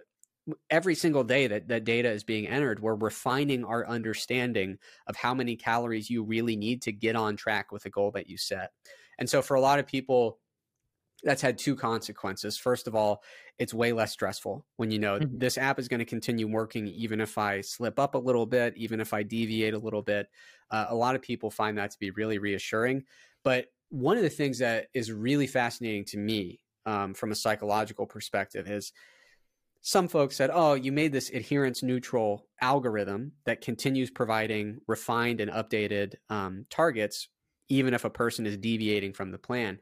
every 0.69 0.95
single 0.95 1.23
day 1.23 1.47
that 1.47 1.67
that 1.67 1.83
data 1.83 2.09
is 2.09 2.23
being 2.23 2.47
entered 2.47 2.79
we're 2.79 2.95
refining 2.95 3.65
our 3.65 3.87
understanding 3.87 4.77
of 5.07 5.15
how 5.15 5.33
many 5.33 5.55
calories 5.55 6.09
you 6.09 6.23
really 6.23 6.55
need 6.55 6.83
to 6.83 6.91
get 6.91 7.15
on 7.15 7.35
track 7.35 7.71
with 7.71 7.83
the 7.83 7.89
goal 7.89 8.11
that 8.11 8.29
you 8.29 8.37
set. 8.37 8.71
And 9.17 9.29
so 9.29 9.41
for 9.41 9.55
a 9.55 9.61
lot 9.61 9.79
of 9.79 9.87
people 9.87 10.39
that's 11.23 11.41
had 11.41 11.57
two 11.57 11.75
consequences. 11.75 12.57
First 12.57 12.87
of 12.87 12.95
all, 12.95 13.23
it's 13.57 13.73
way 13.73 13.93
less 13.93 14.11
stressful 14.11 14.65
when 14.77 14.91
you 14.91 14.99
know 14.99 15.17
mm-hmm. 15.17 15.37
this 15.37 15.57
app 15.57 15.79
is 15.79 15.87
going 15.87 15.99
to 15.99 16.05
continue 16.05 16.47
working 16.47 16.87
even 16.87 17.21
if 17.21 17.37
I 17.37 17.61
slip 17.61 17.99
up 17.99 18.15
a 18.15 18.19
little 18.19 18.45
bit, 18.45 18.75
even 18.77 18.99
if 18.99 19.13
I 19.13 19.23
deviate 19.23 19.73
a 19.73 19.79
little 19.79 20.01
bit. 20.01 20.27
Uh, 20.71 20.85
a 20.89 20.95
lot 20.95 21.15
of 21.15 21.21
people 21.21 21.49
find 21.49 21.77
that 21.77 21.91
to 21.91 21.99
be 21.99 22.11
really 22.11 22.37
reassuring. 22.37 23.03
But 23.43 23.67
one 23.89 24.17
of 24.17 24.23
the 24.23 24.29
things 24.29 24.59
that 24.59 24.87
is 24.93 25.11
really 25.11 25.47
fascinating 25.47 26.05
to 26.05 26.17
me 26.17 26.59
um, 26.85 27.13
from 27.13 27.31
a 27.31 27.35
psychological 27.35 28.05
perspective 28.05 28.69
is 28.69 28.91
some 29.81 30.07
folks 30.07 30.35
said, 30.35 30.49
oh, 30.51 30.73
you 30.73 30.91
made 30.91 31.11
this 31.11 31.29
adherence 31.29 31.83
neutral 31.83 32.47
algorithm 32.59 33.31
that 33.45 33.61
continues 33.61 34.09
providing 34.09 34.79
refined 34.87 35.39
and 35.39 35.51
updated 35.51 36.15
um, 36.29 36.65
targets, 36.71 37.29
even 37.69 37.93
if 37.93 38.03
a 38.03 38.09
person 38.09 38.47
is 38.47 38.57
deviating 38.57 39.13
from 39.13 39.31
the 39.31 39.37
plan 39.37 39.79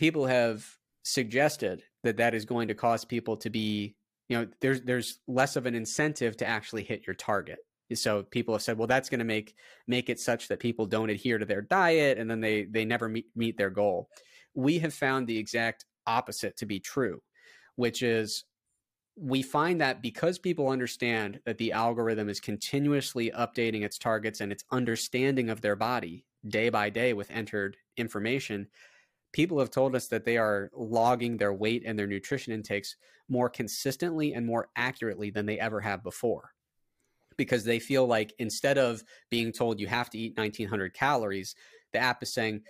people 0.00 0.24
have 0.24 0.66
suggested 1.02 1.82
that 2.04 2.16
that 2.16 2.34
is 2.34 2.46
going 2.46 2.68
to 2.68 2.74
cause 2.74 3.04
people 3.04 3.36
to 3.36 3.50
be 3.50 3.94
you 4.30 4.38
know 4.38 4.46
there's 4.62 4.80
there's 4.80 5.18
less 5.28 5.56
of 5.56 5.66
an 5.66 5.74
incentive 5.74 6.38
to 6.38 6.48
actually 6.48 6.82
hit 6.82 7.06
your 7.06 7.14
target. 7.14 7.58
So 7.92 8.22
people 8.22 8.54
have 8.54 8.62
said 8.62 8.78
well 8.78 8.86
that's 8.86 9.10
going 9.10 9.18
to 9.18 9.26
make 9.26 9.54
make 9.86 10.08
it 10.08 10.18
such 10.18 10.48
that 10.48 10.58
people 10.58 10.86
don't 10.86 11.10
adhere 11.10 11.36
to 11.36 11.44
their 11.44 11.60
diet 11.60 12.16
and 12.16 12.30
then 12.30 12.40
they 12.40 12.64
they 12.64 12.86
never 12.86 13.10
meet, 13.10 13.26
meet 13.36 13.58
their 13.58 13.68
goal. 13.68 14.08
We 14.54 14.78
have 14.78 14.94
found 14.94 15.26
the 15.26 15.36
exact 15.36 15.84
opposite 16.06 16.56
to 16.56 16.66
be 16.66 16.80
true 16.80 17.20
which 17.76 18.02
is 18.02 18.44
we 19.16 19.42
find 19.42 19.82
that 19.82 20.00
because 20.00 20.38
people 20.38 20.68
understand 20.68 21.40
that 21.44 21.58
the 21.58 21.72
algorithm 21.72 22.30
is 22.30 22.40
continuously 22.40 23.30
updating 23.32 23.82
its 23.82 23.98
targets 23.98 24.40
and 24.40 24.50
its 24.50 24.64
understanding 24.72 25.50
of 25.50 25.60
their 25.60 25.76
body 25.76 26.24
day 26.48 26.70
by 26.70 26.88
day 26.88 27.12
with 27.12 27.30
entered 27.30 27.76
information 27.98 28.66
people 29.32 29.58
have 29.58 29.70
told 29.70 29.94
us 29.94 30.08
that 30.08 30.24
they 30.24 30.36
are 30.36 30.70
logging 30.74 31.36
their 31.36 31.52
weight 31.52 31.82
and 31.86 31.98
their 31.98 32.06
nutrition 32.06 32.52
intakes 32.52 32.96
more 33.28 33.48
consistently 33.48 34.34
and 34.34 34.46
more 34.46 34.68
accurately 34.76 35.30
than 35.30 35.46
they 35.46 35.58
ever 35.58 35.80
have 35.80 36.02
before 36.02 36.52
because 37.36 37.64
they 37.64 37.78
feel 37.78 38.06
like 38.06 38.34
instead 38.38 38.76
of 38.76 39.02
being 39.30 39.52
told 39.52 39.80
you 39.80 39.86
have 39.86 40.10
to 40.10 40.18
eat 40.18 40.36
1900 40.36 40.92
calories 40.92 41.54
the 41.92 41.98
app 41.98 42.22
is 42.22 42.32
saying 42.32 42.60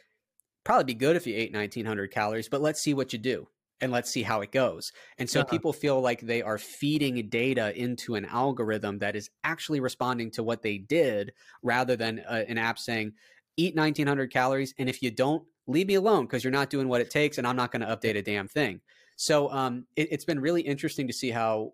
probably 0.65 0.85
be 0.85 0.95
good 0.95 1.17
if 1.17 1.27
you 1.27 1.35
ate 1.35 1.53
1900 1.55 2.11
calories 2.11 2.49
but 2.49 2.61
let's 2.61 2.81
see 2.81 2.95
what 2.95 3.13
you 3.13 3.19
do 3.19 3.49
and 3.81 3.93
let's 3.93 4.11
see 4.11 4.23
how 4.23 4.41
it 4.41 4.53
goes. 4.53 4.93
And 5.19 5.29
so 5.29 5.41
uh-huh. 5.41 5.49
people 5.49 5.73
feel 5.73 6.01
like 6.01 6.21
they 6.21 6.43
are 6.43 6.59
feeding 6.59 7.29
data 7.29 7.77
into 7.81 8.15
an 8.15 8.27
algorithm 8.27 8.99
that 8.99 9.17
is 9.17 9.31
actually 9.45 9.81
responding 9.81 10.31
to 10.33 10.43
what 10.43 10.63
they 10.63 10.79
did 10.79 11.33
rather 11.63 11.97
than 11.97 12.21
uh, 12.29 12.45
an 12.47 12.59
app 12.59 12.79
saying, 12.79 13.13
eat 13.57 13.75
1900 13.75 14.33
calories. 14.33 14.75
And 14.79 14.89
if 14.89 15.03
you 15.03 15.11
don't, 15.11 15.43
leave 15.71 15.87
me 15.87 15.95
alone 15.95 16.27
because 16.27 16.45
you're 16.45 16.51
not 16.51 16.71
doing 16.71 16.89
what 16.89 17.01
it 17.01 17.11
takes 17.11 17.39
and 17.39 17.47
I'm 17.47 17.57
not 17.57 17.73
going 17.73 17.83
to 17.83 17.97
update 17.97 18.17
a 18.17 18.23
damn 18.23 18.49
thing. 18.49 18.81
So 19.17 19.51
um, 19.51 19.87
it, 19.97 20.09
it's 20.11 20.25
been 20.25 20.41
really 20.41 20.63
interesting 20.63 21.07
to 21.07 21.13
see 21.13 21.31
how 21.31 21.73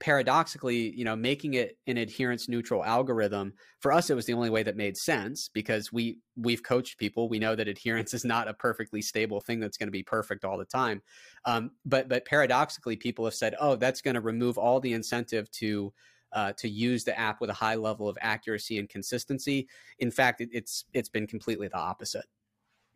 paradoxically, 0.00 0.96
you 0.96 1.04
know, 1.04 1.14
making 1.14 1.54
it 1.54 1.76
an 1.86 1.98
adherence 1.98 2.48
neutral 2.48 2.82
algorithm 2.82 3.52
for 3.80 3.92
us, 3.92 4.10
it 4.10 4.14
was 4.14 4.24
the 4.24 4.32
only 4.32 4.50
way 4.50 4.62
that 4.62 4.76
made 4.76 4.96
sense 4.96 5.48
because 5.52 5.92
we 5.92 6.18
we've 6.36 6.62
coached 6.62 6.98
people. 6.98 7.28
We 7.28 7.38
know 7.38 7.54
that 7.54 7.68
adherence 7.68 8.14
is 8.14 8.24
not 8.24 8.48
a 8.48 8.54
perfectly 8.54 9.02
stable 9.02 9.40
thing 9.40 9.60
that's 9.60 9.76
going 9.76 9.88
to 9.88 9.92
be 9.92 10.02
perfect 10.02 10.44
all 10.44 10.58
the 10.58 10.64
time. 10.64 11.02
Um, 11.44 11.72
but 11.84 12.08
but 12.08 12.24
paradoxically, 12.24 12.96
people 12.96 13.24
have 13.26 13.34
said, 13.34 13.54
oh, 13.60 13.76
that's 13.76 14.00
going 14.00 14.14
to 14.14 14.20
remove 14.20 14.58
all 14.58 14.80
the 14.80 14.94
incentive 14.94 15.50
to 15.52 15.92
uh, 16.32 16.52
to 16.56 16.68
use 16.68 17.04
the 17.04 17.18
app 17.18 17.40
with 17.40 17.50
a 17.50 17.54
high 17.54 17.74
level 17.74 18.08
of 18.08 18.16
accuracy 18.20 18.78
and 18.78 18.88
consistency. 18.88 19.68
In 19.98 20.10
fact, 20.10 20.40
it, 20.40 20.48
it's 20.52 20.86
it's 20.94 21.08
been 21.08 21.26
completely 21.26 21.68
the 21.68 21.78
opposite. 21.78 22.24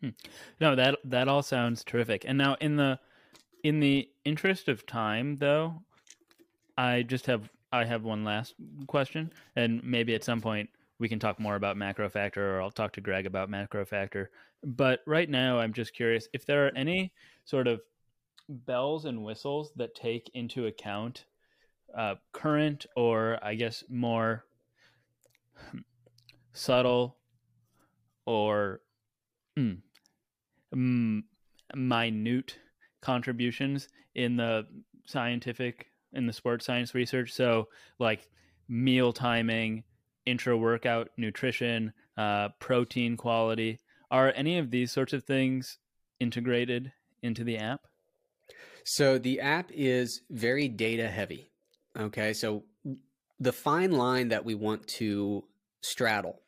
Hmm. 0.04 0.10
No, 0.60 0.76
that 0.76 0.98
that 1.04 1.28
all 1.28 1.42
sounds 1.42 1.82
terrific. 1.82 2.24
And 2.26 2.36
now 2.36 2.56
in 2.60 2.76
the 2.76 2.98
in 3.62 3.80
the 3.80 4.10
interest 4.24 4.68
of 4.68 4.84
time, 4.84 5.36
though, 5.36 5.82
I 6.76 7.02
just 7.02 7.26
have 7.26 7.48
I 7.72 7.84
have 7.84 8.04
one 8.04 8.22
last 8.22 8.54
question, 8.86 9.32
and 9.56 9.82
maybe 9.82 10.14
at 10.14 10.22
some 10.22 10.42
point 10.42 10.68
we 10.98 11.08
can 11.08 11.18
talk 11.18 11.40
more 11.40 11.56
about 11.56 11.76
MacroFactor, 11.76 12.36
or 12.36 12.60
I'll 12.60 12.70
talk 12.70 12.92
to 12.92 13.00
Greg 13.00 13.26
about 13.26 13.50
MacroFactor. 13.50 14.26
But 14.62 15.00
right 15.06 15.28
now, 15.28 15.58
I'm 15.58 15.72
just 15.72 15.94
curious 15.94 16.28
if 16.34 16.44
there 16.44 16.66
are 16.66 16.72
any 16.76 17.12
sort 17.44 17.66
of 17.66 17.80
bells 18.48 19.06
and 19.06 19.24
whistles 19.24 19.72
that 19.76 19.94
take 19.94 20.30
into 20.34 20.66
account 20.66 21.24
uh, 21.96 22.16
current, 22.32 22.84
or 22.94 23.38
I 23.42 23.54
guess 23.54 23.84
more 23.88 24.44
subtle, 26.52 27.16
or 28.26 28.80
mm, 29.58 29.78
minute 30.74 32.58
contributions 33.00 33.88
in 34.14 34.36
the 34.36 34.66
scientific 35.06 35.86
in 36.12 36.26
the 36.26 36.32
sports 36.32 36.64
science 36.64 36.94
research. 36.94 37.32
So, 37.32 37.68
like 37.98 38.28
meal 38.68 39.12
timing, 39.12 39.84
intra 40.26 40.56
workout 40.56 41.10
nutrition, 41.16 41.92
uh, 42.16 42.50
protein 42.60 43.16
quality. 43.16 43.80
Are 44.10 44.32
any 44.34 44.58
of 44.58 44.70
these 44.70 44.92
sorts 44.92 45.12
of 45.12 45.24
things 45.24 45.78
integrated 46.20 46.92
into 47.22 47.44
the 47.44 47.58
app? 47.58 47.80
So, 48.84 49.18
the 49.18 49.40
app 49.40 49.70
is 49.72 50.22
very 50.30 50.68
data 50.68 51.08
heavy. 51.08 51.50
Okay. 51.98 52.32
So, 52.32 52.64
the 53.40 53.52
fine 53.52 53.92
line 53.92 54.28
that 54.28 54.44
we 54.44 54.54
want 54.54 54.86
to 54.86 55.44
straddle 55.82 56.40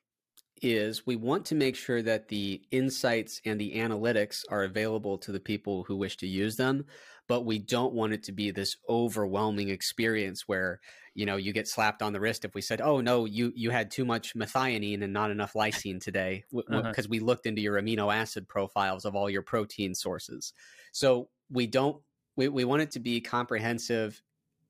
is 0.63 1.07
we 1.07 1.17
want 1.17 1.45
to 1.47 1.55
make 1.55 1.77
sure 1.77 2.03
that 2.03 2.29
the 2.29 2.63
insights 2.71 3.41
and 3.45 3.61
the 3.61 3.75
analytics 3.75 4.41
are 4.51 4.65
available 4.65 5.19
to 5.19 5.33
the 5.33 5.41
people 5.41 5.85
who 5.85 5.97
wish 5.97 6.17
to 6.17 6.27
use 6.27 6.57
them 6.57 6.85
but 7.29 7.45
we 7.45 7.59
don't 7.59 7.93
want 7.93 8.13
it 8.13 8.23
to 8.23 8.33
be 8.33 8.51
this 8.51 8.77
overwhelming 8.89 9.69
experience 9.69 10.45
where 10.47 10.81
you 11.15 11.27
know 11.27 11.37
you 11.37 11.53
get 11.53 11.69
slapped 11.69 12.03
on 12.03 12.13
the 12.13 12.21
wrist 12.21 12.45
if 12.45 12.55
we 12.55 12.61
said 12.61 12.81
oh 12.81 13.01
no 13.01 13.25
you 13.25 13.53
you 13.55 13.71
had 13.71 13.91
too 13.91 14.05
much 14.05 14.35
methionine 14.35 15.03
and 15.03 15.13
not 15.13 15.31
enough 15.31 15.55
lysine 15.55 16.01
today 16.01 16.45
because 16.53 16.85
uh-huh. 16.85 17.09
we 17.09 17.19
looked 17.19 17.47
into 17.47 17.61
your 17.61 17.81
amino 17.81 18.15
acid 18.15 18.49
profiles 18.49 19.05
of 19.05 19.15
all 19.15 19.29
your 19.29 19.43
protein 19.43 19.95
sources 19.95 20.53
so 20.93 21.29
we 21.51 21.67
don't 21.67 22.01
we, 22.37 22.49
we 22.49 22.65
want 22.65 22.83
it 22.83 22.91
to 22.91 23.01
be 23.01 23.21
comprehensive 23.21 24.23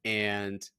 and 0.04 0.70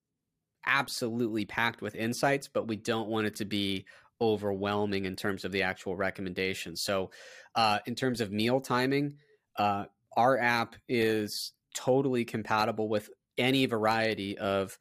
absolutely 0.66 1.46
packed 1.46 1.82
with 1.82 1.96
insights 1.96 2.48
but 2.48 2.68
we 2.68 2.76
don't 2.76 3.10
want 3.10 3.28
it 3.28 3.36
to 3.36 3.46
be 3.46 3.86
overwhelming 4.22 5.06
in 5.06 5.16
terms 5.16 5.46
of 5.46 5.52
the 5.52 5.62
actual 5.62 5.96
recommendations 5.96 6.82
so 6.82 7.10
uh, 7.56 7.80
in 7.86 7.96
terms 7.96 8.22
of 8.22 8.32
meal 8.32 8.60
timing 8.60 9.16
uh, 9.58 9.86
our 10.16 10.38
app 10.40 10.76
is 10.88 11.54
totally 11.76 12.26
compatible 12.26 12.90
with 12.90 13.10
any 13.38 13.66
variety 13.66 14.38
of 14.38 14.78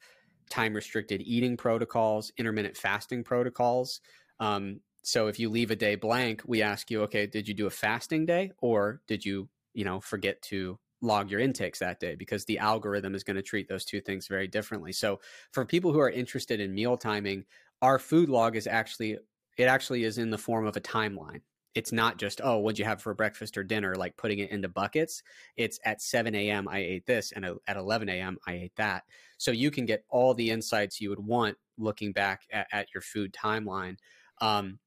time 0.49 0.73
restricted 0.73 1.21
eating 1.21 1.57
protocols, 1.57 2.31
intermittent 2.37 2.75
fasting 2.75 3.23
protocols. 3.23 4.01
Um, 4.39 4.81
so 5.03 5.27
if 5.27 5.39
you 5.39 5.49
leave 5.49 5.71
a 5.71 5.75
day 5.75 5.95
blank, 5.95 6.41
we 6.45 6.61
ask 6.61 6.89
you, 6.89 7.03
okay, 7.03 7.27
did 7.27 7.47
you 7.47 7.53
do 7.53 7.67
a 7.67 7.71
fasting 7.71 8.25
day 8.25 8.51
or 8.59 9.01
did 9.07 9.23
you, 9.23 9.47
you 9.73 9.85
know, 9.85 9.99
forget 9.99 10.41
to 10.43 10.79
log 11.01 11.29
your 11.29 11.39
intakes 11.39 11.79
that 11.79 11.99
day 11.99 12.15
because 12.15 12.45
the 12.45 12.57
algorithm 12.57 13.13
is 13.13 13.23
going 13.23 13.35
to 13.35 13.43
treat 13.43 13.69
those 13.69 13.85
two 13.85 14.01
things 14.01 14.27
very 14.27 14.47
differently. 14.47 14.91
So 14.91 15.19
for 15.51 15.63
people 15.63 15.93
who 15.93 15.99
are 15.99 16.09
interested 16.09 16.59
in 16.59 16.73
meal 16.73 16.97
timing, 16.97 17.45
our 17.81 17.99
food 17.99 18.29
log 18.29 18.55
is 18.55 18.67
actually 18.67 19.17
it 19.57 19.63
actually 19.63 20.03
is 20.03 20.17
in 20.17 20.29
the 20.29 20.37
form 20.37 20.65
of 20.65 20.77
a 20.77 20.81
timeline. 20.81 21.41
It's 21.75 21.91
not 21.91 22.17
just 22.17 22.41
oh 22.43 22.57
what'd 22.57 22.79
you 22.79 22.85
have 22.85 23.01
for 23.01 23.13
breakfast 23.13 23.57
or 23.57 23.63
dinner? 23.63 23.95
like 23.95 24.17
putting 24.17 24.39
it 24.39 24.51
into 24.51 24.69
buckets. 24.69 25.23
It's 25.55 25.79
at 25.85 26.01
7 26.01 26.33
a.m 26.35 26.67
i 26.67 26.79
ate 26.79 27.05
this 27.05 27.31
and 27.31 27.45
at 27.67 27.77
11 27.77 28.09
a.m 28.09 28.37
i 28.47 28.53
ate 28.53 28.75
that. 28.77 29.03
So 29.37 29.51
you 29.51 29.71
can 29.71 29.85
get 29.85 30.03
all 30.09 30.33
the 30.33 30.49
insights 30.49 30.99
you 31.01 31.09
would 31.09 31.19
want 31.19 31.57
looking 31.77 32.11
back 32.11 32.41
at, 32.51 32.67
at 32.71 32.87
your 32.93 33.01
food 33.01 33.33
timeline. 33.33 33.97
Um, 34.41 34.79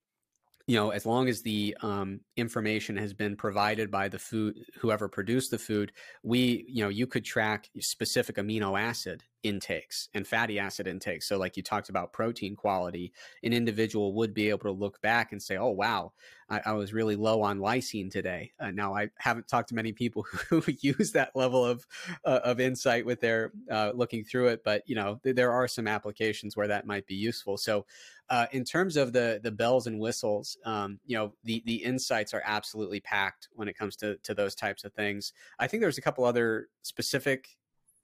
you 0.66 0.76
know 0.76 0.90
as 0.90 1.04
long 1.04 1.28
as 1.28 1.42
the 1.42 1.76
um, 1.82 2.20
information 2.36 2.96
has 2.96 3.12
been 3.12 3.34
provided 3.36 3.90
by 3.90 4.08
the 4.08 4.18
food 4.20 4.56
whoever 4.78 5.08
produced 5.08 5.50
the 5.50 5.58
food 5.58 5.90
we 6.22 6.64
you 6.68 6.84
know 6.84 6.88
you 6.88 7.08
could 7.08 7.24
track 7.24 7.68
specific 7.80 8.36
amino 8.36 8.80
acid 8.80 9.24
intakes 9.42 10.08
and 10.14 10.26
fatty 10.26 10.58
acid 10.58 10.86
intakes. 10.86 11.28
So 11.28 11.38
like 11.38 11.56
you 11.56 11.62
talked 11.62 11.88
about 11.88 12.12
protein 12.12 12.56
quality 12.56 13.12
an 13.42 13.52
individual 13.52 14.14
would 14.14 14.34
be 14.34 14.50
able 14.50 14.60
to 14.60 14.70
look 14.70 15.00
back 15.00 15.32
and 15.32 15.42
say 15.42 15.56
oh 15.56 15.70
wow 15.70 16.12
i, 16.48 16.60
I 16.66 16.72
was 16.72 16.92
really 16.92 17.16
low 17.16 17.42
on 17.42 17.58
lysine 17.58 18.10
today. 18.10 18.52
Uh, 18.60 18.70
now 18.70 18.94
i 18.94 19.08
haven't 19.16 19.48
talked 19.48 19.70
to 19.70 19.74
many 19.74 19.92
people 19.92 20.22
who 20.48 20.62
use 20.80 21.12
that 21.12 21.30
level 21.34 21.64
of 21.64 21.86
uh, 22.24 22.40
of 22.44 22.60
insight 22.60 23.06
with 23.06 23.20
their 23.20 23.52
uh, 23.70 23.92
looking 23.94 24.24
through 24.24 24.48
it 24.48 24.62
but 24.64 24.82
you 24.86 24.94
know 24.94 25.20
th- 25.22 25.36
there 25.36 25.52
are 25.52 25.68
some 25.68 25.88
applications 25.88 26.56
where 26.56 26.68
that 26.68 26.86
might 26.86 27.06
be 27.06 27.14
useful. 27.14 27.56
So 27.56 27.86
uh, 28.28 28.46
in 28.52 28.64
terms 28.64 28.96
of 28.96 29.12
the 29.12 29.40
the 29.42 29.50
bells 29.50 29.86
and 29.86 29.98
whistles, 29.98 30.56
um, 30.64 30.98
you 31.06 31.16
know, 31.16 31.32
the 31.44 31.62
the 31.66 31.76
insights 31.76 32.32
are 32.32 32.42
absolutely 32.44 33.00
packed 33.00 33.48
when 33.52 33.68
it 33.68 33.76
comes 33.76 33.96
to 33.96 34.16
to 34.18 34.34
those 34.34 34.54
types 34.54 34.84
of 34.84 34.92
things. 34.92 35.32
I 35.58 35.66
think 35.66 35.80
there's 35.80 35.98
a 35.98 36.02
couple 36.02 36.24
other 36.24 36.68
specific 36.82 37.48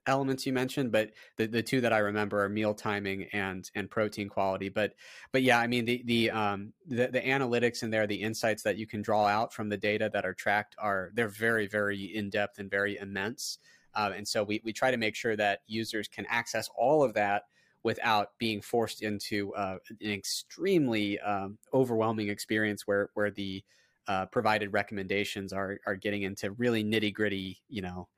elements 0.06 0.46
you 0.46 0.52
mentioned, 0.52 0.92
but 0.92 1.10
the, 1.36 1.46
the 1.46 1.62
two 1.62 1.80
that 1.80 1.92
I 1.92 1.98
remember 1.98 2.42
are 2.44 2.48
meal 2.48 2.74
timing 2.74 3.24
and 3.32 3.68
and 3.74 3.90
protein 3.90 4.28
quality. 4.28 4.68
But 4.68 4.94
but 5.32 5.42
yeah, 5.42 5.58
I 5.58 5.66
mean 5.66 5.84
the 5.84 6.02
the 6.04 6.30
um 6.30 6.72
the, 6.86 7.08
the 7.08 7.20
analytics 7.20 7.82
in 7.82 7.90
there, 7.90 8.06
the 8.06 8.22
insights 8.22 8.62
that 8.62 8.76
you 8.78 8.86
can 8.86 9.02
draw 9.02 9.26
out 9.26 9.52
from 9.52 9.68
the 9.68 9.76
data 9.76 10.10
that 10.12 10.24
are 10.24 10.34
tracked 10.34 10.74
are 10.78 11.10
they're 11.14 11.28
very 11.28 11.66
very 11.66 12.04
in 12.04 12.30
depth 12.30 12.58
and 12.58 12.70
very 12.70 12.96
immense. 12.98 13.58
Uh, 13.94 14.12
and 14.14 14.28
so 14.28 14.42
we 14.42 14.60
we 14.64 14.72
try 14.72 14.90
to 14.90 14.96
make 14.96 15.14
sure 15.14 15.36
that 15.36 15.60
users 15.66 16.08
can 16.08 16.26
access 16.28 16.68
all 16.76 17.02
of 17.02 17.14
that 17.14 17.44
without 17.82 18.30
being 18.38 18.60
forced 18.60 19.02
into 19.02 19.54
uh, 19.54 19.76
an 20.00 20.10
extremely 20.10 21.20
um, 21.20 21.56
overwhelming 21.72 22.28
experience 22.28 22.86
where 22.86 23.10
where 23.14 23.30
the 23.30 23.62
uh, 24.08 24.26
provided 24.26 24.72
recommendations 24.72 25.52
are 25.52 25.78
are 25.86 25.96
getting 25.96 26.22
into 26.22 26.50
really 26.52 26.84
nitty 26.84 27.12
gritty. 27.14 27.62
You 27.68 27.82
know, 27.82 28.08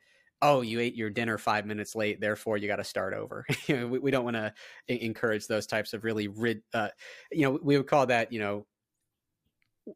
oh, 0.43 0.61
you 0.61 0.81
ate 0.81 0.95
your 0.95 1.11
dinner 1.11 1.39
five 1.39 1.67
minutes 1.67 1.95
late, 1.95 2.21
therefore 2.21 2.57
you 2.57 2.69
got 2.69 2.77
to 2.77 2.85
start 2.85 3.15
over. 3.15 3.45
we, 3.69 3.85
we, 3.85 4.11
don't 4.11 4.25
want 4.25 4.37
to 4.37 4.53
encourage 4.89 5.47
those 5.47 5.67
types 5.67 5.93
of 5.93 6.05
really 6.05 6.29
rid. 6.29 6.63
Uh, 6.73 6.89
you 7.33 7.43
know, 7.43 7.59
we 7.63 7.77
would 7.77 7.87
call 7.87 8.07
that 8.07 8.33
you 8.33 8.41
know. 8.41 8.67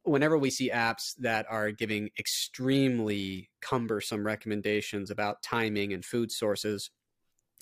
Whenever 0.05 0.39
we 0.39 0.49
see 0.49 0.71
apps 0.71 1.15
that 1.19 1.45
are 1.51 1.71
giving 1.71 2.09
extremely 2.19 3.51
cumbersome 3.61 4.25
recommendations 4.25 5.11
about 5.11 5.43
timing 5.43 5.93
and 5.93 6.03
food 6.03 6.33
sources, 6.33 6.91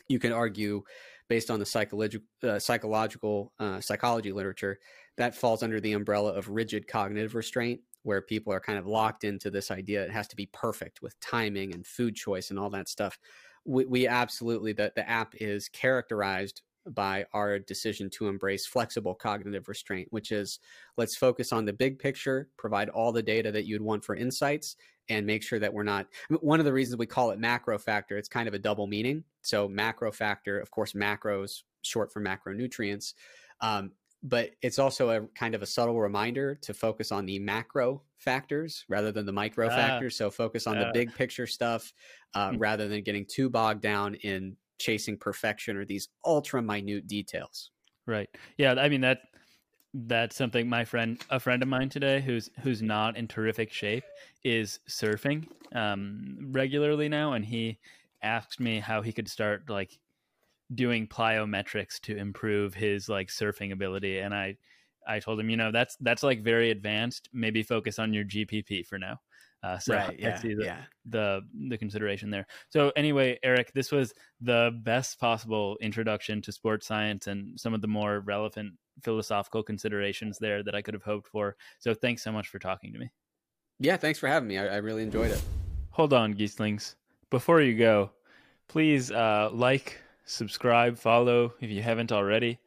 you 0.07 0.21
can 0.21 0.33
argue 0.33 0.85
based 1.29 1.51
on 1.51 1.59
the 1.59 1.67
psychological 1.67 2.27
uh, 2.43 2.59
psychological 2.59 3.53
uh, 3.59 3.81
psychology 3.81 4.33
literature 4.33 4.79
that 5.17 5.35
falls 5.35 5.63
under 5.63 5.81
the 5.81 5.93
umbrella 5.93 6.33
of 6.33 6.49
rigid 6.49 6.87
cognitive 6.87 7.35
restraint 7.35 7.81
where 8.03 8.23
people 8.23 8.53
are 8.53 8.61
kind 8.61 8.79
of 8.79 8.87
locked 8.87 9.25
into 9.25 9.51
this 9.51 9.71
idea 9.71 10.03
it 10.03 10.11
has 10.11 10.29
to 10.29 10.37
be 10.37 10.47
perfect 10.53 11.03
with 11.03 11.19
timing 11.21 11.75
and 11.75 11.87
food 11.87 12.15
choice 12.15 12.51
and 12.51 12.59
all 12.59 12.71
that 12.71 12.89
stuff 12.89 13.19
we, 13.65 13.85
we 13.85 14.07
absolutely 14.07 14.73
the, 14.73 14.93
the 14.97 15.09
app 15.09 15.35
is 15.41 15.69
characterized 15.69 16.63
by 16.89 17.25
our 17.33 17.59
decision 17.59 18.09
to 18.11 18.29
embrace 18.29 18.67
flexible 18.67 19.15
cognitive 19.15 19.69
restraint, 19.69 20.09
which 20.11 20.33
is 20.33 20.59
let's 20.97 21.17
focus 21.17 21.53
on 21.53 21.65
the 21.65 21.73
big 21.73 21.99
picture, 21.99 22.49
provide 22.57 22.89
all 22.89 23.13
the 23.13 23.23
data 23.23 23.53
that 23.53 23.67
you'd 23.67 23.83
want 23.83 24.05
for 24.05 24.17
insights, 24.17 24.77
and 25.09 25.27
make 25.27 25.43
sure 25.43 25.59
that 25.59 25.73
we're 25.73 25.83
not. 25.83 26.07
One 26.41 26.61
of 26.61 26.65
the 26.65 26.73
reasons 26.73 26.99
we 26.99 27.07
call 27.07 27.31
it 27.31 27.41
MacroFactor, 27.41 28.13
it's 28.13 28.29
kind 28.29 28.49
of 28.49 28.55
a 28.55 28.59
double 28.59 28.87
meaning. 28.87 29.25
So, 29.43 29.69
MacroFactor, 29.69 30.61
of 30.61 30.71
course, 30.71 30.93
macros, 30.93 31.63
short 31.83 32.13
for 32.13 32.23
macronutrients. 32.23 33.15
Um, 33.61 33.93
but 34.23 34.51
it's 34.63 34.79
also 34.79 35.11
a 35.11 35.27
kind 35.35 35.55
of 35.55 35.63
a 35.63 35.67
subtle 35.67 35.99
reminder 35.99 36.55
to 36.57 36.75
focus 36.75 37.11
on 37.11 37.27
the 37.27 37.39
macro 37.39 38.03
factors 38.19 38.85
rather 38.89 39.11
than 39.13 39.25
the 39.25 39.33
micro 39.33 39.67
ah, 39.67 39.71
factors. 39.71 40.17
So 40.17 40.31
focus 40.31 40.67
on 40.67 40.77
uh, 40.77 40.85
the 40.85 40.91
big 40.93 41.15
picture 41.15 41.47
stuff 41.47 41.93
uh, 42.35 42.51
hmm. 42.51 42.59
rather 42.59 42.89
than 42.89 43.03
getting 43.03 43.25
too 43.27 43.49
bogged 43.49 43.81
down 43.81 44.15
in 44.17 44.57
chasing 44.79 45.17
perfection 45.17 45.77
or 45.77 45.85
these 45.85 46.09
ultra 46.25 46.61
minute 46.61 47.07
details. 47.07 47.71
Right. 48.07 48.29
Yeah. 48.59 48.75
I 48.75 48.89
mean 48.89 49.01
that 49.03 49.21
that's 49.93 50.37
something 50.37 50.69
my 50.69 50.85
friend 50.85 51.21
a 51.31 51.41
friend 51.41 51.63
of 51.63 51.69
mine 51.69 51.89
today 51.89 52.21
who's 52.21 52.49
who's 52.63 52.81
not 52.81 53.17
in 53.17 53.27
terrific 53.27 53.73
shape 53.73 54.05
is 54.45 54.79
surfing 54.89 55.45
um 55.75 56.39
regularly 56.53 57.09
now 57.09 57.33
and 57.33 57.45
he 57.45 57.77
asked 58.23 58.61
me 58.61 58.79
how 58.79 59.03
he 59.03 59.13
could 59.13 59.29
start 59.29 59.69
like 59.69 59.99
doing 60.75 61.07
plyometrics 61.07 62.01
to 62.01 62.17
improve 62.17 62.75
his 62.75 63.09
like 63.09 63.29
surfing 63.29 63.73
ability 63.73 64.19
and 64.19 64.35
i 64.35 64.55
i 65.07 65.19
told 65.19 65.41
him 65.41 65.51
you 65.51 65.57
know 65.57 65.73
that's 65.73 65.97
that's 66.01 66.23
like 66.23 66.43
very 66.43 66.71
advanced 66.71 67.29
maybe 67.33 67.63
focus 67.63 67.99
on 67.99 68.15
your 68.15 68.25
gpp 68.25 68.87
for 68.87 68.99
now 68.99 69.19
uh, 69.63 69.79
so 69.79 69.95
right, 69.95 70.19
yeah, 70.19 70.37
I 70.37 70.41
see 70.41 70.55
the, 70.55 70.65
yeah. 70.65 70.79
the 71.05 71.43
the 71.69 71.77
consideration 71.77 72.31
there. 72.31 72.47
So 72.71 72.93
anyway, 72.97 73.39
Eric, 73.43 73.73
this 73.75 73.93
was 73.93 74.15
the 74.41 74.71
best 74.83 75.21
possible 75.21 75.77
introduction 75.83 76.41
to 76.43 76.53
sports 76.53 76.87
science 76.87 77.27
and 77.27 77.61
some 77.61 77.75
of 77.75 77.83
the 77.83 77.87
more 77.87 78.21
relevant 78.21 78.73
philosophical 79.03 79.63
considerations 79.63 80.39
there 80.39 80.63
that 80.63 80.75
I 80.75 80.81
could 80.81 80.95
have 80.95 81.03
hoped 81.03 81.29
for. 81.29 81.57
So 81.79 81.93
thanks 81.93 82.23
so 82.23 82.33
much 82.33 82.49
for 82.49 82.59
talking 82.59 82.93
to 82.95 82.99
me. 82.99 83.11
Yeah, 83.79 83.97
thanks 83.99 84.19
for 84.19 84.29
having 84.29 84.49
me. 84.49 84.59
I, 84.59 84.67
I 84.67 84.77
really 84.77 85.03
enjoyed 85.03 85.31
it. 85.31 85.43
Hold 85.91 86.13
on, 86.13 86.35
Geeslings. 86.35 86.95
Before 87.31 87.61
you 87.61 87.77
go, 87.77 88.11
please 88.69 89.11
uh, 89.11 89.51
like, 89.53 90.01
subscribe, 90.31 90.99
follow 90.99 91.55
if 91.61 91.71
you 91.71 91.83
haven't 91.83 92.13
already. 92.13 92.59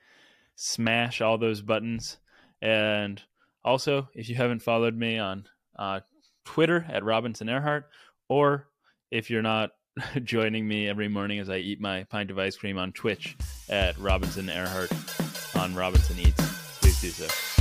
Smash 0.56 1.22
all 1.22 1.38
those 1.38 1.62
buttons. 1.62 2.18
And 2.62 3.22
also, 3.64 4.10
if 4.14 4.30
you 4.30 4.36
haven't 4.36 4.62
followed 4.62 4.96
me 4.96 5.18
on 5.18 5.46
uh, 5.78 6.02
Twitter 6.46 6.86
at 6.90 7.04
Robinson 7.04 7.48
Erhardt, 7.48 7.86
or 8.30 8.68
if 9.12 9.30
you're 9.30 9.42
not 9.42 9.72
joining 10.24 10.68
me 10.68 10.88
every 10.88 11.08
morning 11.08 11.40
as 11.40 11.50
I 11.50 11.58
eat 11.58 11.82
my 11.82 12.04
pint 12.06 12.32
of 12.32 12.40
ice 12.40 12.56
cream 12.56 12.78
on 12.78 12.92
Twitch 12.92 13.36
at 13.70 13.98
Robinson 13.98 14.48
Erhardt 14.48 15.60
on 15.60 15.74
Robinson 15.76 16.20
Eats, 16.20 16.80
please 16.80 17.02
do 17.02 17.10
so. 17.10 17.53